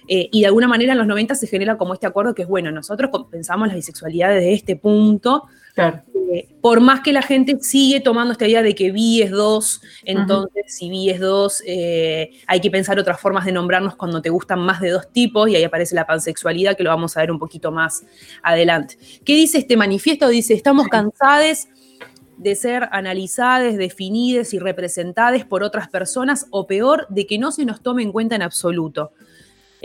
Eh, 0.07 0.29
y 0.31 0.41
de 0.41 0.47
alguna 0.47 0.67
manera 0.67 0.91
en 0.91 0.97
los 0.97 1.07
90 1.07 1.35
se 1.35 1.47
genera 1.47 1.77
como 1.77 1.93
este 1.93 2.07
acuerdo 2.07 2.35
que 2.35 2.43
es, 2.43 2.47
bueno, 2.47 2.71
nosotros 2.71 3.09
pensamos 3.29 3.67
la 3.67 3.75
bisexualidad 3.75 4.29
desde 4.29 4.53
este 4.53 4.75
punto, 4.75 5.45
eh, 5.77 6.47
por 6.61 6.79
más 6.79 7.01
que 7.01 7.11
la 7.11 7.21
gente 7.21 7.57
sigue 7.59 7.99
tomando 7.99 8.31
esta 8.31 8.47
idea 8.47 8.61
de 8.61 8.73
que 8.75 8.91
bi 8.91 9.21
es 9.21 9.31
dos, 9.31 9.81
entonces 10.03 10.63
si 10.67 10.89
bi 10.89 11.09
es 11.09 11.19
dos, 11.19 11.61
eh, 11.65 12.31
hay 12.47 12.61
que 12.61 12.71
pensar 12.71 12.97
otras 12.97 13.19
formas 13.19 13.45
de 13.45 13.51
nombrarnos 13.51 13.95
cuando 13.95 14.21
te 14.21 14.29
gustan 14.29 14.59
más 14.59 14.79
de 14.79 14.91
dos 14.91 15.11
tipos, 15.11 15.49
y 15.49 15.55
ahí 15.55 15.63
aparece 15.63 15.95
la 15.95 16.07
pansexualidad, 16.07 16.77
que 16.77 16.83
lo 16.83 16.89
vamos 16.91 17.17
a 17.17 17.21
ver 17.21 17.31
un 17.31 17.39
poquito 17.39 17.71
más 17.71 18.05
adelante. 18.41 18.97
¿Qué 19.23 19.35
dice 19.35 19.57
este 19.59 19.75
manifiesto? 19.75 20.29
Dice, 20.29 20.53
estamos 20.53 20.87
cansados 20.87 21.67
de 22.37 22.55
ser 22.55 22.89
analizadas, 22.91 23.77
definidas 23.77 24.53
y 24.53 24.59
representadas 24.59 25.45
por 25.45 25.63
otras 25.63 25.89
personas, 25.89 26.47
o 26.51 26.67
peor, 26.67 27.05
de 27.09 27.27
que 27.27 27.37
no 27.37 27.51
se 27.51 27.65
nos 27.65 27.81
tome 27.81 28.03
en 28.03 28.11
cuenta 28.11 28.35
en 28.35 28.41
absoluto. 28.41 29.11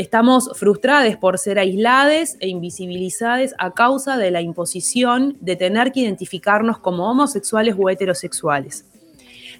Estamos 0.01 0.49
frustrados 0.55 1.15
por 1.19 1.39
ser 1.39 1.59
aislados 1.59 2.37
e 2.41 2.49
invisibilizados 2.49 3.51
a 3.59 3.75
causa 3.75 4.17
de 4.17 4.31
la 4.31 4.41
imposición 4.41 5.37
de 5.43 5.57
tener 5.57 5.93
que 5.93 6.01
identificarnos 6.01 6.79
como 6.79 7.11
homosexuales 7.11 7.75
o 7.79 7.91
heterosexuales. 7.91 8.87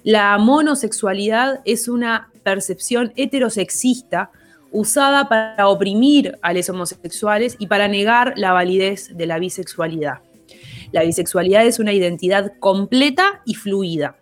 La 0.03 0.35
monosexualidad 0.39 1.61
es 1.63 1.87
una 1.87 2.31
percepción 2.41 3.13
heterosexista 3.15 4.31
usada 4.71 5.29
para 5.29 5.67
oprimir 5.67 6.39
a 6.41 6.53
los 6.53 6.67
homosexuales 6.69 7.55
y 7.59 7.67
para 7.67 7.87
negar 7.87 8.33
la 8.35 8.51
validez 8.51 9.15
de 9.15 9.27
la 9.27 9.37
bisexualidad. 9.37 10.21
La 10.91 11.03
bisexualidad 11.03 11.67
es 11.67 11.77
una 11.77 11.93
identidad 11.93 12.53
completa 12.59 13.43
y 13.45 13.53
fluida. 13.53 14.15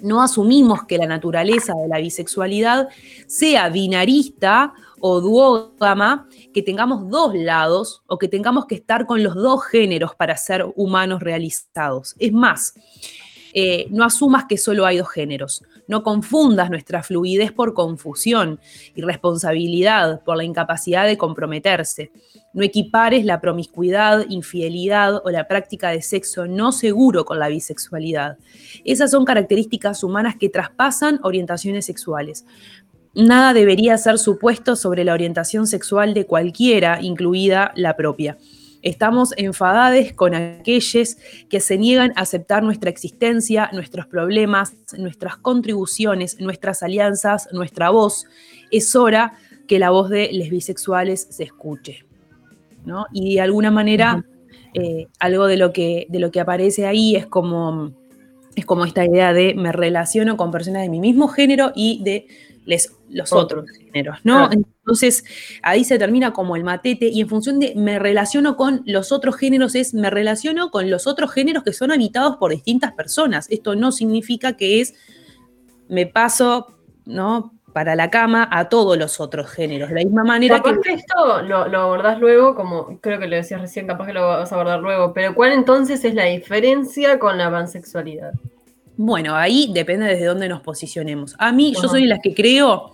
No 0.00 0.22
asumimos 0.22 0.84
que 0.84 0.98
la 0.98 1.06
naturaleza 1.06 1.74
de 1.74 1.88
la 1.88 1.98
bisexualidad 1.98 2.90
sea 3.26 3.70
binarista 3.70 4.72
o 5.00 5.20
duógama, 5.20 6.28
que 6.52 6.62
tengamos 6.62 7.08
dos 7.08 7.34
lados 7.34 8.02
o 8.06 8.18
que 8.18 8.28
tengamos 8.28 8.66
que 8.66 8.76
estar 8.76 9.06
con 9.06 9.22
los 9.22 9.34
dos 9.34 9.64
géneros 9.64 10.14
para 10.14 10.36
ser 10.36 10.66
humanos 10.76 11.20
realizados. 11.20 12.14
Es 12.18 12.32
más, 12.32 12.74
eh, 13.58 13.86
no 13.90 14.04
asumas 14.04 14.44
que 14.44 14.58
solo 14.58 14.84
hay 14.84 14.98
dos 14.98 15.08
géneros. 15.08 15.64
No 15.88 16.02
confundas 16.02 16.68
nuestra 16.68 17.02
fluidez 17.02 17.52
por 17.52 17.72
confusión, 17.72 18.60
y 18.94 19.00
responsabilidad 19.00 20.22
por 20.24 20.36
la 20.36 20.44
incapacidad 20.44 21.06
de 21.06 21.16
comprometerse. 21.16 22.10
No 22.52 22.62
equipares 22.62 23.24
la 23.24 23.40
promiscuidad, 23.40 24.26
infidelidad 24.28 25.22
o 25.24 25.30
la 25.30 25.48
práctica 25.48 25.88
de 25.88 26.02
sexo 26.02 26.46
no 26.46 26.70
seguro 26.70 27.24
con 27.24 27.38
la 27.38 27.48
bisexualidad. 27.48 28.36
Esas 28.84 29.10
son 29.10 29.24
características 29.24 30.04
humanas 30.04 30.36
que 30.36 30.50
traspasan 30.50 31.18
orientaciones 31.22 31.86
sexuales. 31.86 32.44
Nada 33.16 33.54
debería 33.54 33.96
ser 33.96 34.18
supuesto 34.18 34.76
sobre 34.76 35.02
la 35.02 35.14
orientación 35.14 35.66
sexual 35.66 36.12
de 36.12 36.26
cualquiera, 36.26 36.98
incluida 37.00 37.72
la 37.74 37.96
propia. 37.96 38.36
Estamos 38.82 39.32
enfadados 39.38 40.12
con 40.12 40.34
aquellos 40.34 41.16
que 41.48 41.60
se 41.60 41.78
niegan 41.78 42.12
a 42.14 42.20
aceptar 42.20 42.62
nuestra 42.62 42.90
existencia, 42.90 43.70
nuestros 43.72 44.06
problemas, 44.06 44.74
nuestras 44.98 45.38
contribuciones, 45.38 46.38
nuestras 46.40 46.82
alianzas, 46.82 47.48
nuestra 47.52 47.88
voz. 47.88 48.26
Es 48.70 48.94
hora 48.94 49.32
que 49.66 49.78
la 49.78 49.88
voz 49.88 50.10
de 50.10 50.28
los 50.34 50.50
bisexuales 50.50 51.26
se 51.30 51.44
escuche. 51.44 52.04
¿no? 52.84 53.06
Y 53.14 53.36
de 53.36 53.40
alguna 53.40 53.70
manera, 53.70 54.26
eh, 54.74 55.06
algo 55.20 55.46
de 55.46 55.56
lo, 55.56 55.72
que, 55.72 56.06
de 56.10 56.20
lo 56.20 56.30
que 56.30 56.40
aparece 56.40 56.86
ahí 56.86 57.16
es 57.16 57.26
como, 57.26 57.92
es 58.54 58.66
como 58.66 58.84
esta 58.84 59.06
idea 59.06 59.32
de 59.32 59.54
me 59.54 59.72
relaciono 59.72 60.36
con 60.36 60.50
personas 60.50 60.82
de 60.82 60.90
mi 60.90 61.00
mismo 61.00 61.28
género 61.28 61.72
y 61.74 62.02
de 62.04 62.26
los 63.08 63.32
otros 63.32 63.70
géneros, 63.70 64.18
¿no? 64.24 64.50
Entonces 64.50 65.24
ahí 65.62 65.84
se 65.84 65.98
termina 65.98 66.32
como 66.32 66.56
el 66.56 66.64
matete 66.64 67.08
y 67.08 67.20
en 67.20 67.28
función 67.28 67.60
de 67.60 67.74
me 67.76 67.98
relaciono 67.98 68.56
con 68.56 68.82
los 68.86 69.12
otros 69.12 69.36
géneros 69.36 69.74
es 69.74 69.94
me 69.94 70.10
relaciono 70.10 70.70
con 70.70 70.90
los 70.90 71.06
otros 71.06 71.32
géneros 71.32 71.62
que 71.62 71.72
son 71.72 71.92
habitados 71.92 72.36
por 72.36 72.50
distintas 72.50 72.92
personas. 72.92 73.46
Esto 73.50 73.76
no 73.76 73.92
significa 73.92 74.56
que 74.56 74.80
es 74.80 74.94
me 75.88 76.06
paso, 76.06 76.78
¿no? 77.04 77.52
Para 77.72 77.94
la 77.94 78.10
cama 78.10 78.48
a 78.50 78.68
todos 78.68 78.96
los 78.96 79.20
otros 79.20 79.50
géneros. 79.50 79.90
De 79.90 79.96
la 79.96 80.04
misma 80.04 80.24
manera 80.24 80.60
que. 80.60 80.70
esto 80.92 81.42
lo, 81.42 81.68
lo, 81.68 81.80
abordás 81.80 82.18
luego, 82.18 82.54
como 82.54 82.98
creo 83.00 83.18
que 83.18 83.26
lo 83.26 83.36
decías 83.36 83.60
recién, 83.60 83.86
capaz 83.86 84.06
que 84.06 84.14
lo 84.14 84.26
vas 84.26 84.50
a 84.50 84.54
abordar 84.54 84.80
luego, 84.80 85.12
pero 85.12 85.34
¿cuál 85.34 85.52
entonces 85.52 86.04
es 86.04 86.14
la 86.14 86.24
diferencia 86.24 87.18
con 87.18 87.36
la 87.36 87.50
pansexualidad? 87.50 88.32
Bueno, 88.96 89.34
ahí 89.36 89.70
depende 89.74 90.06
desde 90.06 90.24
dónde 90.26 90.48
nos 90.48 90.60
posicionemos. 90.62 91.34
A 91.38 91.52
mí, 91.52 91.72
yo 91.74 91.88
soy 91.88 92.02
de 92.02 92.08
las 92.08 92.20
que 92.22 92.34
creo 92.34 92.92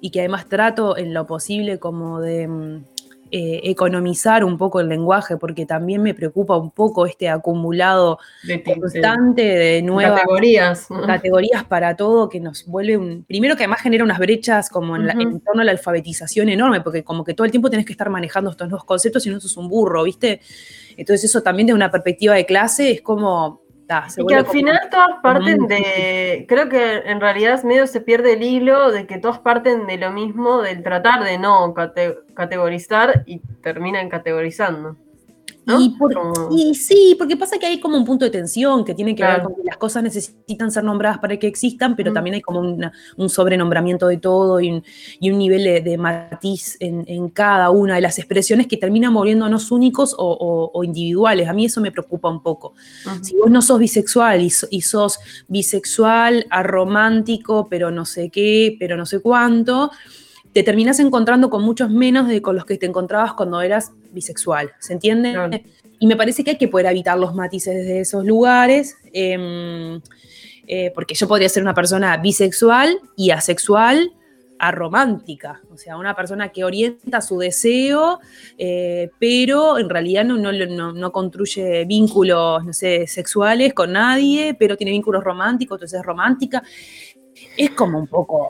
y 0.00 0.10
que 0.10 0.20
además 0.20 0.48
trato 0.48 0.96
en 0.96 1.12
lo 1.14 1.26
posible 1.26 1.78
como 1.78 2.20
de, 2.20 2.48
mm, 2.48 2.84
eh, 3.32 3.60
economizar 3.64 4.44
un 4.44 4.56
poco 4.56 4.78
el 4.78 4.88
lenguaje, 4.88 5.36
porque 5.36 5.66
también 5.66 6.00
me 6.00 6.14
preocupa 6.14 6.56
un 6.56 6.70
poco 6.70 7.06
este 7.06 7.28
acumulado 7.28 8.18
De- 8.44 8.62
constante 8.62 9.42
de 9.42 9.82
nuevas 9.82 10.20
categorías. 11.06 11.64
para 11.64 11.96
todo 11.96 12.28
que 12.28 12.38
nos 12.38 12.64
vuelve 12.66 12.96
un. 12.96 13.24
Primero 13.24 13.56
que 13.56 13.64
además 13.64 13.80
genera 13.80 14.04
unas 14.04 14.20
brechas 14.20 14.70
como 14.70 14.94
en, 14.94 15.06
la- 15.08 15.14
en 15.14 15.40
torno 15.40 15.60
a 15.62 15.64
la 15.64 15.72
alfabetización 15.72 16.48
enorme, 16.50 16.82
porque 16.82 17.02
como 17.02 17.24
que 17.24 17.34
todo 17.34 17.44
el 17.44 17.50
tiempo 17.50 17.68
tenés 17.68 17.84
que 17.84 17.92
estar 17.92 18.08
manejando 18.10 18.50
estos 18.52 18.68
nuevos 18.68 18.84
conceptos 18.84 19.26
y 19.26 19.30
no 19.30 19.40
sos 19.40 19.56
un 19.56 19.68
burro, 19.68 20.04
¿viste? 20.04 20.40
Entonces, 20.96 21.24
eso 21.28 21.42
también 21.42 21.66
desde 21.66 21.74
una 21.76 21.90
perspectiva 21.90 22.34
de 22.36 22.46
clase 22.46 22.92
es 22.92 23.00
como. 23.02 23.65
Y 24.22 24.26
que 24.26 24.34
al 24.34 24.42
como- 24.44 24.52
final 24.52 24.80
todas 24.90 25.20
parten 25.22 25.66
de, 25.68 26.44
creo 26.48 26.68
que 26.68 26.98
en 27.06 27.20
realidad 27.20 27.62
medio 27.62 27.86
se 27.86 28.00
pierde 28.00 28.32
el 28.32 28.42
hilo 28.42 28.90
de 28.90 29.06
que 29.06 29.18
todas 29.18 29.38
parten 29.38 29.86
de 29.86 29.96
lo 29.96 30.10
mismo, 30.10 30.60
del 30.62 30.82
tratar 30.82 31.22
de 31.22 31.38
no 31.38 31.72
cate- 31.72 32.18
categorizar 32.34 33.22
y 33.26 33.38
terminan 33.62 34.08
categorizando. 34.08 34.96
¿No? 35.66 35.80
Y, 35.80 35.90
por- 35.90 36.14
Como- 36.14 36.56
y 36.56 36.74
sí, 36.76 37.14
porque 37.18 37.36
pasa 37.36 37.58
que 37.58 37.66
hay 37.66 37.80
como 37.80 37.96
un 37.98 38.04
punto 38.04 38.24
de 38.24 38.30
tensión 38.30 38.84
que 38.84 38.94
tiene 38.94 39.14
que 39.16 39.24
ver 39.24 39.42
con 39.42 39.54
que 39.56 39.62
las 39.64 39.76
cosas 39.76 40.02
necesitan 40.04 40.70
ser 40.70 40.84
nombradas 40.84 41.18
para 41.18 41.36
que 41.38 41.46
existan, 41.48 41.96
pero 41.96 42.12
Mm. 42.12 42.14
también 42.14 42.34
hay 42.34 42.40
como 42.40 42.60
una- 42.60 42.92
un 43.16 43.28
sobrenombramiento 43.28 44.06
de 44.06 44.16
todo 44.18 44.60
y 44.60 44.70
un, 44.70 44.84
y 45.20 45.30
un 45.30 45.38
nivel 45.38 45.64
de, 45.64 45.80
de 45.80 45.98
matiz 45.98 46.76
en, 46.80 47.04
en 47.08 47.28
cada 47.30 47.70
una 47.70 47.96
de 47.96 48.00
las 48.00 48.18
expresiones 48.18 48.68
que 48.68 48.76
terminan 48.76 49.12
volviéndonos 49.12 49.70
únicos 49.72 50.14
o, 50.16 50.30
o- 50.32 50.70
o 50.72 50.84
individuales. 50.84 51.48
A 51.48 51.52
mí 51.52 51.64
eso 51.66 51.80
me 51.80 51.90
preocupa 51.90 52.30
un 52.30 52.42
poco. 52.42 52.74
Si 53.22 53.34
vos 53.36 53.50
no 53.50 53.60
sos 53.60 53.78
bisexual 53.80 54.42
y, 54.42 54.52
y 54.70 54.80
sos 54.82 55.18
bisexual, 55.48 56.46
aromántico, 56.50 57.66
pero 57.68 57.90
no 57.90 58.04
sé 58.04 58.30
qué, 58.30 58.76
pero 58.78 58.96
no 58.96 59.04
sé 59.04 59.20
cuánto, 59.20 59.90
te 60.56 60.62
terminás 60.62 60.98
encontrando 61.00 61.50
con 61.50 61.62
muchos 61.62 61.90
menos 61.90 62.28
de 62.28 62.40
con 62.40 62.56
los 62.56 62.64
que 62.64 62.78
te 62.78 62.86
encontrabas 62.86 63.34
cuando 63.34 63.60
eras 63.60 63.92
bisexual. 64.12 64.72
¿Se 64.78 64.94
entiende? 64.94 65.34
Y 65.98 66.06
me 66.06 66.16
parece 66.16 66.44
que 66.44 66.52
hay 66.52 66.56
que 66.56 66.66
poder 66.68 66.86
evitar 66.86 67.18
los 67.18 67.34
matices 67.34 67.74
desde 67.74 68.00
esos 68.00 68.24
lugares. 68.24 68.96
em, 69.12 70.00
eh, 70.66 70.90
porque 70.94 71.14
yo 71.14 71.28
podría 71.28 71.50
ser 71.50 71.62
una 71.62 71.74
persona 71.74 72.16
bisexual 72.16 72.98
y 73.18 73.32
asexual 73.32 74.12
aromántica, 74.58 75.60
o 75.70 75.76
sea, 75.76 75.98
una 75.98 76.14
persona 76.16 76.48
que 76.48 76.64
orienta 76.64 77.20
su 77.20 77.36
deseo, 77.38 78.18
eh, 78.56 79.10
pero 79.20 79.76
en 79.78 79.90
realidad 79.90 80.24
no, 80.24 80.38
no, 80.38 80.50
no- 80.52 80.92
no 80.94 81.12
construye 81.12 81.84
vínculos, 81.84 82.64
no 82.64 82.72
sé, 82.72 83.06
sexuales 83.06 83.74
con 83.74 83.92
nadie, 83.92 84.54
pero 84.58 84.74
tiene 84.78 84.92
vínculos 84.92 85.22
románticos, 85.22 85.76
entonces 85.76 86.00
es 86.00 86.06
romántica. 86.06 86.62
Es 87.58 87.70
como 87.72 87.98
un 87.98 88.06
poco 88.06 88.48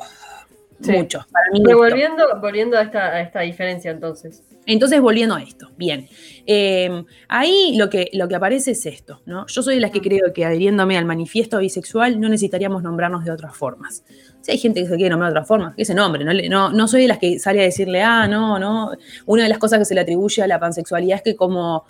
Sí. 0.81 0.93
mucho 0.93 1.24
para 1.31 1.51
mí. 1.53 1.61
Pero 1.65 1.77
esto. 1.85 1.89
volviendo, 1.90 2.40
volviendo 2.40 2.77
a, 2.78 2.82
esta, 2.82 3.07
a 3.07 3.20
esta 3.20 3.40
diferencia 3.40 3.90
entonces. 3.90 4.43
Entonces, 4.66 5.01
volviendo 5.01 5.35
a 5.36 5.43
esto, 5.43 5.70
bien. 5.77 6.09
Eh, 6.44 7.05
ahí 7.28 7.77
lo 7.77 7.89
que, 7.89 8.11
lo 8.12 8.27
que 8.28 8.35
aparece 8.35 8.73
es 8.73 8.85
esto, 8.85 9.23
¿no? 9.24 9.47
Yo 9.47 9.62
soy 9.62 9.77
de 9.77 9.81
las 9.81 9.90
que 9.93 10.01
creo 10.01 10.32
que 10.35 10.44
adhiriéndome 10.44 10.98
al 10.98 11.05
manifiesto 11.05 11.59
bisexual 11.59 12.20
no 12.20 12.28
necesitaríamos 12.28 12.82
nombrarnos 12.82 13.24
de 13.24 13.31
otras 13.31 13.57
formas. 13.57 14.05
Si 14.40 14.51
hay 14.51 14.59
gente 14.59 14.81
que 14.82 14.89
se 14.89 14.97
quiere 14.97 15.11
nombrar 15.11 15.31
de 15.32 15.39
otras 15.39 15.48
formas, 15.48 15.74
que 15.77 15.85
se 15.85 15.94
nombre. 15.94 16.24
No, 16.24 16.32
le- 16.32 16.48
no, 16.48 16.70
no 16.73 16.89
soy 16.89 17.03
de 17.03 17.09
las 17.09 17.19
que 17.19 17.39
sale 17.39 17.61
a 17.61 17.65
decirle, 17.65 18.03
ah, 18.03 18.27
no, 18.27 18.59
no. 18.59 18.90
Una 19.27 19.44
de 19.44 19.48
las 19.48 19.59
cosas 19.59 19.78
que 19.78 19.85
se 19.85 19.94
le 19.94 20.01
atribuye 20.01 20.43
a 20.43 20.47
la 20.48 20.59
pansexualidad 20.59 21.16
es 21.19 21.23
que 21.23 21.36
como 21.36 21.85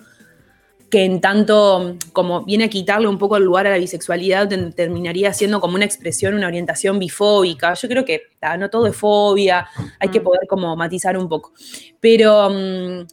que 0.89 1.03
en 1.03 1.19
tanto 1.19 1.97
como 2.13 2.45
viene 2.45 2.65
a 2.65 2.69
quitarle 2.69 3.07
un 3.07 3.17
poco 3.17 3.37
el 3.37 3.43
lugar 3.43 3.67
a 3.67 3.71
la 3.71 3.77
bisexualidad, 3.77 4.47
terminaría 4.73 5.33
siendo 5.33 5.59
como 5.59 5.75
una 5.75 5.85
expresión, 5.85 6.33
una 6.33 6.47
orientación 6.47 6.97
bifóbica. 6.97 7.73
Yo 7.73 7.89
creo 7.89 8.05
que 8.05 8.21
no 8.57 8.69
todo 8.69 8.87
es 8.87 8.95
fobia, 8.95 9.67
hay 9.99 10.09
que 10.09 10.21
Mm. 10.21 10.23
poder 10.23 10.47
como 10.47 10.75
matizar 10.75 11.17
un 11.17 11.27
poco. 11.27 11.51
Pero 11.99 12.49
mm, 12.49 13.05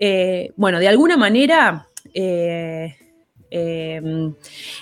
eh, 0.00 0.52
bueno, 0.56 0.80
de 0.80 0.88
alguna 0.88 1.16
manera 1.16 1.86
eh, 2.14 2.96
eh, 3.50 4.00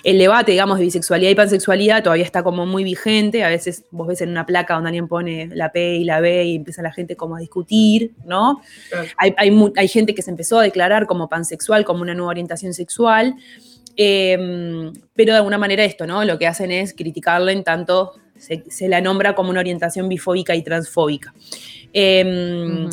el 0.04 0.18
debate, 0.18 0.52
digamos, 0.52 0.78
de 0.78 0.84
bisexualidad 0.84 1.30
y 1.30 1.34
pansexualidad 1.34 2.02
todavía 2.02 2.24
está 2.24 2.42
como 2.42 2.66
muy 2.66 2.84
vigente. 2.84 3.42
A 3.44 3.48
veces 3.48 3.84
vos 3.90 4.06
ves 4.06 4.20
en 4.20 4.28
una 4.30 4.44
placa 4.44 4.74
donde 4.74 4.88
alguien 4.88 5.08
pone 5.08 5.48
la 5.54 5.72
P 5.72 5.96
y 5.96 6.04
la 6.04 6.20
B 6.20 6.44
y 6.44 6.56
empieza 6.56 6.82
la 6.82 6.92
gente 6.92 7.16
como 7.16 7.36
a 7.36 7.40
discutir, 7.40 8.12
¿no? 8.26 8.60
Hay, 9.16 9.34
hay 9.36 9.50
mu- 9.50 9.72
hay 9.76 9.88
gente 9.88 10.14
que 10.14 10.22
se 10.22 10.30
empezó 10.30 10.58
a 10.58 10.62
declarar 10.62 11.06
como 11.06 11.28
pansexual, 11.28 11.84
como 11.84 12.02
una 12.02 12.14
nueva 12.14 12.30
orientación 12.30 12.74
sexual. 12.74 13.34
eh, 14.00 14.92
pero 15.14 15.32
de 15.32 15.38
alguna 15.38 15.58
manera 15.58 15.82
esto, 15.84 16.06
¿no? 16.06 16.22
Lo 16.24 16.38
que 16.38 16.46
hacen 16.46 16.70
es 16.70 16.94
criticarla 16.94 17.50
en 17.52 17.64
tanto 17.64 18.12
se, 18.36 18.62
se 18.68 18.86
la 18.88 19.00
nombra 19.00 19.34
como 19.34 19.50
una 19.50 19.58
orientación 19.58 20.08
bifóbica 20.08 20.54
y 20.54 20.62
transfóbica. 20.62 21.34
Eh. 21.92 22.88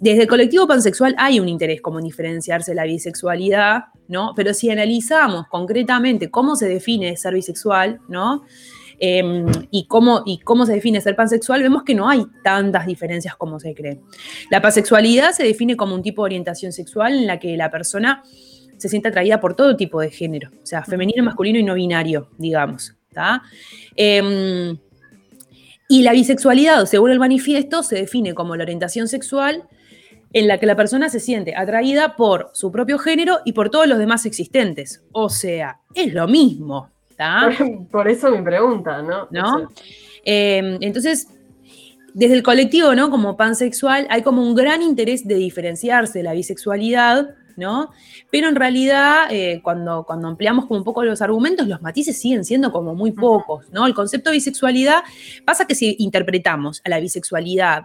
Desde 0.00 0.22
el 0.22 0.28
colectivo 0.28 0.66
pansexual 0.66 1.14
hay 1.18 1.40
un 1.40 1.48
interés 1.48 1.80
como 1.80 1.98
en 1.98 2.04
diferenciarse 2.04 2.74
la 2.74 2.84
bisexualidad, 2.84 3.86
¿no? 4.06 4.32
Pero 4.36 4.54
si 4.54 4.70
analizamos 4.70 5.46
concretamente 5.48 6.30
cómo 6.30 6.54
se 6.56 6.68
define 6.68 7.16
ser 7.16 7.34
bisexual, 7.34 8.00
¿no? 8.08 8.44
Eh, 9.00 9.44
y, 9.70 9.86
cómo, 9.86 10.22
y 10.26 10.38
cómo 10.38 10.66
se 10.66 10.72
define 10.72 11.00
ser 11.00 11.14
pansexual, 11.14 11.62
vemos 11.62 11.84
que 11.84 11.94
no 11.94 12.08
hay 12.08 12.24
tantas 12.42 12.86
diferencias 12.86 13.36
como 13.36 13.60
se 13.60 13.74
cree. 13.74 14.00
La 14.50 14.60
pansexualidad 14.60 15.32
se 15.32 15.44
define 15.44 15.76
como 15.76 15.94
un 15.94 16.02
tipo 16.02 16.22
de 16.22 16.26
orientación 16.26 16.72
sexual 16.72 17.14
en 17.14 17.26
la 17.26 17.38
que 17.38 17.56
la 17.56 17.70
persona 17.70 18.22
se 18.76 18.88
siente 18.88 19.08
atraída 19.08 19.40
por 19.40 19.54
todo 19.54 19.76
tipo 19.76 20.00
de 20.00 20.10
género, 20.10 20.50
o 20.62 20.66
sea, 20.66 20.84
femenino, 20.84 21.24
masculino 21.24 21.58
y 21.58 21.64
no 21.64 21.74
binario, 21.74 22.30
digamos. 22.38 22.94
Eh, 23.96 24.76
y 25.88 26.02
la 26.02 26.12
bisexualidad, 26.12 26.84
según 26.86 27.10
el 27.10 27.18
manifiesto, 27.18 27.82
se 27.82 27.96
define 27.96 28.34
como 28.34 28.54
la 28.54 28.62
orientación 28.62 29.08
sexual 29.08 29.68
en 30.32 30.48
la 30.48 30.58
que 30.58 30.66
la 30.66 30.76
persona 30.76 31.08
se 31.08 31.20
siente 31.20 31.54
atraída 31.56 32.16
por 32.16 32.50
su 32.52 32.70
propio 32.70 32.98
género 32.98 33.38
y 33.44 33.52
por 33.52 33.70
todos 33.70 33.86
los 33.86 33.98
demás 33.98 34.26
existentes. 34.26 35.02
O 35.12 35.28
sea, 35.28 35.80
es 35.94 36.12
lo 36.12 36.28
mismo. 36.28 36.90
Por, 37.16 37.88
por 37.88 38.08
eso 38.08 38.30
mi 38.30 38.42
pregunta, 38.42 39.02
¿no? 39.02 39.26
¿no? 39.30 39.70
Eh, 40.24 40.78
entonces, 40.80 41.28
desde 42.14 42.34
el 42.34 42.42
colectivo, 42.42 42.94
¿no? 42.94 43.10
Como 43.10 43.36
pansexual, 43.36 44.06
hay 44.10 44.22
como 44.22 44.42
un 44.42 44.54
gran 44.54 44.82
interés 44.82 45.26
de 45.26 45.36
diferenciarse 45.36 46.18
de 46.18 46.24
la 46.24 46.32
bisexualidad, 46.32 47.30
¿no? 47.56 47.90
Pero 48.30 48.48
en 48.48 48.54
realidad, 48.54 49.26
eh, 49.30 49.60
cuando, 49.62 50.04
cuando 50.04 50.28
ampliamos 50.28 50.66
como 50.66 50.78
un 50.78 50.84
poco 50.84 51.02
los 51.02 51.20
argumentos, 51.22 51.66
los 51.66 51.82
matices 51.82 52.20
siguen 52.20 52.44
siendo 52.44 52.70
como 52.70 52.94
muy 52.94 53.12
pocos, 53.12 53.70
¿no? 53.72 53.86
El 53.86 53.94
concepto 53.94 54.30
de 54.30 54.36
bisexualidad 54.36 55.02
pasa 55.44 55.66
que 55.66 55.74
si 55.74 55.96
interpretamos 55.98 56.80
a 56.84 56.88
la 56.88 57.00
bisexualidad 57.00 57.84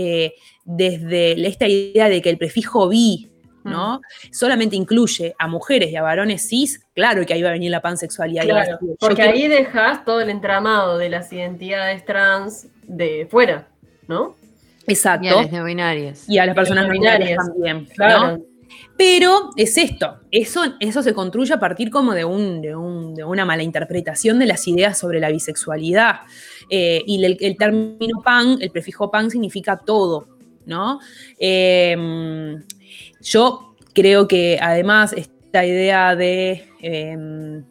eh, 0.00 0.34
desde 0.64 1.46
esta 1.46 1.66
idea 1.66 2.08
de 2.08 2.20
que 2.22 2.30
el 2.30 2.38
prefijo 2.38 2.88
bi, 2.88 3.28
¿no? 3.64 4.00
Solamente 4.32 4.76
incluye 4.76 5.34
a 5.38 5.46
mujeres 5.46 5.90
y 5.90 5.96
a 5.96 6.02
varones 6.02 6.48
cis, 6.48 6.80
claro 6.94 7.24
que 7.26 7.34
ahí 7.34 7.42
va 7.42 7.50
a 7.50 7.52
venir 7.52 7.70
la 7.70 7.80
pansexualidad. 7.82 8.44
y 8.44 8.48
Claro, 8.48 8.78
yo 8.80 8.94
porque 9.00 9.16
quiero- 9.16 9.30
ahí 9.32 9.48
dejas 9.48 10.04
todo 10.04 10.20
el 10.20 10.30
entramado 10.30 10.96
de 10.98 11.08
las 11.08 11.32
identidades 11.32 12.04
trans 12.04 12.68
de 12.86 13.26
fuera, 13.30 13.68
¿no? 14.06 14.36
Exacto. 14.86 15.26
Y 15.26 15.28
a 15.28 15.42
las 15.42 15.52
no 15.52 15.64
binarias. 15.64 16.24
y 16.28 16.38
a 16.38 16.46
las 16.46 16.54
personas 16.54 16.86
no 16.86 16.92
binarias 16.92 17.28
binarias. 17.28 17.46
también. 17.54 17.76
¿no? 17.88 17.94
Claro. 17.94 18.42
Pero 18.96 19.50
es 19.56 19.76
esto, 19.78 20.18
eso, 20.30 20.62
eso 20.80 21.02
se 21.02 21.14
construye 21.14 21.52
a 21.54 21.60
partir 21.60 21.88
como 21.90 22.14
de, 22.14 22.24
un, 22.24 22.60
de, 22.62 22.74
un- 22.74 23.14
de 23.14 23.22
una 23.24 23.44
mala 23.44 23.62
interpretación 23.62 24.38
de 24.38 24.46
las 24.46 24.66
ideas 24.66 24.98
sobre 24.98 25.20
la 25.20 25.28
bisexualidad. 25.30 26.20
Eh, 26.70 27.02
y 27.06 27.24
el, 27.24 27.56
término 27.56 28.22
pan, 28.22 28.58
el 28.60 28.70
prefijo 28.70 29.10
pan 29.10 29.30
significa 29.30 29.76
todo, 29.76 30.28
¿no? 30.66 30.98
Eh, 31.38 32.56
yo 33.20 33.74
creo 33.94 34.28
que 34.28 34.58
además 34.60 35.12
esta 35.12 35.64
idea 35.64 36.14
de 36.14 36.64
eh, 36.80 37.62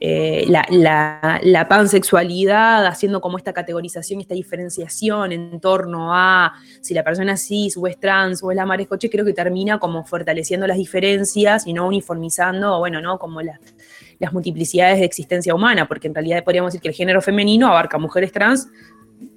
eh, 0.00 0.44
la, 0.48 0.66
la- 0.70 1.40
la 1.42 1.68
pansexualidad, 1.68 2.86
haciendo 2.86 3.20
como 3.20 3.38
esta 3.38 3.52
categorización, 3.52 4.20
esta 4.20 4.34
diferenciación 4.34 5.32
en 5.32 5.60
torno 5.60 6.14
a 6.14 6.52
si 6.80 6.92
la 6.94 7.04
persona 7.04 7.34
es 7.34 7.46
cis 7.46 7.76
o 7.76 7.86
es 7.86 7.98
trans 7.98 8.42
o 8.42 8.50
es 8.50 8.56
la 8.56 8.66
marescoche, 8.66 9.08
creo 9.10 9.24
que 9.24 9.32
termina 9.32 9.78
como 9.78 10.04
fortaleciendo 10.04 10.66
las 10.66 10.76
diferencias 10.76 11.66
y 11.66 11.72
no 11.72 11.86
uniformizando, 11.86 12.78
bueno, 12.78 13.00
¿no? 13.00 13.18
Como 13.18 13.42
las, 13.42 13.60
las 14.22 14.32
multiplicidades 14.32 14.98
de 14.98 15.04
existencia 15.04 15.54
humana, 15.54 15.86
porque 15.86 16.06
en 16.06 16.14
realidad 16.14 16.44
podríamos 16.44 16.72
decir 16.72 16.80
que 16.80 16.88
el 16.88 16.94
género 16.94 17.20
femenino 17.20 17.66
abarca 17.66 17.96
a 17.96 18.00
mujeres 18.00 18.32
trans 18.32 18.68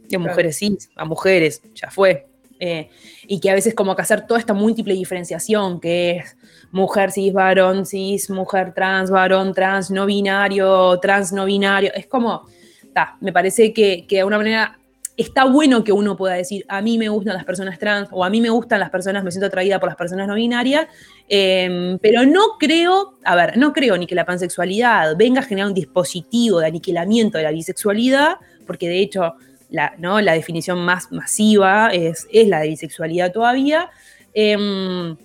Claro. 0.08 0.30
mujeres 0.30 0.58
cis, 0.58 0.90
a 0.96 1.06
mujeres, 1.06 1.62
ya 1.74 1.90
fue. 1.90 2.28
Eh, 2.60 2.90
y 3.28 3.40
que 3.40 3.50
a 3.50 3.54
veces 3.54 3.74
como 3.74 3.96
que 3.96 4.02
hacer 4.02 4.26
toda 4.26 4.40
esta 4.40 4.54
múltiple 4.54 4.94
diferenciación 4.94 5.82
que 5.82 6.12
es 6.18 6.38
mujer 6.72 7.12
cis, 7.12 7.34
varón 7.34 7.86
cis, 7.86 8.30
mujer 8.30 8.74
trans, 8.74 9.10
varón 9.10 9.54
trans, 9.54 9.92
no 9.92 10.06
binario, 10.06 10.98
trans 11.00 11.34
no 11.34 11.46
binario, 11.46 11.92
es 11.94 12.08
como, 12.08 12.46
ta, 12.94 13.18
me 13.20 13.34
parece 13.34 13.74
que, 13.74 14.06
que 14.08 14.16
de 14.16 14.20
alguna 14.22 14.38
manera 14.38 14.80
está 15.18 15.46
bueno 15.46 15.84
que 15.84 15.92
uno 15.92 16.18
pueda 16.18 16.36
decir, 16.36 16.66
a 16.68 16.82
mí 16.82 16.98
me 16.98 17.10
gustan 17.10 17.36
las 17.36 17.46
personas 17.46 17.80
trans 17.80 18.10
o 18.12 18.24
a 18.24 18.30
mí 18.30 18.42
me 18.42 18.50
gustan 18.50 18.80
las 18.80 18.90
personas, 18.90 19.24
me 19.24 19.32
siento 19.32 19.48
atraída 19.48 19.80
por 19.80 19.90
las 19.90 19.96
personas 19.96 20.28
no 20.28 20.36
binarias, 20.36 20.88
eh, 21.30 21.98
pero 22.02 22.26
no 22.26 22.58
creo, 22.60 23.18
a 23.24 23.36
ver, 23.36 23.58
no 23.58 23.74
creo 23.74 23.98
ni 23.98 24.08
que 24.08 24.16
la 24.16 24.26
pansexualidad 24.26 25.16
venga 25.18 25.42
a 25.42 25.44
generar 25.44 25.68
un 25.68 25.74
dispositivo 25.74 26.60
de 26.60 26.68
aniquilamiento 26.68 27.38
de 27.38 27.46
la 27.46 27.52
bisexualidad, 27.52 28.36
porque 28.68 28.90
de 28.90 29.00
hecho 29.00 29.36
la, 29.70 29.94
¿no? 29.98 30.22
la 30.22 30.34
definición 30.34 30.80
más 30.80 31.12
masiva 31.12 31.90
es, 31.94 32.28
es 32.32 32.48
la 32.48 32.60
de 32.60 32.68
bisexualidad 32.70 33.32
todavía, 33.32 33.90
Em, 34.36 35.16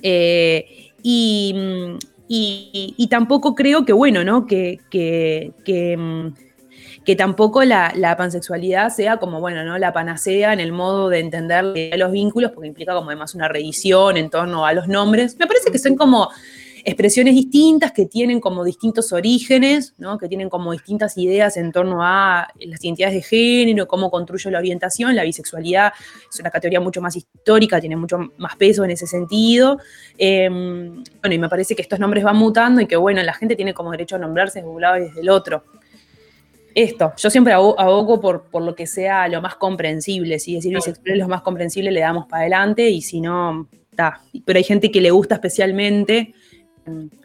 eh, 0.00 0.92
y, 1.02 1.54
y, 2.28 2.94
y, 2.96 3.08
tampoco 3.08 3.56
creo 3.56 3.84
que, 3.84 3.92
bueno, 3.92 4.22
¿no? 4.22 4.46
Que, 4.46 4.78
que, 4.90 5.96
mm, 5.98 6.28
que 7.04 7.16
tampoco 7.16 7.62
la, 7.64 8.14
pansexualidad 8.16 8.90
sea 8.90 9.18
como, 9.18 9.40
bueno, 9.40 9.64
¿no? 9.64 9.78
La 9.78 9.92
panacea 9.92 10.52
en 10.52 10.60
el 10.60 10.72
modo 10.72 11.08
de 11.08 11.20
entender 11.20 11.64
los 11.96 12.12
vínculos, 12.12 12.52
porque 12.52 12.68
implica 12.68 12.94
como 12.94 13.10
además 13.10 13.34
una 13.34 13.48
revisión 13.48 14.16
en 14.16 14.30
torno 14.30 14.64
a 14.64 14.72
los 14.72 14.88
nombres. 14.88 15.36
Me 15.38 15.46
parece 15.46 15.70
que 15.70 15.78
son 15.78 15.96
como 15.96 16.30
expresiones 16.86 17.34
distintas 17.34 17.92
que 17.92 18.06
tienen 18.06 18.40
como 18.40 18.62
distintos 18.62 19.12
orígenes, 19.12 19.94
¿no? 19.96 20.18
que 20.18 20.28
tienen 20.28 20.50
como 20.50 20.72
distintas 20.72 21.16
ideas 21.16 21.56
en 21.56 21.72
torno 21.72 22.02
a 22.02 22.48
las 22.60 22.84
identidades 22.84 23.14
de 23.14 23.22
género, 23.22 23.88
cómo 23.88 24.10
construye 24.10 24.50
la 24.50 24.58
orientación. 24.58 25.16
La 25.16 25.24
bisexualidad 25.24 25.92
es 26.30 26.40
una 26.40 26.50
categoría 26.50 26.80
mucho 26.80 27.00
más 27.00 27.16
histórica, 27.16 27.80
tiene 27.80 27.96
mucho 27.96 28.18
más 28.36 28.56
peso 28.56 28.84
en 28.84 28.90
ese 28.90 29.06
sentido. 29.06 29.78
Eh, 30.18 30.48
bueno, 30.48 31.34
y 31.34 31.38
me 31.38 31.48
parece 31.48 31.74
que 31.74 31.82
estos 31.82 31.98
nombres 31.98 32.22
van 32.22 32.36
mutando 32.36 32.80
y 32.82 32.86
que, 32.86 32.96
bueno, 32.96 33.22
la 33.22 33.32
gente 33.32 33.56
tiene 33.56 33.72
como 33.72 33.90
derecho 33.90 34.16
a 34.16 34.18
nombrarse 34.18 34.60
desde 34.60 34.70
un 34.70 34.80
lado 34.80 34.98
y 34.98 35.00
desde 35.04 35.20
el 35.20 35.30
otro. 35.30 35.64
Esto, 36.74 37.12
yo 37.16 37.30
siempre 37.30 37.52
abogo 37.52 38.20
por, 38.20 38.44
por 38.44 38.62
lo 38.62 38.74
que 38.74 38.86
sea 38.86 39.28
lo 39.28 39.40
más 39.40 39.56
comprensible. 39.56 40.38
Si 40.38 40.54
decir 40.54 40.74
bisexual 40.74 41.12
es 41.12 41.18
lo 41.18 41.28
más 41.28 41.42
comprensible, 41.42 41.90
le 41.90 42.00
damos 42.00 42.26
para 42.26 42.42
adelante 42.42 42.90
y 42.90 43.00
si 43.00 43.20
no, 43.20 43.68
está. 43.90 44.20
Pero 44.44 44.56
hay 44.56 44.64
gente 44.64 44.90
que 44.90 45.00
le 45.00 45.10
gusta 45.10 45.36
especialmente 45.36 46.34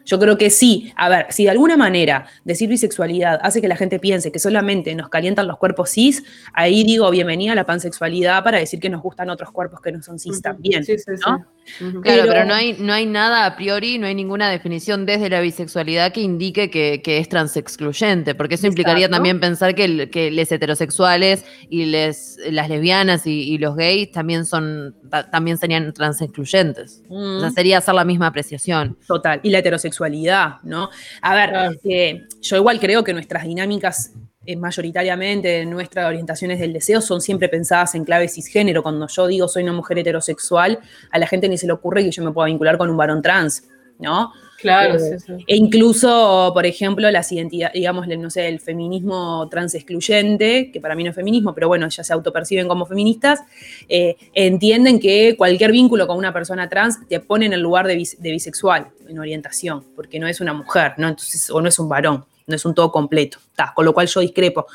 yo 0.06 0.18
creo 0.18 0.38
que 0.38 0.50
sí. 0.50 0.92
A 0.96 1.08
ver, 1.08 1.26
si 1.30 1.44
de 1.44 1.50
alguna 1.50 1.76
manera 1.76 2.26
decir 2.44 2.68
bisexualidad 2.68 3.38
hace 3.42 3.60
que 3.60 3.68
la 3.68 3.76
gente 3.76 3.98
piense 3.98 4.32
que 4.32 4.38
solamente 4.38 4.94
nos 4.94 5.08
calientan 5.08 5.46
los 5.46 5.58
cuerpos 5.58 5.90
cis, 5.90 6.24
ahí 6.52 6.82
digo 6.84 7.10
bienvenida 7.10 7.52
a 7.52 7.54
la 7.54 7.66
pansexualidad 7.66 8.42
para 8.42 8.58
decir 8.58 8.80
que 8.80 8.88
nos 8.88 9.02
gustan 9.02 9.30
otros 9.30 9.50
cuerpos 9.50 9.80
que 9.80 9.92
no 9.92 10.02
son 10.02 10.18
cis 10.18 10.40
también. 10.40 10.84
Sí, 10.84 10.98
sí, 10.98 11.12
¿no? 11.26 11.44
Claro, 11.78 12.24
pero, 12.26 12.44
no, 12.44 12.54
hay, 12.54 12.76
no 12.78 12.92
hay 12.92 13.06
nada 13.06 13.46
a 13.46 13.56
priori, 13.56 13.98
no 13.98 14.06
hay 14.06 14.14
ninguna 14.14 14.50
definición 14.50 15.06
desde 15.06 15.30
la 15.30 15.40
bisexualidad 15.40 16.12
que 16.12 16.20
indique 16.20 16.70
que, 16.70 17.00
es 17.18 17.28
transexcluyente, 17.28 18.34
porque 18.34 18.56
eso 18.56 18.66
implicaría 18.66 19.08
también 19.08 19.40
pensar 19.40 19.74
que, 19.74 20.10
que 20.10 20.30
los 20.30 20.50
heterosexuales 20.50 21.44
y 21.68 21.86
les, 21.86 22.38
las 22.50 22.68
lesbianas 22.68 23.26
y, 23.26 23.58
los 23.58 23.76
gays 23.76 24.10
también 24.10 24.46
son 24.46 24.96
también 25.30 25.58
serían 25.58 25.92
transexcluyentes. 25.92 27.02
O 27.08 27.40
sea, 27.40 27.50
sería 27.50 27.78
hacer 27.78 27.94
la 27.94 28.04
misma 28.04 28.28
apreciación. 28.28 28.96
Total. 29.06 29.40
Y 29.42 29.50
la 29.50 29.58
heterosexualidad, 29.58 30.60
¿no? 30.62 30.88
A 31.20 31.34
ver, 31.34 31.78
eh, 31.84 32.26
yo 32.40 32.56
igual 32.56 32.80
creo 32.80 33.04
que 33.04 33.12
nuestras 33.12 33.44
dinámicas 33.44 34.12
eh, 34.46 34.56
mayoritariamente 34.56 35.66
nuestras 35.66 36.06
orientaciones 36.06 36.58
del 36.58 36.72
deseo 36.72 37.02
son 37.02 37.20
siempre 37.20 37.50
pensadas 37.50 37.94
en 37.94 38.04
clave 38.04 38.26
cisgénero. 38.26 38.82
Cuando 38.82 39.06
yo 39.06 39.26
digo 39.26 39.48
soy 39.48 39.64
una 39.64 39.74
mujer 39.74 39.98
heterosexual, 39.98 40.78
a 41.10 41.18
la 41.18 41.26
gente 41.26 41.46
ni 41.46 41.58
se 41.58 41.66
le 41.66 41.74
ocurre 41.74 42.02
que 42.02 42.10
yo 42.10 42.24
me 42.24 42.32
pueda 42.32 42.46
vincular 42.46 42.78
con 42.78 42.88
un 42.88 42.96
varón 42.96 43.20
trans, 43.20 43.68
¿no? 43.98 44.32
Claro, 44.56 44.94
eh, 44.94 45.18
sí, 45.18 45.32
E 45.46 45.56
incluso, 45.56 46.52
por 46.54 46.64
ejemplo, 46.64 47.10
las 47.10 47.30
identidades, 47.32 47.74
digamos, 47.74 48.06
no 48.06 48.30
sé, 48.30 48.48
el 48.48 48.60
feminismo 48.60 49.46
trans 49.50 49.74
excluyente, 49.74 50.70
que 50.70 50.80
para 50.80 50.94
mí 50.94 51.04
no 51.04 51.10
es 51.10 51.16
feminismo, 51.16 51.54
pero 51.54 51.68
bueno, 51.68 51.86
ya 51.88 52.02
se 52.02 52.12
autoperciben 52.12 52.66
como 52.66 52.86
feministas, 52.86 53.40
eh, 53.88 54.16
entienden 54.34 55.00
que 55.00 55.34
cualquier 55.36 55.72
vínculo 55.72 56.06
con 56.06 56.16
una 56.16 56.32
persona 56.32 56.68
trans 56.68 57.06
te 57.08 57.20
pone 57.20 57.46
en 57.46 57.52
el 57.52 57.60
lugar 57.60 57.86
de, 57.86 58.08
de 58.18 58.30
bisexual, 58.30 58.88
en 59.06 59.18
orientación, 59.18 59.84
porque 59.94 60.18
no 60.18 60.26
es 60.26 60.40
una 60.40 60.54
mujer, 60.54 60.92
¿no? 60.96 61.08
Entonces, 61.08 61.50
o 61.50 61.60
no 61.60 61.68
es 61.68 61.78
un 61.78 61.88
varón 61.88 62.24
es 62.56 62.64
un 62.64 62.74
todo 62.74 62.90
completo, 62.90 63.38
con 63.74 63.84
lo 63.84 63.92
cual 63.92 64.06
yo 64.06 64.20
discrepo. 64.20 64.66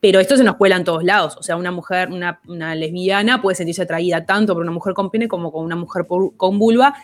Pero 0.00 0.20
esto 0.20 0.36
se 0.36 0.44
nos 0.44 0.56
cuela 0.56 0.76
en 0.76 0.84
todos 0.84 1.04
lados, 1.04 1.36
o 1.36 1.42
sea, 1.42 1.56
una 1.56 1.70
mujer, 1.70 2.10
una, 2.10 2.74
lesbiana 2.74 3.42
puede 3.42 3.56
sentirse 3.56 3.82
atraída 3.82 4.24
tanto 4.24 4.54
por 4.54 4.62
una 4.62 4.72
mujer 4.72 4.94
con 4.94 5.10
pene 5.10 5.28
como 5.28 5.50
con 5.50 5.64
una 5.64 5.76
mujer 5.76 6.06
con 6.06 6.58
vulva, 6.58 6.94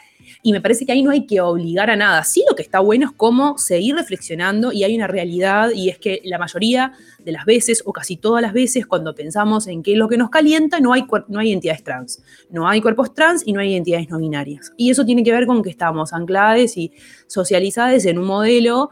y 0.43 0.53
me 0.53 0.61
parece 0.61 0.87
que 0.87 0.93
ahí 0.93 1.03
no 1.03 1.11
hay 1.11 1.27
que 1.27 1.41
obligar 1.41 1.91
a 1.91 1.97
nada. 1.97 2.25
Sí, 2.25 2.45
lo 2.49 2.55
que 2.55 2.63
está 2.63 2.81
bueno 2.81 3.07
es 3.07 3.13
cómo 3.17 3.59
seguir 3.59 3.97
reflexionando 3.97 4.73
y 4.73 4.85
hay 4.85 4.95
una 4.97 5.07
realidad 5.07 5.71
y 5.75 5.89
es 5.89 5.99
que 5.99 6.21
la 6.25 6.39
mayoría 6.39 6.93
de 7.19 7.33
las 7.33 7.45
veces 7.45 7.83
o 7.85 7.93
casi 7.93 8.17
todas 8.17 8.43
las 8.43 8.53
veces 8.53 8.87
cuando 8.87 9.15
pensamos 9.15 9.67
en 9.67 9.83
qué 9.83 9.93
es 9.93 9.99
lo 9.99 10.09
que 10.09 10.17
nos 10.17 10.31
calienta, 10.31 10.81
no 10.81 10.93
hay, 10.93 11.07
no 11.29 11.39
hay 11.39 11.51
identidades 11.51 11.83
trans. 11.83 12.23
No 12.51 12.69
hay 12.69 12.81
cuerpos 12.81 13.15
trans 13.15 13.43
y 13.47 13.53
no 13.53 13.61
hay 13.61 13.73
identidades 13.73 14.09
no 14.09 14.19
binarias. 14.19 14.73
Y 14.77 14.91
eso 14.91 15.05
tiene 15.05 15.23
que 15.23 15.33
ver 15.33 15.47
con 15.47 15.63
que 15.63 15.71
estamos 15.71 16.13
ancladas 16.13 16.77
y 16.77 16.93
socializadas 17.27 18.05
en 18.07 18.19
un 18.19 18.27
modelo 18.27 18.91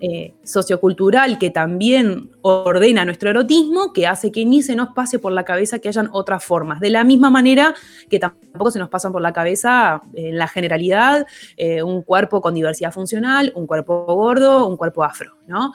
eh, 0.00 0.34
sociocultural 0.42 1.38
que 1.38 1.50
también 1.50 2.30
ordena 2.42 3.04
nuestro 3.04 3.30
erotismo, 3.30 3.92
que 3.92 4.06
hace 4.06 4.30
que 4.30 4.44
ni 4.44 4.62
se 4.62 4.76
nos 4.76 4.90
pase 4.90 5.18
por 5.18 5.32
la 5.32 5.44
cabeza 5.44 5.78
que 5.78 5.88
hayan 5.88 6.10
otras 6.12 6.44
formas. 6.44 6.80
De 6.80 6.90
la 6.90 7.04
misma 7.04 7.30
manera 7.30 7.74
que 8.08 8.18
tampoco 8.18 8.70
se 8.70 8.78
nos 8.78 8.88
pasan 8.88 9.12
por 9.12 9.22
la 9.22 9.32
cabeza 9.32 10.02
en 10.14 10.36
la 10.36 10.48
generalidad 10.48 11.26
eh, 11.56 11.82
un 11.82 12.02
cuerpo 12.02 12.40
con 12.40 12.54
diversidad 12.54 12.92
funcional, 12.92 13.52
un 13.54 13.66
cuerpo 13.66 14.04
gordo, 14.04 14.66
un 14.66 14.76
cuerpo 14.76 15.02
afro, 15.02 15.36
¿no? 15.46 15.72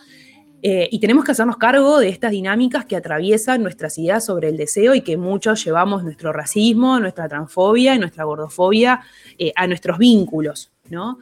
Eh, 0.62 0.88
y 0.92 1.00
tenemos 1.00 1.24
que 1.24 1.32
hacernos 1.32 1.58
cargo 1.58 2.00
de 2.00 2.10
estas 2.10 2.32
dinámicas 2.32 2.86
que 2.86 2.96
atraviesan 2.96 3.62
nuestras 3.62 3.98
ideas 3.98 4.26
sobre 4.26 4.50
el 4.50 4.58
deseo 4.58 4.96
y 4.96 5.02
que 5.02 5.18
muchos 5.18 5.64
llevamos 5.64 6.04
nuestro 6.04 6.34
racismo, 6.34 7.00
nuestra 7.00 7.28
transfobia 7.28 7.94
y 7.94 8.00
nuestra 8.00 8.24
gordofobia 8.24 9.02
a 9.56 9.68
nuestros 9.68 10.00
vínculos, 10.00 10.72
¿no? 10.90 11.20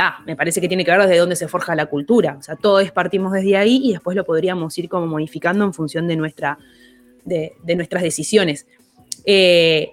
Ah, 0.00 0.22
me 0.26 0.34
parece 0.34 0.60
que 0.60 0.68
tiene 0.68 0.84
que 0.84 0.90
ver 0.90 1.00
desde 1.02 1.18
dónde 1.18 1.36
se 1.36 1.46
forja 1.46 1.74
la 1.74 1.86
cultura. 1.86 2.36
O 2.38 2.42
sea, 2.42 2.56
todos 2.56 2.90
partimos 2.90 3.32
desde 3.32 3.56
ahí 3.56 3.80
y 3.84 3.92
después 3.92 4.16
lo 4.16 4.24
podríamos 4.24 4.76
ir 4.78 4.88
como 4.88 5.06
modificando 5.06 5.64
en 5.64 5.72
función 5.72 6.08
de, 6.08 6.16
nuestra, 6.16 6.58
de, 7.24 7.54
nuestras 7.76 8.02
decisiones. 8.02 8.66
Eh, 9.24 9.92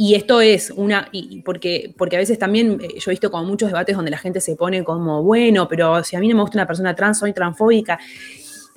y 0.00 0.14
esto 0.14 0.40
es 0.40 0.70
una, 0.70 1.10
porque, 1.44 1.92
porque 1.98 2.16
a 2.16 2.20
veces 2.20 2.38
también 2.38 2.78
eh, 2.80 3.00
yo 3.00 3.10
he 3.10 3.14
visto 3.14 3.32
como 3.32 3.44
muchos 3.44 3.68
debates 3.68 3.96
donde 3.96 4.12
la 4.12 4.18
gente 4.18 4.40
se 4.40 4.54
pone 4.54 4.84
como, 4.84 5.24
bueno, 5.24 5.66
pero 5.66 6.04
si 6.04 6.14
a 6.14 6.20
mí 6.20 6.28
no 6.28 6.36
me 6.36 6.42
gusta 6.42 6.56
una 6.56 6.66
persona 6.68 6.94
trans, 6.94 7.18
soy 7.18 7.32
transfóbica. 7.32 7.98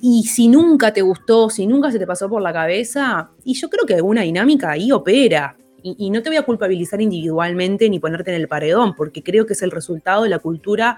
Y 0.00 0.24
si 0.24 0.48
nunca 0.48 0.92
te 0.92 1.00
gustó, 1.00 1.48
si 1.48 1.64
nunca 1.64 1.92
se 1.92 2.00
te 2.00 2.08
pasó 2.08 2.28
por 2.28 2.42
la 2.42 2.52
cabeza, 2.52 3.30
y 3.44 3.54
yo 3.54 3.70
creo 3.70 3.86
que 3.86 3.94
alguna 3.94 4.22
dinámica 4.22 4.72
ahí 4.72 4.90
opera. 4.90 5.56
Y, 5.82 6.10
no 6.10 6.22
te 6.22 6.30
voy 6.30 6.36
a 6.36 6.42
culpabilizar 6.42 7.00
individualmente 7.00 7.90
ni 7.90 7.98
ponerte 7.98 8.34
en 8.34 8.40
el 8.40 8.48
paredón, 8.48 8.94
porque 8.94 9.22
creo 9.22 9.46
que 9.46 9.54
es 9.54 9.62
el 9.62 9.70
resultado 9.70 10.22
de 10.22 10.28
la 10.28 10.38
cultura 10.38 10.96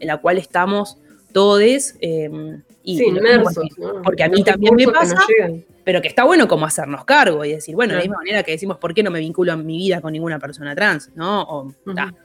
en 0.00 0.08
la 0.08 0.18
cual 0.18 0.38
estamos 0.38 0.98
todos. 1.32 1.94
Em, 2.00 2.62
y 2.82 2.98
sí, 2.98 3.04
inmersos, 3.06 3.66
porque, 4.02 4.24
a 4.24 4.28
mí 4.28 4.42
también 4.42 4.74
me 4.74 4.86
pasa, 4.88 5.16
pero 5.84 6.02
que 6.02 6.08
está 6.08 6.24
bueno 6.24 6.48
como 6.48 6.66
hacernos 6.66 7.04
cargo 7.04 7.44
y 7.44 7.52
decir, 7.52 7.74
bueno, 7.74 7.92
de 7.92 7.98
la 7.98 8.04
misma 8.04 8.18
manera 8.18 8.42
que 8.42 8.52
decimos, 8.52 8.78
¿por 8.78 8.92
qué 8.92 9.02
no 9.02 9.10
me 9.10 9.20
vinculo 9.20 9.52
en 9.52 9.64
mi 9.64 9.78
vida 9.78 10.00
con 10.00 10.12
ninguna 10.12 10.38
persona 10.38 10.74
trans? 10.74 11.10
¿no? 11.14 11.74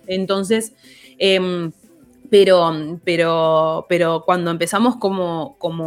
Entonces, 0.08 0.74
em, 1.18 1.72
pero, 2.30 3.00
pero, 3.04 3.86
pero 3.90 4.24
cuando 4.26 4.52
empezamos 4.52 4.98
como, 4.98 5.56
como 5.58 5.86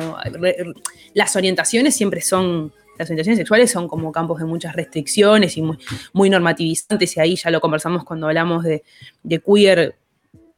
las 1.15 1.37
orientaciones 1.37 1.95
siempre 1.95 2.21
son 2.21 2.73
las 2.99 3.09
orientaciones 3.09 3.39
sexuales 3.39 3.71
son 3.71 3.89
como 3.89 4.13
campos 4.13 4.39
de 4.39 4.45
muchas 4.45 4.75
restricciones 4.77 5.57
y 5.57 5.63
muy, 5.63 5.79
muy 6.13 6.31
normativizantes, 6.31 7.17
y 7.17 7.21
ahí 7.21 7.37
ya 7.37 7.51
lo 7.51 7.61
conversamos 7.61 8.05
cuando 8.05 8.29
hablamos 8.29 8.65
de, 8.65 8.83
queer 9.25 9.97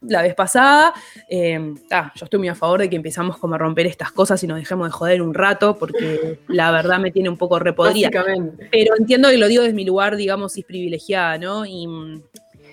la 0.02 0.20
vez 0.20 0.34
pasada. 0.34 0.92
Eh, 1.28 1.58
yo 2.14 2.24
estoy 2.24 2.38
muy 2.38 2.48
a 2.48 2.54
favor 2.54 2.80
de 2.80 2.90
que 2.90 2.96
empezamos 2.96 3.38
como 3.38 3.54
a 3.54 3.58
romper 3.58 3.86
estas 3.86 4.12
cosas 4.12 4.42
y 4.42 4.46
nos 4.46 4.58
dejemos 4.58 4.88
de 4.88 4.92
joder 4.92 5.22
un 5.22 5.32
rato, 5.32 5.76
porque 5.76 6.40
la 6.48 6.70
verdad 6.70 6.98
me 6.98 7.10
tiene 7.10 7.28
un 7.28 7.38
poco 7.38 7.58
repodrida. 7.58 8.10
Pero 8.70 8.94
entiendo 8.98 9.30
que 9.30 9.38
lo 9.38 9.48
digo 9.48 9.62
desde 9.62 9.74
mi 9.74 9.84
lugar, 9.84 10.16
digamos, 10.16 10.56
es 10.58 10.64
privilegiada, 10.64 11.38
¿no? 11.38 11.64
Y, 11.64 11.86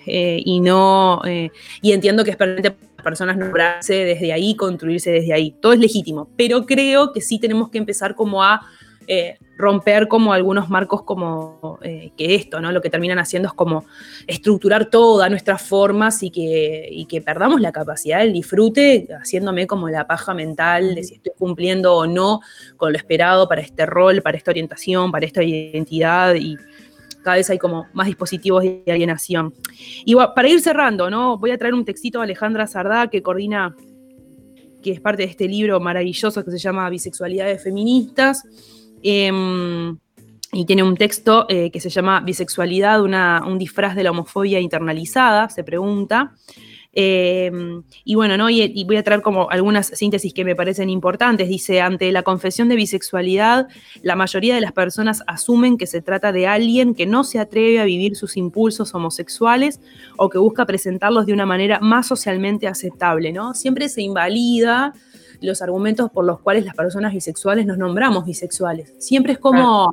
eh, 0.06 0.42
y 0.44 0.60
no. 0.60 1.22
Eh, 1.24 1.50
y 1.80 1.92
entiendo 1.92 2.24
que 2.24 2.32
es 2.32 2.36
permanente 2.36 2.72
para 2.72 3.04
personas 3.04 3.36
nombrarse 3.36 4.04
desde 4.04 4.32
ahí, 4.32 4.54
construirse 4.54 5.10
desde 5.10 5.32
ahí. 5.32 5.54
Todo 5.60 5.72
es 5.72 5.78
legítimo. 5.78 6.28
Pero 6.36 6.66
creo 6.66 7.12
que 7.12 7.20
sí 7.20 7.38
tenemos 7.38 7.70
que 7.70 7.78
empezar 7.78 8.14
como 8.14 8.42
a 8.42 8.60
eh, 9.06 9.36
romper 9.62 10.08
como 10.08 10.32
algunos 10.32 10.68
marcos 10.68 11.04
como 11.04 11.78
eh, 11.82 12.10
que 12.16 12.34
esto, 12.34 12.60
¿no? 12.60 12.72
Lo 12.72 12.82
que 12.82 12.90
terminan 12.90 13.20
haciendo 13.20 13.48
es 13.48 13.54
como 13.54 13.84
estructurar 14.26 14.90
todas 14.90 15.30
nuestras 15.30 15.62
formas 15.62 16.20
y 16.24 16.30
que, 16.30 17.06
que 17.08 17.20
perdamos 17.22 17.60
la 17.60 17.70
capacidad 17.70 18.18
del 18.18 18.32
disfrute, 18.32 19.06
haciéndome 19.20 19.68
como 19.68 19.88
la 19.88 20.08
paja 20.08 20.34
mental 20.34 20.96
de 20.96 21.04
si 21.04 21.14
estoy 21.14 21.32
cumpliendo 21.38 21.94
o 21.94 22.08
no 22.08 22.40
con 22.76 22.90
lo 22.90 22.98
esperado 22.98 23.48
para 23.48 23.60
este 23.60 23.86
rol, 23.86 24.20
para 24.20 24.36
esta 24.36 24.50
orientación, 24.50 25.12
para 25.12 25.26
esta 25.26 25.44
identidad 25.44 26.34
y 26.34 26.56
cada 27.22 27.36
vez 27.36 27.48
hay 27.48 27.58
como 27.58 27.86
más 27.92 28.08
dispositivos 28.08 28.64
de 28.64 28.82
alienación. 28.88 29.54
Y 30.04 30.16
para 30.16 30.48
ir 30.48 30.60
cerrando, 30.60 31.08
¿no? 31.08 31.38
Voy 31.38 31.52
a 31.52 31.58
traer 31.58 31.74
un 31.74 31.84
textito 31.84 32.18
de 32.18 32.24
Alejandra 32.24 32.66
Sardá 32.66 33.06
que 33.06 33.22
coordina, 33.22 33.76
que 34.82 34.90
es 34.90 35.00
parte 35.00 35.22
de 35.22 35.28
este 35.28 35.46
libro 35.46 35.78
maravilloso 35.78 36.44
que 36.44 36.50
se 36.50 36.58
llama 36.58 36.90
Bisexualidades 36.90 37.62
Feministas 37.62 38.42
Em, 39.02 39.98
y 40.52 40.66
tiene 40.66 40.82
un 40.82 40.96
texto 40.96 41.46
eh, 41.48 41.70
que 41.70 41.80
se 41.80 41.88
llama 41.88 42.20
Bisexualidad, 42.20 43.00
un 43.02 43.58
disfraz 43.58 43.96
de 43.96 44.04
la 44.04 44.10
homofobia 44.10 44.60
internalizada, 44.60 45.48
se 45.48 45.64
pregunta. 45.64 46.34
Eh, 46.94 47.50
y 48.04 48.14
bueno, 48.16 48.36
¿no? 48.36 48.50
Y, 48.50 48.84
voy 48.84 48.96
a 48.96 49.02
traer 49.02 49.22
como 49.22 49.48
algunas 49.50 49.86
síntesis 49.86 50.34
que 50.34 50.44
me 50.44 50.54
parecen 50.54 50.90
importantes. 50.90 51.48
Dice, 51.48 51.80
ante 51.80 52.12
la 52.12 52.22
confesión 52.22 52.68
de 52.68 52.76
bisexualidad, 52.76 53.68
la 54.02 54.14
mayoría 54.14 54.54
de 54.54 54.60
las 54.60 54.72
personas 54.72 55.22
asumen 55.26 55.78
que 55.78 55.86
se 55.86 56.02
trata 56.02 56.32
de 56.32 56.46
alguien 56.46 56.94
que 56.94 57.06
no 57.06 57.24
se 57.24 57.38
atreve 57.38 57.80
a 57.80 57.84
vivir 57.84 58.14
sus 58.14 58.36
impulsos 58.36 58.94
homosexuales 58.94 59.80
o 60.18 60.28
que 60.28 60.36
busca 60.36 60.66
presentarlos 60.66 61.24
de 61.24 61.32
una 61.32 61.46
manera 61.46 61.80
más 61.80 62.06
socialmente 62.06 62.68
aceptable, 62.68 63.32
¿no? 63.32 63.54
Siempre 63.54 63.88
se 63.88 64.02
invalida 64.02 64.92
los 65.42 65.62
argumentos 65.62 66.10
por 66.10 66.24
los 66.24 66.40
cuales 66.40 66.64
las 66.64 66.74
personas 66.74 67.12
bisexuales 67.12 67.66
nos 67.66 67.78
nombramos 67.78 68.24
bisexuales. 68.24 68.94
Siempre 68.98 69.34
es 69.34 69.38
como... 69.38 69.92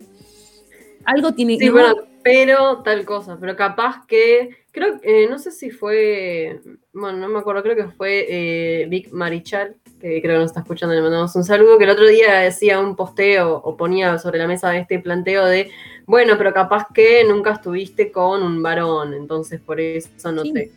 Algo 1.06 1.34
tiene... 1.34 1.58
Sí, 1.58 1.70
bueno, 1.70 1.96
pero 2.24 2.82
tal 2.84 3.06
cosa, 3.06 3.38
pero 3.40 3.56
capaz 3.56 4.06
que 4.06 4.50
Creo, 4.72 5.00
eh, 5.02 5.28
no 5.28 5.40
sé 5.40 5.52
si 5.52 5.72
fue, 5.72 6.62
bueno, 6.94 7.18
no 7.18 7.28
me 7.28 7.40
acuerdo, 7.40 7.64
creo 7.64 7.76
que 7.76 7.88
fue 7.88 8.28
eh, 8.30 8.86
Vic 8.88 9.12
Marichal, 9.12 9.76
que 10.00 10.22
creo 10.22 10.36
que 10.36 10.42
nos 10.42 10.46
está 10.46 10.60
escuchando, 10.60 10.94
le 10.94 11.02
mandamos 11.02 11.36
un 11.36 11.44
saludo, 11.44 11.80
que 11.80 11.86
el 11.86 11.90
otro 11.90 12.06
día 12.06 12.36
decía 12.36 12.80
un 12.80 12.96
posteo 12.96 13.56
o 13.56 13.76
ponía 13.76 14.20
sobre 14.20 14.38
la 14.38 14.48
mesa 14.48 14.78
este 14.78 15.00
planteo 15.00 15.46
de, 15.46 15.72
bueno, 16.06 16.36
pero 16.38 16.54
capaz 16.54 16.86
que 16.94 17.24
nunca 17.24 17.54
estuviste 17.54 18.12
con 18.12 18.44
un 18.44 18.62
varón, 18.62 19.16
entonces 19.16 19.60
por 19.60 19.80
eso 19.80 20.32
no 20.32 20.44
te... 20.44 20.72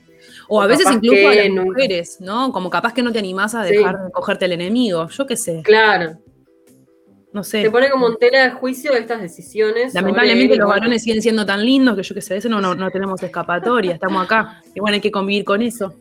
O 0.55 0.61
a 0.61 0.66
veces 0.66 0.87
incluso 0.93 1.31
a 1.31 1.35
las 1.35 1.49
mujeres, 1.49 2.19
¿no? 2.20 2.53
Como 2.53 2.69
capaz 2.69 2.93
que 2.93 3.03
no 3.03 3.11
te 3.11 3.19
animás 3.19 3.55
a 3.55 3.62
dejar 3.62 4.05
de 4.05 4.11
cogerte 4.12 4.45
el 4.45 4.53
enemigo, 4.53 5.09
yo 5.09 5.27
qué 5.27 5.35
sé. 5.35 5.62
Claro. 5.62 6.19
No 7.33 7.43
sé. 7.43 7.62
Se 7.62 7.70
pone 7.70 7.89
como 7.89 8.11
en 8.11 8.19
tela 8.19 8.43
de 8.45 8.51
juicio 8.51 8.93
estas 8.93 9.23
decisiones. 9.23 9.95
Lamentablemente 9.95 10.57
los 10.57 10.69
varones 10.69 11.05
siguen 11.05 11.23
siendo 11.23 11.47
tan 11.47 11.65
lindos 11.65 11.97
que 11.97 12.03
yo 12.03 12.15
qué 12.15 12.20
sé, 12.20 12.37
eso 12.37 12.51
no, 12.51 12.61
no, 12.61 12.91
tenemos 12.91 13.23
escapatoria, 13.23 13.95
estamos 13.95 14.23
acá. 14.23 14.62
Y 14.74 14.81
bueno, 14.81 14.97
hay 14.97 15.01
que 15.01 15.11
convivir 15.11 15.43
con 15.47 15.62
eso. 15.62 15.95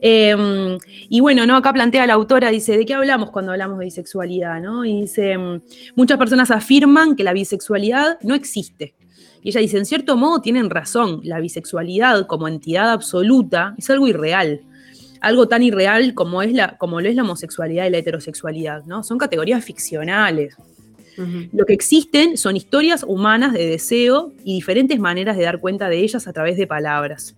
Em, 0.00 0.78
y 1.10 1.20
bueno, 1.20 1.44
¿no? 1.44 1.54
Acá 1.54 1.70
plantea 1.74 2.06
la 2.06 2.14
autora, 2.14 2.48
dice, 2.48 2.74
¿de 2.78 2.86
qué 2.86 2.94
hablamos 2.94 3.30
cuando 3.30 3.52
hablamos 3.52 3.78
de 3.80 3.84
bisexualidad? 3.84 4.62
¿no? 4.62 4.86
Y 4.86 5.02
dice, 5.02 5.32
em, 5.32 5.60
muchas 5.94 6.16
personas 6.16 6.50
afirman 6.50 7.16
que 7.16 7.22
la 7.22 7.34
bisexualidad 7.34 8.18
no 8.22 8.34
existe. 8.34 8.94
Y 9.42 9.50
ella 9.50 9.60
dice, 9.60 9.78
en 9.78 9.86
cierto 9.86 10.16
modo 10.16 10.40
tienen 10.40 10.70
razón, 10.70 11.20
la 11.24 11.40
bisexualidad 11.40 12.26
como 12.26 12.48
entidad 12.48 12.90
absoluta 12.90 13.74
es 13.78 13.88
algo 13.90 14.08
irreal 14.08 14.62
algo 15.20 15.48
tan 15.48 15.62
irreal 15.62 16.14
como, 16.14 16.42
es 16.42 16.52
la, 16.52 16.76
como 16.78 17.00
lo 17.00 17.08
es 17.08 17.14
la 17.14 17.22
homosexualidad 17.22 17.86
y 17.86 17.90
la 17.90 17.98
heterosexualidad, 17.98 18.84
¿no? 18.84 19.02
Son 19.02 19.18
categorías 19.18 19.64
ficcionales. 19.64 20.56
Lo 21.52 21.66
que 21.66 21.72
existen 21.72 22.36
son 22.36 22.56
historias 22.56 23.04
humanas 23.04 23.52
de 23.52 23.66
deseo 23.66 24.32
y 24.44 24.54
diferentes 24.54 25.00
maneras 25.00 25.36
de 25.36 25.42
dar 25.42 25.58
cuenta 25.58 25.88
de 25.88 25.98
ellas 25.98 26.28
a 26.28 26.32
través 26.32 26.56
de 26.56 26.68
palabras. 26.68 27.34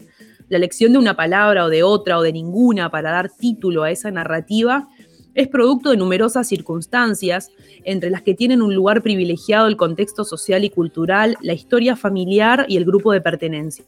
La 0.50 0.58
elección 0.58 0.92
de 0.92 0.98
una 0.98 1.16
palabra 1.16 1.64
o 1.64 1.70
de 1.70 1.82
otra 1.82 2.18
o 2.18 2.22
de 2.22 2.30
ninguna 2.30 2.90
para 2.90 3.10
dar 3.10 3.30
título 3.30 3.82
a 3.82 3.90
esa 3.90 4.10
narrativa 4.10 4.86
es 5.34 5.48
producto 5.48 5.90
de 5.90 5.96
numerosas 5.96 6.48
circunstancias, 6.48 7.50
entre 7.84 8.10
las 8.10 8.22
que 8.22 8.34
tienen 8.34 8.62
un 8.62 8.74
lugar 8.74 9.02
privilegiado 9.02 9.66
el 9.66 9.76
contexto 9.76 10.24
social 10.24 10.64
y 10.64 10.70
cultural, 10.70 11.36
la 11.40 11.52
historia 11.52 11.96
familiar 11.96 12.66
y 12.68 12.76
el 12.76 12.84
grupo 12.84 13.12
de 13.12 13.20
pertenencia. 13.20 13.84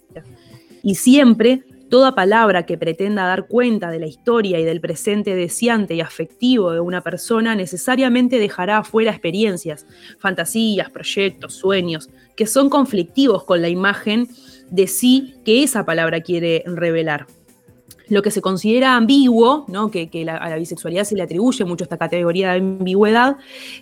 Y 0.82 0.96
siempre 0.96 1.64
Toda 1.92 2.14
palabra 2.14 2.64
que 2.64 2.78
pretenda 2.78 3.26
dar 3.26 3.46
cuenta 3.48 3.90
de 3.90 4.00
la 4.00 4.06
historia 4.06 4.58
y 4.58 4.64
del 4.64 4.80
presente 4.80 5.34
deseante 5.34 5.94
y 5.94 6.00
afectivo 6.00 6.72
de 6.72 6.80
una 6.80 7.02
persona 7.02 7.54
necesariamente 7.54 8.38
dejará 8.38 8.78
afuera 8.78 9.10
experiencias, 9.10 9.86
fantasías, 10.18 10.88
proyectos, 10.88 11.52
sueños, 11.52 12.08
que 12.34 12.46
son 12.46 12.70
conflictivos 12.70 13.44
con 13.44 13.60
la 13.60 13.68
imagen 13.68 14.26
de 14.70 14.86
sí 14.86 15.34
que 15.44 15.62
esa 15.62 15.84
palabra 15.84 16.22
quiere 16.22 16.64
revelar. 16.64 17.26
Lo 18.08 18.22
que 18.22 18.30
se 18.30 18.40
considera 18.40 18.96
ambiguo, 18.96 19.66
que, 19.90 20.26
a 20.28 20.48
la 20.48 20.56
bisexualidad 20.56 21.04
se 21.04 21.14
le 21.14 21.22
atribuye 21.22 21.64
mucho 21.64 21.84
esta 21.84 21.98
categoría 21.98 22.52
de 22.52 22.58
ambigüedad, 22.58 23.36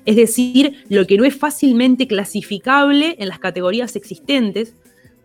es 0.05 0.17
decir, 0.17 0.85
lo 0.89 1.07
que 1.07 1.17
no 1.17 1.25
es 1.25 1.37
fácilmente 1.37 2.07
clasificable 2.07 3.17
en 3.19 3.29
las 3.29 3.39
categorías 3.39 3.97
existentes, 3.97 4.75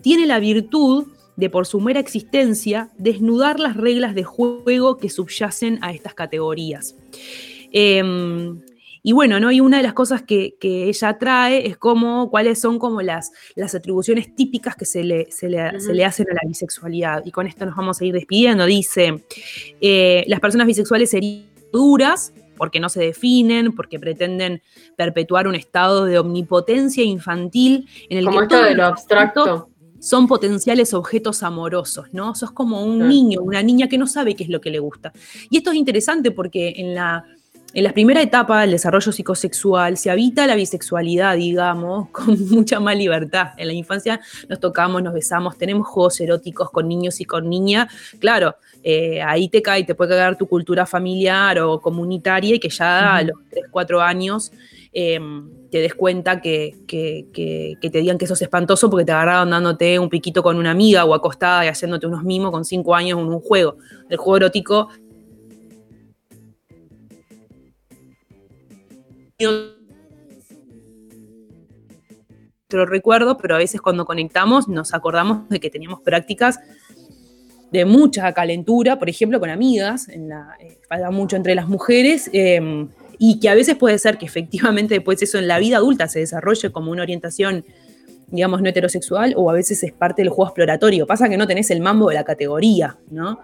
tiene 0.01 0.25
la 0.25 0.39
virtud 0.39 1.07
de 1.35 1.49
por 1.49 1.65
su 1.65 1.81
mera 1.81 1.99
existencia 1.99 2.89
desnudar 2.97 3.59
las 3.59 3.75
reglas 3.75 4.15
de 4.15 4.23
juego 4.23 4.97
que 4.97 5.09
subyacen 5.09 5.79
a 5.81 5.91
estas 5.91 6.13
categorías. 6.13 6.95
Em, 7.71 8.61
y 9.07 9.13
bueno, 9.13 9.39
¿no? 9.39 9.51
Y 9.51 9.61
una 9.61 9.77
de 9.77 9.83
las 9.83 9.93
cosas 9.93 10.23
que, 10.23 10.57
ella 10.59 11.17
trae 11.19 11.67
es 11.67 11.77
como 11.77 12.31
cuáles 12.31 12.59
son 12.59 12.79
como 12.79 13.03
las, 13.03 13.31
las 13.53 13.75
atribuciones 13.75 14.35
típicas 14.35 14.75
que 14.75 14.85
se 14.85 15.03
le, 15.03 15.31
se 15.31 15.47
le, 15.47 15.59
hacen 16.03 16.25
a 16.31 16.33
la 16.33 16.41
bisexualidad. 16.47 17.21
Y 17.23 17.29
con 17.29 17.45
esto 17.45 17.67
nos 17.67 17.75
vamos 17.75 18.01
a 18.01 18.05
ir 18.05 18.15
despidiendo. 18.15 18.65
Dice, 18.65 19.23
eh, 19.79 20.25
las 20.27 20.39
personas 20.39 20.65
bisexuales 20.65 21.11
serían 21.11 21.45
duras, 21.71 22.33
porque 22.57 22.79
no 22.79 22.89
se 22.89 22.99
definen, 22.99 23.75
porque 23.75 23.99
pretenden 23.99 24.63
perpetuar 24.95 25.47
un 25.47 25.53
estado 25.53 26.05
de 26.05 26.17
omnipotencia 26.17 27.03
infantil 27.03 27.87
en 28.09 28.17
el 28.17 28.25
como 28.25 28.39
que 28.39 28.45
esto 28.45 28.63
de 28.63 28.73
lo 28.73 28.85
abstracto 28.85 29.69
son 29.99 30.27
potenciales 30.27 30.95
objetos 30.95 31.43
amorosos, 31.43 32.07
¿no? 32.11 32.33
Sos 32.33 32.51
como 32.51 32.83
un 32.83 33.07
niño, 33.07 33.41
una 33.41 33.61
niña 33.61 33.87
que 33.87 33.99
no 33.99 34.07
sabe 34.07 34.35
qué 34.35 34.45
es 34.45 34.49
lo 34.49 34.61
que 34.61 34.71
le 34.71 34.79
gusta. 34.79 35.13
Y 35.51 35.57
esto 35.57 35.69
es 35.69 35.77
interesante 35.77 36.31
porque 36.31 36.73
en 36.77 36.95
la, 36.95 37.25
en 37.75 37.83
la 37.83 37.91
primera 37.91 38.21
etapa 38.21 38.61
del 38.61 38.71
desarrollo 38.71 39.11
psicosexual 39.11 39.97
se 39.97 40.09
habita 40.09 40.47
la 40.47 40.55
bisexualidad, 40.55 41.35
digamos, 41.35 42.07
con 42.11 42.39
mucha 42.49 42.79
más 42.79 42.95
libertad. 42.97 43.49
En 43.57 43.67
la 43.67 43.73
infancia 43.73 44.21
nos 44.47 44.61
tocamos, 44.61 45.03
nos 45.03 45.13
besamos, 45.13 45.57
tenemos 45.57 45.85
juegos 45.85 46.19
eróticos 46.21 46.71
con 46.71 46.87
niños 46.87 47.19
y 47.19 47.25
con 47.25 47.49
niñas. 47.49 47.87
Claro, 48.19 48.55
eh, 48.81 49.21
ahí 49.21 49.49
te 49.49 49.61
cae, 49.61 49.83
te 49.83 49.93
puede 49.93 50.15
caer 50.15 50.37
tu 50.37 50.47
cultura 50.47 50.85
familiar 50.85 51.59
o 51.59 51.81
comunitaria 51.81 52.55
y 52.55 52.59
que 52.59 52.69
ya 52.69 53.17
a 53.17 53.23
los 53.23 53.37
3, 53.49 53.65
4 53.69 54.01
años 54.01 54.53
Em, 54.97 55.49
te 55.69 55.79
des 55.79 55.93
cuenta 55.93 56.39
que, 56.39 56.73
te 56.87 57.89
digan 57.99 58.17
que 58.17 58.23
eso 58.23 58.33
es 58.33 58.41
espantoso 58.41 58.89
porque 58.89 59.03
te 59.03 59.11
agarraron 59.11 59.49
dándote 59.49 59.99
un 59.99 60.07
piquito 60.07 60.41
con 60.41 60.55
una 60.55 60.71
amiga 60.71 61.03
o 61.03 61.13
acostada 61.13 61.65
y 61.65 61.67
haciéndote 61.67 62.07
unos 62.07 62.23
mimos 62.23 62.51
con 62.51 62.63
cinco 62.63 62.95
años 62.95 63.19
en 63.19 63.25
un 63.25 63.41
juego. 63.41 63.75
El 64.09 64.15
juego 64.15 64.37
erótico 64.37 64.87
lo 69.39 69.75
recuerdo, 72.85 73.37
pero 73.37 73.55
a 73.55 73.57
veces 73.57 73.81
cuando 73.81 74.05
conectamos 74.05 74.67
nos 74.67 74.93
acordamos 74.93 75.49
de 75.49 75.59
que 75.59 75.69
teníamos 75.69 76.01
prácticas 76.01 76.59
de 77.71 77.85
mucha 77.85 78.31
calentura, 78.33 78.97
por 78.97 79.09
ejemplo, 79.09 79.39
con 79.39 79.49
amigas, 79.49 80.07
en 80.07 80.29
la, 80.29 80.55
eh, 80.59 80.77
mucho 81.11 81.35
entre 81.35 81.55
las 81.55 81.67
mujeres, 81.67 82.29
em, 82.31 82.89
y 83.17 83.39
que 83.39 83.49
a 83.49 83.55
veces 83.55 83.75
puede 83.75 83.97
ser 83.97 84.17
que 84.17 84.25
efectivamente 84.25 84.93
después 84.93 85.21
eso 85.21 85.37
en 85.37 85.47
la 85.47 85.59
vida 85.59 85.77
adulta 85.77 86.07
se 86.07 86.19
desarrolle 86.19 86.71
como 86.71 86.91
una 86.91 87.01
orientación, 87.01 87.65
digamos, 88.27 88.61
no 88.61 88.69
heterosexual, 88.69 89.33
o 89.37 89.49
a 89.49 89.53
veces 89.53 89.83
es 89.83 89.91
parte 89.91 90.21
del 90.21 90.29
juego 90.29 90.49
exploratorio. 90.49 91.05
Pasa 91.05 91.29
que 91.29 91.37
no 91.37 91.47
tenés 91.47 91.71
el 91.71 91.81
mambo 91.81 92.09
de 92.09 92.15
la 92.15 92.23
categoría, 92.23 92.97
¿no? 93.09 93.39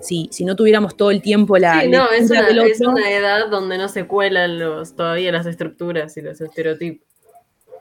Si, 0.00 0.28
si 0.30 0.44
no 0.44 0.56
tuviéramos 0.56 0.96
todo 0.96 1.10
el 1.10 1.22
tiempo 1.22 1.56
la... 1.56 1.80
Sí, 1.80 1.88
no, 1.88 2.10
es 2.10 2.30
una, 2.30 2.48
es 2.66 2.80
una 2.80 3.10
edad 3.10 3.48
donde 3.48 3.78
no 3.78 3.88
se 3.88 4.06
cuelan 4.06 4.58
los, 4.58 4.94
todavía 4.94 5.32
las 5.32 5.46
estructuras 5.46 6.16
y 6.16 6.20
los 6.20 6.40
estereotipos 6.40 7.06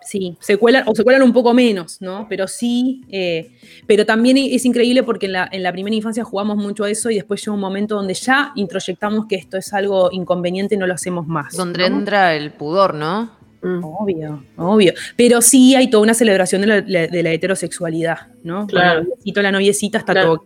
sí, 0.05 0.37
se 0.39 0.57
cuelan, 0.57 0.83
o 0.87 0.95
se 0.95 1.03
cuelan 1.03 1.23
un 1.23 1.33
poco 1.33 1.53
menos, 1.53 2.01
¿no? 2.01 2.27
Pero 2.29 2.47
sí, 2.47 3.03
eh, 3.09 3.51
pero 3.87 4.05
también 4.05 4.37
es 4.37 4.63
increíble 4.65 5.03
porque 5.03 5.25
en 5.25 5.63
la, 5.63 5.71
primera 5.71 5.95
infancia 5.95 6.23
jugamos 6.23 6.57
mucho 6.57 6.83
a 6.83 6.89
eso 6.89 7.09
y 7.09 7.15
después 7.15 7.41
llega 7.41 7.53
un 7.53 7.59
momento 7.59 7.95
donde 7.95 8.13
ya 8.13 8.53
introyectamos 8.55 9.25
que 9.27 9.35
esto 9.35 9.57
es 9.57 9.73
algo 9.73 10.09
inconveniente 10.11 10.75
y 10.75 10.77
no 10.77 10.87
lo 10.87 10.93
hacemos 10.93 11.27
más. 11.27 11.55
Donde 11.57 11.85
entra 11.85 12.35
el 12.35 12.51
pudor, 12.51 12.93
¿no? 12.93 13.31
Mm. 13.65 13.83
Obvio, 13.83 14.43
obvio. 14.57 14.93
Pero 15.15 15.41
sí 15.41 15.73
hay 15.73 15.89
toda 15.89 16.03
una 16.03 16.13
celebración 16.13 16.61
de 16.61 16.67
la, 16.67 17.33
heterosexualidad, 17.33 18.27
¿no? 18.43 18.67
Claro. 18.67 19.07
el 19.25 19.43
la 19.43 19.51
noviecita 19.51 19.97
está 19.97 20.13
todo. 20.13 20.43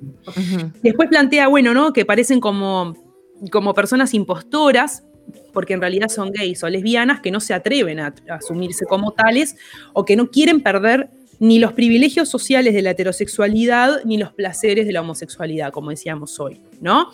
Después 0.81 1.09
plantea, 1.09 1.49
bueno, 1.49 1.73
¿no? 1.73 1.91
Que 1.91 2.05
parecen 2.05 2.39
como, 2.39 2.95
como 3.51 3.73
personas 3.73 4.13
impostoras, 4.13 5.03
porque 5.51 5.73
en 5.73 5.81
realidad 5.81 6.07
son 6.07 6.31
gays 6.31 6.63
o 6.63 6.69
lesbianas 6.69 7.19
que 7.19 7.29
no 7.29 7.41
se 7.41 7.53
atreven 7.53 7.99
a, 7.99 8.15
asumirse 8.29 8.85
como 8.85 9.11
tales 9.11 9.57
o 9.91 10.05
que 10.05 10.15
no 10.15 10.29
quieren 10.31 10.61
perder 10.61 11.09
ni 11.39 11.57
los 11.59 11.73
privilegios 11.73 12.29
sociales 12.29 12.73
de 12.73 12.81
la 12.81 12.91
heterosexualidad 12.91 14.03
ni 14.03 14.17
los 14.17 14.33
placeres 14.33 14.85
de 14.85 14.91
la 14.91 15.01
homosexualidad, 15.01 15.71
como 15.71 15.89
decíamos 15.89 16.39
hoy, 16.39 16.61
¿no? 16.81 17.09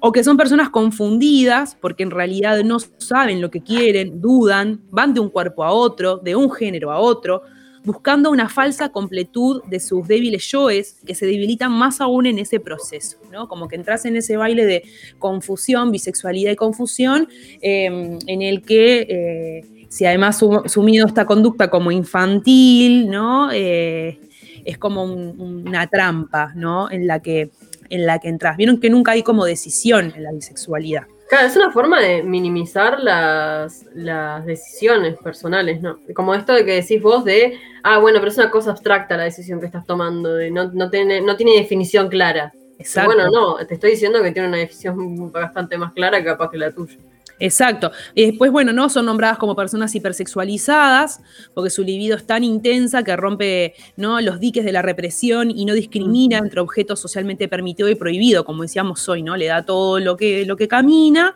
O 0.00 0.10
que 0.10 0.24
son 0.24 0.36
personas 0.36 0.70
confundidas 0.70 1.76
porque 1.80 2.02
en 2.02 2.10
realidad 2.10 2.62
no 2.64 2.78
saben 2.98 3.40
lo 3.40 3.50
que 3.50 3.62
quieren, 3.62 4.20
dudan, 4.20 4.80
van 4.90 5.14
de 5.14 5.20
un 5.20 5.28
cuerpo 5.28 5.64
a 5.64 5.72
otro, 5.72 6.16
de 6.16 6.34
un 6.34 6.50
género 6.50 6.90
a 6.90 6.98
otro, 6.98 7.42
buscando 7.84 8.30
una 8.30 8.48
falsa 8.48 8.90
completud 8.90 9.62
de 9.64 9.80
sus 9.80 10.06
débiles 10.06 10.48
yoes 10.50 11.00
que 11.04 11.14
se 11.14 11.26
debilitan 11.26 11.72
más 11.72 12.00
aún 12.00 12.26
en 12.26 12.38
ese 12.38 12.60
proceso, 12.60 13.18
¿no? 13.30 13.48
Como 13.48 13.68
que 13.68 13.76
entras 13.76 14.04
en 14.04 14.16
ese 14.16 14.36
baile 14.36 14.64
de 14.64 14.84
confusión, 15.18 15.90
bisexualidad 15.90 16.52
y 16.52 16.56
confusión, 16.56 17.28
em, 17.60 18.18
en 18.26 18.42
el 18.42 18.62
que 18.62 19.06
eh, 19.08 19.64
si 19.92 20.06
además 20.06 20.42
sumido 20.66 21.06
esta 21.06 21.26
conducta 21.26 21.68
como 21.68 21.92
infantil, 21.92 23.10
¿no? 23.10 23.50
Eh, 23.52 24.18
es 24.64 24.78
como 24.78 25.04
una 25.04 25.86
trampa, 25.86 26.50
¿no? 26.54 26.90
En 26.90 27.06
la 27.06 27.20
que 27.20 27.50
en 27.90 28.06
la 28.06 28.18
que 28.18 28.28
entras. 28.30 28.56
Vieron 28.56 28.80
que 28.80 28.88
nunca 28.88 29.12
hay 29.12 29.22
como 29.22 29.44
decisión 29.44 30.14
en 30.16 30.22
la 30.22 30.32
bisexualidad. 30.32 31.02
Claro, 31.28 31.46
es 31.46 31.56
una 31.56 31.70
forma 31.72 32.00
de 32.00 32.22
minimizar 32.22 33.00
las, 33.00 33.84
las 33.94 34.46
decisiones 34.46 35.18
personales, 35.18 35.82
¿no? 35.82 35.98
Como 36.14 36.34
esto 36.34 36.54
de 36.54 36.64
que 36.64 36.72
decís 36.72 37.02
vos 37.02 37.22
de, 37.26 37.58
ah, 37.82 37.98
bueno, 37.98 38.18
pero 38.18 38.30
es 38.30 38.38
una 38.38 38.50
cosa 38.50 38.70
abstracta 38.70 39.18
la 39.18 39.24
decisión 39.24 39.60
que 39.60 39.66
estás 39.66 39.84
tomando, 39.84 40.34
de 40.34 40.50
no, 40.50 40.72
no, 40.72 40.88
tiene, 40.88 41.20
no 41.20 41.36
tiene 41.36 41.52
definición 41.58 42.08
clara. 42.08 42.50
Exacto. 42.78 43.12
Bueno, 43.12 43.30
no, 43.30 43.56
te 43.66 43.74
estoy 43.74 43.90
diciendo 43.90 44.22
que 44.22 44.32
tiene 44.32 44.48
una 44.48 44.56
definición 44.56 45.30
bastante 45.30 45.76
más 45.76 45.92
clara 45.92 46.24
capaz 46.24 46.50
que 46.50 46.56
la 46.56 46.72
tuya. 46.72 46.96
Exacto. 47.42 47.90
Y 48.14 48.26
después, 48.26 48.52
bueno, 48.52 48.72
no 48.72 48.88
son 48.88 49.06
nombradas 49.06 49.36
como 49.36 49.56
personas 49.56 49.92
hipersexualizadas, 49.96 51.20
porque 51.54 51.70
su 51.70 51.82
libido 51.82 52.16
es 52.16 52.24
tan 52.24 52.44
intensa 52.44 53.02
que 53.02 53.16
rompe 53.16 53.74
¿no? 53.96 54.20
los 54.20 54.38
diques 54.38 54.64
de 54.64 54.70
la 54.70 54.80
represión 54.80 55.50
y 55.50 55.64
no 55.64 55.74
discrimina 55.74 56.38
entre 56.38 56.60
objetos 56.60 57.00
socialmente 57.00 57.48
permitido 57.48 57.88
y 57.88 57.96
prohibido, 57.96 58.44
como 58.44 58.62
decíamos 58.62 59.08
hoy, 59.08 59.24
¿no? 59.24 59.36
Le 59.36 59.46
da 59.46 59.64
todo 59.64 59.98
lo 59.98 60.16
que, 60.16 60.46
lo 60.46 60.56
que 60.56 60.68
camina, 60.68 61.34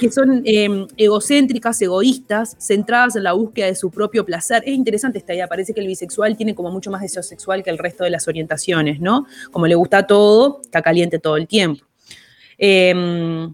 que 0.00 0.10
son 0.10 0.42
eh, 0.44 0.86
egocéntricas, 0.96 1.80
egoístas, 1.82 2.56
centradas 2.58 3.14
en 3.14 3.22
la 3.22 3.32
búsqueda 3.34 3.66
de 3.66 3.76
su 3.76 3.92
propio 3.92 4.24
placer. 4.24 4.64
Es 4.66 4.74
interesante 4.74 5.18
esta 5.18 5.34
idea, 5.34 5.46
parece 5.46 5.72
que 5.72 5.80
el 5.80 5.86
bisexual 5.86 6.36
tiene 6.36 6.56
como 6.56 6.72
mucho 6.72 6.90
más 6.90 7.00
deseo 7.00 7.22
sexual 7.22 7.62
que 7.62 7.70
el 7.70 7.78
resto 7.78 8.02
de 8.02 8.10
las 8.10 8.26
orientaciones, 8.26 8.98
¿no? 8.98 9.24
Como 9.52 9.68
le 9.68 9.76
gusta 9.76 10.04
todo, 10.04 10.62
está 10.64 10.82
caliente 10.82 11.20
todo 11.20 11.36
el 11.36 11.46
tiempo. 11.46 11.84
Eh, 12.58 13.52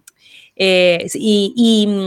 eh, 0.57 1.07
y, 1.15 1.53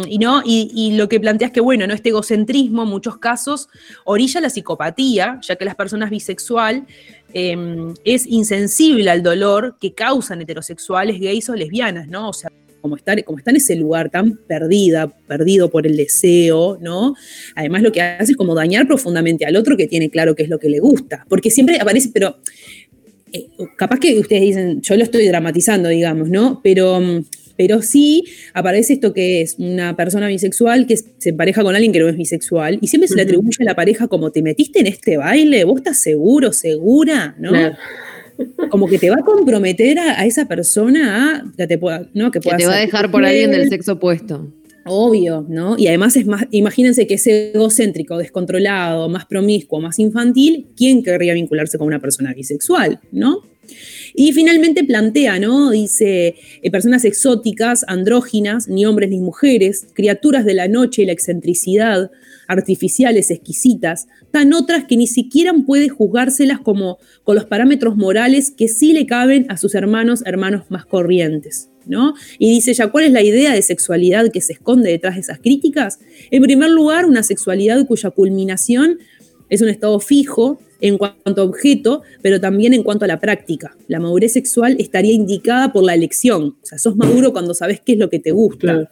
y, 0.08 0.18
¿no? 0.20 0.42
Y, 0.46 0.96
lo 0.96 1.10
que 1.10 1.20
planteas 1.20 1.52
que, 1.52 1.60
bueno, 1.60 1.86
¿no? 1.86 1.94
este 1.94 2.10
egocentrismo 2.10 2.84
en 2.84 2.90
muchos 2.90 3.18
casos 3.18 3.68
orilla 4.06 4.40
la 4.40 4.50
psicopatía, 4.50 5.40
ya 5.42 5.56
que 5.56 5.66
las 5.66 5.76
personas 5.76 6.10
bisexual 6.10 6.86
eh, 7.34 7.58
es 8.06 8.26
insensible 8.26 9.10
al 9.10 9.22
dolor 9.22 9.78
que 9.80 9.94
causan 9.94 10.42
heterosexuales, 10.42 11.20
gays 11.20 11.50
o 11.50 11.56
lesbianas, 11.56 12.08
¿no? 12.08 12.30
O 12.30 12.34
sea, 12.34 12.50
como 12.82 12.96
está, 12.96 13.22
como 13.24 13.38
está 13.38 13.52
en 13.52 13.58
ese 13.58 13.76
lugar 13.76 14.10
tan 14.10 14.38
perdida, 14.48 15.08
perdido 15.28 15.70
por 15.70 15.86
el 15.86 15.98
deseo, 15.98 16.78
¿no? 16.80 17.16
Además 17.56 17.82
lo 17.82 17.92
que 17.92 18.02
hace 18.02 18.32
es 18.32 18.38
como 18.38 18.56
dañar 18.56 18.88
profundamente 18.88 19.46
al 19.46 19.58
otro 19.58 19.76
que 19.76 19.88
tiene 19.88 20.10
claro 20.10 20.36
qué 20.36 20.44
es 20.44 20.50
lo 20.50 20.60
que 20.60 20.70
le 20.70 20.80
gusta, 20.80 21.26
porque 21.28 21.52
siempre 21.52 21.80
aparece, 21.82 22.12
pero 22.14 22.38
eh, 23.34 23.48
capaz 23.76 24.00
que 24.00 24.18
ustedes 24.20 24.42
dicen, 24.42 24.82
yo 24.82 24.96
lo 24.96 25.04
estoy 25.04 25.28
dramatizando, 25.28 25.90
digamos, 25.90 26.30
¿no? 26.30 26.62
Pero 26.64 27.02
pero 27.58 27.82
sí 27.82 28.24
aparece 28.54 28.94
esto 28.94 29.14
que 29.14 29.42
es 29.42 29.56
una 29.58 29.96
persona 29.96 30.28
bisexual 30.28 30.88
que 30.88 30.98
se 30.98 31.30
empareja 31.30 31.64
con 31.64 31.76
alguien 31.76 31.92
que 31.92 32.00
no 32.00 32.08
es 32.08 32.16
bisexual 32.16 32.80
y 32.82 32.88
siempre 32.88 33.08
se 33.08 33.16
le 33.16 33.24
atribuye 33.24 33.58
a 33.60 33.66
la 33.66 33.76
pareja 33.76 34.08
como 34.08 34.32
te 34.32 34.42
metiste 34.42 34.80
en 34.80 34.88
este 34.88 35.18
baile, 35.18 35.64
vos 35.64 35.78
estás 35.78 36.02
seguro, 36.02 36.54
segura, 36.54 37.36
¿no? 37.40 37.50
Claro. 37.50 37.76
Como 38.70 38.88
que 38.88 39.00
te 39.00 39.10
va 39.10 39.16
a 39.20 39.24
comprometer 39.24 39.98
a, 39.98 40.22
a 40.22 40.26
esa 40.26 40.48
persona 40.48 41.38
a 41.38 41.52
que 41.58 41.66
te 41.66 41.80
pueda, 41.80 42.08
¿no? 42.14 42.30
Que, 42.30 42.40
pueda 42.40 42.58
que 42.58 42.64
te 42.64 42.68
va 42.68 42.76
a 42.76 42.80
dejar 42.80 43.10
por 43.10 43.26
alguien 43.26 43.52
del 43.52 43.68
sexo 43.68 43.94
opuesto. 43.94 44.54
Obvio, 44.90 45.46
¿no? 45.50 45.78
Y 45.78 45.88
además 45.88 46.16
es 46.16 46.26
más, 46.26 46.46
imagínense 46.52 47.08
que 47.08 47.16
es 47.16 47.28
egocéntrico, 47.28 48.18
descontrolado, 48.18 49.10
más 49.10 49.26
promiscuo, 49.26 49.82
más 49.82 50.00
infantil, 50.00 50.68
¿quién 50.78 51.04
querría 51.04 51.34
vincularse 51.34 51.78
con 51.78 51.88
una 51.88 52.00
persona 52.00 52.34
bisexual, 52.34 53.00
¿no? 53.12 53.42
Y 54.20 54.34
finalmente 54.34 54.84
plantea, 54.84 55.38
¿no? 55.38 55.70
Dice, 55.70 56.34
eh, 56.64 56.72
personas 56.72 57.06
exóticas, 57.06 57.86
andróginas, 57.88 58.68
ni 58.68 58.84
hombres 58.84 59.12
ni 59.12 59.20
mujeres, 59.20 59.86
criaturas 59.94 60.44
de 60.44 60.56
la 60.56 60.68
noche 60.68 61.04
y 61.04 61.06
la 61.06 61.12
excentricidad, 61.12 62.10
artificiales, 62.48 63.30
exquisitas, 63.30 64.08
tan 64.32 64.54
otras 64.54 64.86
que 64.86 64.98
ni 64.98 65.06
siquiera 65.06 65.54
puede 65.68 65.90
juzgárselas 65.90 66.60
como 66.60 66.98
con 67.24 67.36
los 67.36 67.46
parámetros 67.46 67.96
morales 67.96 68.50
que 68.50 68.68
sí 68.68 68.92
le 68.92 69.06
caben 69.06 69.46
a 69.50 69.58
sus 69.58 69.76
hermanos, 69.76 70.24
hermanos 70.26 70.64
más 70.70 70.88
corrientes. 70.88 71.70
¿No? 71.86 72.16
Y 72.38 72.50
dice 72.50 72.74
ya, 72.74 72.88
¿cuál 72.88 73.06
es 73.06 73.12
la 73.14 73.22
idea 73.22 73.54
de 73.54 73.62
sexualidad 73.62 74.30
que 74.30 74.42
se 74.42 74.52
esconde 74.52 74.90
detrás 74.90 75.16
de 75.16 75.22
esas 75.22 75.40
críticas? 75.40 76.00
En 76.32 76.42
primer 76.42 76.70
lugar, 76.72 77.06
una 77.06 77.24
sexualidad 77.24 77.86
cuya 77.86 78.10
culminación 78.10 78.98
es 79.50 79.62
un 79.62 79.70
estado 79.70 80.00
fijo, 80.00 80.60
en 80.82 80.98
cuanto 80.98 81.42
a 81.42 81.46
objeto, 81.46 82.04
pero 82.22 82.40
también 82.40 82.74
en 82.74 82.84
cuanto 82.84 83.06
a 83.06 83.08
la 83.08 83.20
práctica. 83.20 83.76
La 83.88 84.00
madurez 84.00 84.34
sexual 84.34 84.76
estaría 84.80 85.14
indicada 85.14 85.74
por 85.74 85.84
la 85.84 85.94
elección. 85.94 86.56
O 86.62 86.66
sea, 86.66 86.78
sos 86.78 86.96
maduro 86.96 87.34
cuando 87.34 87.54
sabes 87.54 87.82
qué 87.82 87.94
es 87.94 87.98
lo 87.98 88.10
que 88.10 88.20
te 88.20 88.32
gusta. 88.32 88.60
Claro. 88.60 88.90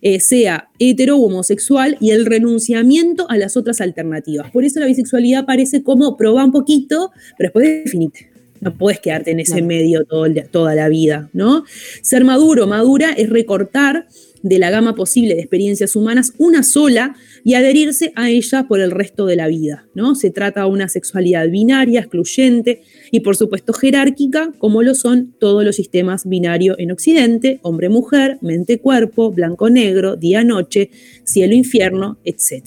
Eh, 0.00 0.18
sea 0.20 0.70
hetero 0.78 1.18
o 1.18 1.26
homosexual 1.26 1.98
y 2.00 2.12
el 2.12 2.24
renunciamiento 2.24 3.28
a 3.28 3.36
las 3.36 3.56
otras 3.56 3.82
alternativas. 3.82 4.50
Por 4.50 4.64
eso 4.64 4.80
la 4.80 4.86
bisexualidad 4.86 5.44
parece 5.44 5.82
como 5.82 6.16
probar 6.16 6.46
un 6.46 6.52
poquito, 6.52 7.10
pero 7.36 7.48
después 7.48 7.84
definite. 7.84 8.30
No 8.60 8.74
puedes 8.74 9.00
quedarte 9.00 9.30
en 9.30 9.40
ese 9.40 9.62
medio 9.62 10.04
todo 10.04 10.26
el, 10.26 10.48
toda 10.50 10.74
la 10.74 10.88
vida, 10.88 11.30
¿no? 11.32 11.64
Ser 12.02 12.24
maduro, 12.24 12.66
madura 12.66 13.12
es 13.12 13.28
recortar 13.30 14.06
de 14.42 14.58
la 14.58 14.70
gama 14.70 14.94
posible 14.94 15.34
de 15.34 15.40
experiencias 15.40 15.96
humanas 15.96 16.32
una 16.38 16.62
sola 16.62 17.16
y 17.44 17.54
adherirse 17.54 18.12
a 18.14 18.30
ella 18.30 18.66
por 18.68 18.80
el 18.80 18.90
resto 18.90 19.26
de 19.26 19.36
la 19.36 19.48
vida. 19.48 19.86
¿no? 19.94 20.14
Se 20.14 20.30
trata 20.30 20.62
de 20.62 20.66
una 20.70 20.88
sexualidad 20.88 21.48
binaria, 21.48 22.00
excluyente 22.00 22.82
y 23.10 23.20
por 23.20 23.36
supuesto 23.36 23.72
jerárquica, 23.72 24.52
como 24.58 24.82
lo 24.82 24.94
son 24.94 25.34
todos 25.38 25.64
los 25.64 25.76
sistemas 25.76 26.28
binarios 26.28 26.76
en 26.78 26.92
Occidente, 26.92 27.58
hombre-mujer, 27.62 28.38
mente-cuerpo, 28.40 29.32
blanco-negro, 29.32 30.16
día-noche, 30.16 30.90
cielo-infierno, 31.24 32.18
etc. 32.24 32.64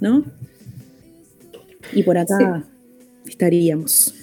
¿no? 0.00 0.24
Y 1.92 2.02
por 2.02 2.18
acá 2.18 2.64
sí. 3.24 3.30
estaríamos. 3.30 4.15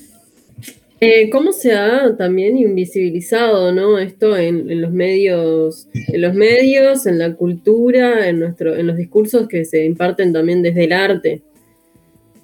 Eh, 1.06 1.30
¿Cómo 1.30 1.52
se 1.52 1.74
ha 1.74 2.16
también 2.16 2.58
invisibilizado 2.58 3.74
¿no? 3.74 4.00
esto 4.00 4.38
en, 4.38 4.72
en, 4.72 4.82
los 4.82 4.94
medios, 4.94 5.90
en 5.94 6.22
los 6.22 6.34
medios, 6.34 7.06
en 7.06 7.20
la 7.20 7.34
cultura, 7.36 8.30
en, 8.30 8.40
nuestro, 8.40 8.74
en 8.74 8.88
los 8.88 8.96
discursos 8.96 9.50
que 9.50 9.66
se 9.66 9.84
imparten 9.84 10.32
también 10.32 10.62
desde 10.62 10.86
el 10.86 10.94
arte? 10.94 11.42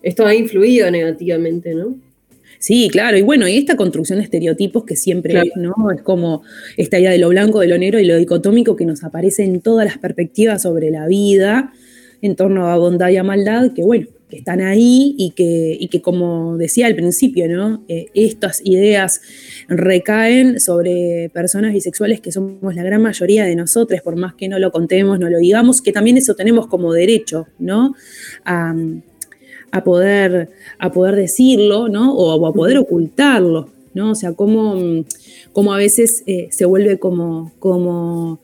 Esto 0.02 0.26
ha 0.26 0.36
influido 0.36 0.91
negativamente, 0.91 1.73
¿no? 1.73 1.95
Sí, 2.57 2.90
claro, 2.91 3.18
y 3.18 3.22
bueno, 3.22 3.48
y 3.48 3.56
esta 3.56 3.77
construcción 3.77 4.19
de 4.19 4.26
estereotipos 4.26 4.84
que 4.84 4.98
siempre 4.98 5.31
claro. 5.31 5.52
¿no? 5.56 5.91
es 5.91 6.02
como 6.02 6.44
esta 6.76 6.99
idea 6.99 7.11
de 7.11 7.18
lo 7.18 7.30
blanco, 7.30 7.61
de 7.61 7.68
lo 7.68 7.77
negro 7.77 7.98
y 8.02 8.06
lo 8.06 8.18
dicotómico 8.18 8.76
que 8.76 8.86
nos 8.86 9.06
aparece 9.06 9.45
en 9.45 9.61
todas 9.61 9.86
las 9.86 9.99
perspectivas 9.99 10.64
sobre 10.64 10.91
la 10.91 11.07
vida, 11.07 11.72
en 12.22 12.36
torno 12.36 12.68
a 12.68 12.77
bondad 12.77 13.07
y 13.07 13.15
a 13.15 13.23
maldad, 13.23 13.72
que 13.73 13.84
bueno, 13.84 14.07
que 14.30 14.38
están 14.38 14.62
ahí 14.62 15.16
y 15.18 15.32
que, 15.32 15.76
y 15.80 15.88
que 15.88 16.02
como 16.02 16.58
decía 16.58 16.86
al 16.86 16.96
principio, 16.96 17.48
¿no? 17.50 17.84
Eh, 17.88 18.08
estas 18.14 18.62
ideas 18.64 19.22
recaen 19.68 20.60
sobre 20.60 21.32
personas 21.34 21.74
bisexuales 21.74 22.22
que 22.22 22.32
somos 22.32 22.76
la 22.76 22.84
gran 22.84 23.02
mayoría 23.02 23.46
de 23.46 23.56
nosotros, 23.56 24.02
por 24.02 24.16
más 24.16 24.36
que 24.36 24.48
no 24.48 24.60
lo 24.60 24.72
contemos, 24.72 25.20
no 25.20 25.30
lo 25.30 25.40
digamos, 25.40 25.82
que 25.82 25.92
también 25.92 26.18
eso 26.18 26.36
tenemos 26.36 26.68
como 26.68 26.94
derecho, 26.94 27.48
¿no? 27.58 27.96
A, 28.46 28.76
a 29.72 29.84
poder, 29.84 30.50
a 30.78 30.92
poder 30.92 31.16
decirlo, 31.16 31.90
¿no? 31.90 32.14
O 32.14 32.46
a 32.46 32.54
poder 32.54 32.78
ocultarlo, 32.78 33.70
¿no? 33.94 34.12
O 34.12 34.16
sea, 34.16 34.34
cómo, 34.34 35.04
cómo 35.54 35.74
a 35.74 35.78
veces 35.78 36.24
eh, 36.28 36.50
se 36.52 36.66
vuelve 36.66 37.00
como, 37.00 37.52
como 37.60 38.42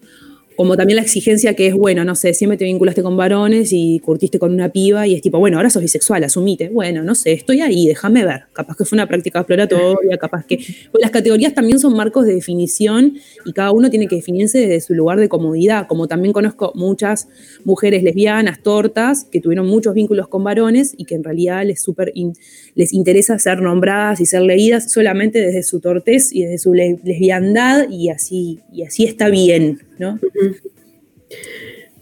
como 0.56 0.77
también 0.77 0.98
la 0.98 1.02
exigencia 1.02 1.53
que 1.53 1.68
es, 1.68 1.73
bueno, 1.73 2.03
no 2.03 2.15
sé, 2.15 2.34
siempre 2.34 2.57
te 2.57 2.65
vinculaste 2.65 3.03
con 3.03 3.18
varones 3.18 3.69
y 3.72 3.99
curtiste 3.99 4.40
con 4.40 4.53
una 4.53 4.69
piba 4.69 5.07
y 5.07 5.15
es 5.15 5.22
tipo, 5.22 5.40
bueno, 5.40 5.57
ahora 5.57 5.69
sos 5.69 5.82
bisexual, 5.82 6.23
asumite. 6.23 6.69
Bueno, 6.69 7.03
no 7.03 7.15
sé, 7.15 7.34
estoy 7.34 7.61
ahí, 7.61 7.88
déjame 7.88 8.26
ver. 8.26 8.44
Capaz 8.53 8.76
que 8.77 8.86
fue 8.86 8.95
una 8.95 9.07
práctica 9.07 9.40
exploratoria, 9.40 10.18
capaz 10.18 10.45
que... 10.45 10.57
Pues 10.57 11.02
las 11.02 11.11
categorías 11.11 11.53
también 11.53 11.80
son 11.80 11.95
marcos 11.95 12.26
de 12.26 12.36
definición 12.36 13.18
y 13.45 13.53
cada 13.53 13.72
uno 13.72 13.90
tiene 13.90 14.07
que 14.07 14.15
definirse 14.15 14.60
desde 14.60 14.82
su 14.82 14.94
lugar 14.94 15.19
de 15.19 15.30
comodidad. 15.30 15.88
Como 15.88 16.07
también 16.07 16.34
conozco 16.34 16.72
muchas 16.76 17.27
mujeres 17.64 18.03
lesbianas, 18.03 18.61
tortas, 18.64 19.26
que 19.26 19.41
tuvieron 19.41 19.68
muchos 19.68 19.94
vínculos 19.94 20.27
con 20.27 20.44
varones 20.44 20.94
y 20.98 21.06
que 21.06 21.15
en 21.15 21.23
realidad 21.23 21.65
les, 21.65 21.82
super 21.82 22.11
in, 22.15 22.34
les 22.76 22.94
interesa 22.94 23.38
ser 23.40 23.61
nombradas 23.61 24.22
y 24.22 24.26
ser 24.26 24.41
leídas 24.41 24.91
solamente 24.91 25.40
desde 25.40 25.64
su 25.64 25.80
tortez 25.80 26.32
y 26.32 26.44
desde 26.44 26.57
su 26.57 26.73
lesbiandad 26.73 27.90
y 27.90 28.10
así, 28.10 28.60
y 28.72 28.84
así 28.84 29.06
está 29.06 29.30
bien, 29.30 29.80
¿no? 29.99 30.19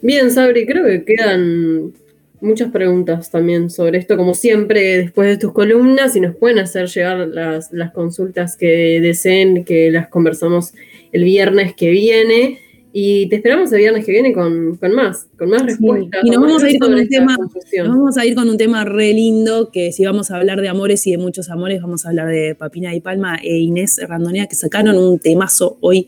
Bien, 0.01 0.31
Sabri, 0.31 0.65
creo 0.65 0.85
que 0.85 1.05
quedan 1.05 1.93
muchas 2.41 2.71
preguntas 2.71 3.31
también 3.31 3.69
sobre 3.69 3.97
esto, 3.97 4.17
como 4.17 4.33
siempre, 4.33 4.97
después 4.97 5.29
de 5.29 5.37
tus 5.37 5.53
columnas, 5.53 6.15
y 6.15 6.19
nos 6.19 6.35
pueden 6.35 6.59
hacer 6.59 6.87
llegar 6.87 7.27
las, 7.29 7.71
las 7.71 7.93
consultas 7.93 8.57
que 8.57 8.99
deseen, 9.01 9.63
que 9.63 9.89
las 9.91 10.09
conversamos 10.09 10.73
el 11.13 11.23
viernes 11.23 11.73
que 11.73 11.89
viene. 11.89 12.59
Y 12.95 13.27
te 13.29 13.37
esperamos 13.37 13.71
el 13.71 13.79
viernes 13.79 14.05
que 14.05 14.11
viene 14.11 14.33
con, 14.33 14.75
con 14.75 14.93
más, 14.93 15.25
con 15.35 15.49
más 15.49 15.65
respuestas. 15.65 16.21
Sí. 16.21 16.27
Y 16.27 16.29
nos 16.29 16.41
vamos 16.41 16.63
a 16.63 16.69
ir 16.69 16.79
con 16.79 16.93
un 16.93 17.07
tema, 17.07 17.37
nos 17.37 17.87
vamos 17.87 18.17
a 18.17 18.25
ir 18.25 18.35
con 18.35 18.47
un 18.47 18.57
tema 18.57 18.85
re 18.85 19.13
lindo, 19.13 19.71
que 19.71 19.91
si 19.91 20.05
vamos 20.05 20.29
a 20.29 20.35
hablar 20.35 20.61
de 20.61 20.67
amores 20.67 21.07
y 21.07 21.11
de 21.11 21.17
muchos 21.17 21.49
amores, 21.49 21.81
vamos 21.81 22.05
a 22.05 22.09
hablar 22.09 22.27
de 22.27 22.53
Papina 22.53 22.93
y 22.93 22.99
Palma 22.99 23.39
e 23.41 23.57
Inés 23.57 23.99
Randonea, 24.05 24.45
que 24.45 24.55
sacaron 24.55 24.95
un 24.97 25.17
temazo 25.17 25.77
hoy 25.81 26.07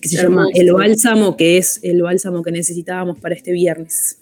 que 0.00 0.08
se 0.08 0.22
llama 0.22 0.46
El 0.54 0.72
Bálsamo, 0.72 1.36
que 1.36 1.58
es 1.58 1.80
el 1.82 2.02
bálsamo 2.02 2.42
que 2.42 2.52
necesitábamos 2.52 3.18
para 3.18 3.34
este 3.34 3.52
viernes. 3.52 4.18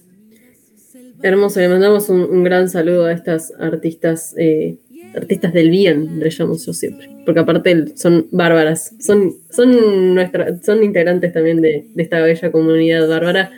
Hermoso, 1.22 1.60
le 1.60 1.68
mandamos 1.68 2.08
un, 2.08 2.20
un 2.20 2.44
gran 2.44 2.68
saludo 2.68 3.06
a 3.06 3.12
estas 3.12 3.52
artistas 3.58 4.34
eh, 4.36 4.76
artistas 5.16 5.52
del 5.52 5.70
bien, 5.70 6.20
le 6.20 6.30
llamo 6.30 6.56
yo 6.56 6.72
siempre. 6.72 7.08
Porque 7.24 7.40
aparte 7.40 7.96
son 7.96 8.26
bárbaras, 8.30 8.94
son, 9.00 9.34
son, 9.50 10.14
nuestra, 10.14 10.58
son 10.62 10.84
integrantes 10.84 11.32
también 11.32 11.60
de, 11.60 11.86
esta 11.96 12.20
bella 12.20 12.52
comunidad 12.52 13.08
bárbara 13.08 13.50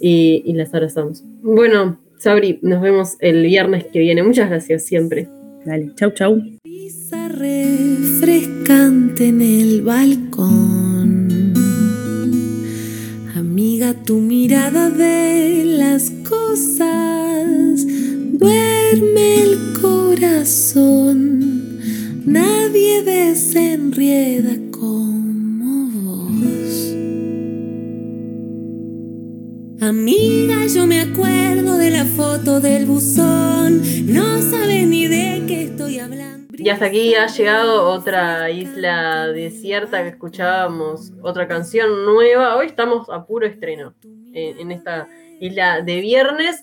y, 0.00 0.42
y 0.46 0.54
las 0.54 0.72
abrazamos. 0.72 1.22
Bueno, 1.42 2.00
Sabri, 2.18 2.58
nos 2.62 2.80
vemos 2.80 3.16
el 3.20 3.42
viernes 3.42 3.84
que 3.84 3.98
viene. 3.98 4.22
Muchas 4.22 4.48
gracias 4.48 4.84
siempre. 4.84 5.28
Dale, 5.64 5.90
chau, 5.96 6.12
chau. 6.12 6.40
refrescante 7.28 9.26
en 9.28 9.42
el 9.42 9.82
balcón. 9.82 11.21
Tu 13.90 14.16
mirada 14.18 14.90
de 14.90 15.64
las 15.64 16.12
cosas 16.28 17.84
duerme 18.32 19.42
el 19.42 19.58
corazón. 19.80 21.28
Nadie 22.24 23.02
desenrieda 23.02 24.54
como 24.70 25.90
vos. 25.90 26.94
Amiga, 29.80 30.64
yo 30.72 30.86
me 30.86 31.00
acuerdo 31.00 31.76
de 31.76 31.90
la 31.90 32.04
foto 32.04 32.60
del 32.60 32.86
buzón. 32.86 33.82
No 34.06 34.40
sabes 34.42 34.86
ni 34.86 35.08
de 35.08 35.42
qué 35.48 35.64
estoy 35.64 35.98
hablando. 35.98 36.31
Y 36.62 36.68
hasta 36.70 36.84
aquí 36.84 37.12
ha 37.16 37.26
llegado 37.26 37.88
otra 37.88 38.48
isla 38.48 39.26
desierta 39.26 40.00
que 40.04 40.10
escuchábamos, 40.10 41.12
otra 41.20 41.48
canción 41.48 42.04
nueva. 42.04 42.54
Hoy 42.54 42.66
estamos 42.66 43.10
a 43.10 43.26
puro 43.26 43.48
estreno 43.48 43.94
en, 44.32 44.70
esta 44.70 45.08
isla 45.40 45.80
de 45.80 46.00
viernes. 46.00 46.62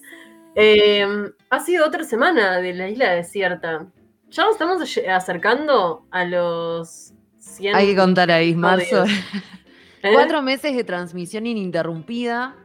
Em, 0.56 1.34
ha 1.50 1.60
sido 1.60 1.86
otra 1.86 2.06
semana 2.06 2.62
de 2.62 2.74
la 2.76 2.88
isla 2.88 3.12
desierta. 3.12 3.88
Ya 4.30 4.46
nos 4.46 4.54
estamos 4.54 4.82
acercando 5.06 6.06
a 6.12 6.24
los 6.24 7.12
100. 7.40 7.76
Hay 7.76 7.88
que 7.88 7.96
contar 7.98 8.32
ahí, 8.32 8.56
marzo. 8.56 9.04
¿Eh? 10.02 10.14
Cuatro 10.14 10.42
meses 10.42 10.78
de 10.78 10.86
transmisión 10.86 11.46
ininterrumpida. 11.46 12.56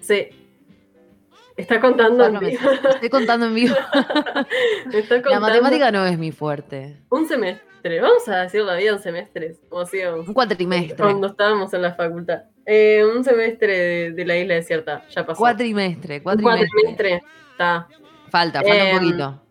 Sí. 0.00 0.28
Está 1.56 1.80
contando 1.80 2.24
en 2.24 2.38
vivo. 2.38 2.70
Estoy 2.70 3.08
contando 3.08 3.46
en 3.46 3.54
vivo. 3.54 3.74
La 5.30 5.40
matemática 5.40 5.90
no 5.90 6.04
es 6.06 6.18
mi 6.18 6.32
fuerte. 6.32 6.96
Un 7.10 7.26
semestre. 7.26 8.00
Vamos 8.00 8.28
a 8.28 8.42
decir 8.42 8.62
la 8.62 8.76
vida 8.76 8.94
un 8.94 9.00
semestre. 9.00 9.56
un 9.70 10.32
cuatrimestre. 10.32 10.96
Cuando 10.96 11.26
estábamos 11.26 11.74
en 11.74 11.82
la 11.82 11.94
facultad. 11.94 12.42
Eh, 12.64 13.04
un 13.04 13.24
semestre 13.24 14.12
de, 14.12 14.24
la 14.24 14.36
isla 14.36 14.54
desierta. 14.54 15.04
Ya 15.08 15.26
pasó. 15.26 15.38
Cuatrimestre. 15.38 16.22
Cuatrimestre. 16.22 16.68
cuatrimestre. 16.68 17.22
Está. 17.50 17.88
Falta, 18.30 18.62
falta 18.62 18.84
un 18.84 18.88
em, 18.88 18.98
poquito. 18.98 19.42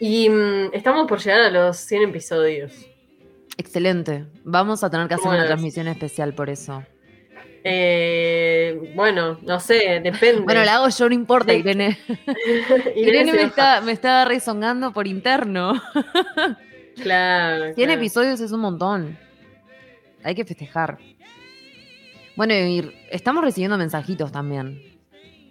Y 0.00 0.28
mm, 0.28 0.74
estamos 0.74 1.06
por 1.08 1.18
llegar 1.18 1.40
a 1.40 1.50
los 1.50 1.78
100 1.78 2.10
episodios. 2.10 2.86
Excelente. 3.56 4.26
Vamos 4.44 4.84
a 4.84 4.90
tener 4.90 5.08
que 5.08 5.14
hacer 5.14 5.28
una 5.28 5.46
transmisión 5.46 5.88
especial 5.88 6.34
por 6.34 6.50
eso. 6.50 6.84
Eh, 7.64 8.92
bueno, 8.94 9.38
no 9.42 9.60
sé, 9.60 10.00
depende. 10.02 10.42
Bueno, 10.42 10.64
la 10.64 10.76
hago 10.76 10.88
yo, 10.88 11.08
no 11.08 11.14
importa, 11.14 11.52
Irene. 11.54 11.98
Irene, 12.96 13.32
me, 13.32 13.42
está, 13.42 13.80
me 13.80 13.92
está 13.92 14.24
rezongando 14.24 14.92
por 14.92 15.06
interno. 15.06 15.80
claro. 17.02 17.74
100 17.74 17.90
episodios 17.90 18.40
es 18.40 18.52
un 18.52 18.60
montón. 18.60 19.18
Hay 20.22 20.34
que 20.34 20.44
festejar. 20.44 20.98
Bueno, 22.36 22.54
y 22.54 22.94
estamos 23.10 23.42
recibiendo 23.42 23.76
mensajitos 23.76 24.30
también. 24.30 24.80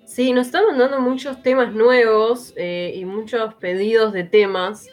Sí, 0.06 0.32
nos 0.32 0.48
están 0.48 0.66
mandando 0.66 1.00
muchos 1.02 1.44
temas 1.44 1.74
nuevos 1.74 2.54
eh, 2.56 2.94
y 2.96 3.04
muchos 3.04 3.54
pedidos 3.56 4.14
de 4.14 4.24
temas 4.24 4.88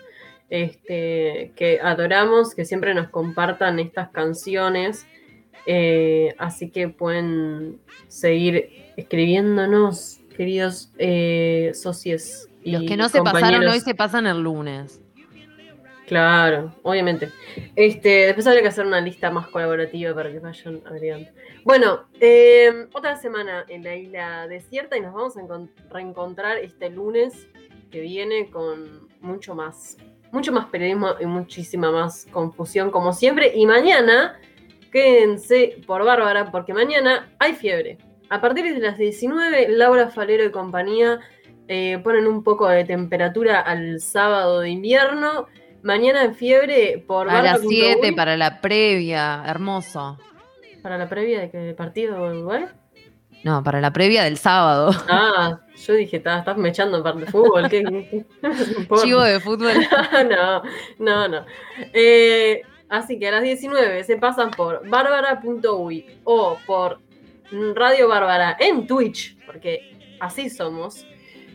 este, 0.50 1.52
que 1.56 1.80
adoramos, 1.82 2.54
que 2.54 2.64
siempre 2.64 2.94
nos 2.94 3.08
compartan 3.08 3.78
estas 3.78 4.10
canciones. 4.10 5.06
Eh, 5.66 6.34
así 6.38 6.70
que 6.70 6.88
pueden 6.88 7.80
seguir 8.08 8.92
escribiéndonos, 8.96 10.20
queridos 10.36 10.90
eh, 10.98 11.72
socios. 11.74 12.48
Y 12.62 12.72
Los 12.72 12.82
que 12.84 12.96
no 12.96 13.08
se 13.08 13.22
pasaron 13.22 13.66
hoy 13.66 13.80
se 13.80 13.94
pasan 13.94 14.26
el 14.26 14.42
lunes. 14.42 15.00
Claro, 16.06 16.74
obviamente. 16.82 17.30
Este, 17.76 18.26
después 18.26 18.46
habría 18.46 18.62
que 18.62 18.68
hacer 18.68 18.86
una 18.86 19.00
lista 19.00 19.30
más 19.30 19.48
colaborativa 19.48 20.14
para 20.14 20.30
que 20.30 20.38
vayan 20.38 20.82
agregando. 20.84 21.30
Bueno, 21.64 22.04
eh, 22.20 22.88
otra 22.92 23.16
semana 23.16 23.64
en 23.68 23.82
la 23.84 23.96
isla 23.96 24.46
desierta 24.46 24.98
y 24.98 25.00
nos 25.00 25.14
vamos 25.14 25.36
a 25.36 25.40
reencontrar 25.90 26.58
este 26.58 26.90
lunes 26.90 27.48
que 27.90 28.00
viene 28.00 28.50
con 28.50 29.08
mucho 29.20 29.54
más, 29.54 29.96
mucho 30.30 30.52
más 30.52 30.66
periodismo 30.66 31.14
y 31.20 31.26
muchísima 31.26 31.90
más 31.90 32.26
confusión 32.30 32.90
como 32.90 33.14
siempre. 33.14 33.52
Y 33.54 33.64
mañana 33.64 34.38
quédense 34.94 35.76
por 35.88 36.04
Bárbara 36.04 36.52
porque 36.52 36.72
mañana 36.72 37.28
hay 37.40 37.54
fiebre. 37.54 37.98
A 38.30 38.40
partir 38.40 38.72
de 38.72 38.78
las 38.78 38.96
19, 38.96 39.66
Laura 39.70 40.08
Falero 40.08 40.44
y 40.44 40.52
compañía 40.52 41.18
eh, 41.66 41.98
ponen 42.04 42.28
un 42.28 42.44
poco 42.44 42.68
de 42.68 42.84
temperatura 42.84 43.60
al 43.60 44.00
sábado 44.00 44.60
de 44.60 44.70
invierno. 44.70 45.46
Mañana 45.82 46.22
en 46.22 46.36
fiebre 46.36 47.02
por 47.04 47.28
A 47.28 47.42
las 47.42 47.60
7 47.60 48.12
para 48.12 48.36
la 48.36 48.60
previa, 48.60 49.42
hermoso. 49.44 50.16
¿Para 50.80 50.96
la 50.96 51.08
previa 51.08 51.40
de 51.40 51.50
qué 51.50 51.74
partido 51.76 52.32
igual? 52.32 52.72
No, 53.42 53.64
para 53.64 53.80
la 53.80 53.92
previa 53.92 54.22
del 54.22 54.38
sábado. 54.38 54.92
Ah, 55.08 55.58
yo 55.76 55.94
dije, 55.94 56.18
estás 56.18 56.56
mechando 56.56 57.02
parte 57.02 57.22
de 57.22 57.26
fútbol. 57.26 57.68
¿qué, 57.68 57.82
Chivo 59.02 59.22
de 59.22 59.40
fútbol. 59.40 59.72
no, 60.30 60.62
no, 61.00 61.28
no. 61.28 61.44
Eh, 61.92 62.62
Así 62.94 63.18
que 63.18 63.26
a 63.26 63.32
las 63.32 63.42
19 63.42 64.04
se 64.04 64.16
pasan 64.16 64.52
por 64.52 64.88
bárbara.uy 64.88 66.06
o 66.22 66.58
por 66.64 67.00
Radio 67.74 68.06
Bárbara 68.06 68.56
en 68.60 68.86
Twitch, 68.86 69.36
porque 69.44 70.16
así 70.20 70.48
somos, 70.48 71.04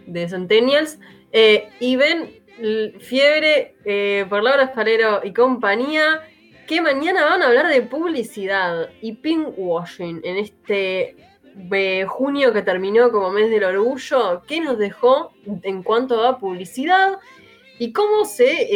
de 0.05 0.27
Centennials, 0.27 0.99
eh, 1.31 1.69
y 1.79 1.95
ven 1.95 2.29
Fiebre 2.99 3.75
eh, 3.85 4.25
por 4.27 4.43
Laura 4.43 4.63
Escalero 4.63 5.21
y 5.23 5.31
compañía, 5.31 6.21
que 6.67 6.81
mañana 6.81 7.23
van 7.23 7.41
a 7.41 7.47
hablar 7.47 7.69
de 7.69 7.83
publicidad 7.83 8.89
y 9.01 9.13
pinkwashing 9.13 10.19
en 10.25 10.37
este 10.37 11.15
de 11.55 12.05
junio 12.07 12.51
que 12.51 12.61
terminó 12.63 13.11
como 13.11 13.31
mes 13.31 13.49
del 13.49 13.63
orgullo, 13.63 14.43
¿qué 14.45 14.59
nos 14.59 14.77
dejó 14.77 15.31
en 15.63 15.83
cuanto 15.83 16.25
a 16.25 16.37
publicidad? 16.37 17.17
¿Y 17.79 17.93
cómo 17.93 18.25
se 18.25 18.67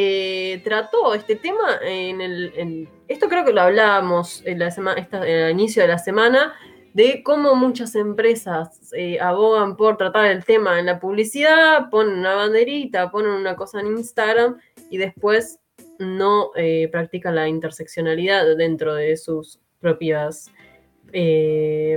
eh, 0.54 0.62
trató 0.64 1.14
este 1.14 1.36
tema 1.36 1.78
en 1.84 2.22
el... 2.22 2.88
esto 3.10 3.28
creo 3.28 3.44
que 3.44 3.52
lo 3.52 3.60
hablábamos 3.60 4.42
en 4.46 4.60
la 4.60 4.72
semana, 4.72 5.06
el 5.26 5.52
inicio 5.52 5.82
de 5.82 5.90
la 5.90 5.98
semana, 5.98 6.54
de 6.94 7.22
cómo 7.22 7.54
muchas 7.56 7.96
empresas 7.96 8.94
eh, 8.96 9.20
abogan 9.20 9.76
por 9.76 9.98
tratar 9.98 10.28
el 10.28 10.46
tema 10.46 10.80
en 10.80 10.86
la 10.86 11.02
publicidad, 11.02 11.90
ponen 11.90 12.20
una 12.20 12.36
banderita, 12.36 13.12
ponen 13.12 13.32
una 13.32 13.58
cosa 13.58 13.82
en 13.82 13.88
Instagram 13.88 14.58
y 14.90 14.98
después 14.98 15.60
no 16.00 16.52
eh, 16.56 16.88
practican 16.90 17.36
la 17.36 17.50
interseccionalidad 17.50 18.56
dentro 18.56 18.96
de 18.96 19.18
sus 19.18 19.60
propias 19.82 20.50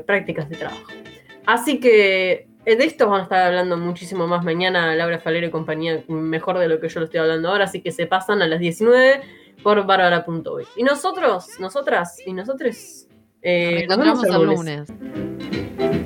prácticas 0.04 0.50
de 0.50 0.56
trabajo. 0.56 0.82
Así 1.46 1.78
que 1.78 2.48
de 2.74 2.84
esto 2.84 3.09
van 3.09 3.20
a 3.20 3.22
estar 3.22 3.47
hablando 3.47 3.76
muchísimo 3.76 4.26
más 4.26 4.44
mañana 4.44 4.94
Laura 4.97 5.20
Falero 5.20 5.47
y 5.47 5.51
compañía, 5.51 6.02
mejor 6.09 6.59
de 6.59 6.66
lo 6.66 6.80
que 6.80 6.88
yo 6.88 6.98
lo 6.98 7.06
estoy 7.06 7.20
hablando 7.20 7.48
ahora, 7.48 7.64
así 7.64 7.80
que 7.80 7.93
se 7.93 8.06
pasan 8.06 8.43
a 8.43 8.48
las 8.48 8.59
19 8.59 9.20
por 9.62 9.86
bárbara.hoy. 9.86 10.64
Y 10.76 10.82
nosotros, 10.82 11.60
nosotras 11.60 12.18
y 12.26 12.32
nosotros 12.32 13.06
eh, 13.43 13.86
nos 13.88 13.98
vemos 13.98 14.24
el 14.24 14.43
lunes. 14.43 14.90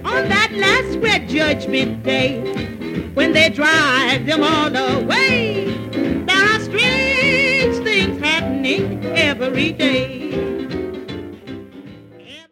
On 0.05 0.29
that 0.29 0.51
last 0.53 0.99
red 1.01 1.27
judgment 1.27 2.03
day, 2.05 2.43
when 3.15 3.33
they 3.33 3.49
drive 3.49 4.27
them 4.27 4.43
all 4.43 4.77
away, 4.77 5.75
there 6.27 6.37
are 6.37 6.61
strange 6.61 7.83
things 7.83 8.21
happening 8.23 9.03
every 9.17 9.73
day. 9.73 10.20